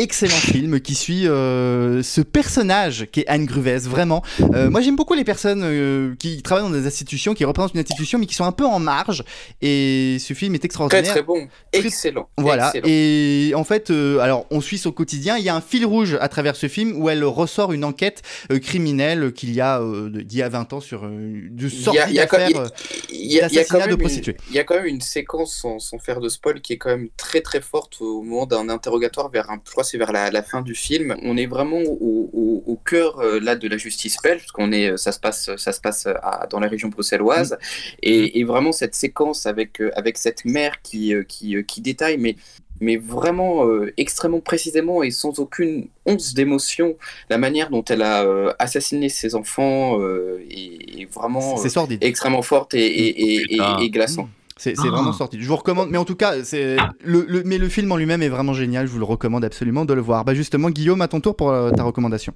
Excellent 0.00 0.34
film 0.34 0.80
qui 0.80 0.94
suit 0.94 1.28
euh, 1.28 2.02
ce 2.02 2.20
personnage 2.20 3.06
qui 3.12 3.20
est 3.20 3.26
Anne 3.28 3.44
Gruvez, 3.46 3.78
vraiment. 3.80 4.22
Euh, 4.54 4.70
moi 4.70 4.80
j'aime 4.80 4.96
beaucoup 4.96 5.14
les 5.14 5.24
personnes 5.24 5.62
euh, 5.64 6.14
qui 6.18 6.42
travaillent 6.42 6.64
dans 6.64 6.70
des 6.76 6.86
institutions, 6.86 7.34
qui 7.34 7.44
représentent 7.44 7.74
une 7.74 7.80
institution 7.80 8.18
mais 8.18 8.26
qui 8.26 8.34
sont 8.34 8.44
un 8.44 8.52
peu 8.52 8.64
en 8.64 8.78
marge. 8.78 9.22
Et 9.60 10.16
ce 10.20 10.32
film 10.34 10.54
est 10.54 10.58
Très 10.58 10.66
extraordinaire. 10.66 11.04
très 11.12 11.22
bon. 11.22 11.48
Excellent. 11.72 12.28
Voilà, 12.38 12.68
Excellent. 12.68 12.86
et 12.88 13.52
en 13.54 13.64
fait, 13.64 13.90
alors 13.90 14.46
on 14.50 14.60
suit 14.60 14.78
son 14.78 14.92
quotidien. 14.92 15.36
Il 15.36 15.44
y 15.44 15.48
a 15.48 15.54
un 15.54 15.60
fil 15.60 15.84
rouge 15.84 16.16
à 16.20 16.28
travers 16.28 16.56
ce 16.56 16.68
film 16.68 16.96
où 17.00 17.08
elle 17.10 17.22
ressort 17.24 17.72
une 17.72 17.84
enquête 17.84 18.22
criminelle 18.62 19.32
qu'il 19.32 19.52
y 19.52 19.60
a 19.60 19.80
d'il 20.10 20.38
y 20.38 20.42
a 20.42 20.48
20 20.48 20.72
ans 20.72 20.80
sur 20.80 21.04
a- 21.04 21.68
sortie 21.68 22.14
d'affaires. 22.14 22.48
d'assassinat 22.50 23.86
de 23.86 23.94
prostituées. 23.96 24.36
il 24.50 24.56
y 24.56 24.58
a 24.58 24.64
quand 24.64 24.76
même 24.76 24.86
une 24.86 25.00
séquence 25.00 25.54
sans, 25.54 25.78
sans 25.78 25.98
faire 25.98 26.20
de 26.20 26.28
spoil 26.28 26.60
qui 26.60 26.72
est 26.74 26.78
quand 26.78 26.90
même 26.90 27.08
très 27.16 27.40
très 27.40 27.60
forte 27.60 28.00
au 28.00 28.22
moment 28.22 28.46
d'un 28.46 28.68
interrogatoire 28.68 29.30
vers 29.30 29.50
un, 29.50 29.58
que 29.58 29.64
c'est 29.90 29.98
vers 29.98 30.12
la, 30.12 30.30
la 30.30 30.42
fin 30.42 30.62
du 30.62 30.74
film. 30.74 31.16
On 31.22 31.36
est 31.36 31.46
vraiment 31.46 31.78
au, 31.80 32.30
au, 32.32 32.62
au 32.66 32.76
cœur 32.76 33.18
euh, 33.20 33.40
là 33.40 33.56
de 33.56 33.66
la 33.68 33.76
justice 33.76 34.16
belge 34.22 34.40
parce 34.42 34.52
qu'on 34.52 34.72
est, 34.72 34.96
ça 34.96 35.12
se 35.12 35.20
passe, 35.20 35.50
ça 35.56 35.72
se 35.72 35.80
passe 35.80 36.06
à- 36.06 36.46
dans 36.50 36.60
la 36.60 36.68
région 36.68 36.88
bruxelloise 36.88 37.58
et, 38.02 38.38
et 38.38 38.44
vraiment 38.44 38.72
cette 38.72 38.94
séquence 38.94 39.46
avec 39.46 39.80
euh, 39.80 39.90
avec 39.94 40.18
cette 40.18 40.44
mère 40.44 40.80
qui 40.82 41.14
euh, 41.14 41.22
qui, 41.24 41.56
euh, 41.56 41.62
qui 41.62 41.80
détaille 41.80 42.18
mais 42.18 42.36
mais 42.82 42.96
vraiment 42.96 43.66
euh, 43.66 43.92
extrêmement 43.98 44.40
précisément 44.40 45.02
et 45.02 45.10
sans 45.10 45.38
aucune 45.38 45.88
once 46.06 46.32
d'émotion 46.32 46.96
la 47.28 47.36
manière 47.36 47.68
dont 47.68 47.84
elle 47.84 48.00
a 48.02 48.24
euh, 48.24 48.52
assassiné 48.58 49.08
ses 49.10 49.34
enfants 49.34 50.00
euh, 50.00 50.38
est, 50.50 51.00
est 51.02 51.08
vraiment 51.12 51.56
euh, 51.58 51.62
extrêmement 52.06 52.40
forte 52.42 52.72
et, 52.74 52.78
et, 52.86 53.34
et, 53.34 53.42
Putain. 53.48 53.78
et, 53.80 53.84
et 53.84 53.90
glaçant. 53.90 54.28
C'est 54.62 54.76
c'est 54.76 54.88
Ah. 54.88 54.90
vraiment 54.90 55.12
sorti. 55.14 55.38
Je 55.40 55.48
vous 55.48 55.56
recommande, 55.56 55.88
mais 55.90 55.96
en 55.96 56.04
tout 56.04 56.16
cas, 56.16 56.44
c'est 56.44 56.76
le, 57.02 57.24
le- 57.26 57.42
mais 57.44 57.56
le 57.56 57.68
film 57.70 57.90
en 57.92 57.96
lui-même 57.96 58.20
est 58.22 58.28
vraiment 58.28 58.52
génial. 58.52 58.86
Je 58.86 58.92
vous 58.92 58.98
le 58.98 59.04
recommande 59.06 59.42
absolument 59.42 59.86
de 59.86 59.94
le 59.94 60.02
voir. 60.02 60.24
Bah 60.26 60.34
justement, 60.34 60.68
Guillaume, 60.68 61.00
à 61.00 61.08
ton 61.08 61.20
tour 61.20 61.34
pour 61.34 61.50
euh, 61.50 61.70
ta 61.70 61.82
recommandation. 61.82 62.34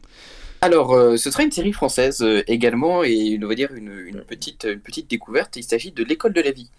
Alors, 0.62 0.94
euh, 0.94 1.18
ce 1.18 1.30
sera 1.30 1.42
une 1.42 1.52
série 1.52 1.72
française 1.74 2.22
euh, 2.22 2.42
également 2.46 3.04
et 3.04 3.38
on 3.42 3.46
va 3.46 3.54
dire 3.54 3.68
une, 3.74 3.92
une 4.06 4.22
petite, 4.22 4.64
une 4.64 4.80
petite 4.80 5.10
découverte. 5.10 5.56
Il 5.56 5.62
s'agit 5.64 5.92
de 5.92 6.02
L'école 6.02 6.32
de 6.32 6.40
la 6.40 6.52
vie, 6.52 6.70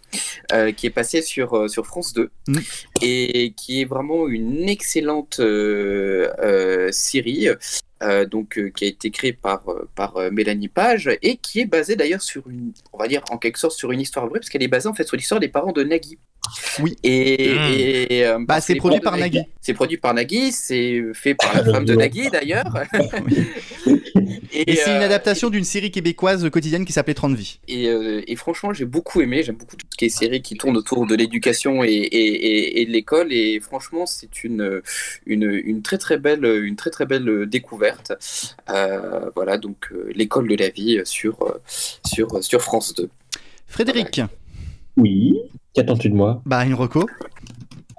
euh, 0.54 0.72
qui 0.72 0.88
est 0.88 0.90
passée 0.90 1.22
sur, 1.22 1.70
sur 1.70 1.86
France 1.86 2.14
2 2.14 2.32
Mm. 2.48 2.58
et 3.04 3.54
qui 3.56 3.82
est 3.82 3.86
vraiment 3.86 4.28
une 4.28 4.68
excellente 4.68 5.40
série. 6.92 7.50
Euh, 8.06 8.26
donc, 8.26 8.58
euh, 8.58 8.70
qui 8.70 8.86
a 8.86 8.88
été 8.88 9.12
créée 9.12 9.34
par, 9.34 9.68
euh, 9.70 9.90
par 9.96 10.18
euh, 10.18 10.30
Mélanie 10.32 10.68
Page 10.70 11.10
et 11.22 11.38
qui 11.38 11.60
est 11.62 11.66
basée 11.66 11.96
d'ailleurs 11.96 12.22
sur 12.22 12.48
une, 12.50 12.72
on 12.94 12.98
va 12.98 13.08
dire 13.08 13.24
en 13.32 13.38
quelque 13.38 13.58
sorte 13.60 13.76
sur 13.78 13.92
une 13.92 14.00
histoire 14.02 14.28
vraie, 14.28 14.40
parce 14.40 14.50
qu'elle 14.50 14.64
est 14.64 14.68
basée 14.68 14.88
en 14.88 14.94
fait 14.94 15.06
sur 15.08 15.18
l'histoire 15.18 15.40
des 15.40 15.48
parents 15.50 15.72
de 15.72 15.84
Nagui. 15.84 16.18
Oui. 16.80 16.96
Et, 17.04 17.54
Mm. 17.56 17.74
et, 18.12 18.26
euh, 18.26 18.38
Bah, 18.48 18.60
que 18.60 18.66
c'est 18.66 18.76
produit 18.76 19.00
par 19.00 19.18
Nagui. 19.18 19.42
C'est 19.62 19.74
produit 19.74 19.98
par 19.98 20.14
Nagui, 20.14 20.52
c'est 20.52 21.02
fait 21.14 21.34
par 21.34 21.56
la 21.56 21.64
femme 21.64 21.86
de 21.86 21.96
Nagui 21.96 22.30
d'ailleurs. 22.30 22.66
Et, 24.54 24.76
c'est 24.76 24.92
une 24.92 25.02
euh, 25.02 25.06
adaptation 25.06 25.50
d'une 25.50 25.64
série 25.64 25.92
québécoise 25.92 26.50
quotidienne 26.50 26.86
qui 26.86 26.94
s'appelait 26.94 27.14
30 27.14 27.36
vies. 27.36 27.60
Et, 27.68 27.88
euh, 27.88 28.22
et 28.28 28.36
franchement, 28.36 28.74
j'ai 28.74 28.86
beaucoup 28.86 29.22
aimé. 29.22 29.44
J'aime 29.44 29.56
beaucoup 29.56 29.76
tout 29.76 29.86
ce 29.92 29.98
qui 29.98 30.06
est 30.06 30.10
séries 30.10 30.42
qui 30.42 30.56
tournent 30.56 30.78
autour 30.78 31.06
de 31.06 31.16
l'éducation 31.16 31.84
et, 31.84 31.90
et, 31.90 32.18
et, 32.18 32.82
et 32.82 32.86
de 32.86 32.92
l'école. 32.92 33.32
Et 33.34 33.60
franchement, 33.60 34.06
c'est 34.06 34.44
une, 34.44 34.82
une, 35.26 35.44
une 35.44 35.82
très 35.82 35.98
très 35.98 36.18
belle, 36.18 36.46
une 36.46 36.76
très 36.76 36.90
très 36.90 37.06
belle 37.06 37.46
découverte. 37.48 38.14
Euh, 38.70 39.30
voilà, 39.36 39.58
donc 39.58 39.92
euh, 39.92 40.12
l'école 40.16 40.48
de 40.48 40.56
la 40.56 40.70
vie 40.70 41.02
sur, 41.04 41.60
sur, 42.06 42.44
sur 42.44 42.62
France 42.62 42.94
2. 42.96 43.10
Frédéric, 43.68 44.22
Oui. 44.98 45.36
Qu'attends-tu 45.74 46.10
de 46.10 46.16
moi? 46.16 46.42
Bah 46.46 46.66
une 46.66 46.74
reco. 46.74 47.06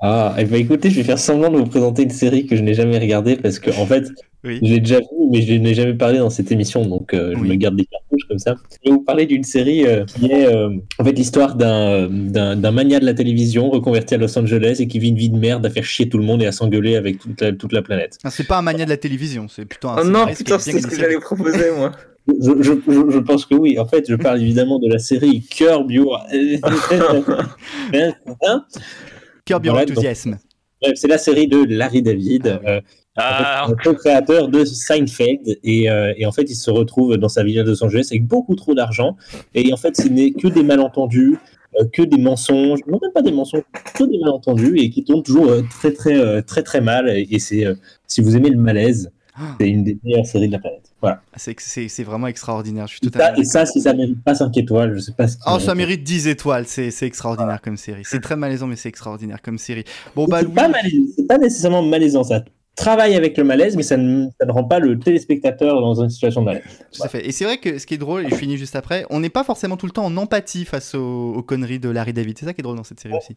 Ah, 0.00 0.34
et 0.38 0.44
bah 0.44 0.58
écoutez, 0.58 0.90
je 0.90 0.96
vais 0.96 1.04
faire 1.04 1.18
semblant 1.18 1.50
de 1.50 1.58
vous 1.58 1.66
présenter 1.66 2.02
une 2.02 2.10
série 2.10 2.46
que 2.46 2.56
je 2.56 2.62
n'ai 2.62 2.74
jamais 2.74 2.98
regardée 2.98 3.36
parce 3.36 3.58
que, 3.58 3.70
en 3.70 3.86
fait, 3.86 4.08
Oui. 4.46 4.60
je 4.62 4.72
l'ai 4.74 4.80
déjà 4.80 5.00
vue, 5.00 5.06
mais 5.30 5.42
je 5.42 5.54
n'ai 5.54 5.74
jamais 5.74 5.94
parlé 5.94 6.18
dans 6.18 6.30
cette 6.30 6.52
émission, 6.52 6.86
donc 6.86 7.12
euh, 7.14 7.32
je 7.34 7.40
Oui. 7.40 7.48
me 7.48 7.54
garde 7.56 7.76
des 7.76 7.84
cartouches 7.84 8.26
comme 8.28 8.38
ça. 8.38 8.54
Je 8.84 8.88
vais 8.90 8.94
vous 8.96 9.02
parler 9.02 9.26
d'une 9.26 9.42
série 9.44 9.84
euh, 9.86 10.04
qui 10.04 10.26
est 10.26 10.46
euh, 10.46 10.70
en 10.98 11.04
fait 11.04 11.12
l'histoire 11.12 11.56
d'un 11.56 12.08
d'un 12.08 12.56
d'un 12.56 12.70
mania 12.70 13.00
de 13.00 13.04
la 13.06 13.14
télévision 13.14 13.68
reconverti 13.70 14.14
à 14.14 14.18
Los 14.18 14.38
Angeles 14.38 14.76
et 14.80 14.86
qui 14.86 14.98
vit 14.98 15.08
une 15.08 15.16
vie 15.16 15.30
de 15.30 15.38
merde 15.38 15.66
à 15.66 15.70
faire 15.70 15.84
chier 15.84 16.08
tout 16.08 16.18
le 16.18 16.24
monde 16.24 16.42
et 16.42 16.46
à 16.46 16.52
s'engueuler 16.52 16.96
avec 16.96 17.18
toute 17.18 17.40
la, 17.40 17.52
toute 17.52 17.72
la 17.72 17.82
planète. 17.82 18.18
Ah, 18.24 18.30
c'est 18.30 18.46
pas 18.46 18.58
un 18.58 18.62
mania 18.62 18.84
de 18.84 18.90
la 18.90 18.96
télévision, 18.96 19.48
c'est 19.48 19.64
plutôt 19.64 19.88
un. 19.88 19.96
Oh 20.00 20.04
non, 20.04 20.26
putain, 20.26 20.58
c'est 20.58 20.80
ce 20.80 20.86
que 20.86 20.96
j'allais 20.96 21.18
proposer, 21.18 21.70
moi. 21.76 21.92
Je, 22.28 22.60
je, 22.60 22.72
je, 22.88 23.10
je 23.10 23.18
pense 23.20 23.46
que 23.46 23.54
oui. 23.54 23.78
En 23.78 23.86
fait, 23.86 24.04
je 24.08 24.16
parle 24.16 24.42
évidemment 24.42 24.80
de 24.80 24.88
la 24.92 24.98
série 24.98 25.42
Curb 25.48 25.90
Your... 25.92 26.26
Hein? 27.94 28.64
Curb 29.44 29.64
Your 29.64 29.74
Voilà, 29.74 29.86
donc- 29.86 29.96
Enthusiasm. 29.98 30.36
Bref, 30.82 30.92
c'est 30.96 31.08
la 31.08 31.18
série 31.18 31.48
de 31.48 31.64
Larry 31.68 32.02
David, 32.02 32.60
Ah, 32.66 32.80
le 33.16 33.82
co-créateur 33.82 34.48
de 34.48 34.64
Seinfeld. 34.64 35.58
Et, 35.64 35.90
euh, 35.90 36.12
et 36.16 36.26
en 36.26 36.32
fait, 36.32 36.42
il 36.50 36.54
se 36.54 36.70
retrouve 36.70 37.16
dans 37.16 37.28
sa 37.28 37.42
ville 37.42 37.56
de 37.64 37.70
Los 37.70 37.82
Angeles 37.84 38.08
avec 38.10 38.26
beaucoup 38.26 38.54
trop 38.56 38.74
d'argent. 38.74 39.16
Et 39.54 39.72
en 39.72 39.76
fait, 39.76 39.96
ce 39.96 40.08
n'est 40.08 40.32
que 40.32 40.48
des 40.48 40.62
malentendus, 40.62 41.36
euh, 41.80 41.84
que 41.92 42.02
des 42.02 42.18
mensonges, 42.18 42.80
non 42.86 42.98
même 43.02 43.12
pas 43.12 43.22
des 43.22 43.32
mensonges, 43.32 43.62
que 43.94 44.04
des 44.04 44.18
malentendus 44.18 44.78
et 44.78 44.90
qui 44.90 45.04
tournent 45.04 45.22
toujours 45.22 45.48
euh, 45.48 45.62
très 45.70 45.92
très 45.92 46.42
très 46.42 46.62
très 46.62 46.80
mal. 46.80 47.08
Et, 47.08 47.26
et 47.30 47.38
c'est, 47.38 47.64
si 48.06 48.20
vous 48.20 48.36
aimez 48.36 48.50
le 48.50 48.58
malaise, 48.58 49.10
Ah. 49.38 49.54
c'est 49.60 49.68
une 49.68 49.84
des 49.84 49.98
meilleures 50.02 50.26
séries 50.26 50.48
de 50.48 50.52
la 50.52 50.58
planète. 50.58 50.82
Voilà. 51.02 51.20
C'est 51.36 51.54
c'est 51.60 51.88
c'est 51.88 52.04
vraiment 52.04 52.26
extraordinaire. 52.26 52.86
Je 52.86 52.96
suis 52.96 53.06
Et 53.06 53.10
tout 53.10 53.18
à 53.18 53.34
ça, 53.34 53.38
et 53.38 53.44
ça, 53.44 53.66
si 53.66 53.80
ça 53.82 53.92
mérite 53.92 54.22
pas 54.24 54.34
5 54.34 54.56
étoiles, 54.56 54.94
je 54.94 55.00
sais 55.00 55.12
pas 55.12 55.28
ce 55.28 55.36
Oh, 55.46 55.58
ça 55.58 55.74
mérite 55.74 56.02
10 56.02 56.26
étoiles, 56.28 56.64
c'est 56.66 56.90
c'est 56.90 57.06
extraordinaire 57.06 57.60
comme 57.60 57.76
série. 57.76 58.02
C'est 58.04 58.20
très 58.20 58.36
malaisant, 58.36 58.66
mais 58.66 58.76
c'est 58.76 58.88
extraordinaire 58.88 59.42
comme 59.42 59.58
série. 59.58 59.84
Bon, 60.14 60.26
bah, 60.26 60.40
pas, 60.42 60.70
c'est 61.14 61.26
pas 61.26 61.36
nécessairement 61.38 61.82
malaisant, 61.82 62.24
ça 62.24 62.44
travaille 62.76 63.14
avec 63.16 63.36
le 63.38 63.44
malaise, 63.44 63.74
mais 63.76 63.82
ça 63.82 63.96
ne, 63.96 64.28
ça 64.38 64.46
ne 64.46 64.52
rend 64.52 64.64
pas 64.64 64.78
le 64.78 64.98
téléspectateur 64.98 65.80
dans 65.80 66.00
une 66.02 66.10
situation 66.10 66.42
de 66.42 66.46
malaise. 66.46 66.62
tout 66.92 67.02
à 67.02 67.08
fait. 67.08 67.26
Et 67.26 67.32
c'est 67.32 67.44
vrai 67.44 67.56
que 67.58 67.78
ce 67.78 67.86
qui 67.86 67.94
est 67.94 67.98
drôle, 67.98 68.26
et 68.26 68.30
je 68.30 68.34
finis 68.36 68.56
juste 68.58 68.76
après, 68.76 69.04
on 69.10 69.18
n'est 69.20 69.30
pas 69.30 69.42
forcément 69.44 69.76
tout 69.76 69.86
le 69.86 69.92
temps 69.92 70.04
en 70.04 70.16
empathie 70.16 70.64
face 70.64 70.94
aux, 70.94 71.32
aux 71.34 71.42
conneries 71.42 71.78
de 71.80 71.88
Larry 71.88 72.12
David. 72.12 72.38
C'est 72.38 72.44
ça 72.46 72.52
qui 72.54 72.60
est 72.60 72.62
drôle 72.62 72.76
dans 72.76 72.84
cette 72.84 73.00
série 73.00 73.14
aussi. 73.16 73.36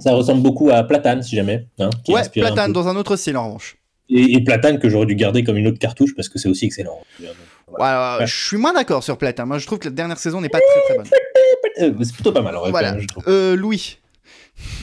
Ça 0.00 0.12
ressemble 0.14 0.42
beaucoup 0.42 0.70
à 0.70 0.82
Platane, 0.84 1.22
si 1.22 1.34
jamais. 1.36 1.66
hein, 1.78 1.90
qui 2.04 2.12
Ouais, 2.12 2.20
un 2.20 2.28
Platane 2.28 2.72
dans 2.72 2.86
un 2.88 2.96
autre 2.96 3.16
style 3.16 3.36
en 3.36 3.46
revanche. 3.46 3.76
Et, 4.10 4.34
et 4.34 4.44
Platane 4.44 4.78
que 4.78 4.88
j'aurais 4.88 5.06
dû 5.06 5.14
garder 5.16 5.42
comme 5.44 5.56
une 5.56 5.66
autre 5.66 5.78
cartouche 5.78 6.14
parce 6.14 6.28
que 6.28 6.38
c'est 6.38 6.48
aussi 6.48 6.66
excellent. 6.66 6.98
Voilà, 7.66 8.24
je 8.24 8.46
suis 8.46 8.56
moins 8.56 8.72
d'accord 8.72 9.02
sur 9.02 9.18
Platane. 9.18 9.48
Moi, 9.48 9.58
je 9.58 9.66
trouve 9.66 9.78
que 9.78 9.88
la 9.88 9.94
dernière 9.94 10.18
saison 10.18 10.40
n'est 10.40 10.48
pas 10.48 10.60
très 10.60 10.80
très 10.94 10.96
bonne. 10.98 11.06
Euh, 11.80 11.92
c'est 12.02 12.12
plutôt 12.12 12.32
pas 12.32 12.40
mal, 12.42 12.56
en 12.56 12.60
vrai, 12.60 12.70
Voilà. 12.72 12.88
quand 12.88 12.94
même, 12.94 13.02
je 13.02 13.06
trouve. 13.06 13.22
Euh, 13.28 13.54
Louis. 13.54 13.98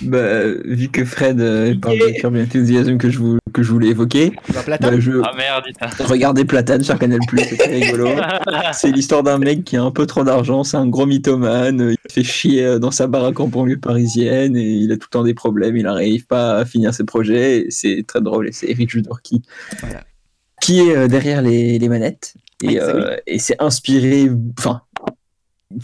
Bah, 0.01 0.43
vu 0.65 0.89
que 0.89 1.05
Fred 1.05 1.39
euh, 1.39 1.73
parle 1.79 1.97
de 1.97 2.43
Enthusiasm 2.43 2.97
que 2.97 3.09
je, 3.09 3.17
vous, 3.19 3.37
que 3.53 3.63
je 3.63 3.71
voulais 3.71 3.87
évoquer, 3.89 4.33
Bah, 4.53 4.61
Platane 4.63 4.95
bah, 4.95 4.99
je 4.99 5.21
ah 5.23 5.31
merde, 5.37 5.63
regardez 6.01 6.43
Platane 6.45 6.83
sur 6.83 6.99
Canal+, 6.99 7.19
c'est 7.37 7.57
très 7.57 7.79
rigolo. 7.79 8.09
C'est 8.73 8.91
l'histoire 8.91 9.23
d'un 9.23 9.37
mec 9.37 9.63
qui 9.63 9.77
a 9.77 9.83
un 9.83 9.91
peu 9.91 10.05
trop 10.05 10.23
d'argent, 10.23 10.63
c'est 10.63 10.77
un 10.77 10.87
gros 10.87 11.05
mythomane, 11.05 11.81
euh, 11.81 11.93
il 11.93 12.11
fait 12.13 12.23
chier 12.23 12.63
euh, 12.65 12.79
dans 12.79 12.91
sa 12.91 13.07
baraque 13.07 13.39
en 13.39 13.47
banlieue 13.47 13.77
parisienne 13.79 14.57
et 14.57 14.63
il 14.63 14.91
a 14.91 14.95
tout 14.97 15.07
le 15.09 15.13
temps 15.13 15.23
des 15.23 15.33
problèmes, 15.33 15.77
il 15.77 15.83
n'arrive 15.83 16.25
pas 16.25 16.57
à 16.57 16.65
finir 16.65 16.93
ses 16.93 17.05
projets, 17.05 17.59
et 17.59 17.71
c'est 17.71 18.03
très 18.05 18.21
drôle 18.21 18.47
et 18.49 18.51
c'est 18.51 18.69
Eric 18.69 18.89
Judor 18.89 19.21
qui, 19.21 19.41
Voilà. 19.79 20.03
qui 20.61 20.79
est 20.81 20.95
euh, 20.95 21.07
derrière 21.07 21.41
les, 21.41 21.79
les 21.79 21.89
manettes 21.89 22.33
et, 22.63 22.73
c'est 22.73 22.79
euh, 22.81 23.17
et 23.27 23.39
c'est 23.39 23.61
inspiré, 23.61 24.29
enfin, 24.57 24.81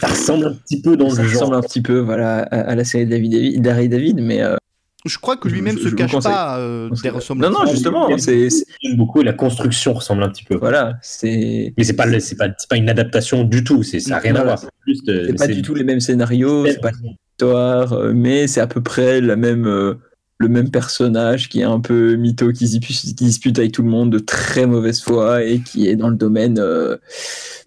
Ça 0.00 0.06
ressemble 0.08 0.46
un 0.46 0.54
petit 0.54 0.80
peu 0.80 0.96
dans 0.96 1.10
ça 1.10 1.22
le 1.22 1.28
genre. 1.28 1.40
ressemble 1.42 1.56
un 1.56 1.60
petit 1.62 1.82
peu 1.82 1.98
voilà, 1.98 2.42
à, 2.42 2.60
à 2.70 2.74
la 2.74 2.84
série 2.84 3.04
de 3.04 3.10
David, 3.10 3.32
David, 3.32 3.62
d'Harry 3.62 3.88
David, 3.88 4.20
mais 4.20 4.40
euh, 4.42 4.56
Je 5.04 5.18
crois 5.18 5.36
que 5.36 5.48
lui-même 5.48 5.76
se 5.76 5.88
cache 5.88 6.16
pas 6.20 6.58
euh, 6.60 6.88
des 7.02 7.08
non, 7.10 7.16
ressemblances. 7.16 7.52
non, 7.52 7.66
justement, 7.66 8.16
c'est 8.18 8.48
beaucoup 8.96 9.20
et 9.20 9.24
la 9.24 9.32
construction 9.32 9.92
ressemble 9.94 10.22
un 10.22 10.28
petit 10.30 10.44
peu. 10.44 10.56
voilà, 10.56 10.94
c'est 11.02 11.74
Mais 11.76 11.84
c'est 11.84 11.94
pas, 11.96 12.06
c'est 12.20 12.36
pas, 12.36 12.46
c'est 12.56 12.68
pas 12.70 12.76
une 12.76 12.88
adaptation 12.88 13.42
du 13.44 13.64
tout, 13.64 13.82
c'est, 13.82 13.98
ça 14.00 14.10
n'a 14.10 14.18
rien 14.18 14.36
à 14.36 14.42
Voilà. 14.44 14.54
voir. 14.56 14.70
C'est 15.04 15.10
euh, 15.10 15.34
pas 15.36 15.48
du 15.48 15.62
tout 15.62 15.74
les 15.74 15.84
mêmes 15.84 16.00
scénarios, 16.00 16.66
c'est 16.66 16.80
pas 16.80 16.90
l'histoire, 16.92 17.92
euh, 17.92 18.12
mais 18.14 18.46
c'est 18.46 18.60
à 18.60 18.66
peu 18.68 18.80
près 18.82 19.20
la 19.20 19.34
même, 19.36 19.66
euh, 19.66 19.94
le 20.42 20.48
même 20.48 20.70
personnage 20.70 21.48
qui 21.48 21.60
est 21.60 21.64
un 21.64 21.80
peu 21.80 22.16
mytho, 22.16 22.52
qui, 22.52 22.64
dispute- 22.64 23.14
qui 23.16 23.24
dispute 23.24 23.58
avec 23.58 23.72
tout 23.72 23.82
le 23.82 23.88
monde 23.88 24.10
de 24.12 24.18
très 24.18 24.66
mauvaise 24.66 25.00
foi 25.00 25.42
et 25.44 25.60
qui 25.60 25.88
est 25.88 25.96
dans 25.96 26.08
le 26.10 26.16
domaine 26.16 26.58
euh, 26.58 26.96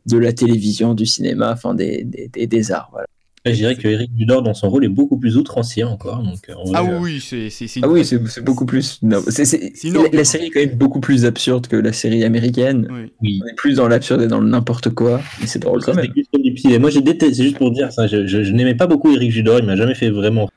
de 0.06 0.18
la 0.18 0.34
télévision, 0.34 0.94
du 0.94 1.06
cinéma, 1.06 1.52
enfin 1.54 1.74
des, 1.74 2.04
des, 2.04 2.28
des, 2.28 2.46
des 2.48 2.72
arts. 2.72 2.90
Voilà. 2.92 3.08
Je 3.48 3.52
dirais 3.54 3.76
que 3.76 3.88
Eric 3.88 4.12
Dudor 4.16 4.42
dans 4.42 4.56
son 4.56 4.72
rôle 4.72 4.86
est 4.86 4.90
beaucoup 4.90 5.18
plus 5.18 5.38
outrancier 5.38 5.84
encore. 5.84 6.24
Donc, 6.24 6.50
euh, 6.50 6.54
en 6.56 6.64
vrai, 6.64 6.74
Ah 6.80 6.84
oui, 7.00 7.20
c'est 7.22 7.48
Ah 7.84 7.88
oui, 7.88 8.04
c'est 8.04 8.44
beaucoup 8.44 8.66
plus. 8.66 8.98
non, 9.04 9.22
c'est- 9.28 9.46
c'est- 9.46 9.72
C'est 9.76 9.90
une 9.90 9.98
la, 10.12 10.24
série 10.26 10.48
est 10.48 10.50
quand 10.50 10.62
même 10.62 10.76
beaucoup 10.76 11.00
plus 11.00 11.26
absurde 11.26 11.68
que 11.68 11.76
la 11.76 11.94
série 11.94 12.24
américaine. 12.24 12.88
Oui. 13.22 13.42
On 13.44 13.48
est 13.48 13.54
plus 13.56 13.76
dans 13.76 13.88
l'absurde 13.88 14.24
et 14.24 14.28
dans 14.28 14.40
le 14.40 14.50
n'importe 14.50 14.90
quoi, 14.90 15.22
mais 15.40 15.46
c'est 15.46 15.60
drôle 15.60 15.84
Ça, 15.84 15.92
quand 15.92 15.98
même. 16.02 16.12
juste 16.16 16.80
Moi, 16.80 16.90
j'ai 16.90 17.02
détesté, 17.02 17.36
c'est 17.36 17.44
juste 17.44 17.58
pour 17.60 17.70
dire 17.70 17.92
ça, 17.92 18.08
je, 18.08 18.26
je- 18.26 18.42
je 18.44 18.52
n'aimais 18.52 18.74
pas 18.74 18.88
beaucoup 18.88 19.12
Eric 19.14 19.32
Judor, 19.32 19.60
il 19.60 19.66
m'a 19.68 19.76
jamais 19.76 19.94
fait 19.94 20.10
vraiment. 20.10 20.50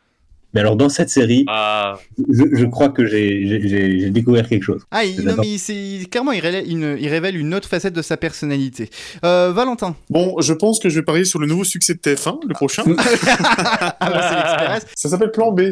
Mais 0.54 0.60
alors, 0.60 0.76
dans 0.76 0.88
cette 0.88 1.10
série, 1.10 1.44
Ah, 1.46 1.98
je, 2.30 2.44
je 2.54 2.64
crois 2.64 2.88
que 2.88 3.04
j'ai, 3.04 4.08
découvert 4.10 4.48
quelque 4.48 4.62
chose. 4.62 4.82
Ah, 4.90 5.04
il, 5.04 5.20
non, 5.22 5.34
mais 5.38 5.46
il- 5.46 5.58
c'est- 5.58 6.08
clairement, 6.10 6.32
il 6.32 6.40
révèle, 6.40 6.64
une, 6.70 6.96
il 6.98 7.08
révèle 7.08 7.36
une 7.36 7.54
autre 7.54 7.68
facette 7.68 7.92
de 7.92 8.00
sa 8.02 8.16
personnalité. 8.16 8.88
Euh, 9.24 9.52
Valentin. 9.52 9.94
Bon, 10.08 10.40
je 10.40 10.54
pense 10.54 10.78
que 10.80 10.88
je 10.88 11.00
vais 11.00 11.04
parier 11.04 11.24
sur 11.24 11.38
le 11.38 11.46
nouveau 11.46 11.64
succès 11.64 11.92
de 11.94 11.98
TF1, 12.00 12.40
le 12.48 12.54
prochain. 12.54 12.82
Ah, 13.30 13.96
bah, 14.00 14.78
c'est. 14.80 14.86
Ça 14.94 15.08
s'appelle 15.10 15.30
Plan 15.32 15.52
B. 15.52 15.62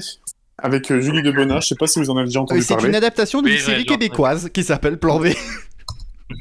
avec 0.59 0.91
euh, 0.91 1.01
Julie 1.01 1.23
Debona. 1.23 1.61
Je 1.61 1.69
sais 1.69 1.75
pas 1.75 1.87
si 1.87 1.99
vous 1.99 2.11
en 2.11 2.17
avez 2.17 2.27
déjà 2.27 2.41
entendu 2.41 2.61
Euh, 2.61 2.65
C'est 2.67 2.75
parler. 2.75 2.89
une 2.91 2.95
adaptation 2.95 3.43
d'une 3.43 3.53
Oui, 3.55 3.61
série 3.61 3.85
québécoise 3.87 4.49
qui 4.53 4.63
s'appelle 4.63 4.99
Plan 4.99 5.19
B. 5.21 5.29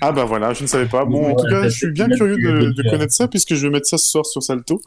Ah 0.01 0.11
bah 0.11 0.25
voilà, 0.25 0.53
je 0.53 0.63
ne 0.63 0.67
savais 0.67 0.85
pas. 0.85 1.05
Bon, 1.05 1.31
en 1.31 1.35
tout 1.35 1.45
cas, 1.47 1.63
ça, 1.63 1.69
je 1.69 1.75
suis 1.77 1.91
bien 1.91 2.07
curieux 2.09 2.35
de, 2.37 2.89
connaître 2.89 3.13
ça 3.13 3.27
puisque 3.27 3.53
je 3.55 3.65
vais 3.67 3.71
mettre 3.71 3.87
ça 3.87 3.97
ce 3.97 4.09
soir 4.09 4.25
sur 4.25 4.41
Salto. 4.43 4.81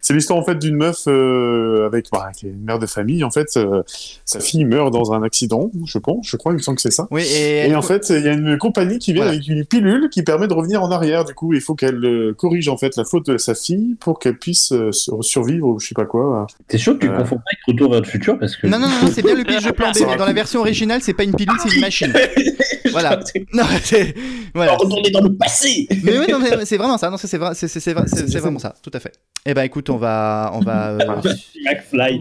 C'est 0.00 0.14
l'histoire 0.14 0.38
en 0.38 0.44
fait 0.44 0.56
d'une 0.58 0.76
meuf 0.76 1.04
euh, 1.06 1.86
avec 1.86 2.06
bah, 2.12 2.30
qui 2.36 2.46
est 2.46 2.50
une 2.50 2.64
mère 2.64 2.78
de 2.78 2.86
famille. 2.86 3.22
En 3.24 3.30
fait, 3.30 3.48
euh, 3.56 3.82
sa 4.24 4.40
fille 4.40 4.64
meurt 4.64 4.92
dans 4.92 5.12
un 5.12 5.22
accident, 5.22 5.70
je 5.86 5.98
pense. 5.98 6.26
Je 6.28 6.36
crois, 6.36 6.52
il 6.52 6.56
me 6.56 6.60
semble 6.62 6.76
que 6.76 6.82
c'est 6.82 6.90
ça. 6.90 7.06
Oui, 7.10 7.22
et, 7.22 7.68
Et 7.68 7.74
en 7.74 7.82
fait, 7.82 8.06
il 8.10 8.24
y 8.24 8.28
a 8.28 8.32
une 8.32 8.58
compagnie 8.58 8.98
qui 8.98 9.12
vient 9.12 9.22
Voilà. 9.24 9.36
avec 9.38 9.48
une 9.48 9.64
pilule 9.64 10.08
qui 10.10 10.22
permet 10.22 10.48
de 10.48 10.54
revenir 10.54 10.82
en 10.82 10.90
arrière. 10.90 11.24
Du 11.24 11.34
coup, 11.34 11.52
il 11.54 11.60
faut 11.60 11.74
qu'elle 11.74 12.04
euh, 12.04 12.34
corrige 12.34 12.68
en 12.68 12.76
fait 12.76 12.96
la 12.96 13.04
faute 13.04 13.26
de 13.30 13.38
sa 13.38 13.54
fille 13.54 13.96
pour 14.00 14.18
qu'elle 14.18 14.38
puisse 14.38 14.72
euh, 14.72 14.92
sur- 14.92 15.22
survivre 15.24 15.68
ou 15.68 15.78
je 15.80 15.88
sais 15.88 15.94
pas 15.94 16.04
quoi. 16.06 16.46
T'es 16.68 16.78
sûr 16.78 16.94
que 16.98 17.04
tu 17.06 17.08
Euh. 17.10 17.16
confonds 17.18 17.36
pas 17.36 17.42
avec 17.52 17.60
Retour 17.66 17.90
vers 17.92 18.00
le 18.00 18.06
futur 18.06 18.38
parce 18.38 18.56
que. 18.56 18.66
Non, 18.66 18.78
non, 18.78 18.88
non, 18.88 18.94
non, 19.04 19.10
c'est 19.12 19.22
bien 19.22 19.34
le 19.34 19.44
pitch 19.44 19.64
de 19.64 19.70
Plan 19.70 19.90
B, 19.92 19.96
mais 20.08 20.16
dans 20.16 20.26
la 20.26 20.32
version 20.32 20.60
originale, 20.60 21.00
c'est 21.02 21.14
pas 21.14 21.24
une 21.24 21.34
pilule, 21.34 21.54
c'est 21.62 21.74
une 21.74 21.80
machine. 21.80 22.12
Voilà. 22.92 23.18
Non, 23.52 23.64
c'est. 23.82 24.14
Voilà. 24.54 24.76
Retourner 24.76 25.10
dans 25.10 25.20
le 25.20 25.34
passé. 25.34 25.88
Mais 26.04 26.18
oui, 26.18 26.26
non, 26.30 26.38
mais 26.38 26.64
c'est 26.64 26.76
vraiment 26.76 26.96
ça. 26.96 27.10
Non, 27.10 27.16
c'est 27.16 27.26
c'est 27.26 27.38
vrai- 27.38 27.54
vraiment 27.56 28.58
ça. 28.58 28.74
Tout 28.82 28.90
à 28.94 29.00
fait. 29.00 29.12
Eh 29.46 29.52
ben, 29.52 29.62
écoute, 29.62 29.90
on 29.90 29.96
va, 29.96 30.50
on 30.54 30.60
va. 30.60 30.90
euh, 30.90 30.98
McFly. 31.64 32.18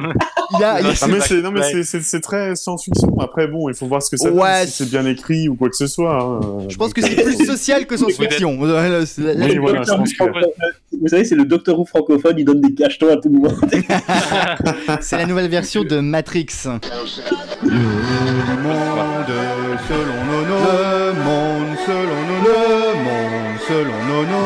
il 0.53 0.59
y 0.59 0.63
a- 0.63 0.81
il 0.81 0.87
y 0.87 0.89
a- 0.89 0.93
Ah, 1.01 1.07
mais 1.07 1.19
c'est 1.21 1.41
non 1.41 1.51
mais 1.51 1.83
c'est- 1.83 2.19
très 2.21 2.55
science-fiction. 2.55 3.17
Après 3.19 3.47
bon, 3.47 3.69
il 3.69 3.75
faut 3.75 3.85
voir 3.87 4.01
ce 4.03 4.09
que 4.09 4.17
ça 4.17 4.29
donne, 4.29 4.39
Ouais, 4.39 4.65
si 4.65 4.71
c'est 4.83 4.89
bien 4.89 5.05
écrit 5.05 5.47
ou 5.47 5.55
quoi 5.55 5.69
que 5.69 5.75
ce 5.75 5.87
soit. 5.87 6.21
hein. 6.21 6.65
Je 6.69 6.75
pense 6.75 6.91
que 6.93 7.01
c'est 7.01 7.15
plus 7.15 7.45
social 7.45 7.85
que 7.85 7.95
science-fiction. 7.95 8.49
Oui, 8.51 8.57
voilà, 9.59 9.83
je 9.83 9.93
pense 9.93 10.13
que-. 10.13 10.23
Vous 11.03 11.09
savez, 11.09 11.25
c'est 11.25 11.35
le 11.35 11.43
Docteur 11.43 11.77
Who 11.77 11.83
francophone, 11.83 12.35
il 12.39 12.45
donne 12.45 12.61
des 12.61 12.73
cachetons 12.73 13.11
à 13.11 13.17
tout 13.17 13.27
le 13.27 13.37
monde. 13.37 13.59
C'est 15.01 15.17
la 15.17 15.25
nouvelle 15.25 15.49
version 15.49 15.83
de 15.83 15.99
Matrix. 15.99 16.47
Le 17.61 17.71
monde 18.61 18.79
selon 19.85 20.23
Nono. 20.23 20.55
Le 20.55 21.11
monde 21.11 21.75
selon 21.85 22.21
Nono. 22.29 22.47
Le 22.47 22.95
monde 23.03 23.59
selon 23.67 24.05
Nono. 24.07 24.43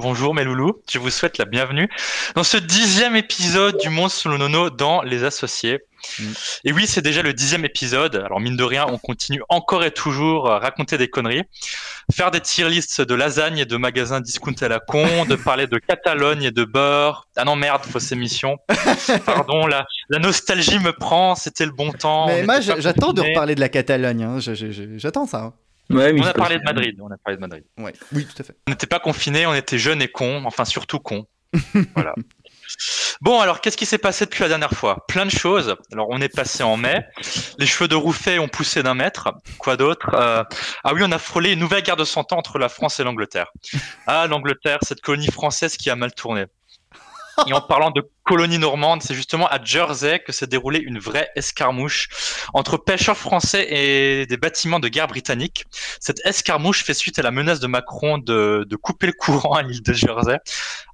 Bonjour 0.00 0.34
mes 0.34 0.44
loulous, 0.44 0.72
je 0.90 0.98
vous 0.98 1.10
souhaite 1.10 1.36
la 1.36 1.44
bienvenue 1.44 1.90
dans 2.34 2.42
ce 2.42 2.56
dixième 2.56 3.14
épisode 3.14 3.76
du 3.78 3.90
Monde 3.90 4.10
selon 4.10 4.38
Nono 4.38 4.70
dans 4.70 5.02
Les 5.02 5.22
Associés. 5.22 5.80
Mm. 6.18 6.24
Et 6.64 6.72
oui, 6.72 6.86
c'est 6.86 7.02
déjà 7.02 7.22
le 7.22 7.32
dixième 7.32 7.64
épisode. 7.64 8.16
Alors 8.16 8.40
mine 8.40 8.56
de 8.56 8.64
rien, 8.64 8.86
on 8.88 8.98
continue 8.98 9.42
encore 9.48 9.84
et 9.84 9.90
toujours 9.90 10.50
à 10.50 10.58
raconter 10.58 10.98
des 10.98 11.08
conneries, 11.08 11.42
faire 12.12 12.30
des 12.30 12.40
tier 12.40 12.68
lists 12.68 13.00
de 13.00 13.14
lasagne 13.14 13.58
et 13.58 13.64
de 13.66 13.76
magasins 13.76 14.20
discount 14.20 14.54
à 14.60 14.68
la 14.68 14.80
con, 14.80 15.24
de 15.28 15.34
parler 15.36 15.66
de 15.66 15.78
Catalogne 15.78 16.42
et 16.44 16.50
de 16.50 16.64
beurre. 16.64 17.26
Ah 17.36 17.44
non 17.44 17.56
merde, 17.56 17.82
fausse 17.84 18.12
émission. 18.12 18.58
Pardon, 19.26 19.66
la, 19.66 19.86
la 20.08 20.18
nostalgie 20.18 20.78
me 20.78 20.92
prend. 20.92 21.34
C'était 21.34 21.66
le 21.66 21.72
bon 21.72 21.92
temps. 21.92 22.26
Mais 22.26 22.42
moi, 22.44 22.60
j'attends 22.60 23.12
de 23.12 23.20
reparler 23.22 23.54
de 23.54 23.60
la 23.60 23.68
Catalogne. 23.68 24.22
hein. 24.22 24.38
J'attends 24.96 25.26
ça. 25.26 25.38
hein. 25.42 25.52
Ouais, 25.90 26.12
mais 26.14 26.22
On 26.22 26.24
a 26.24 26.32
parlé 26.32 26.58
de 26.58 26.62
Madrid. 26.64 26.96
On 27.02 27.10
a 27.12 27.16
parlé 27.22 27.36
de 27.36 27.40
Madrid. 27.42 27.62
Ouais. 27.78 27.92
Oui, 28.12 28.24
tout 28.26 28.40
à 28.40 28.44
fait. 28.44 28.54
On 28.66 28.70
n'était 28.70 28.86
pas 28.86 29.00
confinés, 29.00 29.46
on 29.46 29.54
était 29.54 29.76
jeunes 29.78 30.00
et 30.00 30.08
cons, 30.08 30.42
enfin 30.46 30.64
surtout 30.64 30.98
cons. 30.98 31.26
voilà. 31.94 32.14
Bon, 33.20 33.40
alors 33.40 33.60
qu'est-ce 33.60 33.76
qui 33.76 33.86
s'est 33.86 33.98
passé 33.98 34.24
depuis 34.24 34.42
la 34.42 34.48
dernière 34.48 34.72
fois? 34.72 35.06
Plein 35.06 35.24
de 35.24 35.30
choses. 35.30 35.76
Alors 35.92 36.08
on 36.10 36.20
est 36.20 36.28
passé 36.28 36.62
en 36.62 36.76
mai, 36.76 37.04
les 37.58 37.66
cheveux 37.66 37.88
de 37.88 37.94
Rouffet 37.94 38.38
ont 38.38 38.48
poussé 38.48 38.82
d'un 38.82 38.94
mètre. 38.94 39.32
Quoi 39.58 39.76
d'autre? 39.76 40.10
Euh, 40.14 40.42
Ah 40.82 40.92
oui, 40.94 41.02
on 41.04 41.12
a 41.12 41.18
frôlé 41.18 41.52
une 41.52 41.60
nouvelle 41.60 41.82
guerre 41.82 41.96
de 41.96 42.04
cent 42.04 42.32
ans 42.32 42.38
entre 42.38 42.58
la 42.58 42.68
France 42.68 43.00
et 43.00 43.04
l'Angleterre. 43.04 43.46
Ah, 44.06 44.26
l'Angleterre, 44.26 44.78
cette 44.82 45.00
colonie 45.00 45.30
française 45.30 45.76
qui 45.76 45.90
a 45.90 45.96
mal 45.96 46.12
tourné. 46.12 46.46
Et 47.46 47.52
en 47.52 47.60
parlant 47.60 47.90
de 47.90 48.02
colonie 48.24 48.58
normande, 48.58 49.02
c'est 49.02 49.14
justement 49.14 49.46
à 49.48 49.62
Jersey 49.62 50.18
que 50.18 50.32
s'est 50.32 50.46
déroulée 50.46 50.80
une 50.80 50.98
vraie 50.98 51.28
escarmouche 51.36 52.08
entre 52.54 52.78
pêcheurs 52.78 53.18
français 53.18 53.66
et 53.70 54.26
des 54.26 54.36
bâtiments 54.38 54.80
de 54.80 54.88
guerre 54.88 55.08
britanniques. 55.08 55.66
Cette 56.00 56.24
escarmouche 56.24 56.84
fait 56.84 56.94
suite 56.94 57.18
à 57.18 57.22
la 57.22 57.30
menace 57.30 57.60
de 57.60 57.66
Macron 57.66 58.16
de, 58.18 58.66
couper 58.82 59.06
le 59.06 59.12
courant 59.12 59.54
à 59.54 59.62
l'île 59.62 59.82
de 59.82 59.92
Jersey. 59.92 60.38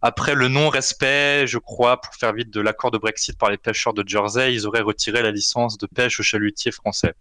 Après 0.03 0.35
le 0.35 0.49
non-respect, 0.49 1.47
je 1.47 1.59
crois, 1.59 2.01
pour 2.01 2.15
faire 2.15 2.33
vite 2.33 2.51
de 2.51 2.61
l'accord 2.61 2.91
de 2.91 2.99
Brexit 2.99 3.39
par 3.39 3.51
les 3.51 3.59
pêcheurs 3.59 3.95
de 3.95 4.03
Jersey, 4.07 4.53
ils 4.53 4.67
auraient 4.67 4.81
retiré 4.81 5.23
la 5.23 5.31
licence 5.31 5.79
de 5.79 5.87
pêche 5.87 6.19
aux 6.21 6.23
chalutiers 6.25 6.73
français. 6.73 7.15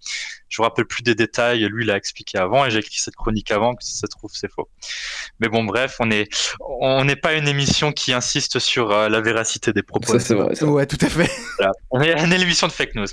Je 0.49 0.61
me 0.61 0.65
rappelle 0.65 0.85
plus 0.85 1.03
des 1.03 1.15
détails, 1.15 1.67
lui 1.69 1.85
l'a 1.85 1.97
expliqué 1.97 2.37
avant 2.37 2.65
et 2.65 2.71
j'ai 2.71 2.79
écrit 2.79 2.97
cette 2.97 3.15
chronique 3.15 3.51
avant, 3.51 3.75
que 3.75 3.83
si 3.83 3.93
ça 3.93 4.07
se 4.07 4.17
trouve 4.17 4.31
c'est 4.33 4.51
faux. 4.51 4.69
Mais 5.39 5.49
bon, 5.49 5.63
bref, 5.63 5.97
on 5.99 6.09
on 6.81 7.05
n'est 7.05 7.15
pas 7.15 7.33
une 7.33 7.47
émission 7.47 7.91
qui 7.91 8.13
insiste 8.13 8.59
sur 8.59 8.91
euh, 8.91 9.09
la 9.09 9.21
véracité 9.21 9.71
des 9.71 9.83
propos. 9.83 9.98
Ça, 10.05 10.19
c'est 10.19 10.33
vrai. 10.35 10.55
ça. 10.55 10.65
Ouais, 10.65 10.85
tout 10.85 10.97
à 11.01 11.09
fait. 11.09 11.29
Voilà. 11.59 11.73
On 11.91 11.99
est, 12.01 12.13
on 12.21 12.31
est 12.31 12.37
l'émission 12.37 12.67
de 12.67 12.71
fake 12.71 12.95
news. 12.95 13.05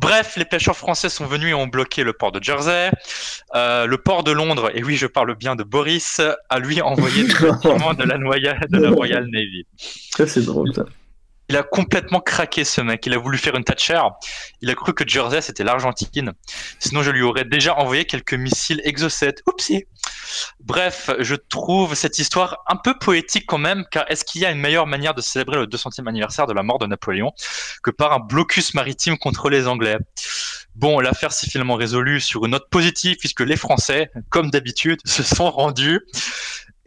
Bref, 0.00 0.34
les 0.38 0.46
pêcheurs 0.46 0.76
français 0.76 1.10
sont 1.10 1.26
venus 1.26 1.50
et 1.50 1.54
ont 1.54 1.66
bloqué 1.66 2.02
le 2.02 2.14
port 2.14 2.32
de 2.32 2.42
Jersey. 2.42 2.90
Euh, 3.54 3.84
le 3.86 3.98
port 3.98 4.24
de 4.24 4.30
Londres, 4.32 4.70
et 4.74 4.82
oui, 4.82 4.96
je 4.96 5.06
parle 5.06 5.34
bien 5.36 5.54
de 5.54 5.64
Boris, 5.64 6.20
a 6.48 6.58
lui 6.58 6.80
envoyé 6.80 7.24
des 7.26 7.34
bâtiments 7.34 7.92
de 7.92 8.04
la, 8.04 8.16
noya- 8.16 8.66
de 8.70 8.78
la 8.78 8.88
Royal 8.90 9.26
Navy. 9.30 9.66
Ça, 10.16 10.26
c'est 10.26 10.42
drôle, 10.46 10.72
ça. 10.74 10.84
Il 11.50 11.56
a 11.56 11.64
complètement 11.64 12.20
craqué 12.20 12.62
ce 12.62 12.80
mec. 12.80 13.04
Il 13.06 13.12
a 13.12 13.18
voulu 13.18 13.36
faire 13.36 13.56
une 13.56 13.64
Thatcher. 13.64 14.00
Il 14.60 14.70
a 14.70 14.74
cru 14.76 14.94
que 14.94 15.02
Jersey 15.04 15.40
c'était 15.42 15.64
l'Argentine. 15.64 16.32
Sinon, 16.78 17.02
je 17.02 17.10
lui 17.10 17.22
aurais 17.22 17.44
déjà 17.44 17.74
envoyé 17.74 18.04
quelques 18.04 18.34
missiles 18.34 18.80
Exocet. 18.84 19.34
Oupsie. 19.48 19.84
Bref, 20.60 21.10
je 21.18 21.34
trouve 21.34 21.96
cette 21.96 22.20
histoire 22.20 22.62
un 22.68 22.76
peu 22.76 22.96
poétique 22.96 23.46
quand 23.48 23.58
même, 23.58 23.84
car 23.90 24.04
est-ce 24.08 24.24
qu'il 24.24 24.40
y 24.40 24.46
a 24.46 24.52
une 24.52 24.60
meilleure 24.60 24.86
manière 24.86 25.12
de 25.12 25.20
célébrer 25.20 25.56
le 25.56 25.66
200e 25.66 26.08
anniversaire 26.08 26.46
de 26.46 26.52
la 26.52 26.62
mort 26.62 26.78
de 26.78 26.86
Napoléon 26.86 27.32
que 27.82 27.90
par 27.90 28.12
un 28.12 28.20
blocus 28.20 28.72
maritime 28.74 29.18
contre 29.18 29.50
les 29.50 29.66
Anglais? 29.66 29.98
Bon, 30.76 31.00
l'affaire 31.00 31.32
s'est 31.32 31.50
finalement 31.50 31.74
résolue 31.74 32.20
sur 32.20 32.44
une 32.44 32.52
note 32.52 32.70
positive 32.70 33.16
puisque 33.16 33.40
les 33.40 33.56
Français, 33.56 34.12
comme 34.28 34.52
d'habitude, 34.52 35.00
se 35.04 35.24
sont 35.24 35.50
rendus 35.50 36.00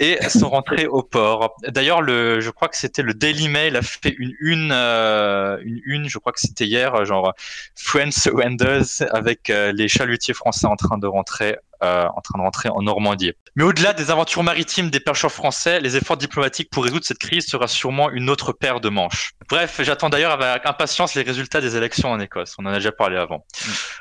et 0.03 0.29
sont 0.29 0.49
rentrés 0.49 0.85
au 0.85 1.01
port. 1.01 1.55
D'ailleurs, 1.67 2.01
le, 2.01 2.41
je 2.41 2.49
crois 2.49 2.67
que 2.67 2.77
c'était 2.77 3.01
le 3.01 3.13
Daily 3.13 3.47
Mail 3.47 3.77
a 3.77 3.81
fait 3.81 4.13
une 4.17 4.33
une, 4.39 4.71
euh, 4.73 5.57
une 5.63 5.81
une, 5.85 6.09
je 6.09 6.17
crois 6.17 6.33
que 6.33 6.41
c'était 6.41 6.65
hier, 6.65 7.05
genre 7.05 7.33
Friends 7.75 8.11
Surrenders 8.11 9.01
avec 9.11 9.49
euh, 9.49 9.71
les 9.71 9.87
chalutiers 9.87 10.33
français 10.33 10.67
en 10.67 10.75
train 10.75 10.97
de 10.97 11.07
rentrer. 11.07 11.57
Euh, 11.83 12.05
en 12.15 12.21
train 12.21 12.39
de 12.39 12.43
rentrer 12.43 12.69
en 12.69 12.81
Normandie. 12.81 13.33
Mais 13.55 13.63
au-delà 13.63 13.93
des 13.93 14.09
aventures 14.09 14.41
maritimes 14.41 14.89
des 14.89 14.99
pêcheurs 14.99 15.31
français, 15.31 15.79
les 15.79 15.95
efforts 15.95 16.17
diplomatiques 16.17 16.69
pour 16.71 16.83
résoudre 16.83 17.05
cette 17.05 17.19
crise 17.19 17.45
sera 17.45 17.67
sûrement 17.67 18.09
une 18.09 18.29
autre 18.29 18.51
paire 18.51 18.79
de 18.79 18.89
manches. 18.89 19.31
Bref, 19.49 19.79
j'attends 19.83 20.09
d'ailleurs 20.09 20.31
avec 20.31 20.65
impatience 20.65 21.13
les 21.13 21.21
résultats 21.21 21.61
des 21.61 21.75
élections 21.75 22.11
en 22.11 22.19
Écosse. 22.19 22.55
On 22.57 22.65
en 22.65 22.69
a 22.69 22.75
déjà 22.75 22.91
parlé 22.91 23.17
avant. 23.17 23.45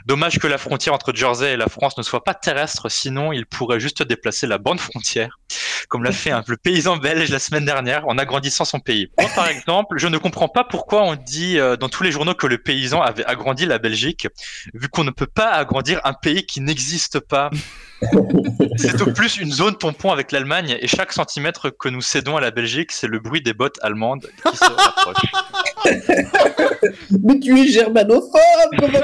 Dommage 0.06 0.38
que 0.38 0.46
la 0.46 0.58
frontière 0.58 0.94
entre 0.94 1.12
Jersey 1.14 1.52
et 1.52 1.56
la 1.56 1.68
France 1.68 1.98
ne 1.98 2.02
soit 2.02 2.24
pas 2.24 2.34
terrestre, 2.34 2.88
sinon 2.88 3.32
il 3.32 3.44
pourrait 3.46 3.80
juste 3.80 4.02
déplacer 4.02 4.46
la 4.46 4.58
bande 4.58 4.80
frontière, 4.80 5.38
comme 5.88 6.04
l'a 6.04 6.12
fait 6.12 6.30
un, 6.30 6.42
le 6.46 6.56
paysan 6.56 6.96
belge 6.96 7.30
la 7.30 7.38
semaine 7.38 7.64
dernière 7.64 8.06
en 8.08 8.16
agrandissant 8.16 8.64
son 8.64 8.80
pays. 8.80 9.08
Moi, 9.18 9.28
par 9.34 9.48
exemple, 9.48 9.98
je 9.98 10.06
ne 10.08 10.18
comprends 10.18 10.48
pas 10.48 10.64
pourquoi 10.64 11.02
on 11.02 11.16
dit 11.16 11.58
euh, 11.58 11.76
dans 11.76 11.88
tous 11.88 12.02
les 12.02 12.12
journaux 12.12 12.34
que 12.34 12.46
le 12.46 12.58
paysan 12.58 13.02
avait 13.02 13.24
agrandi 13.24 13.66
la 13.66 13.78
Belgique, 13.78 14.28
vu 14.72 14.88
qu'on 14.88 15.04
ne 15.04 15.10
peut 15.10 15.26
pas 15.26 15.50
agrandir 15.50 16.00
un 16.04 16.14
pays 16.14 16.46
qui 16.46 16.60
n'existe 16.60 17.20
pas. 17.20 17.50
C'est 18.76 19.00
au 19.00 19.12
plus 19.12 19.36
une 19.38 19.52
zone 19.52 19.76
tampon 19.76 20.10
avec 20.10 20.32
l'Allemagne 20.32 20.76
et 20.80 20.88
chaque 20.88 21.12
centimètre 21.12 21.70
que 21.70 21.88
nous 21.88 22.00
cédons 22.00 22.36
à 22.36 22.40
la 22.40 22.50
Belgique, 22.50 22.90
c'est 22.90 23.06
le 23.06 23.20
bruit 23.20 23.42
des 23.42 23.54
bottes 23.54 23.78
allemandes 23.82 24.28
qui 24.50 24.56
se 24.56 24.64
rapprochent. 24.64 25.32
Mais 27.22 27.38
tu 27.38 27.58
es 27.60 27.68
germanophobe 27.68 28.30
comment 28.78 28.98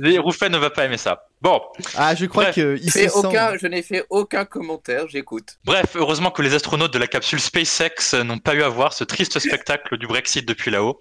tu- 0.00 0.18
Rouffet 0.18 0.48
ne 0.50 0.58
va 0.58 0.70
pas 0.70 0.84
aimer 0.84 0.98
ça. 0.98 1.24
Bon, 1.44 1.60
Ah, 1.94 2.14
je 2.14 2.24
crois 2.24 2.54
se 2.54 3.18
aucun, 3.18 3.58
je 3.58 3.66
n'ai 3.66 3.82
fait 3.82 4.06
aucun 4.08 4.46
commentaire, 4.46 5.08
j'écoute. 5.08 5.58
Bref, 5.66 5.94
heureusement 5.94 6.30
que 6.30 6.40
les 6.40 6.54
astronautes 6.54 6.94
de 6.94 6.98
la 6.98 7.06
capsule 7.06 7.38
SpaceX 7.38 8.14
n'ont 8.24 8.38
pas 8.38 8.54
eu 8.54 8.62
à 8.62 8.70
voir 8.70 8.94
ce 8.94 9.04
triste 9.04 9.38
spectacle 9.38 9.98
du 9.98 10.06
Brexit 10.06 10.48
depuis 10.48 10.70
là-haut. 10.70 10.98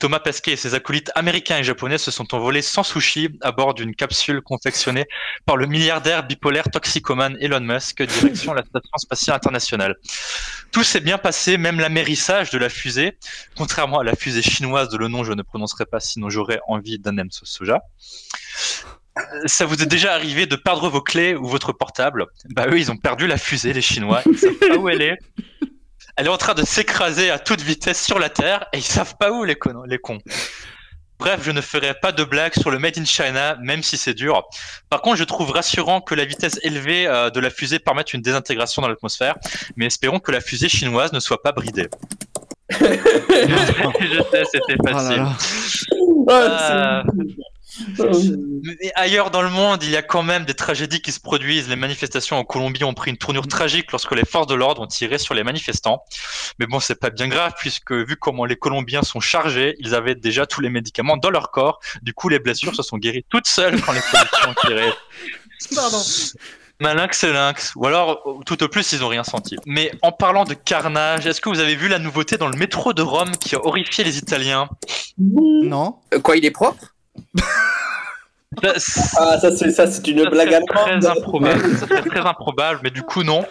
Thomas 0.00 0.18
Pesquet 0.18 0.54
et 0.54 0.56
ses 0.56 0.74
acolytes 0.74 1.12
américains 1.14 1.58
et 1.58 1.62
japonais 1.62 1.98
se 1.98 2.10
sont 2.10 2.34
envolés 2.34 2.60
sans 2.60 2.82
sushi 2.82 3.38
à 3.40 3.52
bord 3.52 3.72
d'une 3.72 3.94
capsule 3.94 4.40
confectionnée 4.42 5.04
par 5.46 5.56
le 5.56 5.66
milliardaire 5.66 6.26
bipolaire 6.26 6.68
toxicomane 6.72 7.36
Elon 7.40 7.60
Musk, 7.60 8.02
direction 8.02 8.52
la 8.52 8.64
station 8.64 8.96
spatiale 8.96 9.36
internationale. 9.36 9.94
Tout 10.72 10.82
s'est 10.82 10.98
bien 10.98 11.18
passé, 11.18 11.56
même 11.56 11.78
l'amérissage 11.78 12.50
de 12.50 12.58
la 12.58 12.68
fusée, 12.68 13.16
contrairement 13.56 14.00
à 14.00 14.04
la 14.04 14.16
fusée 14.16 14.42
chinoise 14.42 14.88
de 14.88 14.96
le 14.96 15.06
nom 15.06 15.22
je 15.22 15.32
ne 15.32 15.42
prononcerai 15.42 15.86
pas 15.86 16.00
sinon 16.00 16.30
j'aurais 16.30 16.58
envie 16.66 16.98
d'un 16.98 17.16
M 17.16 17.28
soja. 17.30 17.80
Ça 19.46 19.64
vous 19.64 19.80
est 19.82 19.86
déjà 19.86 20.12
arrivé 20.14 20.46
de 20.46 20.56
perdre 20.56 20.88
vos 20.88 21.00
clés 21.00 21.34
ou 21.36 21.46
votre 21.46 21.72
portable? 21.72 22.26
Bah 22.50 22.66
eux, 22.68 22.78
ils 22.78 22.90
ont 22.90 22.96
perdu 22.96 23.26
la 23.26 23.36
fusée, 23.36 23.72
les 23.72 23.82
Chinois. 23.82 24.22
Ils 24.26 24.38
savent 24.38 24.54
pas 24.54 24.76
où 24.76 24.88
elle 24.88 25.02
est. 25.02 25.18
Elle 26.16 26.26
est 26.26 26.30
en 26.30 26.36
train 26.36 26.54
de 26.54 26.64
s'écraser 26.64 27.30
à 27.30 27.38
toute 27.38 27.60
vitesse 27.60 28.04
sur 28.04 28.18
la 28.18 28.28
Terre 28.28 28.66
et 28.72 28.78
ils 28.78 28.82
savent 28.84 29.16
pas 29.18 29.30
où 29.32 29.44
les 29.44 29.54
cons. 29.56 29.82
Les 29.86 29.98
cons. 29.98 30.18
Bref, 31.18 31.40
je 31.44 31.52
ne 31.52 31.60
ferai 31.60 31.94
pas 31.94 32.10
de 32.12 32.24
blagues 32.24 32.54
sur 32.54 32.70
le 32.72 32.78
Made 32.80 32.98
in 32.98 33.04
China, 33.04 33.56
même 33.62 33.82
si 33.84 33.96
c'est 33.96 34.14
dur. 34.14 34.42
Par 34.90 35.00
contre, 35.00 35.16
je 35.16 35.24
trouve 35.24 35.50
rassurant 35.52 36.00
que 36.00 36.14
la 36.14 36.24
vitesse 36.24 36.58
élevée 36.62 37.06
euh, 37.06 37.30
de 37.30 37.38
la 37.40 37.50
fusée 37.50 37.78
permette 37.78 38.14
une 38.14 38.20
désintégration 38.20 38.82
dans 38.82 38.88
l'atmosphère, 38.88 39.36
mais 39.76 39.86
espérons 39.86 40.18
que 40.18 40.32
la 40.32 40.40
fusée 40.40 40.68
chinoise 40.68 41.12
ne 41.12 41.20
soit 41.20 41.40
pas 41.42 41.52
bridée. 41.52 41.88
je 42.70 44.22
sais, 44.30 44.42
c'était 44.52 44.76
Oh 44.80 44.86
là 44.86 44.92
facile. 44.92 45.16
là. 45.16 45.36
Euh, 46.30 47.02
mais 47.98 48.92
ailleurs 48.94 49.30
dans 49.30 49.42
le 49.42 49.50
monde, 49.50 49.82
il 49.82 49.90
y 49.90 49.96
a 49.96 50.02
quand 50.02 50.22
même 50.22 50.44
des 50.44 50.54
tragédies 50.54 51.00
qui 51.00 51.12
se 51.12 51.20
produisent. 51.20 51.68
Les 51.68 51.76
manifestations 51.76 52.36
en 52.36 52.44
Colombie 52.44 52.84
ont 52.84 52.94
pris 52.94 53.10
une 53.10 53.16
tournure 53.16 53.46
tragique 53.46 53.90
lorsque 53.92 54.12
les 54.12 54.24
forces 54.24 54.46
de 54.46 54.54
l'ordre 54.54 54.82
ont 54.82 54.86
tiré 54.86 55.18
sur 55.18 55.34
les 55.34 55.44
manifestants. 55.44 56.02
Mais 56.58 56.66
bon, 56.66 56.80
c'est 56.80 56.98
pas 56.98 57.10
bien 57.10 57.28
grave 57.28 57.52
puisque 57.58 57.92
vu 57.92 58.16
comment 58.16 58.44
les 58.44 58.56
Colombiens 58.56 59.02
sont 59.02 59.20
chargés, 59.20 59.74
ils 59.78 59.94
avaient 59.94 60.14
déjà 60.14 60.46
tous 60.46 60.60
les 60.60 60.70
médicaments 60.70 61.16
dans 61.16 61.30
leur 61.30 61.50
corps. 61.50 61.80
Du 62.02 62.14
coup, 62.14 62.28
les 62.28 62.38
blessures 62.38 62.74
se 62.74 62.82
sont 62.82 62.98
guéries 62.98 63.24
toutes 63.28 63.46
seules 63.46 63.80
quand 63.80 63.92
les 63.92 64.00
policiers 64.00 64.48
ont 64.48 64.66
tiré. 64.66 64.92
Pardon. 65.74 66.02
Malin 66.80 67.06
que 67.06 67.14
c'est 67.14 67.32
lynx. 67.32 67.72
Ou 67.76 67.86
alors, 67.86 68.42
tout 68.46 68.62
au 68.62 68.68
plus, 68.68 68.92
ils 68.92 69.04
ont 69.04 69.08
rien 69.08 69.24
senti. 69.24 69.56
Mais 69.64 69.92
en 70.02 70.10
parlant 70.10 70.44
de 70.44 70.54
carnage, 70.54 71.26
est-ce 71.26 71.40
que 71.40 71.48
vous 71.48 71.60
avez 71.60 71.76
vu 71.76 71.88
la 71.88 71.98
nouveauté 71.98 72.36
dans 72.36 72.48
le 72.48 72.56
métro 72.56 72.92
de 72.92 73.02
Rome 73.02 73.36
qui 73.36 73.54
a 73.54 73.64
horrifié 73.64 74.02
les 74.02 74.18
Italiens? 74.18 74.68
Non. 75.18 75.96
Euh, 76.12 76.20
Quoi, 76.20 76.36
il 76.36 76.44
est 76.44 76.50
propre? 76.50 76.93
Ah, 78.62 79.38
ça, 79.40 79.50
c'est, 79.56 79.70
ça, 79.72 79.86
c'est 79.90 80.06
une 80.06 80.22
Ça 80.24 80.30
blague 80.30 80.48
serait 80.50 80.62
très 80.64 81.06
improbable. 81.06 81.76
Ça 81.76 81.86
serait 81.88 82.02
très 82.02 82.20
improbable, 82.20 82.80
mais 82.84 82.90
du 82.90 83.02
coup, 83.02 83.22
non. 83.24 83.44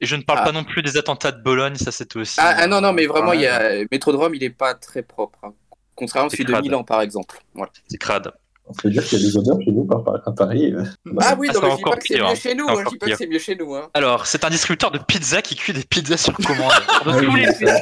Et 0.00 0.06
je 0.06 0.16
ne 0.16 0.22
parle 0.22 0.40
Ah. 0.42 0.44
pas 0.46 0.52
non 0.52 0.64
plus 0.64 0.82
des 0.82 0.96
attentats 0.98 1.32
de 1.32 1.40
Bologne, 1.42 1.76
ça 1.76 1.90
c'était 1.90 2.18
aussi. 2.18 2.36
ah, 2.38 2.54
ah, 2.58 2.66
non, 2.66 2.80
non, 2.80 2.92
mais 2.92 3.06
vraiment, 3.06 3.30
Ouais. 3.30 3.36
il 3.38 3.42
y 3.42 3.46
a... 3.46 3.84
Métro 3.90 4.12
de 4.12 4.16
Rome, 4.18 4.34
il 4.34 4.42
est 4.44 4.50
pas 4.50 4.74
très 4.74 5.02
propre. 5.02 5.38
hein. 5.42 5.52
Contrairement 5.94 6.26
à 6.26 6.30
celui 6.30 6.44
de. 6.44 6.52
Milan, 6.60 6.82
par 6.84 7.00
exemple. 7.00 7.38
Voilà. 7.54 7.70
C'est 7.88 7.98
crade. 7.98 8.32
On 8.66 8.72
peut 8.72 8.88
dire 8.90 9.04
qu'il 9.04 9.18
y 9.20 9.22
a 9.22 9.26
des 9.26 9.36
odeurs 9.36 9.58
chez 9.62 9.72
nous 9.72 9.86
à 10.26 10.32
Paris. 10.32 10.72
euh. 10.72 10.84
Ah 11.20 11.34
oui, 11.38 11.48
Ah, 11.50 11.52
non, 11.54 11.60
c'est 11.60 11.66
mais 11.66 11.70
je 11.70 11.76
dis 11.76 11.82
encore 11.82 11.92
pas 11.92 11.96
que 11.98 12.06
c'est 12.08 12.18
mieux 12.20 12.34
chez 12.34 12.54
nous. 12.54 12.66
Hein, 12.68 12.74
Je 12.84 12.88
dis 12.90 12.96
pas 12.98 13.06
que 13.06 13.14
c'est 13.16 13.26
mieux 13.26 13.38
chez 13.38 13.56
nous. 13.56 13.74
Hein. 13.74 13.90
Alors, 13.92 14.26
c'est 14.26 14.42
un 14.44 14.48
distributeur 14.50 14.90
de 14.90 14.98
pizza 14.98 15.42
qui 15.42 15.54
cuit 15.54 15.74
des 15.74 15.82
pizzas 15.84 16.16
sur 16.16 16.32
commande. 16.34 16.72
De, 17.04 17.10
oui, 17.12 17.26
tous, 17.26 17.34
les, 17.36 17.46
c'est 17.52 17.66
ça. 17.66 17.80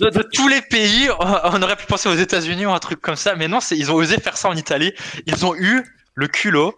de- 0.00 0.10
de 0.10 0.22
tous 0.32 0.48
les 0.48 0.60
pays, 0.62 1.08
on 1.20 1.62
aurait 1.62 1.76
pu 1.76 1.86
penser 1.86 2.08
aux 2.08 2.14
États-Unis 2.16 2.66
ou 2.66 2.70
un 2.72 2.78
truc 2.80 3.00
comme 3.00 3.14
ça, 3.16 3.36
mais 3.36 3.46
non, 3.46 3.60
ils 3.70 3.92
ont 3.92 3.94
osé 3.94 4.18
faire 4.18 4.36
ça 4.36 4.48
en 4.48 4.56
Italie. 4.56 4.92
Ils 5.26 5.46
ont 5.46 5.54
eu 5.54 5.84
le 6.14 6.26
culot. 6.26 6.76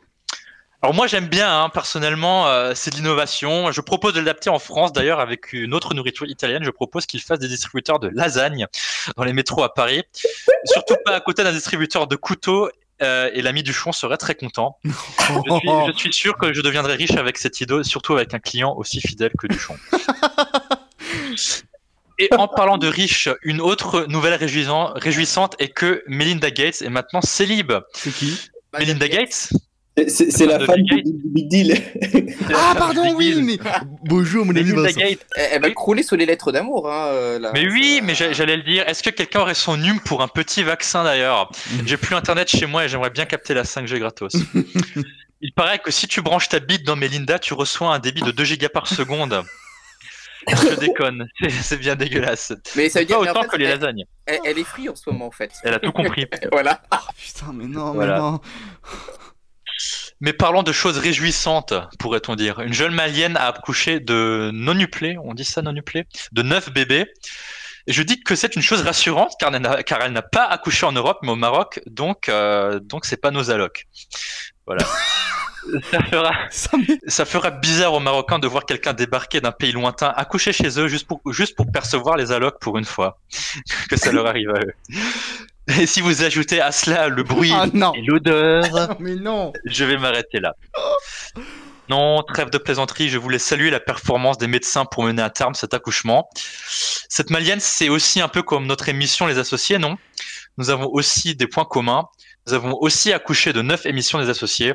Alors 0.81 0.95
moi 0.95 1.09
j'aime 1.09 1.27
bien 1.27 1.63
hein, 1.65 1.71
personnellement, 1.71 2.47
euh, 2.47 2.71
c'est 2.77 2.91
de 2.93 2.97
l'innovation. 2.97 3.73
Je 3.73 3.81
propose 3.81 4.13
de 4.13 4.21
l'adapter 4.21 4.49
en 4.49 4.61
France 4.61 4.93
d'ailleurs 4.93 5.19
avec 5.19 5.53
une 5.53 5.75
autre 5.75 5.93
nourriture 5.95 6.27
italienne. 6.27 6.63
Je 6.63 6.71
propose 6.71 7.05
qu'ils 7.05 7.21
fassent 7.21 7.41
des 7.41 7.49
distributeurs 7.49 7.99
de 7.99 8.09
lasagne 8.09 8.67
dans 9.17 9.25
les 9.25 9.33
métros 9.33 9.65
à 9.65 9.75
Paris. 9.75 10.05
Surtout 10.67 10.95
pas 11.05 11.17
à 11.17 11.21
côté 11.21 11.43
d'un 11.43 11.51
distributeur 11.53 12.07
de 12.07 12.15
couteaux. 12.15 12.69
Euh, 13.03 13.31
et 13.33 13.43
l'ami 13.43 13.63
Duchon 13.63 13.93
serait 13.93 14.17
très 14.17 14.35
content. 14.35 14.79
Je 14.85 15.59
suis, 15.59 15.69
je 15.87 15.93
suis 15.99 16.13
sûr 16.13 16.37
que 16.39 16.53
je 16.53 16.61
deviendrai 16.63 16.95
riche 16.95 17.17
avec 17.17 17.39
cette 17.39 17.61
idée, 17.61 17.83
surtout 17.85 18.15
avec 18.15 18.35
un 18.35 18.39
client 18.39 18.75
aussi 18.77 19.01
fidèle 19.01 19.33
que 19.39 19.47
Duchon. 19.47 19.77
Et 22.21 22.29
en 22.35 22.49
parlant 22.49 22.79
de 22.79 22.89
riche, 22.89 23.29
une 23.43 23.61
autre 23.61 24.05
nouvelle 24.09 24.35
réjouissant- 24.35 24.93
réjouissante 24.99 25.55
est 25.61 25.69
que 25.69 26.03
Melinda 26.09 26.51
Gates 26.51 26.83
est 26.83 26.89
maintenant 26.89 27.21
célib. 27.21 27.73
C'est 27.95 28.13
qui? 28.13 28.37
Melinda 28.77 29.07
Gates? 29.07 29.51
C'est- 30.07 30.47
la 30.47 30.59
de 30.59 30.65
femme 30.65 30.83
Bill 30.83 31.03
du 31.03 31.13
du 31.13 31.23
Big 31.25 31.49
Deal. 31.49 31.83
Ah, 32.55 32.75
pardon, 32.79 33.15
oui, 33.17 33.35
mais. 33.43 33.59
Bonjour, 34.05 34.45
mon 34.45 34.55
ami 34.55 34.71
Vincent. 34.71 35.01
Elle, 35.35 35.61
va 35.61 35.71
crouler 35.71 36.03
sous 36.03 36.15
les 36.17 36.27
lettres 36.27 36.53
d'amour. 36.53 36.91
Hein, 36.91 37.07
euh, 37.09 37.39
là. 37.39 37.51
Mais 37.55 37.67
oui, 37.69 38.01
mais 38.03 38.15
j'a- 38.15 38.33
j'allais 38.33 38.57
le 38.57 38.63
dire. 38.63 38.89
Est-ce 38.89 39.03
que 39.03 39.11
quelqu'un 39.11 39.41
aurait 39.41 39.55
son 39.55 39.77
num 39.77 39.99
pour 40.01 40.23
un 40.23 40.29
petit 40.29 40.63
vaccin 40.63 41.03
d'ailleurs? 41.05 41.51
J'ai 41.87 41.97
plus 41.97 42.15
internet 42.15 42.49
chez 42.49 42.67
moi 42.67 42.85
et 42.85 42.89
j'aimerais 42.89 43.11
bien 43.11 43.25
capter 43.25 43.55
la 43.55 43.65
5G 43.65 43.99
gratos. 43.99 44.35
Il 45.41 45.53
paraît 45.53 45.79
que 45.79 45.91
si 45.91 46.07
tu 46.09 46.21
branches 46.21 46.49
ta 46.49 46.59
bite 46.61 46.85
dans 46.85 46.97
Melinda, 46.97 47.39
tu 47.39 47.55
reçois 47.55 47.95
un 47.95 47.99
débit 48.01 48.23
de 48.23 48.31
2 48.33 48.45
gigas 48.45 48.69
par 48.69 48.87
seconde. 48.89 49.43
Je 50.49 50.75
déconne, 50.81 51.29
c'est- 51.63 51.77
bien 51.77 51.95
dégueulasse. 51.95 52.53
Mais 52.75 52.89
ça 52.89 53.01
veut 53.01 53.05
dire 53.05 53.19
Pas 53.19 53.25
mais 53.25 53.29
en 53.29 53.33
autant 53.33 53.43
fait, 53.43 53.49
que 53.49 53.57
les 53.57 53.67
elle, 53.67 53.79
lasagnes. 53.81 54.05
elle- 54.27 54.39
elle 54.45 54.59
est 54.59 54.65
free 54.65 54.89
en 54.89 54.95
ce 54.97 55.09
moment, 55.11 55.27
en 55.27 55.31
fait. 55.31 55.51
Elle 55.63 55.75
a 55.75 55.79
tout 55.79 55.93
compris. 55.93 56.25
Voilà. 56.53 56.81
Putain, 57.19 57.53
mais 57.55 57.67
non, 57.67 57.93
Voilà. 57.93 58.15
mais 58.15 58.19
non. 58.21 58.41
Mais 60.21 60.33
parlons 60.33 60.63
de 60.63 60.73
choses 60.73 60.99
réjouissantes, 60.99 61.75
pourrait-on 61.99 62.35
dire. 62.35 62.61
Une 62.61 62.73
jeune 62.73 62.95
malienne 62.95 63.37
a 63.37 63.47
accouché 63.49 64.01
de 64.01 64.51
nonuplé, 64.53 65.17
on 65.23 65.35
dit 65.35 65.45
ça 65.45 65.63
nonuplé, 65.63 66.07
de 66.33 66.43
neuf 66.43 66.73
bébés. 66.73 67.07
Et 67.87 67.93
je 67.93 68.03
dis 68.03 68.21
que 68.21 68.35
c'est 68.35 68.55
une 68.55 68.63
chose 68.63 68.83
rassurante 68.83 69.33
car 69.39 69.55
elle 69.55 70.13
n'a, 70.13 70.23
pas 70.23 70.45
accouché 70.45 70.85
en 70.85 70.93
Europe 70.93 71.21
mais 71.23 71.31
au 71.31 71.37
Maroc, 71.37 71.81
donc 71.87 72.29
euh, 72.29 72.81
donc 72.81 73.07
c'est 73.07 73.17
pas 73.17 73.31
nos 73.31 73.51
allocs. 73.51 73.87
Voilà. 74.67 74.85
ça 75.91 76.03
fera 76.03 76.33
ça 77.07 77.25
fera 77.25 77.51
bizarre 77.51 77.95
aux 77.95 78.01
Marocains 78.01 78.39
de 78.39 78.47
voir 78.47 78.67
quelqu'un 78.67 78.93
débarquer 78.93 79.41
d'un 79.41 79.53
pays 79.53 79.73
lointain, 79.73 80.09
accoucher 80.09 80.53
chez 80.53 80.79
eux 80.79 80.89
juste 80.89 81.07
pour 81.07 81.23
juste 81.33 81.57
pour 81.57 81.73
percevoir 81.73 82.17
les 82.17 82.31
allocs 82.31 82.61
pour 82.61 82.77
une 82.77 82.85
fois 82.85 83.19
que 83.89 83.97
ça 83.97 84.13
leur 84.13 84.27
arrive 84.27 84.51
à 84.51 84.61
eux. 84.61 84.75
Et 85.77 85.87
si 85.87 86.01
vous 86.01 86.23
ajoutez 86.23 86.61
à 86.61 86.73
cela 86.73 87.09
le 87.09 87.23
bruit 87.23 87.53
Ah 87.55 87.67
non. 87.73 87.93
et 87.95 88.03
l'odeur, 88.03 88.65
Ah, 88.77 88.97
Mais 88.99 89.17
non. 89.17 89.53
je 89.67 89.85
vais 89.85 89.97
m'arrêter 89.99 90.41
là. 90.41 90.55
Non, 91.89 92.23
trêve 92.23 92.51
de 92.51 92.59
plaisanterie, 92.59 93.09
je 93.09 93.17
voulais 93.19 93.39
saluer 93.39 93.71
la 93.71 93.81
performance 93.81 94.37
des 94.39 94.47
médecins 94.47 94.85
pour 94.85 95.05
mener 95.05 95.23
à 95.23 95.31
terme 95.31 95.55
cet 95.55 95.73
accouchement. 95.75 96.29
Cette 97.09 97.31
malienne, 97.31 97.61
c'est 97.61 97.89
aussi 97.89 98.21
un 98.21 98.29
peu 98.29 98.43
comme 98.43 98.67
notre 98.67 98.89
émission 98.91 99.27
Les 99.27 99.39
Associés, 99.39 99.79
non? 99.79 99.97
Nous 100.59 100.69
avons 100.71 100.87
aussi 100.93 101.35
des 101.35 101.47
points 101.47 101.65
communs. 101.65 102.05
Nous 102.47 102.53
avons 102.55 102.75
aussi 102.81 103.13
accouché 103.13 103.53
de 103.53 103.63
neuf 103.63 103.87
émissions 103.87 104.19
des 104.19 104.29
Associés. 104.29 104.75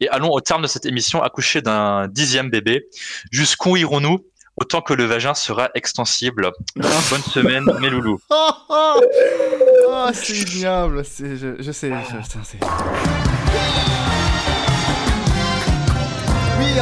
Et 0.00 0.08
allons 0.08 0.30
au 0.30 0.40
terme 0.40 0.62
de 0.62 0.66
cette 0.66 0.86
émission 0.86 1.22
accoucher 1.22 1.60
d'un 1.62 2.08
dixième 2.08 2.48
bébé. 2.50 2.86
Jusqu'où 3.30 3.76
irons-nous? 3.76 4.24
Autant 4.58 4.80
que 4.80 4.94
le 4.94 5.04
vagin 5.04 5.34
sera 5.34 5.68
extensible. 5.74 6.50
Bonne 6.76 7.22
semaine, 7.22 7.64
mes 7.80 7.90
loulous. 7.90 8.18
Oh, 9.98 10.10
c'est 10.12 10.34
ignoble. 10.36 11.02
Je, 11.18 11.56
je 11.58 11.72
sais. 11.72 11.90
je- 11.90 12.16
putain, 12.22 12.40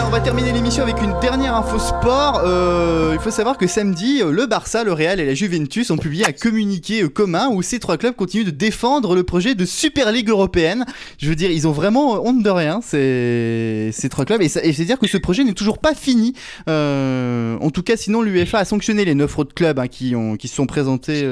on 0.02 0.10
va 0.10 0.20
terminer 0.20 0.50
l'émission 0.50 0.82
avec 0.82 1.00
une 1.02 1.14
dernière 1.20 1.54
info 1.54 1.78
sport. 1.78 2.40
Euh, 2.44 3.12
il 3.12 3.20
faut 3.20 3.30
savoir 3.30 3.56
que 3.56 3.68
samedi, 3.68 4.22
euh, 4.22 4.32
le 4.32 4.46
Barça, 4.46 4.82
le 4.82 4.92
Real 4.92 5.20
et 5.20 5.26
la 5.26 5.34
Juventus 5.34 5.90
ont 5.92 5.96
publié 5.96 6.26
un 6.26 6.32
communiqué 6.32 7.02
euh, 7.02 7.08
commun 7.08 7.48
où 7.48 7.62
ces 7.62 7.78
trois 7.78 7.96
clubs 7.96 8.16
continuent 8.16 8.44
de 8.44 8.50
défendre 8.50 9.14
le 9.14 9.22
projet 9.22 9.54
de 9.54 9.64
Super 9.64 10.10
Ligue 10.10 10.30
européenne. 10.30 10.84
Je 11.18 11.28
veux 11.28 11.36
dire, 11.36 11.50
ils 11.50 11.68
ont 11.68 11.72
vraiment 11.72 12.26
honte 12.26 12.42
de 12.42 12.50
rien, 12.50 12.80
ces, 12.82 13.90
ces 13.92 14.08
trois 14.08 14.24
clubs. 14.24 14.42
Et, 14.42 14.46
et 14.46 14.72
c'est 14.72 14.84
dire 14.84 14.98
que 14.98 15.06
ce 15.06 15.16
projet 15.16 15.44
n'est 15.44 15.52
toujours 15.52 15.78
pas 15.78 15.94
fini. 15.94 16.34
En 16.66 17.70
tout 17.72 17.82
cas, 17.82 17.96
sinon, 17.96 18.20
l'UEFA 18.22 18.58
a 18.58 18.64
sanctionné 18.64 19.04
les 19.04 19.14
neuf 19.14 19.38
autres 19.38 19.54
clubs 19.54 19.78
hein, 19.78 19.86
qui, 19.86 20.08
se 20.48 20.54
sont 20.54 20.66
présentés 20.66 21.28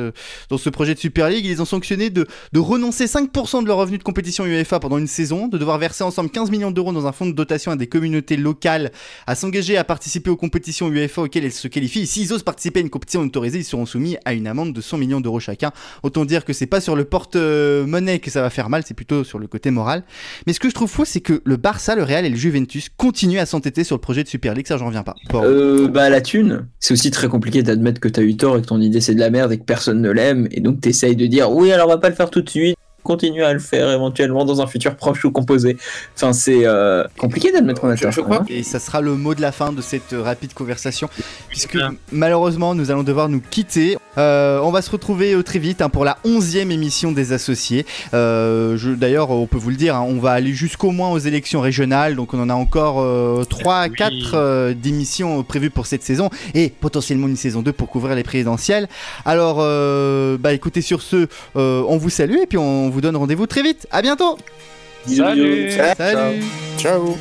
dans 0.50 0.58
ce 0.58 0.70
projet 0.70 0.94
de 0.94 1.00
Super 1.00 1.28
League. 1.28 1.46
Ils 1.46 1.60
ont 1.62 1.66
sanctionnés 1.66 2.10
de, 2.10 2.26
de 2.52 2.60
renoncer 2.60 3.06
5% 3.06 3.62
de 3.62 3.66
leur 3.66 3.78
revenu 3.78 3.98
de 3.98 4.04
compétition 4.04 4.44
UEFA 4.44 4.78
pendant 4.78 4.98
une 4.98 5.08
saison, 5.08 5.48
de 5.48 5.58
devoir 5.58 5.78
verser 5.78 6.04
ensemble 6.04 6.30
15 6.30 6.50
millions 6.50 6.70
d'euros 6.70 6.92
dans 6.92 7.06
un 7.06 7.12
fonds 7.12 7.26
de 7.26 7.32
dotation 7.32 7.72
à 7.72 7.76
des 7.76 7.88
communautés 7.88 8.36
locales, 8.36 8.51
à 9.26 9.34
s'engager 9.34 9.76
à 9.76 9.84
participer 9.84 10.30
aux 10.30 10.36
compétitions 10.36 10.88
UEFA 10.88 11.22
auxquelles 11.22 11.44
elles 11.44 11.52
se 11.52 11.68
qualifient. 11.68 12.06
S'ils 12.06 12.32
osent 12.32 12.42
participer 12.42 12.80
à 12.80 12.82
une 12.82 12.90
compétition 12.90 13.20
autorisée, 13.20 13.58
ils 13.58 13.64
seront 13.64 13.86
soumis 13.86 14.16
à 14.24 14.32
une 14.32 14.46
amende 14.46 14.72
de 14.72 14.80
100 14.80 14.98
millions 14.98 15.20
d'euros 15.20 15.40
chacun. 15.40 15.72
Autant 16.02 16.24
dire 16.24 16.44
que 16.44 16.52
c'est 16.52 16.66
pas 16.66 16.80
sur 16.80 16.96
le 16.96 17.04
porte-monnaie 17.04 18.18
que 18.18 18.30
ça 18.30 18.42
va 18.42 18.50
faire 18.50 18.68
mal, 18.68 18.82
c'est 18.86 18.94
plutôt 18.94 19.24
sur 19.24 19.38
le 19.38 19.46
côté 19.46 19.70
moral. 19.70 20.04
Mais 20.46 20.52
ce 20.52 20.60
que 20.60 20.68
je 20.68 20.74
trouve 20.74 20.90
fou, 20.90 21.04
c'est 21.04 21.20
que 21.20 21.42
le 21.44 21.56
Barça, 21.56 21.94
le 21.94 22.02
Real 22.02 22.24
et 22.24 22.30
le 22.30 22.36
Juventus 22.36 22.88
continuent 22.96 23.40
à 23.40 23.46
s'entêter 23.46 23.84
sur 23.84 23.96
le 23.96 24.00
projet 24.00 24.22
de 24.22 24.28
Super 24.28 24.54
League, 24.54 24.66
ça 24.66 24.76
j'en 24.76 24.86
reviens 24.86 25.02
pas. 25.02 25.16
Euh, 25.34 25.88
bah 25.88 26.10
la 26.10 26.20
thune, 26.20 26.66
c'est 26.78 26.92
aussi 26.92 27.10
très 27.10 27.28
compliqué 27.28 27.62
d'admettre 27.62 28.00
que 28.00 28.08
t'as 28.08 28.22
eu 28.22 28.36
tort 28.36 28.56
et 28.56 28.62
que 28.62 28.66
ton 28.66 28.80
idée 28.80 29.00
c'est 29.00 29.14
de 29.14 29.20
la 29.20 29.30
merde 29.30 29.52
et 29.52 29.58
que 29.58 29.64
personne 29.64 30.00
ne 30.00 30.10
l'aime 30.10 30.48
et 30.50 30.60
donc 30.60 30.80
t'essayes 30.80 31.16
de 31.16 31.26
dire 31.26 31.50
oui 31.50 31.72
alors 31.72 31.88
on 31.88 31.90
va 31.90 31.98
pas 31.98 32.08
le 32.08 32.14
faire 32.14 32.30
tout 32.30 32.42
de 32.42 32.48
suite, 32.48 32.76
continue 33.02 33.42
à 33.44 33.52
le 33.52 33.58
faire 33.58 33.90
éventuellement 33.90 34.44
dans 34.44 34.60
un 34.60 34.66
futur 34.66 34.94
proche 34.96 35.24
ou 35.24 35.30
composé. 35.30 35.76
Enfin 36.16 36.32
c'est 36.32 36.64
euh, 36.64 37.04
compliqué 37.18 37.52
d'admettre 37.52 37.80
qu'on 37.80 37.88
a 37.90 37.96
Je, 37.96 38.02
tort. 38.02 38.12
je 38.12 38.20
crois 38.20 38.38
hein. 38.38 38.46
Et 38.48 38.62
ça 38.62 38.78
sera 38.78 39.00
le 39.00 39.14
mot 39.16 39.34
de 39.34 39.40
la 39.40 39.52
fin 39.52 39.72
de 39.72 39.80
cette 39.82 40.12
euh, 40.12 40.22
rapide 40.22 40.54
conversation, 40.54 41.08
puisque 41.48 41.78
malheureusement 42.10 42.74
nous 42.74 42.90
allons 42.90 43.02
devoir 43.02 43.28
nous 43.28 43.40
quitter. 43.40 43.96
Euh, 44.18 44.60
on 44.62 44.70
va 44.70 44.82
se 44.82 44.90
retrouver 44.90 45.32
euh, 45.32 45.42
très 45.42 45.58
vite 45.58 45.80
hein, 45.80 45.88
pour 45.88 46.04
la 46.04 46.18
onzième 46.24 46.70
émission 46.70 47.12
des 47.12 47.32
associés. 47.32 47.86
Euh, 48.14 48.76
D'ailleurs, 48.96 49.30
on 49.30 49.46
peut 49.46 49.56
vous 49.58 49.70
le 49.70 49.76
dire, 49.76 49.96
hein, 49.96 50.04
on 50.06 50.18
va 50.18 50.32
aller 50.32 50.52
jusqu'au 50.52 50.90
moins 50.90 51.10
aux 51.10 51.18
élections 51.18 51.60
régionales, 51.60 52.14
donc 52.14 52.34
on 52.34 52.40
en 52.40 52.50
a 52.50 52.54
encore 52.54 53.00
euh, 53.00 53.44
3 53.44 53.74
à 53.76 53.88
Oui. 53.88 53.94
4 53.96 54.72
d'émissions 54.74 55.42
prévues 55.42 55.70
pour 55.70 55.86
cette 55.86 56.02
saison, 56.02 56.28
et 56.54 56.68
potentiellement 56.68 57.26
une 57.28 57.36
saison 57.36 57.62
2 57.62 57.72
pour 57.72 57.88
couvrir 57.88 58.14
les 58.14 58.22
présidentielles. 58.22 58.88
Alors, 59.24 59.58
euh, 59.60 60.36
bah 60.38 60.52
écoutez, 60.52 60.82
sur 60.82 61.00
ce, 61.02 61.26
euh, 61.56 61.82
on 61.88 61.96
vous 61.96 62.10
salue 62.10 62.36
et 62.42 62.46
puis 62.46 62.58
on 62.58 62.90
vous 62.92 63.00
donne 63.00 63.16
rendez-vous 63.16 63.46
très 63.46 63.62
vite. 63.62 63.86
À 63.90 64.02
bientôt. 64.02 64.38
Salut. 65.06 65.72
Salut. 65.96 66.44
Ciao 66.78 67.16